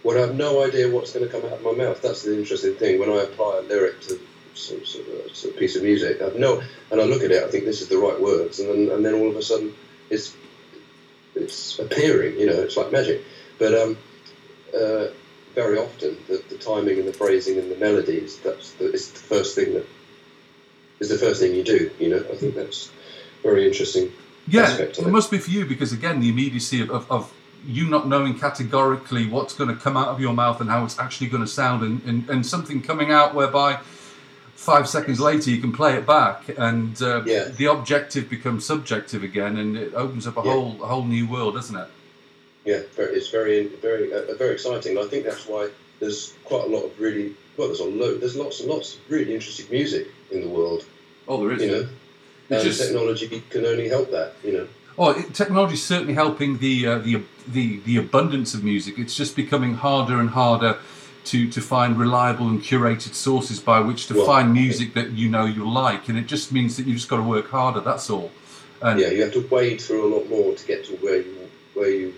When 0.02 0.16
I 0.16 0.20
have 0.20 0.34
no 0.34 0.64
idea 0.64 0.90
what's 0.90 1.12
going 1.12 1.26
to 1.26 1.32
come 1.32 1.44
out 1.50 1.58
of 1.58 1.62
my 1.62 1.72
mouth, 1.72 2.00
that's 2.02 2.22
the 2.22 2.38
interesting 2.38 2.74
thing. 2.74 2.98
When 2.98 3.10
I 3.10 3.22
apply 3.22 3.58
a 3.58 3.62
lyric 3.62 4.00
to 4.02 4.18
some 4.54 4.84
sort 4.84 5.06
of, 5.08 5.36
sort 5.36 5.54
of 5.54 5.60
piece 5.60 5.76
of 5.76 5.82
music, 5.82 6.20
I 6.20 6.24
have 6.24 6.36
no, 6.36 6.62
and 6.90 7.00
I 7.00 7.04
look 7.04 7.22
at 7.22 7.30
it, 7.30 7.42
I 7.42 7.48
think 7.48 7.64
this 7.64 7.80
is 7.80 7.88
the 7.88 7.98
right 7.98 8.20
words, 8.20 8.60
and 8.60 8.68
then, 8.68 8.96
and 8.96 9.04
then 9.04 9.14
all 9.14 9.28
of 9.28 9.36
a 9.36 9.42
sudden, 9.42 9.74
it's 10.10 10.34
it's 11.34 11.78
appearing. 11.78 12.38
You 12.38 12.46
know, 12.46 12.60
it's 12.60 12.76
like 12.76 12.92
magic. 12.92 13.22
But 13.58 13.74
um, 13.74 13.96
uh, 14.78 15.06
very 15.54 15.78
often, 15.78 16.16
the, 16.28 16.42
the 16.48 16.58
timing 16.58 16.98
and 16.98 17.06
the 17.06 17.12
phrasing 17.12 17.58
and 17.58 17.70
the 17.70 17.76
melodies, 17.76 18.38
that's 18.38 18.72
the, 18.72 18.92
is 18.92 19.10
the 19.12 19.18
first 19.18 19.54
thing 19.54 19.74
that 19.74 19.86
is 21.00 21.08
the 21.08 21.18
first 21.18 21.40
thing 21.40 21.54
you 21.54 21.64
do. 21.64 21.90
You 21.98 22.08
know, 22.10 22.24
I 22.30 22.34
think 22.36 22.54
that's 22.54 22.90
very 23.42 23.66
interesting. 23.66 24.10
Yeah, 24.46 24.62
aspect 24.62 24.98
of 24.98 25.06
it 25.06 25.10
must 25.10 25.30
be 25.30 25.38
for 25.38 25.50
you 25.50 25.64
because 25.64 25.92
again, 25.92 26.20
the 26.20 26.28
immediacy 26.28 26.80
of, 26.82 26.90
of, 26.90 27.10
of 27.10 27.32
you 27.66 27.88
not 27.88 28.06
knowing 28.06 28.38
categorically 28.38 29.26
what's 29.26 29.54
going 29.54 29.70
to 29.70 29.76
come 29.76 29.96
out 29.96 30.08
of 30.08 30.20
your 30.20 30.34
mouth 30.34 30.60
and 30.60 30.68
how 30.68 30.84
it's 30.84 30.98
actually 30.98 31.28
going 31.28 31.42
to 31.42 31.48
sound, 31.48 31.82
and, 31.82 32.02
and, 32.04 32.28
and 32.28 32.46
something 32.46 32.82
coming 32.82 33.10
out 33.10 33.34
whereby 33.34 33.78
five 34.54 34.88
seconds 34.88 35.18
later 35.20 35.50
you 35.50 35.60
can 35.60 35.72
play 35.72 35.94
it 35.94 36.06
back, 36.06 36.48
and 36.58 37.00
uh, 37.02 37.22
Yeah. 37.24 37.44
the 37.44 37.66
objective 37.66 38.28
becomes 38.28 38.64
subjective 38.66 39.22
again, 39.22 39.56
and 39.56 39.76
it 39.76 39.94
opens 39.94 40.26
up 40.26 40.36
a 40.36 40.42
Yeah. 40.44 40.52
whole 40.52 40.82
a 40.82 40.86
whole 40.86 41.04
new 41.04 41.26
world, 41.26 41.54
doesn't 41.54 41.76
it? 41.76 41.88
Yeah, 42.64 42.80
it's 42.96 43.28
very, 43.28 43.66
very, 43.66 44.12
uh, 44.12 44.34
very 44.38 44.54
exciting. 44.54 44.96
And 44.96 45.06
I 45.06 45.08
think 45.08 45.24
that's 45.24 45.46
why 45.46 45.68
there's 46.00 46.34
quite 46.44 46.64
a 46.64 46.66
lot 46.66 46.84
of 46.84 46.98
really 46.98 47.34
well. 47.56 47.68
There's 47.68 47.80
a 47.80 47.84
load. 47.84 48.20
There's 48.20 48.36
lots 48.36 48.60
and 48.60 48.70
lots 48.70 48.94
of 48.94 49.00
really 49.10 49.34
interesting 49.34 49.66
music 49.70 50.08
in 50.30 50.40
the 50.40 50.48
world. 50.48 50.84
Oh, 51.28 51.40
there 51.40 51.52
is. 51.52 51.62
You 51.62 51.70
know, 51.70 51.88
and 52.50 52.62
just- 52.62 52.80
technology 52.80 53.42
can 53.50 53.66
only 53.66 53.88
help 53.88 54.10
that. 54.10 54.34
You 54.42 54.52
know. 54.52 54.68
Oh, 54.96 55.12
technology 55.32 55.74
is 55.74 55.82
certainly 55.82 56.14
helping 56.14 56.58
the, 56.58 56.86
uh, 56.86 56.98
the 56.98 57.22
the 57.48 57.80
the 57.80 57.96
abundance 57.96 58.54
of 58.54 58.62
music. 58.62 58.98
It's 58.98 59.16
just 59.16 59.34
becoming 59.34 59.74
harder 59.74 60.20
and 60.20 60.30
harder 60.30 60.78
to 61.24 61.50
to 61.50 61.60
find 61.60 61.98
reliable 61.98 62.48
and 62.48 62.60
curated 62.62 63.14
sources 63.14 63.58
by 63.60 63.80
which 63.80 64.06
to 64.06 64.14
Well, 64.14 64.26
find 64.26 64.52
music 64.52 64.94
that 64.94 65.10
you 65.10 65.28
know 65.28 65.46
you 65.46 65.68
like, 65.68 66.08
and 66.08 66.16
it 66.16 66.26
just 66.26 66.52
means 66.52 66.76
that 66.76 66.86
you've 66.86 66.96
just 66.96 67.08
got 67.08 67.16
to 67.16 67.22
work 67.22 67.50
harder. 67.50 67.80
That's 67.80 68.08
all. 68.08 68.30
And 68.82 69.00
yeah, 69.00 69.08
you 69.08 69.22
have 69.22 69.32
to 69.32 69.46
wade 69.48 69.80
through 69.80 70.06
a 70.06 70.10
lot 70.16 70.28
more 70.28 70.54
to 70.54 70.66
get 70.66 70.84
to 70.86 70.92
where 70.96 71.16
you 71.16 71.50
where 71.74 71.90
you 71.90 72.14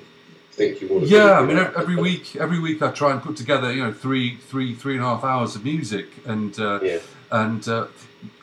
think 0.57 0.81
you 0.81 0.89
want 0.89 1.05
to. 1.05 1.09
Yeah, 1.09 1.39
I 1.39 1.45
mean, 1.45 1.59
every 1.59 1.97
week, 1.97 2.37
every 2.37 2.59
week 2.59 2.83
I 2.83 2.91
try 2.91 3.13
and 3.13 3.23
put 3.23 3.37
together, 3.37 3.73
you 3.73 3.85
know, 3.85 3.93
three, 3.93 4.37
three, 4.37 4.75
three 4.75 4.95
and 4.97 5.05
a 5.05 5.07
half 5.07 5.25
hours 5.25 5.55
of 5.55 5.65
music, 5.65 6.07
and 6.25 6.59
uh, 6.59 6.81
and 7.31 7.69
uh, 7.69 7.87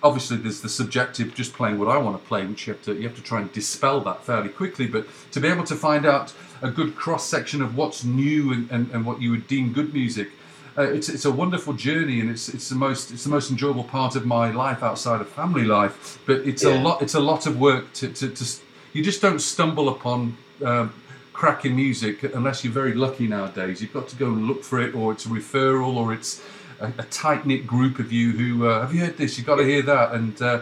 obviously 0.01 0.37
there's 0.37 0.61
the 0.61 0.69
subjective, 0.69 1.33
just 1.33 1.53
playing 1.53 1.79
what 1.79 1.87
I 1.87 1.97
want 1.97 2.21
to 2.21 2.27
play, 2.27 2.45
which 2.45 2.67
you 2.67 2.73
have 2.73 2.83
to 2.83 2.93
you 2.93 3.07
have 3.07 3.15
to 3.15 3.23
try 3.23 3.41
and 3.41 3.51
dispel 3.51 3.99
that 4.01 4.23
fairly 4.23 4.49
quickly. 4.49 4.87
But 4.87 5.07
to 5.31 5.39
be 5.39 5.47
able 5.47 5.63
to 5.65 5.75
find 5.75 6.05
out 6.05 6.33
a 6.61 6.69
good 6.69 6.95
cross 6.95 7.27
section 7.27 7.61
of 7.61 7.75
what's 7.75 8.03
new 8.03 8.53
and, 8.53 8.71
and, 8.71 8.89
and 8.91 9.05
what 9.05 9.21
you 9.21 9.31
would 9.31 9.47
deem 9.47 9.73
good 9.73 9.93
music, 9.93 10.29
uh, 10.77 10.83
it's 10.83 11.09
it's 11.09 11.25
a 11.25 11.31
wonderful 11.31 11.73
journey, 11.73 12.19
and 12.19 12.29
it's 12.29 12.49
it's 12.49 12.69
the 12.69 12.75
most 12.75 13.11
it's 13.11 13.23
the 13.23 13.29
most 13.29 13.49
enjoyable 13.49 13.83
part 13.83 14.15
of 14.15 14.25
my 14.25 14.51
life 14.51 14.83
outside 14.83 15.21
of 15.21 15.29
family 15.29 15.65
life. 15.65 16.19
But 16.25 16.37
it's 16.47 16.63
a 16.63 16.75
lot 16.79 17.01
it's 17.01 17.15
a 17.15 17.19
lot 17.19 17.45
of 17.47 17.59
work 17.59 17.93
to 17.93 18.07
to, 18.09 18.29
to 18.29 18.45
you 18.93 19.03
just 19.03 19.21
don't 19.21 19.39
stumble 19.39 19.89
upon. 19.89 20.37
Um, 20.63 20.93
cracking 21.33 21.75
music 21.75 22.23
unless 22.23 22.63
you're 22.63 22.73
very 22.73 22.93
lucky 22.93 23.27
nowadays. 23.27 23.81
You've 23.81 23.93
got 23.93 24.07
to 24.09 24.15
go 24.15 24.27
and 24.27 24.47
look 24.47 24.63
for 24.63 24.79
it, 24.81 24.95
or 24.95 25.11
it's 25.11 25.25
a 25.25 25.29
referral, 25.29 25.95
or 25.95 26.13
it's 26.13 26.41
a, 26.79 26.87
a 26.97 27.03
tight 27.03 27.45
knit 27.45 27.67
group 27.67 27.99
of 27.99 28.11
you 28.11 28.31
who 28.31 28.67
uh, 28.67 28.81
have 28.81 28.93
you 28.93 29.01
heard 29.01 29.17
this? 29.17 29.37
You've 29.37 29.47
got 29.47 29.57
to 29.57 29.65
hear 29.65 29.81
that, 29.81 30.13
and 30.13 30.41
uh, 30.41 30.61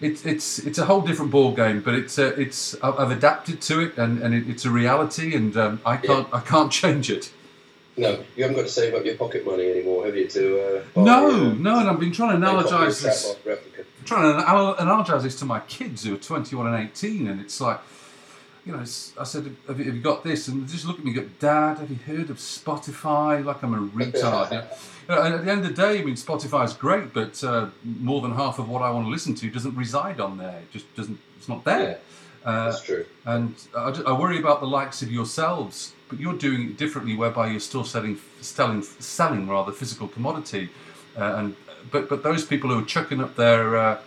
it's 0.00 0.26
it's 0.26 0.58
it's 0.58 0.78
a 0.78 0.84
whole 0.84 1.00
different 1.00 1.30
ball 1.30 1.52
game. 1.52 1.80
But 1.80 1.94
it's 1.94 2.18
uh, 2.18 2.34
it's 2.36 2.74
I've 2.82 3.10
adapted 3.10 3.60
to 3.62 3.80
it, 3.80 3.96
and, 3.96 4.20
and 4.20 4.34
it, 4.34 4.48
it's 4.48 4.64
a 4.64 4.70
reality, 4.70 5.34
and 5.34 5.56
um, 5.56 5.80
I 5.86 5.96
can't 5.96 6.28
I 6.32 6.40
can't 6.40 6.72
change 6.82 7.10
it. 7.10 7.32
No, 7.98 8.22
you 8.36 8.42
haven't 8.42 8.56
got 8.56 8.62
to 8.62 8.68
save 8.68 8.94
up 8.94 9.06
your 9.06 9.14
pocket 9.16 9.46
money 9.46 9.70
anymore, 9.70 10.04
have 10.04 10.14
you? 10.14 10.28
To 10.28 10.82
uh, 10.96 11.02
No, 11.02 11.30
uh, 11.30 11.54
no, 11.54 11.78
and 11.78 11.88
I've 11.88 11.98
been 11.98 12.12
trying 12.12 12.38
to 12.38 12.46
a 12.46 12.50
copy 12.50 12.68
of 12.68 12.72
analogize 12.72 13.02
this. 13.02 13.36
Trying 14.04 14.36
to 14.36 14.50
anal- 14.50 14.74
analogize 14.74 15.22
this 15.22 15.38
to 15.38 15.46
my 15.46 15.60
kids 15.60 16.04
who 16.04 16.14
are 16.14 16.18
21 16.18 16.66
and 16.74 16.88
18, 16.90 17.26
and 17.26 17.40
it's 17.40 17.58
like, 17.58 17.80
you 18.66 18.72
know, 18.72 18.80
I 18.80 18.84
said, 18.84 19.56
have 19.68 19.78
you, 19.78 19.84
have 19.84 19.94
you 19.94 20.02
got 20.02 20.24
this? 20.24 20.48
And 20.48 20.66
they 20.66 20.72
just 20.72 20.84
look 20.86 20.98
at 20.98 21.04
me 21.04 21.12
and 21.12 21.20
go, 21.20 21.28
Dad, 21.38 21.78
have 21.78 21.88
you 21.88 21.96
heard 21.96 22.30
of 22.30 22.38
Spotify? 22.38 23.44
Like 23.44 23.62
I'm 23.62 23.72
a 23.72 23.78
retard. 23.78 24.50
you 25.08 25.14
know? 25.14 25.22
And 25.22 25.34
at 25.34 25.44
the 25.44 25.52
end 25.52 25.64
of 25.64 25.68
the 25.68 25.82
day, 25.82 26.00
I 26.00 26.04
mean, 26.04 26.16
Spotify 26.16 26.64
is 26.64 26.72
great, 26.72 27.12
but 27.12 27.42
uh, 27.44 27.68
more 27.84 28.20
than 28.20 28.34
half 28.34 28.58
of 28.58 28.68
what 28.68 28.82
I 28.82 28.90
want 28.90 29.06
to 29.06 29.10
listen 29.10 29.36
to 29.36 29.50
doesn't 29.50 29.76
reside 29.76 30.20
on 30.20 30.36
there. 30.36 30.58
It 30.58 30.72
just 30.72 30.94
doesn't, 30.96 31.18
it's 31.38 31.48
not 31.48 31.62
there. 31.62 32.00
Uh, 32.44 32.66
That's 32.66 32.82
true. 32.82 33.06
And 33.24 33.54
I, 33.76 33.92
ju- 33.92 34.04
I 34.04 34.12
worry 34.12 34.38
about 34.38 34.60
the 34.60 34.66
likes 34.66 35.00
of 35.00 35.12
yourselves, 35.12 35.92
but 36.08 36.18
you're 36.18 36.36
doing 36.36 36.62
it 36.62 36.76
differently, 36.76 37.14
whereby 37.16 37.48
you're 37.48 37.60
still 37.60 37.84
selling, 37.84 38.18
selling, 38.40 38.82
selling 38.82 39.48
rather 39.48 39.70
physical 39.70 40.08
commodity. 40.08 40.70
Uh, 41.16 41.34
and 41.36 41.56
but 41.90 42.08
but 42.08 42.22
those 42.22 42.44
people 42.44 42.70
who 42.70 42.80
are 42.80 42.84
chucking 42.84 43.20
up 43.20 43.36
their 43.36 43.76
uh, 43.76 43.98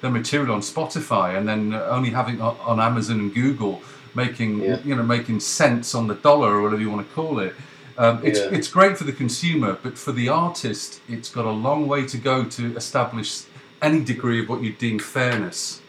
their 0.00 0.10
material 0.10 0.54
on 0.54 0.60
Spotify 0.60 1.36
and 1.36 1.48
then 1.48 1.74
only 1.74 2.10
having 2.10 2.36
it 2.36 2.40
on, 2.40 2.56
on 2.60 2.80
Amazon 2.80 3.20
and 3.20 3.34
Google, 3.34 3.82
making 4.14 4.62
Yeah. 4.62 4.78
you 4.84 4.94
know 4.94 5.02
making 5.02 5.40
cents 5.40 5.94
on 5.94 6.06
the 6.06 6.14
dollar 6.14 6.54
or 6.56 6.62
whatever 6.62 6.80
you 6.82 6.90
want 6.90 7.06
to 7.08 7.14
call 7.14 7.38
it. 7.38 7.54
Um, 7.96 8.20
it's 8.24 8.38
Yeah. 8.40 8.48
it's 8.58 8.68
great 8.68 8.98
for 8.98 9.04
the 9.04 9.12
consumer, 9.12 9.78
but 9.82 9.96
for 9.98 10.12
the 10.12 10.28
artist, 10.28 11.00
it's 11.08 11.28
got 11.28 11.44
a 11.44 11.50
long 11.50 11.86
way 11.86 12.04
to 12.06 12.16
go 12.18 12.44
to 12.44 12.76
establish 12.76 13.42
any 13.82 14.00
degree 14.00 14.40
of 14.42 14.48
what 14.48 14.62
you 14.62 14.72
deem 14.72 14.98
fairness. 14.98 15.80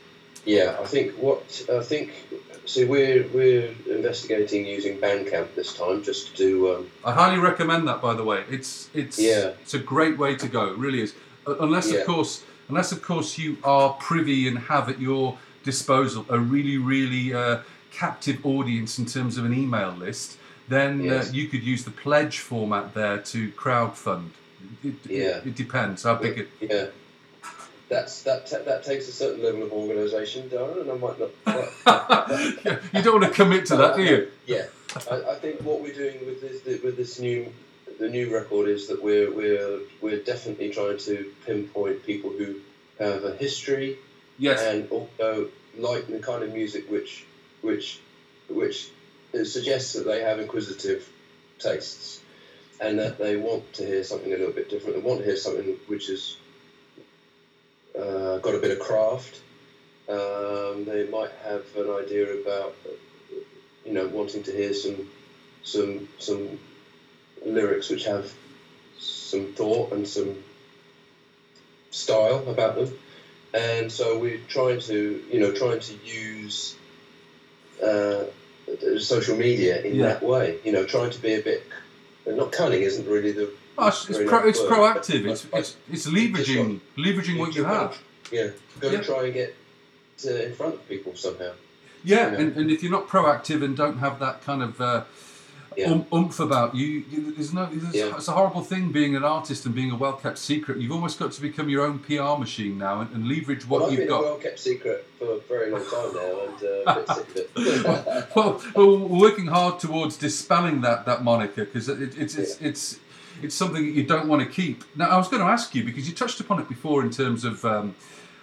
Yeah, 0.46 0.76
I 0.82 0.86
think 0.86 1.14
what 1.14 1.64
I 1.72 1.82
think. 1.82 2.12
See, 2.68 2.84
we're 2.84 3.28
we're 3.32 3.70
investigating 3.88 4.66
using 4.66 4.98
Bandcamp 4.98 5.54
this 5.56 5.74
time, 5.74 6.02
just 6.04 6.22
to 6.32 6.36
do. 6.36 6.74
Um, 6.76 6.88
I 7.04 7.12
highly 7.12 7.40
recommend 7.40 7.88
that, 7.88 8.02
by 8.02 8.14
the 8.16 8.24
way. 8.24 8.44
It's 8.50 8.90
it's 8.94 9.20
Yeah. 9.20 9.52
it's 9.62 9.74
a 9.76 9.80
great 9.94 10.18
way 10.18 10.36
to 10.36 10.48
go. 10.48 10.64
It 10.72 10.78
really 10.78 11.02
is. 11.02 11.14
Uh, 11.48 11.56
Unless 11.60 11.92
Yeah. 11.92 12.00
of 12.00 12.08
course, 12.08 12.42
unless 12.70 12.92
of 12.92 13.02
course 13.04 13.38
you 13.38 13.58
are 13.64 13.90
privy 14.10 14.48
and 14.48 14.58
have 14.58 14.90
at 14.90 15.00
your 15.00 15.38
disposal 15.64 16.26
a 16.30 16.40
really 16.40 16.78
really 16.78 17.34
uh, 17.34 17.58
captive 18.00 18.46
audience 18.46 19.00
in 19.00 19.06
terms 19.06 19.38
of 19.38 19.46
an 19.46 19.54
email 19.54 19.92
list, 19.92 20.38
then 20.68 21.02
Yes. 21.04 21.30
uh, 21.30 21.34
you 21.34 21.48
could 21.48 21.64
use 21.64 21.84
the 21.86 21.92
pledge 21.92 22.40
format 22.40 22.94
there 22.94 23.20
to 23.20 23.50
crowdfund. 23.52 24.30
It, 24.84 24.96
Yeah. 25.08 25.38
it, 25.46 25.56
depends 25.56 26.04
how 26.04 26.16
big 26.16 26.38
it. 26.40 26.48
yeah, 26.60 26.88
that's 27.90 28.24
that 28.24 28.48
ta- 28.48 28.64
that 28.66 28.84
takes 28.84 29.08
a 29.08 29.12
certain 29.12 29.44
level 29.44 29.64
of 29.64 29.72
organisation, 29.72 30.50
Darren, 30.50 30.82
and 30.82 30.92
I 30.92 30.98
might 30.98 31.20
not. 31.20 31.32
you 32.94 33.02
don't 33.02 33.22
want 33.22 33.26
to 33.34 33.38
commit 33.42 33.66
to 33.68 33.76
that, 33.78 33.96
do 33.96 34.04
you? 34.04 34.28
Yeah, 34.48 34.66
I, 35.12 35.16
I 35.34 35.36
think 35.36 35.62
what 35.62 35.82
we're 35.82 35.94
doing 35.94 36.26
with 36.26 36.42
this 36.42 36.84
with 36.84 36.98
this 36.98 37.20
new 37.20 37.52
the 38.00 38.10
new 38.10 38.34
record 38.34 38.68
is 38.68 38.88
that 38.88 39.02
we're 39.04 39.32
we're 39.32 39.80
we're 40.02 40.20
definitely 40.20 40.70
trying 40.72 40.98
to 40.98 41.32
pinpoint 41.46 42.04
people 42.06 42.32
who 42.32 42.56
have 43.00 43.24
a 43.24 43.36
history 43.36 43.98
Yes. 44.40 44.62
and 44.64 44.90
also 44.90 45.48
like 45.78 46.08
the 46.08 46.20
kind 46.20 46.44
of 46.44 46.52
music 46.54 46.90
which 46.90 47.26
which 47.66 48.00
which 48.48 48.90
suggests 49.44 49.94
that 49.94 50.06
they 50.06 50.22
have 50.22 50.40
inquisitive 50.40 51.10
tastes 51.60 52.22
and 52.80 53.00
that 53.00 53.18
they 53.18 53.36
want 53.36 53.74
to 53.74 53.86
hear 53.86 54.04
something 54.04 54.32
a 54.34 54.38
little 54.38 54.54
bit 54.54 54.70
different. 54.70 54.96
They 54.96 55.02
want 55.02 55.20
to 55.20 55.26
hear 55.26 55.36
something 55.36 55.78
which 55.88 56.08
has 56.08 56.36
uh, 57.98 58.38
got 58.38 58.56
a 58.56 58.60
bit 58.60 58.72
of 58.72 58.80
craft. 58.80 59.42
Um, 60.08 60.86
they 60.86 61.08
might 61.10 61.32
have 61.44 61.64
an 61.76 61.90
idea 61.90 62.32
about 62.34 62.76
you 63.84 63.94
know 63.94 64.08
wanting 64.08 64.44
to 64.44 64.52
hear 64.52 64.74
some 64.74 65.10
some 65.64 66.08
some 66.20 66.60
lyrics 67.46 67.90
which 67.90 68.06
have 68.06 68.34
some 69.00 69.48
thought 69.54 69.92
and 69.92 70.08
some 70.08 70.44
style 71.92 72.44
about 72.48 72.76
them 72.76 72.98
and 73.54 73.92
so 73.92 74.18
we're 74.18 74.40
trying 74.48 74.80
to 74.80 75.24
you 75.30 75.40
know 75.40 75.52
trying 75.52 75.80
to 75.80 75.94
use 76.04 76.76
uh, 77.84 78.24
social 79.00 79.36
media 79.38 79.82
in 79.82 79.96
Yeah. 79.96 80.06
that 80.08 80.24
way 80.24 80.60
you 80.64 80.72
know 80.72 80.86
trying 80.86 81.12
to 81.12 81.22
be 81.22 81.34
a 81.36 81.42
bit 81.42 81.64
not 82.28 82.52
cunning 82.52 82.82
isn't 82.82 83.08
really 83.08 83.32
the 83.32 83.50
Oh, 83.78 83.90
it's, 83.90 84.10
it's, 84.10 84.20
pro, 84.30 84.48
it's 84.48 84.60
proactive. 84.62 85.26
It's, 85.30 85.46
it's 85.52 85.76
it's 85.92 86.08
leveraging 86.08 86.80
leveraging 86.98 87.38
what 87.38 87.56
you 87.56 87.66
have. 87.66 87.98
yeah 88.32 88.48
got 88.80 88.92
to 88.92 88.96
Yeah. 88.98 89.02
try 89.04 89.26
and 89.26 89.34
get 89.34 89.56
to 90.20 90.46
in 90.48 90.54
front 90.56 90.76
of 90.76 90.88
people 90.88 91.14
somehow 91.16 91.52
Yeah, 92.04 92.32
Yeah. 92.32 92.40
and, 92.40 92.58
and 92.58 92.72
if 92.72 92.82
you're 92.84 92.92
not 93.00 93.08
proactive 93.10 93.64
and 93.66 93.76
don't 93.76 93.98
have 94.00 94.20
that 94.20 94.42
kind 94.46 94.64
of 94.64 94.80
uh, 94.80 95.04
Yeah. 95.78 95.88
um, 95.92 96.06
oomph 96.14 96.40
about 96.40 96.76
you, 96.76 97.04
you 97.10 97.32
there's 97.34 97.54
no. 97.54 97.66
There's, 97.66 97.96
Yeah. 97.96 98.16
It's 98.16 98.28
a 98.28 98.32
horrible 98.32 98.64
thing 98.64 98.92
being 98.92 99.16
an 99.16 99.24
artist 99.24 99.66
and 99.66 99.76
being 99.76 99.92
a 99.92 99.96
well 99.96 100.14
kept 100.14 100.38
secret. 100.38 100.78
You've 100.80 100.92
almost 100.92 101.20
got 101.20 101.32
to 101.34 101.42
become 101.42 101.70
your 101.70 101.86
own 101.86 102.00
PR 102.00 102.38
machine 102.40 102.78
now 102.78 103.02
and, 103.02 103.12
and 103.14 103.28
leverage 103.28 103.68
what 103.68 103.82
well, 103.82 103.90
I've 103.90 103.92
you've 103.94 104.08
been 104.08 104.10
got. 104.10 104.20
a 104.22 104.24
well 104.24 104.38
kept 104.38 104.60
secret 104.60 105.08
for 105.20 105.34
a 105.34 105.40
very 105.42 105.72
long 105.72 105.84
time 105.86 106.14
now 106.14 106.46
and 106.46 106.64
uh, 106.64 106.92
a 106.92 106.96
bit 106.96 107.10
sick 107.10 107.30
of 107.30 107.66
it 107.66 108.28
well, 108.36 108.62
well, 108.76 108.98
we're 108.98 109.20
working 109.20 109.48
hard 109.48 109.80
towards 109.80 110.18
dispelling 110.18 110.82
that 110.82 111.06
that 111.06 111.24
moniker 111.24 111.66
because 111.66 111.90
it, 111.90 112.18
it's 112.18 112.36
it's, 112.36 112.62
it's 112.62 113.00
it's 113.42 113.56
something 113.56 113.86
that 113.86 113.92
you 113.92 114.04
don't 114.04 114.28
want 114.28 114.42
to 114.42 114.48
keep. 114.48 114.84
Now, 114.96 115.10
I 115.10 115.18
was 115.18 115.28
going 115.28 115.42
to 115.42 115.48
ask 115.50 115.76
you 115.76 115.84
because 115.84 116.08
you 116.08 116.16
touched 116.16 116.40
upon 116.40 116.60
it 116.60 116.70
before 116.70 117.04
in 117.04 117.10
terms 117.12 117.44
of 117.44 117.64
um, 117.66 117.96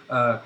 uh, 0.09 0.39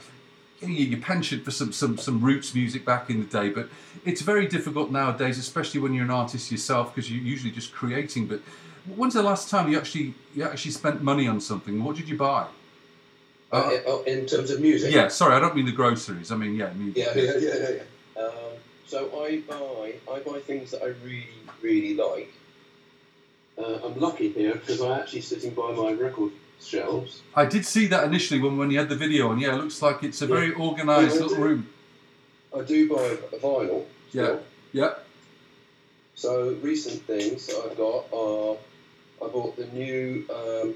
your, 0.61 0.69
your 0.69 0.99
penchant 0.99 1.43
for 1.43 1.51
some, 1.51 1.71
some 1.71 1.97
some 1.97 2.21
roots 2.21 2.53
music 2.55 2.85
back 2.85 3.09
in 3.09 3.19
the 3.19 3.25
day, 3.25 3.49
but 3.49 3.69
it's 4.05 4.21
very 4.21 4.47
difficult 4.47 4.91
nowadays, 4.91 5.37
especially 5.37 5.79
when 5.79 5.93
you're 5.93 6.05
an 6.05 6.11
artist 6.11 6.51
yourself, 6.51 6.93
because 6.93 7.11
you're 7.11 7.21
usually 7.23 7.51
just 7.51 7.73
creating. 7.73 8.27
But 8.27 8.41
when's 8.95 9.13
the 9.13 9.23
last 9.23 9.49
time 9.49 9.71
you 9.71 9.77
actually 9.77 10.13
you 10.35 10.43
actually 10.43 10.71
spent 10.71 11.01
money 11.01 11.27
on 11.27 11.39
something? 11.41 11.83
What 11.83 11.95
did 11.95 12.09
you 12.09 12.17
buy? 12.17 12.47
Uh, 13.51 13.71
in- 14.05 14.19
in 14.19 14.25
terms 14.25 14.51
of 14.51 14.59
music 14.59 14.93
Yeah, 14.93 15.07
sorry, 15.07 15.33
I 15.35 15.39
don't 15.39 15.55
mean 15.55 15.65
the 15.65 15.71
groceries. 15.71 16.31
I 16.31 16.35
mean, 16.35 16.55
yeah, 16.55 16.73
music. 16.73 16.97
Yeah, 16.97 17.21
yeah, 17.21 17.37
yeah, 17.37 17.55
yeah. 17.55 17.69
yeah. 18.17 18.21
Um, 18.23 18.31
so 18.85 19.23
I 19.23 19.39
buy, 19.47 19.93
I 20.13 20.19
buy 20.19 20.39
things 20.39 20.71
that 20.71 20.83
I 20.83 20.87
really, 21.05 21.27
really 21.61 21.93
like. 21.95 22.33
Uh, 23.57 23.79
I'm 23.85 23.97
lucky 23.99 24.29
here 24.33 24.53
because 24.53 24.81
I'm 24.81 24.99
actually 24.99 25.21
sitting 25.21 25.51
by 25.53 25.71
my 25.71 25.91
record 25.93 26.31
shelves. 26.61 27.21
I 27.35 27.45
did 27.45 27.65
see 27.65 27.87
that 27.87 28.03
initially 28.05 28.39
when, 28.39 28.57
when 28.57 28.71
you 28.71 28.79
had 28.79 28.89
the 28.89 28.95
video 28.95 29.29
on. 29.29 29.39
Yeah, 29.39 29.53
it 29.55 29.57
looks 29.57 29.81
like 29.81 30.03
it's 30.03 30.21
a 30.21 30.27
very 30.27 30.53
organised 30.53 31.15
Yeah, 31.15 31.21
little 31.21 31.37
do. 31.37 31.43
room. 31.43 31.69
I 32.57 32.61
do 32.61 32.89
buy 32.89 33.03
a 33.03 33.39
vinyl. 33.39 33.85
Yeah, 34.11 34.23
still. 34.23 34.43
yeah. 34.73 34.93
So 36.15 36.57
recent 36.61 37.03
things 37.03 37.49
I've 37.49 37.77
got 37.77 38.05
are 38.13 38.57
I 39.23 39.27
bought 39.29 39.55
the 39.57 39.67
new 39.67 40.25
um, 40.33 40.75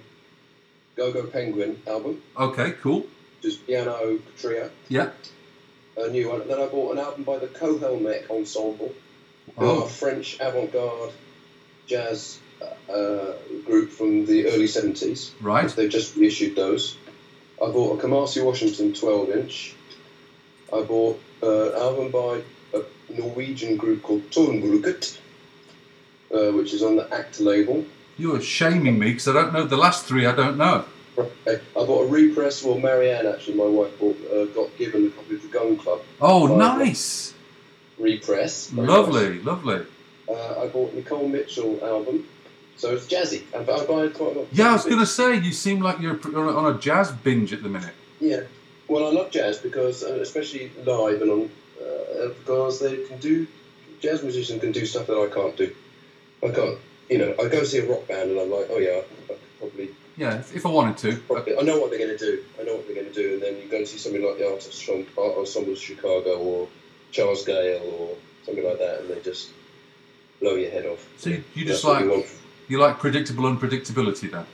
GoGo 0.95 1.27
Penguin 1.27 1.82
album, 1.88 2.22
Okay, 2.38 2.74
cool. 2.82 3.06
Just 3.42 3.66
Piano 3.66 4.19
Trio, 4.38 4.69
Yeah. 4.90 5.10
a 5.98 6.10
new 6.10 6.30
one. 6.30 6.48
Then 6.48 6.60
I 6.60 6.68
bought 6.68 6.92
an 6.93 7.00
album 7.00 7.24
by 7.24 7.38
the 7.40 7.48
Cohelmec 7.48 8.30
Ensemble, 8.30 8.93
Oh. 9.58 9.84
a 9.84 9.90
French 9.90 10.40
avant-garde 10.40 11.11
jazz 11.88 12.40
uh, 12.91 13.33
group 13.65 13.90
from 13.90 14.25
the 14.25 14.48
early 14.48 14.65
70s. 14.65 15.31
Right. 15.41 15.69
They've 15.69 15.90
just 15.90 16.15
reissued 16.15 16.56
those. 16.56 16.98
I 17.61 17.69
bought 17.69 17.99
a 17.99 18.03
Kamasi 18.07 18.43
Washington 18.43 18.93
12 18.93 19.30
inch. 19.30 19.75
I 20.73 20.81
bought 20.81 21.22
uh, 21.43 21.72
an 21.72 21.75
album 21.75 22.11
by 22.11 22.41
a 22.73 22.83
Norwegian 23.14 23.77
group 23.77 24.01
called 24.03 24.30
Tonbruket, 24.31 25.17
uh, 26.33 26.51
which 26.53 26.73
is 26.73 26.81
on 26.81 26.95
the 26.95 27.14
ACT 27.14 27.40
label. 27.40 27.85
You're 28.17 28.41
shaming 28.41 28.99
me 28.99 29.11
because 29.11 29.27
I 29.27 29.33
don't 29.33 29.53
know 29.53 29.65
the 29.65 29.77
last 29.77 30.06
three. 30.06 30.25
I 30.25 30.35
don't 30.35 30.57
know. 30.57 30.85
I 31.17 31.59
bought 31.75 32.03
a 32.03 32.07
repress, 32.07 32.64
well, 32.64 32.80
Marianne 32.80 33.27
actually, 33.27 33.56
my 33.56 33.65
wife, 33.65 33.98
bought, 33.99 34.17
uh, 34.31 34.45
got 34.45 34.75
given 34.77 35.07
a 35.07 35.09
copy 35.09 35.35
of 35.35 35.41
the 35.41 35.48
Gun 35.49 35.77
Club. 35.77 36.01
Oh, 36.22 36.48
nice. 36.56 37.33
Repress. 37.98 38.72
Lovely, 38.73 39.40
lovely. 39.41 39.77
nice. 39.77 40.38
uh, 40.38 40.61
I 40.64 40.67
bought 40.67 40.93
Nicole 40.95 41.27
Mitchell 41.27 41.80
album, 41.83 42.25
so 42.82 42.95
it's 42.95 43.06
jazzy. 43.06 43.43
I, 43.53 43.60
I 43.60 43.85
buy 43.85 44.08
quite 44.11 44.35
a 44.35 44.40
lot. 44.40 44.48
Yeah, 44.51 44.69
I 44.69 44.74
was 44.74 44.85
going 44.85 44.98
to 44.98 45.06
say, 45.06 45.35
you 45.35 45.51
seem 45.51 45.82
like 45.82 46.00
you're 46.00 46.19
on 46.35 46.76
a- 46.76 46.80
jazz 46.80 47.11
binge 47.11 47.53
at 47.53 47.61
the 47.61 47.69
minute. 47.69 47.93
Yeah. 48.19 48.42
Well, 48.88 49.06
I 49.06 49.11
love 49.11 49.30
jazz 49.30 49.60
because, 49.60 50.03
uh, 50.03 50.16
especially 50.16 50.72
live 50.84 51.22
and 51.22 51.30
on, 51.32 51.50
uh, 51.80 52.30
because 52.30 52.80
they 52.80 53.03
can 53.06 53.19
do 53.19 53.45
jazz 54.00 54.24
musicians 54.24 54.61
can 54.61 54.72
do 54.72 54.84
stuff 54.88 55.06
that 55.06 55.16
I 55.16 55.32
can't 55.32 55.56
do. 55.56 55.76
I 56.43 56.50
can't. 56.50 56.80
You 57.08 57.19
know, 57.19 57.35
I 57.40 57.50
go 57.50 57.64
see 57.64 57.77
a 57.77 57.85
rock 57.85 58.08
band 58.08 58.32
and 58.32 58.40
I'm 58.40 58.50
like, 58.50 58.68
oh 58.72 58.80
yeah, 58.80 59.01
I, 59.01 59.27
could 59.27 59.40
probably. 59.60 59.90
Yeah, 60.18 60.40
if, 60.40 60.56
if 60.56 60.66
I 60.66 60.69
wanted 60.69 60.98
to. 60.98 61.22
probably- 61.22 61.58
I 61.60 61.61
know 61.61 61.80
what 61.80 61.92
they're 61.92 62.00
going 62.00 62.18
to 62.18 62.26
do. 62.26 62.43
I 62.60 62.64
know 62.64 62.77
what 62.77 62.88
they're 62.88 62.95
going 62.95 63.14
to 63.14 63.14
do, 63.14 63.34
and 63.35 63.43
then 63.43 63.58
you 63.61 63.69
go 63.69 63.77
and 63.77 63.88
see 63.88 64.00
something 64.00 64.24
like 64.24 64.40
the 64.40 64.50
Artists 64.50 64.82
from 64.82 65.06
Art 65.19 65.38
Ensemble 65.38 65.76
Chicago 65.76 66.40
or 66.40 66.68
Charles 67.11 67.45
Gayle 67.45 67.84
or 68.00 68.16
something 68.43 68.66
like 68.66 68.80
that, 68.80 69.01
and 69.01 69.10
they 69.10 69.22
just 69.22 69.51
blow 70.40 70.56
your 70.56 70.72
head 70.72 70.88
off. 70.88 71.08
So 71.19 71.30
you, 71.30 71.43
you 71.53 71.66
That's 71.66 71.82
just 71.82 71.85
what 71.85 72.08
like 72.08 72.41
you 72.72 72.80
like 72.80 73.00
predictable 73.00 73.43
unpredictability 73.43 74.32
then? 74.32 74.45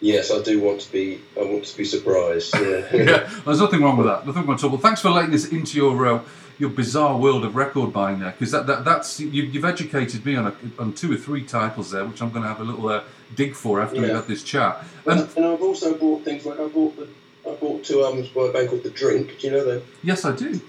Yes, 0.00 0.30
I 0.30 0.42
do 0.42 0.60
want 0.60 0.80
to 0.82 0.92
be. 0.92 1.20
I 1.40 1.44
want 1.44 1.64
to 1.64 1.76
be 1.76 1.84
surprised. 1.84 2.54
Yeah. 2.54 2.86
yeah, 2.92 3.30
there's 3.44 3.60
nothing 3.60 3.82
wrong 3.82 3.96
with 3.96 4.06
that. 4.06 4.26
Nothing 4.26 4.46
wrong 4.46 4.56
at 4.56 4.64
all. 4.64 4.70
Well, 4.70 4.78
thanks 4.78 5.00
for 5.00 5.10
letting 5.10 5.34
us 5.34 5.46
into 5.48 5.78
your 5.78 6.06
uh, 6.06 6.20
your 6.58 6.70
bizarre 6.70 7.16
world 7.16 7.44
of 7.44 7.56
record 7.56 7.92
buying 7.92 8.18
there, 8.20 8.32
because 8.32 8.50
that, 8.50 8.66
that 8.66 8.84
that's 8.84 9.20
you, 9.20 9.42
you've 9.42 9.64
educated 9.64 10.24
me 10.26 10.36
on 10.36 10.46
a, 10.48 10.54
on 10.78 10.92
two 10.92 11.12
or 11.12 11.16
three 11.16 11.44
titles 11.44 11.90
there, 11.92 12.04
which 12.04 12.20
I'm 12.20 12.30
going 12.30 12.42
to 12.42 12.48
have 12.48 12.60
a 12.60 12.64
little 12.64 12.88
uh, 12.88 13.04
dig 13.34 13.54
for 13.54 13.80
after 13.80 14.00
we've 14.00 14.10
had 14.10 14.26
this 14.26 14.42
chat. 14.42 14.84
And, 15.06 15.28
And 15.36 15.46
I've 15.46 15.62
also 15.62 15.94
bought 15.94 16.24
things 16.24 16.44
like 16.44 16.60
I 16.60 16.66
bought 16.68 16.96
the. 16.96 17.08
I 17.48 17.54
bought 17.54 17.84
two 17.84 18.02
albums 18.04 18.28
by 18.30 18.48
a 18.48 18.52
band 18.52 18.68
called 18.70 18.82
The 18.82 18.90
Drink. 18.90 19.38
Do 19.38 19.46
you 19.46 19.52
know 19.52 19.64
them? 19.64 19.82
yes, 20.02 20.24
I 20.24 20.34
do. 20.34 20.60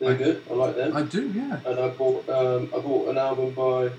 They're 0.00 0.16
good. 0.16 0.42
I 0.50 0.54
like 0.54 0.76
them. 0.76 0.96
I 0.96 1.02
do. 1.02 1.28
Yeah. 1.30 1.60
and 1.64 1.78
I 1.78 1.88
bought 1.88 2.28
um, 2.28 2.68
I 2.76 2.80
bought 2.80 3.08
an 3.08 3.16
album 3.16 3.52
by 3.52 3.90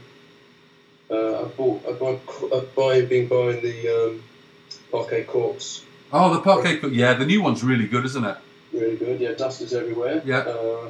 uh, 1.11 1.41
I 1.41 1.45
bought 1.57 1.85
I 1.88 1.91
bought 1.93 2.22
uh, 2.53 2.61
buying 2.75 3.07
been 3.07 3.27
buying 3.27 3.61
the 3.61 3.77
um, 4.11 4.23
Parquet 4.91 5.23
Courts 5.25 5.83
Oh, 6.14 6.33
the 6.33 6.41
parquet. 6.41 6.77
co- 6.77 6.88
Yeah, 6.88 7.14
the 7.14 7.25
new 7.25 7.41
one's 7.41 7.64
really 7.64 7.88
good, 7.88 8.06
isn't 8.06 8.23
it? 8.25 8.38
really 8.73 8.95
good 8.98 9.19
yeah 9.19 9.33
Dust 9.33 9.61
is 9.61 9.73
everywhere 9.73 10.22
Yeah. 10.25 10.40
uh, 10.40 10.90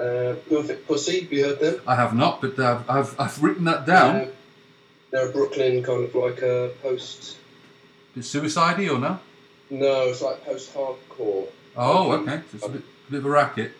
uh, 0.00 0.34
Perfect 0.48 0.86
Pussy 0.88 1.20
have 1.20 1.32
you 1.32 1.44
heard 1.44 1.60
them 1.60 1.80
I 1.86 1.94
have 1.94 2.14
not, 2.14 2.40
but 2.40 2.58
I've 2.58 2.90
I've, 2.90 3.20
I've 3.20 3.42
written 3.42 3.64
that 3.64 3.86
down. 3.86 4.16
Uh, 4.16 4.26
they're 5.10 5.28
a 5.28 5.32
Brooklyn 5.32 5.82
kind 5.84 6.02
of 6.04 6.14
like 6.16 6.42
a 6.42 6.72
post 6.82 7.36
Is 8.16 8.28
suicide 8.28 8.80
or 8.88 8.98
no? 8.98 9.20
no 9.70 10.08
it's 10.08 10.20
like 10.22 10.44
post 10.44 10.74
hardcore 10.74 11.46
Oh, 11.76 12.12
okay. 12.12 12.40
So 12.50 12.56
it's 12.56 12.66
a 12.66 12.68
bit, 12.68 12.82
a 13.08 13.10
bit 13.12 13.18
of 13.18 13.26
a 13.26 13.30
racket. 13.30 13.72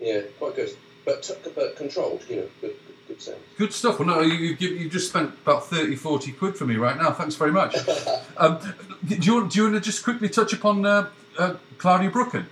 yeah 0.00 0.20
quite 0.38 0.54
good 0.56 0.70
but 1.04 1.28
but 1.56 1.76
controlled 1.76 2.22
you 2.28 2.36
know 2.36 2.48
good 2.60 2.76
good, 3.14 3.24
good 3.24 3.58
Good 3.58 3.72
stuff. 3.72 3.98
Well, 3.98 4.08
no, 4.08 4.20
you, 4.20 4.56
you, 4.58 4.68
you 4.68 4.88
just 4.88 5.08
spent 5.08 5.30
about 5.42 5.66
30, 5.66 5.96
40 5.96 6.32
quid 6.32 6.56
for 6.56 6.64
me 6.64 6.76
right 6.76 6.96
now. 6.96 7.12
Thanks 7.12 7.34
very 7.34 7.52
much. 7.52 7.76
um, 8.36 8.58
do, 9.06 9.16
you, 9.16 9.34
want- 9.34 9.52
do 9.52 9.58
you 9.58 9.64
want 9.64 9.74
to 9.76 9.80
just 9.80 10.02
quickly 10.04 10.28
touch 10.28 10.52
upon 10.52 10.84
uh, 10.86 11.08
uh, 11.38 11.54
Claudia 11.78 12.10
Brücken? 12.10 12.46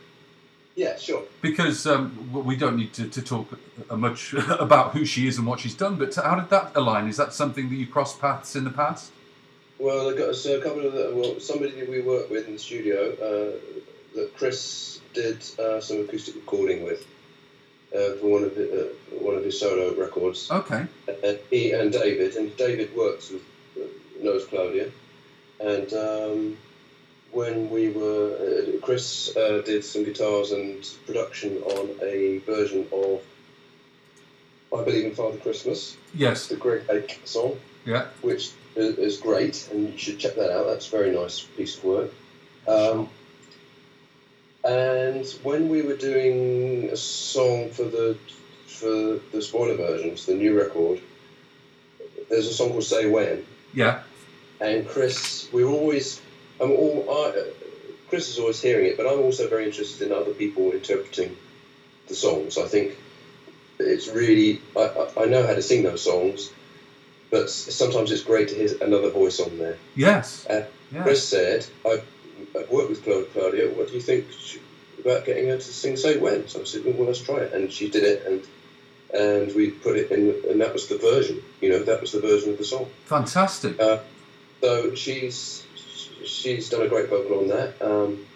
yeah 0.78 0.96
sure 0.96 1.24
Because 1.42 1.86
um, 1.88 2.30
we 2.32 2.54
don't 2.56 2.76
need 2.76 2.92
to, 2.94 3.08
to 3.08 3.20
talk 3.20 3.58
uh, 3.90 3.96
much 3.96 4.32
about 4.60 4.92
who 4.92 5.04
she 5.04 5.26
is 5.26 5.36
and 5.36 5.46
what 5.46 5.58
she's 5.60 5.74
done, 5.74 5.96
but 5.96 6.14
how 6.14 6.36
did 6.36 6.50
that 6.50 6.72
align? 6.76 7.08
Is 7.08 7.16
that 7.16 7.34
something 7.34 7.68
that 7.68 7.74
you 7.74 7.86
crossed 7.86 8.20
paths 8.20 8.54
in 8.54 8.64
the 8.64 8.70
past? 8.70 9.10
Well, 9.78 10.08
I 10.08 10.16
got 10.16 10.28
us 10.30 10.46
a 10.46 10.60
couple 10.60 10.86
of 10.86 10.92
the, 10.92 11.12
well, 11.14 11.40
somebody 11.40 11.72
that 11.72 11.88
we 11.88 12.00
work 12.00 12.30
with 12.30 12.46
in 12.46 12.52
the 12.54 12.58
studio 12.58 13.12
uh, 13.14 13.58
that 14.14 14.36
Chris 14.36 15.00
did 15.14 15.38
uh, 15.58 15.80
some 15.80 16.00
acoustic 16.00 16.36
recording 16.36 16.84
with 16.84 17.06
uh, 17.94 18.12
for 18.20 18.26
one 18.28 18.44
of 18.44 18.54
the, 18.54 18.66
uh, 18.90 19.18
one 19.20 19.34
of 19.34 19.44
his 19.44 19.58
solo 19.58 19.94
records. 19.94 20.50
Okay. 20.50 20.86
And 21.24 21.38
he 21.50 21.72
and 21.72 21.92
David, 21.92 22.36
and 22.36 22.54
David 22.56 22.94
works 22.94 23.30
with 23.30 23.42
uh, 23.76 23.86
knows 24.22 24.44
Claudia, 24.46 24.90
and 25.60 25.92
um, 25.94 26.56
when 27.32 27.70
we 27.70 27.90
were 27.90 28.36
uh, 28.76 28.80
Chris 28.84 29.36
uh, 29.36 29.62
did 29.64 29.84
some 29.84 30.04
guitars 30.04 30.52
and 30.52 30.84
production 31.06 31.58
on 31.62 31.90
a 32.02 32.38
version 32.38 32.86
of 32.92 33.20
I 34.72 34.84
Believe 34.84 35.06
in 35.06 35.14
Father 35.14 35.38
Christmas, 35.38 35.96
Yes. 36.14 36.46
the 36.48 36.56
Greg 36.56 36.86
Lake 36.90 37.20
song 37.24 37.56
Yeah. 37.86 38.06
which 38.20 38.50
is 38.76 39.16
great, 39.16 39.66
and 39.72 39.92
you 39.92 39.98
should 39.98 40.18
check 40.18 40.34
that 40.36 40.50
out. 40.52 40.66
That's 40.66 40.86
a 40.88 40.90
very 40.90 41.10
nice 41.10 41.40
piece 41.40 41.78
of 41.78 41.84
work. 41.84 42.10
Um, 42.68 43.08
and 44.68 45.26
when 45.42 45.68
we 45.68 45.82
were 45.82 45.96
doing 45.96 46.90
a 46.90 46.96
song 46.96 47.70
for 47.70 47.84
the 47.84 48.16
for 48.66 49.18
the 49.32 49.42
spoiler 49.42 49.76
versions, 49.76 50.26
the 50.26 50.34
new 50.34 50.56
record, 50.56 51.00
there's 52.28 52.46
a 52.46 52.52
song 52.52 52.70
called 52.70 52.84
"Say 52.84 53.08
When," 53.08 53.44
Yeah. 53.74 54.02
and 54.60 54.86
Chris, 54.86 55.48
we 55.52 55.64
were 55.64 55.70
always, 55.70 56.20
I'm 56.60 56.70
all, 56.70 57.06
I, 57.10 57.50
Chris 58.08 58.28
is 58.28 58.38
always 58.38 58.60
hearing 58.62 58.86
it, 58.86 58.96
but 58.96 59.06
I'm 59.06 59.20
also 59.20 59.48
very 59.48 59.64
interested 59.66 60.06
in 60.06 60.12
other 60.12 60.32
people 60.32 60.70
interpreting 60.72 61.36
the 62.08 62.14
songs. 62.14 62.56
I 62.58 62.68
think 62.68 62.96
it's 63.80 64.08
really, 64.08 64.60
I, 64.76 64.80
I, 65.16 65.22
I 65.22 65.26
know 65.26 65.46
how 65.46 65.54
to 65.54 65.62
sing 65.62 65.82
those 65.82 66.02
songs, 66.02 66.50
but 67.30 67.50
sometimes 67.50 68.12
it's 68.12 68.22
great 68.22 68.48
to 68.48 68.54
hear 68.54 68.70
another 68.80 69.10
voice 69.10 69.40
on 69.40 69.58
there. 69.58 69.78
Yes. 69.96 70.46
Uh, 70.48 70.64
Yes. 70.90 71.02
Chris 71.02 71.28
said, 71.28 71.66
I've, 71.86 72.02
I've 72.56 72.70
worked 72.70 72.90
with 72.90 73.04
Cla- 73.04 73.24
Claudia, 73.24 73.68
what 73.70 73.88
do 73.88 73.94
you 73.94 74.00
think 74.00 74.26
about 75.00 75.24
getting 75.24 75.48
her 75.48 75.56
to 75.56 75.62
sing 75.62 75.96
Say 75.96 76.18
When? 76.18 76.48
So 76.48 76.60
I 76.60 76.64
said, 76.64 76.84
well, 76.84 77.06
let's 77.06 77.20
try 77.20 77.36
it. 77.36 77.52
And 77.52 77.72
she 77.72 77.88
did 77.88 78.04
it, 78.04 78.26
and 78.26 78.42
and 79.14 79.54
we 79.54 79.70
put 79.70 79.96
it 79.96 80.10
in, 80.10 80.34
and 80.50 80.60
that 80.60 80.72
was 80.72 80.88
the 80.88 80.98
version, 80.98 81.42
you 81.60 81.70
know, 81.70 81.82
that 81.82 82.00
was 82.00 82.12
the 82.12 82.20
version 82.20 82.50
of 82.50 82.58
the 82.58 82.64
song. 82.64 82.88
Fantastic. 83.06 83.80
Uh, 83.80 83.98
so 84.60 84.94
she's 84.94 85.64
she's 86.24 86.68
done 86.68 86.82
a 86.82 86.88
great 86.88 87.08
vocal 87.08 87.38
on 87.38 87.48
that, 87.48 87.80
um, 87.80 88.26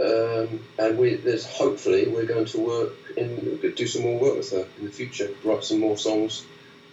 um, 0.00 0.60
and 0.78 0.98
we 0.98 1.16
there's 1.16 1.46
hopefully 1.46 2.08
we're 2.08 2.26
going 2.26 2.46
to 2.46 2.58
work 2.58 2.92
in 3.16 3.60
do 3.76 3.86
some 3.86 4.02
more 4.02 4.18
work 4.18 4.36
with 4.36 4.50
her 4.52 4.66
in 4.78 4.86
the 4.86 4.92
future, 4.92 5.30
write 5.44 5.64
some 5.64 5.80
more 5.80 5.98
songs, 5.98 6.44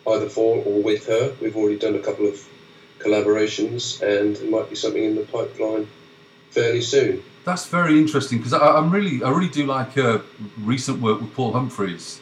either 0.08 0.30
for 0.30 0.64
or 0.64 0.82
with 0.82 1.08
her. 1.08 1.34
We've 1.42 1.56
already 1.56 1.78
done 1.78 1.96
a 1.96 2.00
couple 2.00 2.28
of 2.28 2.46
collaborations, 3.04 4.02
and 4.02 4.36
there 4.36 4.50
might 4.50 4.70
be 4.70 4.76
something 4.76 5.04
in 5.04 5.16
the 5.16 5.24
pipeline 5.24 5.88
fairly 6.52 6.82
soon. 6.82 7.24
That's 7.44 7.66
very 7.68 7.98
interesting 7.98 8.38
because 8.38 8.54
I'm 8.54 8.92
really, 8.92 9.24
I 9.24 9.30
really 9.30 9.50
do 9.50 9.66
like 9.66 9.98
uh, 9.98 10.20
recent 10.60 11.02
work 11.02 11.22
with 11.22 11.34
Paul 11.34 11.54
Humphreys. 11.54 12.20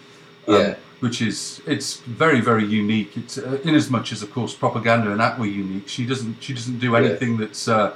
um, 0.47 0.55
Yeah. 0.55 0.75
Which 1.01 1.21
is, 1.21 1.61
it's 1.65 1.97
very, 2.01 2.41
very 2.41 2.65
unique. 2.65 3.15
It's 3.15 3.37
uh, 3.37 3.59
in 3.63 3.73
as 3.73 3.89
much 3.89 4.11
as, 4.11 4.21
of 4.21 4.33
course, 4.33 4.53
propaganda 4.53 5.11
and 5.11 5.19
that 5.21 5.39
were 5.39 5.45
unique. 5.45 5.87
She 5.87 6.05
doesn't, 6.05 6.43
she 6.43 6.53
doesn't 6.53 6.79
do 6.79 6.95
anything 6.97 7.37
that's 7.37 7.69
uh, 7.69 7.95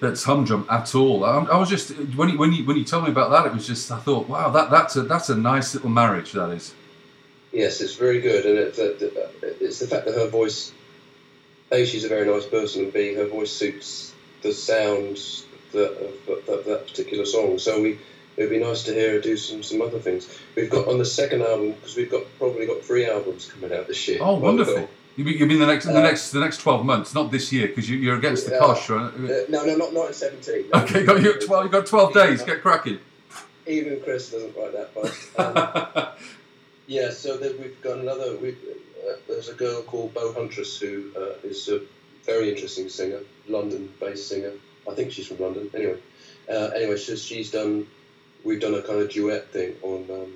that's 0.00 0.24
humdrum 0.24 0.66
at 0.68 0.94
all. 0.94 1.24
I, 1.24 1.44
I 1.44 1.56
was 1.56 1.70
just 1.70 1.90
when 2.16 2.28
you 2.30 2.38
when 2.38 2.52
you 2.52 2.64
when 2.64 2.76
you 2.76 2.84
told 2.84 3.04
me 3.04 3.10
about 3.10 3.30
that, 3.30 3.46
it 3.46 3.54
was 3.54 3.66
just 3.66 3.90
I 3.92 3.98
thought, 3.98 4.28
wow, 4.28 4.50
that 4.50 4.68
that's 4.68 4.96
a 4.96 5.02
that's 5.02 5.28
a 5.28 5.36
nice 5.36 5.74
little 5.74 5.90
marriage. 5.90 6.32
That 6.32 6.50
is. 6.50 6.74
Yes, 7.52 7.80
it's 7.80 7.94
very 7.94 8.20
good, 8.20 8.44
and 8.46 8.58
it, 8.58 8.74
it's 9.60 9.78
the 9.78 9.86
fact 9.86 10.06
that 10.06 10.14
her 10.14 10.28
voice. 10.28 10.72
A, 11.72 11.84
she's 11.84 12.04
a 12.04 12.08
very 12.08 12.26
nice 12.26 12.46
person, 12.46 12.84
and 12.84 12.92
B, 12.92 13.14
her 13.14 13.26
voice 13.26 13.50
suits 13.50 14.12
the 14.42 14.52
sound 14.52 15.18
that 15.72 15.90
of 16.28 16.46
that, 16.46 16.64
that 16.66 16.86
particular 16.86 17.24
song. 17.24 17.58
So 17.58 17.80
we, 17.82 17.98
it 18.36 18.42
would 18.42 18.50
be 18.50 18.58
nice 18.58 18.82
to 18.84 18.92
hear 18.92 19.12
her 19.12 19.20
do 19.20 19.36
some 19.36 19.62
some 19.62 19.80
other 19.82 19.98
things. 19.98 20.28
We've 20.54 20.70
got 20.70 20.86
on 20.88 20.98
the 20.98 21.04
second 21.04 21.42
album 21.42 21.72
because 21.72 21.96
we've 21.96 22.10
got 22.10 22.22
probably 22.38 22.66
got 22.66 22.82
three 22.82 23.06
albums 23.08 23.50
coming 23.50 23.76
out 23.76 23.86
this 23.88 24.06
year. 24.06 24.18
Oh, 24.20 24.34
wonderful! 24.34 24.88
You 25.16 25.24
mean, 25.24 25.38
you 25.38 25.46
mean 25.46 25.58
the 25.58 25.66
next 25.66 25.86
the 25.86 25.96
Uh, 25.96 26.02
next 26.02 26.30
the 26.30 26.40
next 26.40 26.58
twelve 26.60 26.84
months, 26.84 27.14
not 27.14 27.30
this 27.30 27.52
year, 27.52 27.68
because 27.68 27.88
you, 27.88 27.96
you're 27.98 28.16
against 28.16 28.46
the 28.46 28.56
Uh, 28.56 28.66
cost, 28.66 28.88
right? 28.90 29.12
Uh, 29.14 29.44
no, 29.48 29.64
no, 29.64 29.76
not 29.76 29.92
not 29.94 30.08
in 30.08 30.12
seventeen. 30.14 30.66
no. 30.72 30.82
Okay, 30.82 31.04
got 31.04 31.22
you 31.22 31.40
twelve. 31.40 31.64
You 31.64 31.70
got 31.70 31.86
twelve 31.86 32.12
days. 32.12 32.42
Get 32.42 32.60
cracking. 32.62 32.98
Even 33.66 34.00
Chris 34.02 34.30
doesn't 34.30 34.56
like 34.58 34.72
that 34.72 34.94
fast. 34.94 35.20
Um, 35.38 36.08
yeah, 36.86 37.10
so 37.10 37.38
then 37.38 37.54
we've 37.58 37.80
got 37.80 37.98
another. 37.98 38.36
We, 38.36 38.50
uh, 38.50 38.54
there's 39.28 39.48
a 39.48 39.54
girl 39.54 39.82
called 39.82 40.14
Bo 40.14 40.32
Huntress 40.32 40.78
who 40.78 41.10
uh, 41.16 41.46
is 41.46 41.68
a 41.68 41.80
very 42.24 42.50
interesting 42.50 42.88
singer, 42.88 43.20
London-based 43.48 44.28
singer. 44.28 44.52
I 44.90 44.94
think 44.94 45.12
she's 45.12 45.26
from 45.26 45.40
London. 45.40 45.70
Anyway, 45.74 45.98
uh, 46.48 46.70
anyway, 46.74 46.96
she's, 46.96 47.22
she's 47.24 47.50
done. 47.50 47.86
We've 48.44 48.60
done 48.60 48.74
a 48.74 48.82
kind 48.82 49.00
of 49.00 49.10
duet 49.10 49.48
thing 49.48 49.74
on 49.82 50.04
um, 50.10 50.32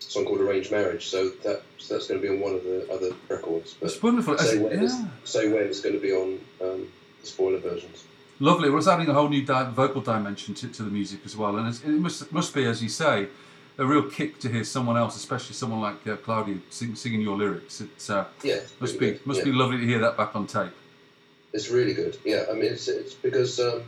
a 0.00 0.02
song 0.02 0.24
called 0.24 0.40
"Arranged 0.40 0.70
Marriage." 0.70 1.08
So 1.08 1.28
that 1.44 1.62
so 1.78 1.94
that's 1.94 2.06
going 2.06 2.20
to 2.20 2.26
be 2.26 2.32
on 2.34 2.40
one 2.40 2.54
of 2.54 2.64
the 2.64 2.90
other 2.92 3.14
records. 3.28 3.74
But 3.74 3.90
It's 3.90 4.02
wonderful. 4.02 4.38
Say 4.38 4.58
when, 4.58 4.72
is, 4.72 4.94
yeah. 4.94 5.06
say 5.24 5.52
when 5.52 5.64
is 5.64 5.80
going 5.80 5.94
to 5.94 6.00
be 6.00 6.12
on 6.12 6.40
um, 6.62 6.88
the 7.20 7.26
spoiler 7.26 7.58
versions. 7.58 8.04
Lovely. 8.38 8.70
Well, 8.70 8.78
it's 8.78 8.88
adding 8.88 9.08
a 9.08 9.12
whole 9.12 9.28
new 9.28 9.44
di- 9.44 9.70
vocal 9.70 10.00
dimension 10.00 10.54
to, 10.54 10.68
to 10.68 10.82
the 10.82 10.90
music 10.90 11.20
as 11.26 11.36
well, 11.36 11.56
and 11.58 11.68
it's, 11.68 11.82
it 11.82 11.88
must 11.88 12.32
must 12.32 12.54
be, 12.54 12.64
as 12.64 12.82
you 12.82 12.88
say, 12.88 13.28
a 13.80 13.86
real 13.86 14.02
kick 14.02 14.38
to 14.40 14.48
hear 14.48 14.62
someone 14.62 14.96
else, 14.96 15.16
especially 15.16 15.54
someone 15.54 15.80
like 15.80 16.06
uh, 16.06 16.16
Claudia, 16.16 16.58
sing, 16.68 16.94
singing 16.94 17.22
your 17.22 17.36
lyrics. 17.36 17.80
It 17.80 18.10
uh, 18.10 18.24
Yeah, 18.42 18.60
must 18.78 18.98
be 18.98 19.12
good, 19.12 19.26
must 19.26 19.38
yeah. 19.38 19.44
be 19.46 19.52
lovely 19.52 19.78
to 19.78 19.86
hear 19.86 19.98
that 20.00 20.16
back 20.16 20.36
on 20.36 20.46
tape. 20.46 20.72
It's 21.52 21.68
really 21.70 21.94
good. 21.94 22.16
Yeah, 22.24 22.44
I 22.50 22.52
mean, 22.52 22.64
it's, 22.64 22.86
it's 22.88 23.14
because 23.14 23.58
um, 23.58 23.82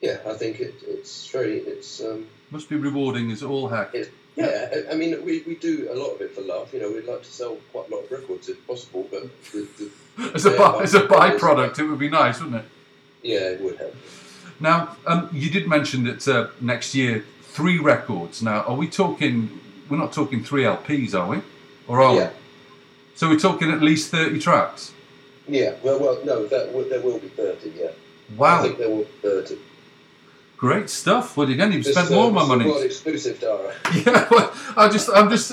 yeah, 0.00 0.18
I 0.28 0.34
think 0.34 0.60
it, 0.60 0.74
it's 0.86 1.26
very 1.28 1.58
it's 1.58 2.00
um, 2.02 2.26
Must 2.50 2.68
be 2.68 2.76
rewarding 2.76 3.30
as 3.32 3.42
all 3.42 3.68
heck. 3.68 3.94
yeah. 4.36 4.68
I, 4.88 4.92
I 4.92 4.94
mean, 4.94 5.24
we, 5.24 5.42
we 5.46 5.54
do 5.56 5.88
a 5.90 5.96
lot 5.96 6.10
of 6.14 6.20
it 6.20 6.32
for 6.34 6.42
love. 6.42 6.72
You 6.74 6.80
know, 6.80 6.90
we'd 6.92 7.06
like 7.06 7.22
to 7.22 7.32
sell 7.32 7.56
quite 7.72 7.88
a 7.90 7.94
lot 7.94 8.04
of 8.04 8.10
records 8.12 8.48
if 8.50 8.64
possible, 8.66 9.08
but 9.10 9.22
the, 9.52 9.66
the, 9.78 10.32
As 10.34 10.44
a, 10.46 10.50
by, 10.56 10.82
as 10.82 10.94
a 10.94 11.00
byproduct, 11.00 11.78
it 11.80 11.84
would 11.84 11.98
be 11.98 12.10
nice, 12.10 12.38
wouldn't 12.40 12.62
it? 12.62 12.70
yeah, 13.22 13.38
it 13.54 13.60
would 13.62 13.76
help. 13.78 13.96
Now, 14.60 14.96
um, 15.06 15.28
you 15.32 15.50
did 15.50 15.66
mention 15.66 16.04
that 16.04 16.28
uh, 16.28 16.48
next 16.60 16.94
year, 16.94 17.24
three 17.54 17.78
records. 17.78 18.42
Now, 18.42 18.62
are 18.62 18.74
we 18.74 18.88
talking, 18.88 19.60
we're 19.88 19.96
not 19.96 20.12
talking 20.12 20.42
three 20.42 20.64
LPs, 20.64 21.14
are 21.14 21.28
we? 21.28 21.38
Or 21.86 22.02
are 22.02 22.14
Yeah. 22.16 22.28
we? 22.28 22.34
So 23.14 23.28
we're 23.28 23.38
talking 23.38 23.70
at 23.70 23.80
least 23.80 24.10
30 24.10 24.40
tracks? 24.40 24.90
Yeah, 25.46 25.74
well, 25.84 26.00
well, 26.00 26.18
no, 26.24 26.46
that 26.46 26.72
there 26.90 27.00
will 27.00 27.18
be 27.18 27.28
thirty. 27.28 27.70
Yeah, 27.78 27.90
Wow. 28.36 28.60
I 28.60 28.62
think 28.62 28.78
there 28.78 28.88
will 28.88 29.04
be 29.04 29.18
thirty. 29.22 29.58
Great 30.56 30.88
stuff. 30.88 31.36
Well, 31.36 31.50
again, 31.50 31.70
you've 31.72 31.84
This, 31.84 31.92
spent 31.94 32.10
more 32.10 32.28
of 32.28 32.32
my 32.32 32.46
money. 32.46 32.70
exclusive, 32.82 33.38
Dara. 33.40 33.74
Yeah, 33.94 34.26
well, 34.30 34.50
I 34.76 34.88
just, 34.88 35.10
I'm 35.14 35.28
just, 35.28 35.52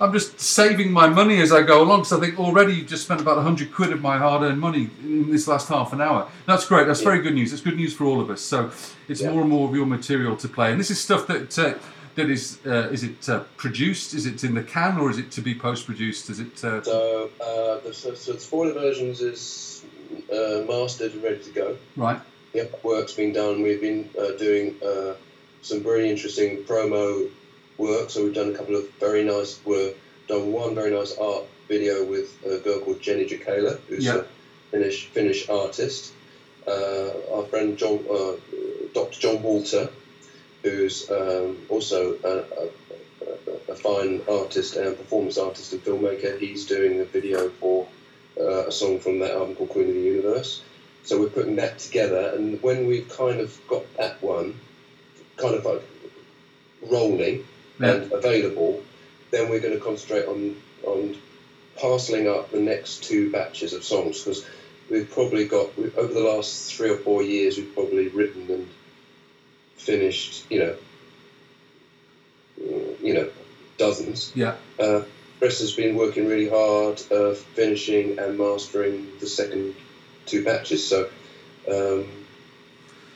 I'm 0.00 0.12
just 0.12 0.38
saving 0.40 0.92
my 0.92 1.08
money 1.08 1.40
as 1.40 1.52
I 1.52 1.62
go 1.62 1.82
along. 1.82 2.00
Because 2.00 2.12
I 2.12 2.20
think 2.20 2.38
already 2.38 2.74
you've 2.74 2.86
just 2.88 3.04
spent 3.04 3.20
about 3.20 3.42
hundred 3.42 3.72
quid 3.72 3.92
of 3.92 4.00
my 4.00 4.18
hard-earned 4.18 4.60
money 4.60 4.90
in 5.02 5.30
this 5.30 5.48
last 5.48 5.68
half 5.68 5.92
an 5.92 6.00
hour. 6.00 6.28
That's 6.46 6.66
great. 6.66 6.86
That's 6.86 7.02
very 7.02 7.20
good 7.20 7.34
news. 7.34 7.52
It's 7.52 7.62
good 7.62 7.76
news 7.76 7.94
for 7.94 8.04
all 8.04 8.20
of 8.20 8.30
us. 8.30 8.40
So 8.40 8.70
it's 9.08 9.22
more 9.22 9.40
and 9.40 9.50
more 9.50 9.68
of 9.68 9.74
your 9.74 9.86
material 9.86 10.36
to 10.36 10.48
play, 10.48 10.70
and 10.70 10.80
this 10.80 10.90
is 10.90 11.00
stuff 11.00 11.26
that 11.26 11.58
uh, 11.58 11.74
that 12.18 12.30
is, 12.30 12.58
uh, 12.66 12.88
is 12.90 13.04
it 13.04 13.28
uh, 13.28 13.44
produced? 13.56 14.12
Is 14.12 14.26
it 14.26 14.42
in 14.42 14.54
the 14.54 14.62
can, 14.62 14.98
or 14.98 15.08
is 15.10 15.18
it 15.18 15.30
to 15.32 15.40
be 15.40 15.54
post-produced? 15.54 16.30
Is 16.30 16.40
it? 16.40 16.64
Uh, 16.64 16.82
So, 16.82 17.30
uh, 17.40 17.78
the, 17.86 17.94
so, 17.94 18.14
so 18.14 18.32
the 18.32 18.40
spoiler 18.40 18.72
versions 18.72 19.20
is 19.20 19.84
uh, 20.32 20.64
mastered 20.66 21.12
and 21.12 21.22
ready 21.22 21.38
to 21.44 21.50
go. 21.50 21.76
right. 21.96 22.20
Yep, 22.54 22.82
work's 22.82 23.12
been 23.12 23.32
done. 23.32 23.62
We've 23.62 23.80
been 23.80 24.08
uh, 24.18 24.32
doing 24.38 24.74
uh, 24.84 25.14
some 25.62 25.82
very 25.82 26.10
interesting 26.10 26.64
promo 26.64 27.30
work. 27.78 28.10
So 28.10 28.24
we've 28.24 28.34
done 28.34 28.50
a 28.54 28.56
couple 28.58 28.76
of 28.76 28.88
very 29.00 29.24
nice 29.24 29.58
work. 29.64 29.94
Done 30.28 30.52
one 30.52 30.74
very 30.74 30.90
nice 30.90 31.16
art 31.16 31.44
video 31.68 32.04
with 32.04 32.36
a 32.44 32.58
girl 32.58 32.80
called 32.80 33.00
Jenny 33.00 33.24
Jacala, 33.26 33.78
who's 33.88 34.04
Yeah. 34.04 34.18
a 34.18 34.24
Finnish 34.70 35.06
Finnish 35.06 35.48
artist. 35.48 36.12
Uh, 36.66 37.10
our 37.32 37.44
friend 37.44 37.78
John, 37.78 38.04
uh, 38.10 38.32
Dr. 38.92 39.18
John 39.18 39.42
Walter, 39.42 39.88
who's 40.62 41.10
um, 41.10 41.56
also 41.70 42.18
a, 42.22 42.28
a, 42.28 43.30
a, 43.50 43.72
a 43.72 43.74
fine 43.74 44.20
artist 44.28 44.76
and 44.76 44.94
performance 44.96 45.38
artist 45.38 45.72
and 45.72 45.82
filmmaker. 45.82 46.38
He's 46.38 46.66
doing 46.66 47.00
a 47.00 47.04
video 47.06 47.48
for 47.60 47.86
uh, 48.38 48.66
a 48.66 48.72
song 48.72 48.98
from 49.00 49.18
that 49.20 49.30
album 49.30 49.54
called 49.56 49.70
Queen 49.70 49.88
of 49.88 49.94
the 49.94 50.00
Universe. 50.00 50.62
So 51.04 51.18
we're 51.18 51.30
putting 51.30 51.56
that 51.56 51.78
together, 51.78 52.32
and 52.36 52.62
when 52.62 52.86
we've 52.86 53.08
kind 53.08 53.40
of 53.40 53.58
got 53.66 53.84
that 53.96 54.20
one 54.22 54.60
kind 55.38 55.54
of 55.54 55.64
like 55.64 55.82
rolling 56.82 57.44
and 57.80 58.12
available, 58.12 58.82
then 59.30 59.50
we're 59.50 59.60
going 59.60 59.74
to 59.74 59.80
concentrate 59.80 60.26
on 60.26 60.56
on 60.84 61.16
parceling 61.76 62.28
up 62.28 62.50
the 62.50 62.60
next 62.60 63.04
two 63.04 63.30
batches 63.30 63.72
of 63.72 63.84
songs 63.84 64.18
because 64.18 64.44
we've 64.90 65.10
probably 65.10 65.46
got 65.46 65.76
we 65.78 65.84
over 65.96 66.12
the 66.12 66.20
last 66.20 66.74
three 66.74 66.90
or 66.90 66.96
four 66.96 67.22
years 67.22 67.56
we've 67.56 67.72
probably 67.74 68.08
written 68.08 68.50
and 68.50 68.68
finished 69.76 70.44
you 70.50 70.58
know 70.58 70.74
uh, 72.62 72.94
you 73.02 73.14
know 73.14 73.28
dozens. 73.76 74.32
Yeah. 74.34 74.56
Uh, 74.78 75.02
Chris 75.38 75.60
has 75.60 75.72
been 75.72 75.94
working 75.94 76.26
really 76.26 76.48
hard, 76.48 77.00
uh, 77.12 77.32
finishing 77.32 78.18
and 78.18 78.36
mastering 78.36 79.06
the 79.20 79.26
second 79.26 79.74
two 80.26 80.44
batches. 80.44 80.86
So, 80.86 81.08
um, 81.68 82.17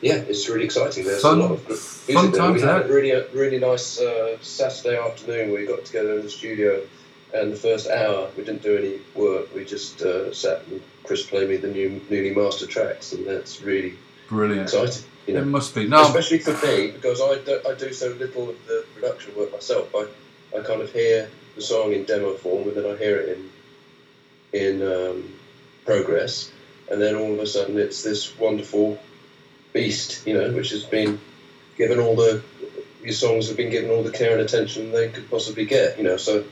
yeah, 0.03 0.15
it's 0.15 0.49
really 0.49 0.65
exciting. 0.65 1.05
There's 1.05 1.21
Fun- 1.21 1.39
a 1.39 1.43
lot 1.43 1.51
of 1.53 1.67
music 1.69 2.33
there. 2.33 2.51
We 2.51 2.61
had 2.61 2.85
a 2.85 2.93
really, 2.93 3.11
a 3.11 3.27
really 3.29 3.59
nice 3.59 3.99
uh, 4.01 4.37
Saturday 4.41 4.97
afternoon. 4.99 5.51
where 5.51 5.61
We 5.61 5.67
got 5.67 5.85
together 5.85 6.17
in 6.19 6.23
the 6.23 6.29
studio, 6.29 6.81
and 7.33 7.53
the 7.53 7.55
first 7.55 7.89
hour 7.89 8.29
we 8.35 8.43
didn't 8.43 8.63
do 8.63 8.77
any 8.77 8.99
work. 9.15 9.53
We 9.55 9.63
just 9.63 10.01
uh, 10.01 10.33
sat 10.33 10.67
and 10.67 10.81
Chris 11.05 11.25
played 11.25 11.49
me 11.49 11.55
the 11.57 11.69
new, 11.69 12.01
newly 12.09 12.35
mastered 12.35 12.69
tracks, 12.69 13.13
and 13.13 13.25
that's 13.25 13.61
really 13.61 13.93
Brilliant. 14.27 14.63
exciting. 14.63 15.03
You 15.25 15.35
know? 15.35 15.41
It 15.41 15.45
must 15.45 15.73
be. 15.73 15.89
Especially 15.89 16.39
for 16.39 16.53
me 16.67 16.91
because 16.91 17.21
I 17.21 17.39
do, 17.45 17.61
I 17.67 17.73
do 17.75 17.93
so 17.93 18.09
little 18.09 18.49
of 18.49 18.67
the 18.67 18.85
production 18.93 19.33
work 19.37 19.53
myself. 19.53 19.93
I, 19.95 20.07
I 20.57 20.61
kind 20.63 20.81
of 20.81 20.91
hear 20.91 21.29
the 21.55 21.61
song 21.61 21.93
in 21.93 22.03
demo 22.03 22.33
form 22.33 22.67
and 22.67 22.75
then 22.75 22.85
I 22.85 22.97
hear 22.97 23.17
it 23.19 23.37
in 23.37 23.49
in 24.51 24.81
um, 24.85 25.33
progress, 25.85 26.51
and 26.91 27.01
then 27.01 27.15
all 27.15 27.33
of 27.33 27.39
a 27.39 27.47
sudden 27.47 27.77
it's 27.79 28.03
this 28.03 28.37
wonderful 28.37 28.99
beast, 29.73 30.25
you 30.25 30.33
know, 30.33 30.51
which 30.51 30.69
has 30.69 30.83
been 30.83 31.19
given 31.77 31.99
all 31.99 32.15
the 32.15 32.41
your 33.03 33.13
songs 33.13 33.49
have 33.49 33.57
been 33.57 33.69
given 33.69 33.89
all 33.89 34.01
the 34.01 34.11
care 34.11 34.31
and 34.31 34.41
attention 34.41 34.91
they 34.91 35.09
could 35.09 35.29
possibly 35.29 35.65
get, 35.65 35.97
you 35.97 36.03
know. 36.03 36.17
So 36.17 36.45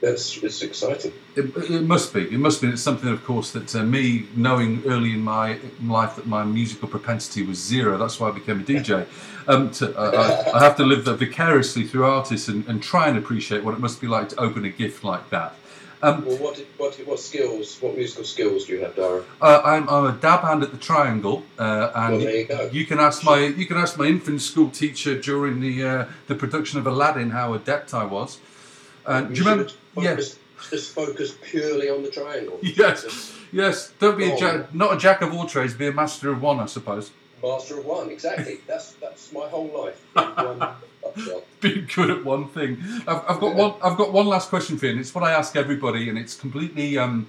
that's 0.00 0.36
it's 0.42 0.62
exciting. 0.62 1.12
It, 1.36 1.54
it 1.56 1.82
must 1.82 2.14
be. 2.14 2.22
It 2.22 2.38
must 2.38 2.62
be. 2.62 2.68
It's 2.68 2.82
something, 2.82 3.08
of 3.08 3.24
course, 3.24 3.50
that 3.52 3.74
uh, 3.74 3.82
me 3.82 4.26
knowing 4.34 4.82
early 4.86 5.12
in 5.12 5.20
my 5.20 5.58
life 5.82 6.16
that 6.16 6.26
my 6.26 6.44
musical 6.44 6.88
propensity 6.88 7.42
was 7.42 7.58
zero. 7.58 7.98
That's 7.98 8.18
why 8.20 8.28
I 8.28 8.32
became 8.32 8.60
a 8.60 8.64
DJ. 8.64 9.06
Um, 9.48 9.70
to, 9.72 9.98
uh, 9.98 10.44
I, 10.54 10.58
I 10.58 10.62
have 10.62 10.76
to 10.76 10.84
live 10.84 11.06
vicariously 11.18 11.84
through 11.84 12.04
artists 12.04 12.46
and, 12.46 12.64
and 12.68 12.80
try 12.80 13.08
and 13.08 13.18
appreciate 13.18 13.64
what 13.64 13.74
it 13.74 13.80
must 13.80 14.00
be 14.00 14.06
like 14.06 14.28
to 14.28 14.38
open 14.38 14.64
a 14.64 14.68
gift 14.68 15.02
like 15.02 15.28
that. 15.30 15.56
Um, 16.02 16.24
well, 16.24 16.36
what, 16.38 16.56
what 16.78 16.94
what 17.06 17.20
skills, 17.20 17.76
what 17.82 17.94
musical 17.94 18.24
skills 18.24 18.64
do 18.64 18.72
you 18.72 18.80
have, 18.84 18.96
Dara? 18.96 19.22
uh, 19.42 19.60
I'm, 19.64 19.86
I'm 19.88 20.06
a 20.06 20.12
dab 20.12 20.40
hand 20.40 20.62
at 20.62 20.70
the 20.70 20.78
triangle, 20.78 21.42
uh, 21.58 21.90
and 21.94 22.18
Well, 22.18 22.22
you 22.32 22.70
you 22.72 22.86
can 22.86 22.98
ask 22.98 23.22
my 23.22 23.38
you 23.40 23.66
can 23.66 23.76
ask 23.76 23.98
my 23.98 24.06
infant 24.06 24.40
school 24.40 24.70
teacher 24.70 25.20
during 25.20 25.60
the 25.60 25.84
uh, 25.84 26.04
the 26.26 26.34
production 26.34 26.78
of 26.78 26.86
Aladdin 26.86 27.30
how 27.30 27.52
adept 27.54 27.92
I 27.92 28.04
was. 28.04 28.38
Uh, 29.04 29.22
do 29.22 29.34
you 29.34 29.44
remember? 29.44 29.70
Yeah. 29.98 30.14
Just, 30.16 30.38
just 30.70 30.94
focus 30.94 31.34
purely 31.42 31.88
on 31.90 32.02
the 32.02 32.10
triangle. 32.10 32.58
Yes, 32.62 33.34
yes. 33.52 33.92
Don't 33.98 34.16
be 34.16 34.30
a 34.30 34.32
Oh. 34.34 34.38
jack, 34.38 34.74
not 34.74 34.94
a 34.94 34.98
jack 34.98 35.20
of 35.22 35.32
all 35.34 35.46
trades. 35.46 35.74
Be 35.74 35.86
a 35.88 35.92
master 35.92 36.30
of 36.30 36.40
one, 36.40 36.60
I 36.60 36.66
suppose. 36.66 37.10
Master 37.42 37.78
of 37.78 37.86
one, 37.86 38.10
exactly. 38.10 38.60
That's 38.66 38.92
that's 38.94 39.32
my 39.32 39.48
whole 39.48 39.66
life. 39.66 40.04
in 40.16 40.58
one 40.58 40.58
nutshell. 41.02 41.42
Be 41.60 41.82
good 41.82 42.10
at 42.10 42.24
one 42.24 42.48
thing. 42.48 42.78
I've, 43.06 43.22
I've 43.28 43.40
got 43.40 43.54
one. 43.54 43.74
I've 43.82 43.96
got 43.96 44.12
one 44.12 44.26
last 44.26 44.48
question 44.48 44.78
for 44.78 44.86
you, 44.86 44.92
and 44.92 45.00
it's 45.00 45.14
what 45.14 45.24
I 45.24 45.32
ask 45.32 45.56
everybody, 45.56 46.08
and 46.08 46.18
it's 46.18 46.34
completely 46.34 46.98
um, 46.98 47.26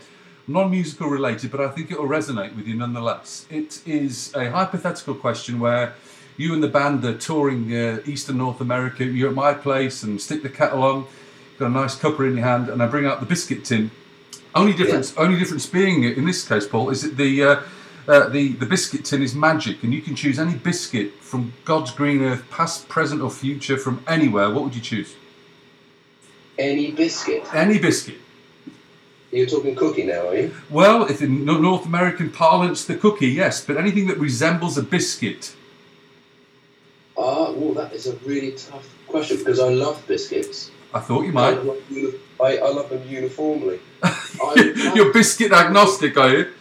non-musical 0.48 1.08
related, 1.08 1.52
but 1.52 1.62
I 1.62 1.70
think 1.70 1.92
it 1.92 2.00
will 2.00 2.08
resonate 2.08 2.56
with 2.56 2.68
you 2.68 2.76
nonetheless. 2.76 3.46
It 3.50 3.82
is 3.86 4.34
a 4.36 4.50
hypothetical 4.50 5.16
question 5.16 5.60
where 5.60 5.96
you 6.38 6.54
and 6.54 6.64
the 6.64 6.68
band 6.68 7.04
are 7.06 7.18
touring 7.18 7.76
uh, 7.76 8.00
Eastern 8.06 8.38
North 8.38 8.62
America. 8.62 9.06
You're 9.06 9.30
at 9.30 9.36
my 9.36 9.54
place 9.54 10.04
and 10.04 10.22
stick 10.22 10.44
the 10.44 10.50
kettle 10.50 10.84
on. 10.84 11.06
Got 11.60 11.68
a 11.68 11.70
nice 11.70 11.98
cuppa 11.98 12.28
in 12.28 12.38
your 12.38 12.46
hand, 12.46 12.70
and 12.70 12.82
I 12.82 12.88
bring 12.88 13.06
out 13.06 13.20
the 13.20 13.26
biscuit 13.26 13.66
tin. 13.66 13.92
Only 14.54 14.74
difference, 14.74 15.16
only 15.18 15.40
difference 15.40 15.66
being 15.66 16.04
in 16.04 16.26
this 16.26 16.46
case, 16.48 16.68
Paul, 16.68 16.90
is 16.90 17.04
that 17.04 17.16
the 17.16 17.44
uh, 17.44 17.62
uh, 18.08 18.30
the 18.30 18.54
the 18.54 18.66
biscuit 18.66 19.06
tin 19.06 19.22
is 19.22 19.36
magic, 19.36 19.84
and 19.84 19.94
you 19.94 20.02
can 20.02 20.16
choose 20.16 20.40
any 20.40 20.56
biscuit 20.56 21.14
from 21.16 21.54
God's 21.66 21.92
green 21.92 22.22
earth, 22.22 22.50
past, 22.50 22.90
present, 22.90 23.22
or 23.22 23.30
future, 23.30 23.78
from 23.78 24.04
anywhere. 24.08 24.50
What 24.50 24.64
would 24.64 24.76
you 24.76 24.82
choose? 24.82 25.16
Any 26.58 26.92
biscuit. 26.92 27.44
Any 27.54 27.80
biscuit. 27.80 28.18
You're 29.32 29.48
talking 29.48 29.76
cookie 29.76 30.04
now, 30.04 30.28
are 30.28 30.36
you? 30.36 30.54
Well, 30.70 31.06
if 31.06 31.22
in 31.22 31.46
North 31.46 31.86
American 31.86 32.32
parlance, 32.32 32.84
the 32.84 32.96
cookie, 32.96 33.28
yes, 33.30 33.64
but 33.66 33.78
anything 33.78 34.08
that 34.08 34.18
resembles 34.18 34.78
a 34.78 34.84
biscuit. 34.84 35.56
Ah, 37.18 37.52
well, 37.52 37.74
that 37.76 37.94
is 37.94 38.08
a 38.08 38.16
really 38.18 38.52
tough 38.52 38.88
question 39.08 39.38
because 39.38 39.60
I 39.60 39.70
love 39.70 40.06
biscuits. 40.08 40.72
I 40.94 41.00
thought 41.00 41.22
you 41.22 41.30
I 41.30 41.32
might. 41.32 41.64
love, 41.64 42.16
I, 42.42 42.58
I 42.58 42.70
love 42.70 42.90
them 42.90 43.08
uniformly. 43.08 43.80
I, 44.04 44.92
You're 44.96 45.14
biscuit 45.14 45.54
agnostic, 45.54 46.18
are 46.18 46.30
you? 46.30 46.54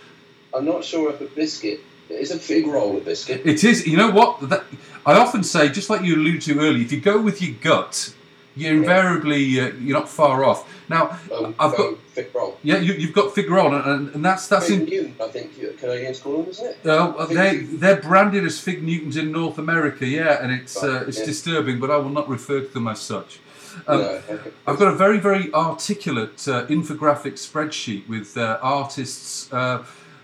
I'm 0.55 0.65
not 0.65 0.85
sure 0.85 1.11
if 1.11 1.21
a 1.21 1.27
biscuit 1.27 1.81
is 2.09 2.31
a 2.31 2.39
fig 2.39 2.67
roll 2.67 2.97
a 2.97 3.01
biscuit. 3.01 3.43
It 3.47 3.63
is. 3.65 3.87
You 3.87 3.97
know 3.97 4.11
what? 4.11 4.49
That, 4.49 4.65
I 5.07 5.15
often 5.15 5.43
say, 5.45 5.69
just 5.69 5.91
like 5.91 6.03
you 6.03 6.17
alluded 6.17 6.43
to 6.43 6.59
earlier, 6.61 6.83
if 6.85 6.93
you 6.93 7.01
go 7.01 7.21
with 7.21 7.41
your 7.41 7.55
gut, 7.61 8.15
you're 8.57 8.75
invariably 8.75 9.61
uh, 9.61 9.73
you're 9.81 9.99
not 9.99 10.09
far 10.09 10.45
off. 10.45 10.69
Now, 10.89 11.19
Um, 11.33 11.55
I've 11.59 11.71
got 11.71 11.77
go 11.77 11.95
fig 12.13 12.35
roll. 12.35 12.59
yeah, 12.65 12.79
you, 12.79 12.95
you've 12.95 13.13
got 13.15 13.33
fig 13.33 13.49
roll, 13.49 13.73
and, 13.75 14.13
and, 14.13 14.25
that's 14.25 14.49
that's 14.49 14.67
Fig 14.67 14.81
in. 14.81 14.87
Newton, 14.87 15.15
I 15.23 15.29
think 15.29 15.57
you- 15.57 15.75
Canadians 15.79 16.19
call 16.21 16.39
them, 16.43 16.51
isn't 16.51 16.67
it? 16.67 16.87
Uh, 16.87 17.27
they 17.27 17.53
Newton. 17.53 17.79
they're 17.79 18.01
branded 18.01 18.45
as 18.45 18.59
fig 18.59 18.83
Newtons 18.83 19.17
in 19.17 19.31
North 19.31 19.57
America, 19.59 20.05
yeah, 20.05 20.43
and 20.43 20.51
it's 20.53 20.83
uh, 20.83 21.05
it's 21.07 21.21
yeah. 21.21 21.27
disturbing, 21.27 21.79
but 21.79 21.91
I 21.93 21.97
will 21.97 22.11
not 22.11 22.29
refer 22.29 22.61
to 22.61 22.69
them 22.75 22.89
as 22.89 22.99
such. 23.01 23.39
Um, 23.87 24.01
No, 24.01 24.09
okay. 24.29 24.51
I've 24.67 24.79
got 24.81 24.89
a 24.89 24.97
very, 24.97 25.19
very 25.21 25.55
articulate 25.55 26.47
uh, 26.49 26.67
infographic 26.67 27.35
spreadsheet 27.35 28.09
with 28.09 28.37
uh, 28.37 28.59
artists 28.61 29.51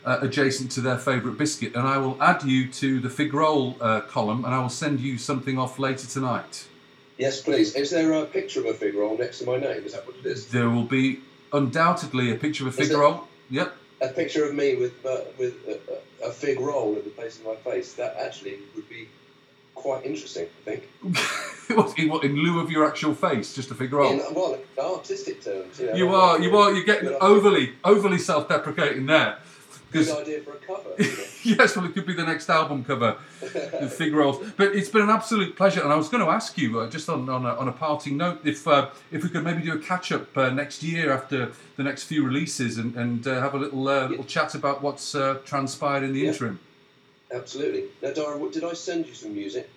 uh, 0.06 0.10
uh, 0.10 0.18
adjacent 0.22 0.70
to 0.72 0.80
their 0.80 0.98
favourite 0.98 1.36
biscuit, 1.36 1.74
and 1.74 1.86
I 1.86 1.98
will 1.98 2.16
add 2.22 2.44
you 2.44 2.68
to 2.72 3.00
the 3.00 3.10
fig 3.10 3.34
roll 3.34 3.76
uh, 3.80 4.00
column, 4.02 4.44
and 4.44 4.54
I 4.54 4.60
will 4.60 4.68
send 4.68 5.00
you 5.00 5.18
something 5.18 5.58
off 5.58 5.78
later 5.78 6.06
tonight. 6.06 6.66
Yes, 7.18 7.40
please. 7.40 7.74
Is 7.74 7.90
there 7.90 8.12
a 8.12 8.24
picture 8.24 8.60
of 8.60 8.66
a 8.66 8.74
fig 8.74 8.94
roll 8.94 9.16
next 9.18 9.40
to 9.40 9.46
my 9.46 9.56
name? 9.56 9.84
Is 9.84 9.94
that 9.94 10.06
what 10.06 10.16
it 10.16 10.26
is? 10.26 10.48
There 10.48 10.70
will 10.70 10.84
be 10.84 11.20
undoubtedly 11.52 12.30
a 12.30 12.36
picture 12.36 12.66
of 12.66 12.78
a 12.78 12.84
fig 12.84 12.96
roll. 12.96 13.24
Yep. 13.50 13.74
A 14.02 14.08
picture 14.08 14.44
of 14.44 14.54
me 14.54 14.76
with 14.76 15.04
uh, 15.06 15.20
with 15.38 15.54
a, 15.66 15.80
a- 15.92 16.28
a 16.28 16.30
fig 16.30 16.60
roll 16.60 16.96
at 16.96 17.04
the 17.04 17.10
place 17.10 17.38
of 17.38 17.46
my 17.46 17.54
face. 17.56 17.94
That 17.94 18.16
actually 18.16 18.58
would 18.74 18.88
be 18.88 19.08
quite 19.74 20.04
interesting. 20.04 20.46
I 20.66 20.70
think. 20.70 20.88
what, 21.76 21.98
in, 21.98 22.08
what, 22.08 22.24
in 22.24 22.36
lieu 22.36 22.60
of 22.60 22.70
your 22.70 22.86
actual 22.86 23.14
face, 23.14 23.54
just 23.54 23.68
to 23.68 23.74
figure 23.74 24.02
out. 24.02 24.12
In, 24.12 24.22
well, 24.34 24.58
artistic 24.78 25.42
terms, 25.42 25.78
you 25.78 25.86
know. 25.86 25.94
You 25.94 26.14
are, 26.14 26.40
you 26.40 26.56
are, 26.56 26.72
you're 26.72 26.84
getting 26.84 27.16
overly, 27.20 27.74
overly 27.84 28.18
self-deprecating 28.18 29.06
there. 29.06 29.38
Good 29.92 30.08
idea 30.10 30.40
for 30.40 30.52
a 30.52 30.56
cover. 30.56 30.90
yes, 31.44 31.76
well, 31.76 31.86
it 31.86 31.94
could 31.94 32.06
be 32.06 32.12
the 32.12 32.24
next 32.24 32.50
album 32.50 32.84
cover, 32.84 33.16
the 33.40 33.88
Figueroa. 33.88 34.52
But 34.56 34.74
it's 34.74 34.88
been 34.88 35.02
an 35.02 35.10
absolute 35.10 35.56
pleasure, 35.56 35.80
and 35.82 35.92
I 35.92 35.96
was 35.96 36.08
going 36.08 36.24
to 36.24 36.30
ask 36.30 36.58
you, 36.58 36.80
uh, 36.80 36.90
just 36.90 37.08
on, 37.08 37.28
on, 37.28 37.46
a, 37.46 37.54
on 37.54 37.68
a 37.68 37.72
parting 37.72 38.16
note, 38.16 38.40
if 38.44 38.66
uh, 38.66 38.90
if 39.12 39.22
we 39.22 39.28
could 39.28 39.44
maybe 39.44 39.62
do 39.62 39.72
a 39.74 39.78
catch 39.78 40.10
up 40.12 40.36
uh, 40.36 40.50
next 40.50 40.82
year 40.82 41.12
after 41.12 41.52
the 41.76 41.82
next 41.84 42.04
few 42.04 42.24
releases, 42.26 42.78
and, 42.78 42.96
and 42.96 43.26
uh, 43.28 43.40
have 43.40 43.54
a 43.54 43.58
little 43.58 43.86
uh, 43.88 44.08
little 44.08 44.24
chat 44.24 44.54
about 44.54 44.82
what's 44.82 45.14
uh, 45.14 45.38
transpired 45.44 46.02
in 46.02 46.12
the 46.12 46.20
Yeah. 46.20 46.28
interim. 46.30 46.58
Absolutely. 47.32 47.84
Now, 48.02 48.12
Dara, 48.12 48.36
what, 48.36 48.52
did 48.52 48.64
I 48.64 48.72
send 48.74 49.06
you 49.06 49.14
some 49.14 49.34
music? 49.34 49.68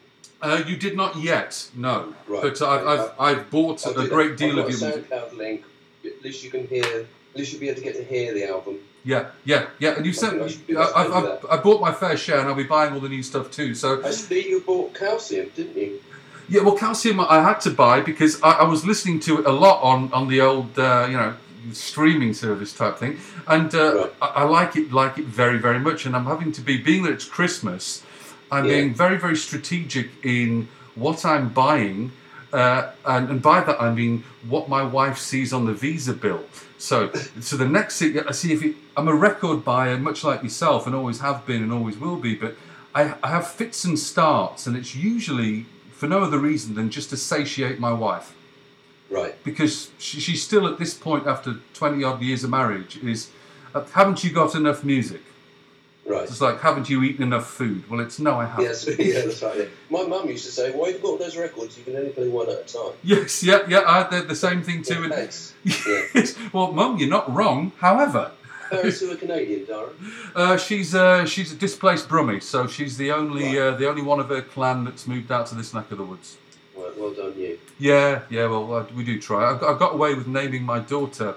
Uh, 0.41 0.63
you 0.67 0.75
did 0.77 0.95
not 0.95 1.17
yet, 1.17 1.69
no, 1.75 2.13
Right. 2.27 2.41
but 2.41 2.61
I've, 2.61 2.87
I've, 2.87 3.11
I've 3.19 3.49
bought 3.51 3.85
I'll 3.85 3.91
a 3.93 3.95
do 3.95 4.01
that. 4.03 4.09
great 4.09 4.37
deal 4.37 4.59
I've 4.59 4.65
of 4.65 4.69
your 4.71 4.89
music. 4.89 5.09
SoundCloud 5.09 5.37
link. 5.37 5.63
At 6.05 6.21
least 6.23 6.43
you 6.43 6.49
can 6.49 6.65
hear. 6.67 6.83
At 6.85 7.05
least 7.35 7.51
you'll 7.51 7.59
be 7.61 7.69
able 7.69 7.77
to 7.79 7.83
get 7.83 7.95
to 7.95 8.03
hear 8.03 8.33
the 8.33 8.47
album. 8.49 8.79
Yeah, 9.03 9.27
yeah, 9.45 9.67
yeah. 9.79 9.95
And 9.95 10.05
you 10.05 10.11
I 10.11 10.15
sent 10.15 10.41
I 10.41 10.45
me. 10.45 10.49
should 10.51 10.67
do 10.67 10.79
I, 10.79 11.03
that. 11.21 11.39
I 11.49 11.57
bought 11.57 11.81
my 11.81 11.91
fair 11.93 12.17
share, 12.17 12.39
and 12.39 12.49
I'll 12.49 12.55
be 12.55 12.63
buying 12.63 12.93
all 12.93 12.99
the 12.99 13.09
new 13.09 13.23
stuff 13.23 13.49
too. 13.49 13.73
So 13.73 14.03
I 14.03 14.11
see 14.11 14.49
you 14.49 14.59
bought 14.61 14.93
Calcium, 14.93 15.49
didn't 15.55 15.77
you? 15.77 16.01
Yeah, 16.49 16.61
well, 16.63 16.75
Calcium 16.75 17.19
I 17.19 17.41
had 17.41 17.59
to 17.61 17.69
buy 17.71 18.01
because 18.01 18.41
I, 18.41 18.51
I 18.51 18.63
was 18.63 18.85
listening 18.85 19.19
to 19.21 19.39
it 19.39 19.45
a 19.45 19.51
lot 19.51 19.81
on 19.81 20.11
on 20.11 20.27
the 20.27 20.41
old, 20.41 20.77
uh, 20.77 21.07
you 21.09 21.15
know, 21.15 21.33
streaming 21.71 22.33
service 22.33 22.73
type 22.73 22.97
thing, 22.97 23.19
and 23.47 23.73
uh, 23.73 24.09
I, 24.21 24.25
I 24.27 24.43
like 24.43 24.75
it 24.75 24.91
like 24.91 25.17
it 25.17 25.25
very 25.25 25.59
very 25.59 25.79
much. 25.79 26.05
And 26.05 26.15
I'm 26.15 26.25
having 26.25 26.51
to 26.53 26.61
be 26.61 26.77
being 26.77 27.03
that 27.03 27.13
it's 27.13 27.25
Christmas, 27.25 28.03
I'm 28.51 28.65
Yeah. 28.65 28.73
being 28.75 28.93
very 28.93 29.17
very 29.17 29.37
strategic 29.37 30.09
in 30.23 30.67
what 30.95 31.23
I'm 31.23 31.49
buying. 31.49 32.11
Uh, 32.51 32.91
and, 33.05 33.29
and 33.29 33.41
by 33.41 33.61
that 33.61 33.79
I 33.81 33.93
mean 33.93 34.23
what 34.47 34.67
my 34.69 34.83
wife 34.83 35.17
sees 35.17 35.53
on 35.53 35.65
the 35.65 35.73
visa 35.73 36.13
bill. 36.13 36.43
So, 36.77 37.11
so 37.41 37.57
the 37.57 37.67
next 37.67 37.99
thing 37.99 38.19
I 38.19 38.31
see 38.31 38.53
if 38.53 38.63
it, 38.63 38.75
I'm 38.95 39.07
a 39.07 39.13
record 39.13 39.63
buyer, 39.65 39.97
much 39.97 40.23
like 40.23 40.43
yourself, 40.43 40.87
and 40.87 40.95
always 40.95 41.19
have 41.19 41.45
been 41.45 41.61
and 41.61 41.71
always 41.71 41.97
will 41.97 42.15
be. 42.15 42.35
But 42.35 42.55
I, 42.95 43.15
I 43.21 43.27
have 43.29 43.47
fits 43.47 43.83
and 43.83 43.99
starts, 43.99 44.65
and 44.65 44.75
it's 44.75 44.95
usually 44.95 45.65
for 45.91 46.07
no 46.07 46.23
other 46.23 46.39
reason 46.39 46.75
than 46.75 46.89
just 46.89 47.09
to 47.09 47.17
satiate 47.17 47.79
my 47.79 47.91
wife. 47.91 48.33
Right. 49.09 49.41
Because 49.43 49.91
she, 49.97 50.19
she's 50.19 50.41
still 50.41 50.67
at 50.67 50.79
this 50.79 50.93
point 50.93 51.27
after 51.27 51.55
20 51.73 52.03
odd 52.03 52.21
years 52.21 52.43
of 52.43 52.49
marriage 52.49 52.97
is, 52.97 53.29
uh, 53.75 53.83
haven't 53.85 54.23
you 54.23 54.31
got 54.31 54.55
enough 54.55 54.83
music? 54.83 55.21
Right. 56.09 56.23
It's 56.23 56.41
like, 56.41 56.59
haven't 56.61 56.89
you 56.89 57.03
eaten 57.03 57.21
enough 57.21 57.47
food? 57.47 57.87
Well, 57.87 57.99
it's 57.99 58.17
no, 58.19 58.39
I 58.39 58.45
haven't. 58.45 58.65
Yes, 58.65 58.87
yeah, 58.99 59.21
that's 59.21 59.43
right. 59.43 59.57
yeah. 59.59 59.65
My 59.91 60.03
mum 60.07 60.27
used 60.27 60.43
to 60.45 60.51
say, 60.51 60.71
"Why 60.71 60.87
have 60.87 60.95
you 60.95 61.01
got 61.03 61.07
all 61.09 61.17
those 61.17 61.37
records? 61.37 61.77
You 61.77 61.83
can 61.83 61.95
only 61.95 62.09
play 62.09 62.27
one 62.27 62.49
at 62.49 62.57
a 62.61 62.63
time." 62.63 62.93
Yes, 63.03 63.43
yeah, 63.43 63.59
yeah, 63.69 63.83
I 63.85 63.99
had 63.99 64.09
the, 64.09 64.21
the 64.23 64.35
same 64.35 64.63
thing 64.63 64.81
too. 64.81 65.03
and- 65.03 65.13
Thanks. 65.13 65.53
Yes. 66.15 66.35
well, 66.51 66.71
Mum, 66.71 66.97
you're 66.97 67.09
not 67.09 67.31
wrong. 67.31 67.71
However, 67.77 68.31
Parents 68.71 68.99
who 69.01 69.11
are 69.11 69.15
Canadian, 69.25 69.65
Dara. 69.65 69.89
uh, 70.35 70.57
she's 70.57 70.95
uh, 70.95 71.25
she's 71.25 71.51
a 71.51 71.55
displaced 71.55 72.07
Brummie, 72.09 72.41
so 72.41 72.65
she's 72.65 72.97
the 72.97 73.11
only 73.11 73.59
uh, 73.59 73.71
the 73.75 73.87
only 73.87 74.01
one 74.01 74.19
of 74.19 74.29
her 74.29 74.41
clan 74.41 74.85
that's 74.85 75.05
moved 75.07 75.31
out 75.31 75.45
to 75.47 75.55
this 75.55 75.73
neck 75.75 75.91
of 75.91 75.97
the 75.99 76.03
woods. 76.03 76.37
Well, 76.75 76.91
well 76.97 77.13
done, 77.13 77.33
you. 77.37 77.59
Yeah, 77.77 78.21
yeah. 78.31 78.47
Well, 78.47 78.73
uh, 78.73 78.85
we 78.95 79.03
do 79.03 79.19
try. 79.21 79.51
I 79.53 79.59
got, 79.59 79.75
I 79.75 79.77
got 79.77 79.93
away 79.93 80.15
with 80.15 80.27
naming 80.27 80.63
my 80.63 80.79
daughter. 80.79 81.35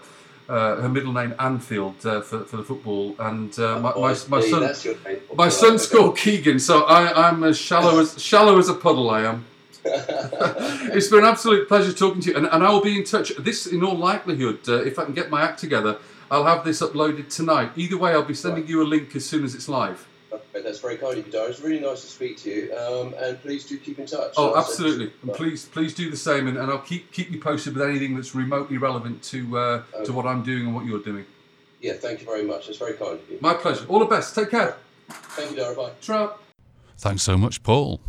Uh, 0.49 0.81
her 0.83 0.89
middle 0.89 1.13
name 1.13 1.35
Anfield 1.39 2.05
uh, 2.05 2.21
for, 2.21 2.41
for 2.41 2.57
the 2.59 2.65
football, 2.65 3.15
and 3.21 3.57
uh, 3.59 3.79
my, 3.79 3.93
my, 3.95 4.17
my 4.29 4.41
son 4.41 4.61
that's 4.61 4.85
your 4.85 4.97
name. 5.05 5.21
my 5.35 5.45
Right, 5.45 5.53
son's 5.53 5.87
called 5.87 6.19
Keegan, 6.19 6.59
so 6.59 6.83
I, 6.83 7.29
I'm 7.29 7.45
as 7.45 7.57
shallow 7.57 8.01
as 8.01 8.21
shallow 8.21 8.59
as 8.59 8.69
a 8.69 8.75
puddle. 8.75 9.09
I 9.09 9.23
am. 9.23 9.45
it's 9.85 11.09
been 11.09 11.21
an 11.21 11.25
absolute 11.25 11.69
pleasure 11.69 11.93
talking 11.93 12.21
to 12.23 12.31
you, 12.31 12.37
and, 12.37 12.47
and 12.47 12.63
I 12.65 12.71
will 12.71 12.83
be 12.83 12.99
in 12.99 13.05
touch. 13.05 13.35
This, 13.37 13.67
in 13.67 13.83
all 13.83 13.97
likelihood, 13.97 14.69
uh, 14.69 14.83
if 14.85 14.99
I 14.99 15.05
can 15.05 15.15
get 15.15 15.31
my 15.31 15.43
act 15.43 15.59
together, 15.59 15.99
I'll 16.31 16.45
have 16.45 16.65
this 16.65 16.81
uploaded 16.81 17.29
tonight. 17.29 17.73
Either 17.77 17.99
way, 17.99 18.13
I'll 18.13 18.23
be 18.23 18.35
sending 18.35 18.67
you 18.67 18.83
a 18.83 18.85
link 18.85 19.15
as 19.17 19.25
soon 19.25 19.45
as 19.45 19.55
it's 19.55 19.69
live. 19.69 20.07
Okay, 20.33 20.63
that's 20.63 20.81
very 20.81 20.97
kind 20.97 21.19
of 21.19 21.27
you, 21.27 21.33
Dara. 21.33 21.49
It's 21.51 21.61
really 21.61 21.81
nice 21.81 22.01
to 22.01 22.07
speak 22.07 22.39
to 22.39 22.51
you, 22.51 22.75
um, 22.77 23.15
and 23.19 23.41
please 23.43 23.67
do 23.67 23.77
keep 23.79 23.99
in 23.99 24.07
touch. 24.07 24.33
Oh, 24.37 24.53
I'll 24.55 24.63
send 24.65 24.79
you 24.79 24.85
absolutely! 24.87 25.07
some- 25.21 25.29
And 25.29 25.37
please, 25.37 25.65
please 25.67 25.95
do 25.95 26.11
the 26.11 26.17
same, 26.17 26.47
and, 26.49 26.57
and 26.57 26.71
I'll 26.71 26.79
keep 26.79 27.13
keep 27.13 27.31
you 27.31 27.39
posted 27.41 27.75
with 27.75 27.83
anything 27.87 28.17
that's 28.17 28.35
remotely 28.35 28.79
relevant 28.79 29.23
to 29.25 29.59
uh, 29.59 29.83
to 30.05 30.13
what 30.13 30.25
I'm 30.27 30.43
doing 30.43 30.67
and 30.67 30.75
what 30.75 30.87
you're 30.87 31.03
doing. 31.03 31.27
Yeah, 31.81 31.95
thank 31.95 32.21
you 32.21 32.27
very 32.27 32.45
much. 32.45 32.69
It's 32.69 32.79
very 32.79 32.95
kind 32.95 33.13
of 33.15 33.31
you. 33.31 33.39
My 33.41 33.55
pleasure. 33.55 33.85
All 33.89 33.99
the 33.99 34.07
best. 34.07 34.35
Take 34.35 34.51
care. 34.51 34.77
Thank 35.09 35.51
you, 35.51 35.57
Dara. 35.57 35.75
Bye. 35.75 35.91
Trout. 36.01 36.41
Thanks 36.97 37.23
so 37.23 37.37
much, 37.37 37.63
Paul. 37.63 38.01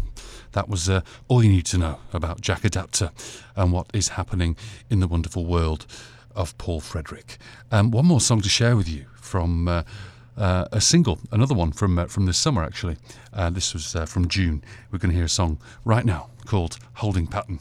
That 0.52 0.69
was 0.69 0.88
uh, 0.88 1.02
all 1.27 1.43
you 1.43 1.50
need 1.50 1.66
to 1.68 1.77
know 1.80 1.98
about 2.14 2.40
Jack 2.40 2.61
Adaptor 2.61 3.10
and 3.56 3.74
what 3.74 3.88
is 3.93 4.10
happening 4.10 4.56
in 4.92 5.00
the 5.00 5.08
wonderful 5.08 5.45
world 5.45 5.88
of 6.35 6.56
Paul 6.60 6.80
Frederick. 6.80 7.38
Um, 7.72 7.90
one 7.90 8.06
more 8.06 8.22
song 8.22 8.42
to 8.42 8.50
share 8.50 8.76
with 8.77 8.88
you 8.88 9.08
from 9.16 9.68
uh, 9.68 9.84
uh, 10.38 10.66
a 10.72 10.82
single, 10.82 11.20
another 11.32 11.56
one 11.56 11.72
from 11.72 12.00
uh, 12.00 12.06
from 12.06 12.26
this 12.26 12.38
summer 12.38 12.64
actually. 12.64 12.98
Uh, 13.34 13.50
this 13.50 13.74
was 13.74 13.95
uh, 13.95 14.06
from 14.06 14.28
June. 14.28 14.64
We're 14.92 15.00
going 15.00 15.12
to 15.12 15.16
hear 15.16 15.26
a 15.26 15.30
song 15.30 15.60
right 15.86 16.06
now 16.06 16.30
called 16.45 16.78
"Holding 16.95 17.28
Pattern." 17.28 17.60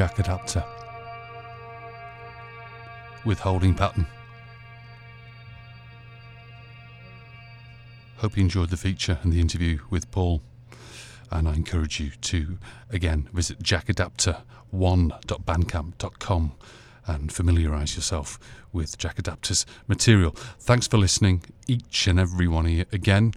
Jack 0.00 0.16
Adaptor. 0.16 0.64
With 3.26 3.40
holding 3.40 3.74
pattern. 3.74 4.06
Hope 8.16 8.34
you 8.34 8.42
enjoyed 8.42 8.70
the 8.70 8.78
feature 8.78 9.18
and 9.22 9.30
the 9.30 9.42
interview 9.42 9.80
with 9.90 10.10
Paul. 10.10 10.40
And 11.30 11.46
I 11.46 11.52
encourage 11.52 12.00
you 12.00 12.12
to, 12.12 12.56
again, 12.88 13.28
visit 13.34 13.62
jackadapter1.bandcamp.com 13.62 16.52
and 17.06 17.30
familiarise 17.30 17.94
yourself 17.94 18.38
with 18.72 18.96
Jack 18.96 19.16
Adaptor's 19.16 19.66
material. 19.86 20.30
Thanks 20.30 20.88
for 20.88 20.96
listening, 20.96 21.44
each 21.66 22.06
and 22.06 22.18
every 22.18 22.48
one 22.48 22.64
of 22.64 22.72
you. 22.72 22.86
Again, 22.90 23.34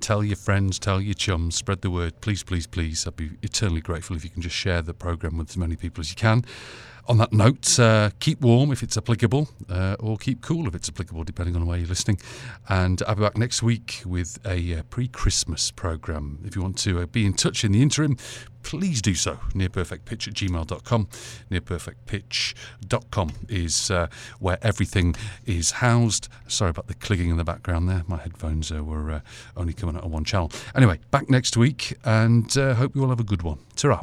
tell 0.00 0.22
your 0.24 0.36
friends, 0.36 0.78
tell 0.78 1.00
your 1.00 1.14
chums, 1.14 1.54
spread 1.54 1.82
the 1.82 1.90
word. 1.90 2.20
Please, 2.20 2.42
please, 2.42 2.66
please. 2.66 3.06
I'd 3.06 3.16
be 3.16 3.30
eternally 3.42 3.80
grateful 3.80 4.16
if 4.16 4.24
you 4.24 4.30
can 4.30 4.42
just 4.42 4.56
share 4.56 4.82
the 4.82 4.94
programme 4.94 5.38
with 5.38 5.50
as 5.50 5.56
many 5.56 5.76
people 5.76 6.00
as 6.00 6.10
you 6.10 6.16
can. 6.16 6.44
On 7.06 7.18
that 7.18 7.34
note, 7.34 7.78
uh, 7.78 8.10
keep 8.18 8.40
warm 8.40 8.72
if 8.72 8.82
it's 8.82 8.96
applicable, 8.96 9.48
uh, 9.68 9.96
or 10.00 10.16
keep 10.16 10.40
cool 10.40 10.66
if 10.66 10.74
it's 10.74 10.88
applicable, 10.88 11.22
depending 11.22 11.54
on 11.54 11.66
where 11.66 11.76
you're 11.76 11.86
listening. 11.86 12.18
And 12.68 13.02
I'll 13.06 13.14
be 13.14 13.20
back 13.20 13.36
next 13.36 13.62
week 13.62 14.02
with 14.06 14.38
a 14.46 14.78
uh, 14.78 14.82
pre 14.88 15.08
Christmas 15.08 15.70
programme. 15.70 16.40
If 16.46 16.56
you 16.56 16.62
want 16.62 16.78
to 16.78 17.00
uh, 17.00 17.06
be 17.06 17.26
in 17.26 17.34
touch 17.34 17.62
in 17.62 17.72
the 17.72 17.82
interim, 17.82 18.16
please 18.62 19.02
do 19.02 19.14
so. 19.14 19.34
Nearperfectpitch 19.52 20.28
at 20.28 20.34
gmail.com. 20.34 21.08
Nearperfectpitch.com 21.50 23.32
is 23.50 23.90
uh, 23.90 24.06
where 24.38 24.58
everything 24.62 25.14
is 25.44 25.72
housed. 25.72 26.28
Sorry 26.48 26.70
about 26.70 26.86
the 26.86 26.94
clicking 26.94 27.28
in 27.28 27.36
the 27.36 27.44
background 27.44 27.86
there. 27.86 28.02
My 28.06 28.16
headphones 28.16 28.72
uh, 28.72 28.82
were 28.82 29.10
uh, 29.10 29.20
only 29.58 29.74
coming 29.74 29.96
out 29.96 30.04
on 30.04 30.10
one 30.10 30.24
channel. 30.24 30.50
Anyway, 30.74 31.00
back 31.10 31.28
next 31.28 31.56
week 31.56 31.98
and 32.04 32.56
uh, 32.56 32.74
hope 32.74 32.96
you 32.96 33.02
all 33.02 33.10
have 33.10 33.20
a 33.20 33.24
good 33.24 33.42
one. 33.42 33.58
ta 33.76 34.02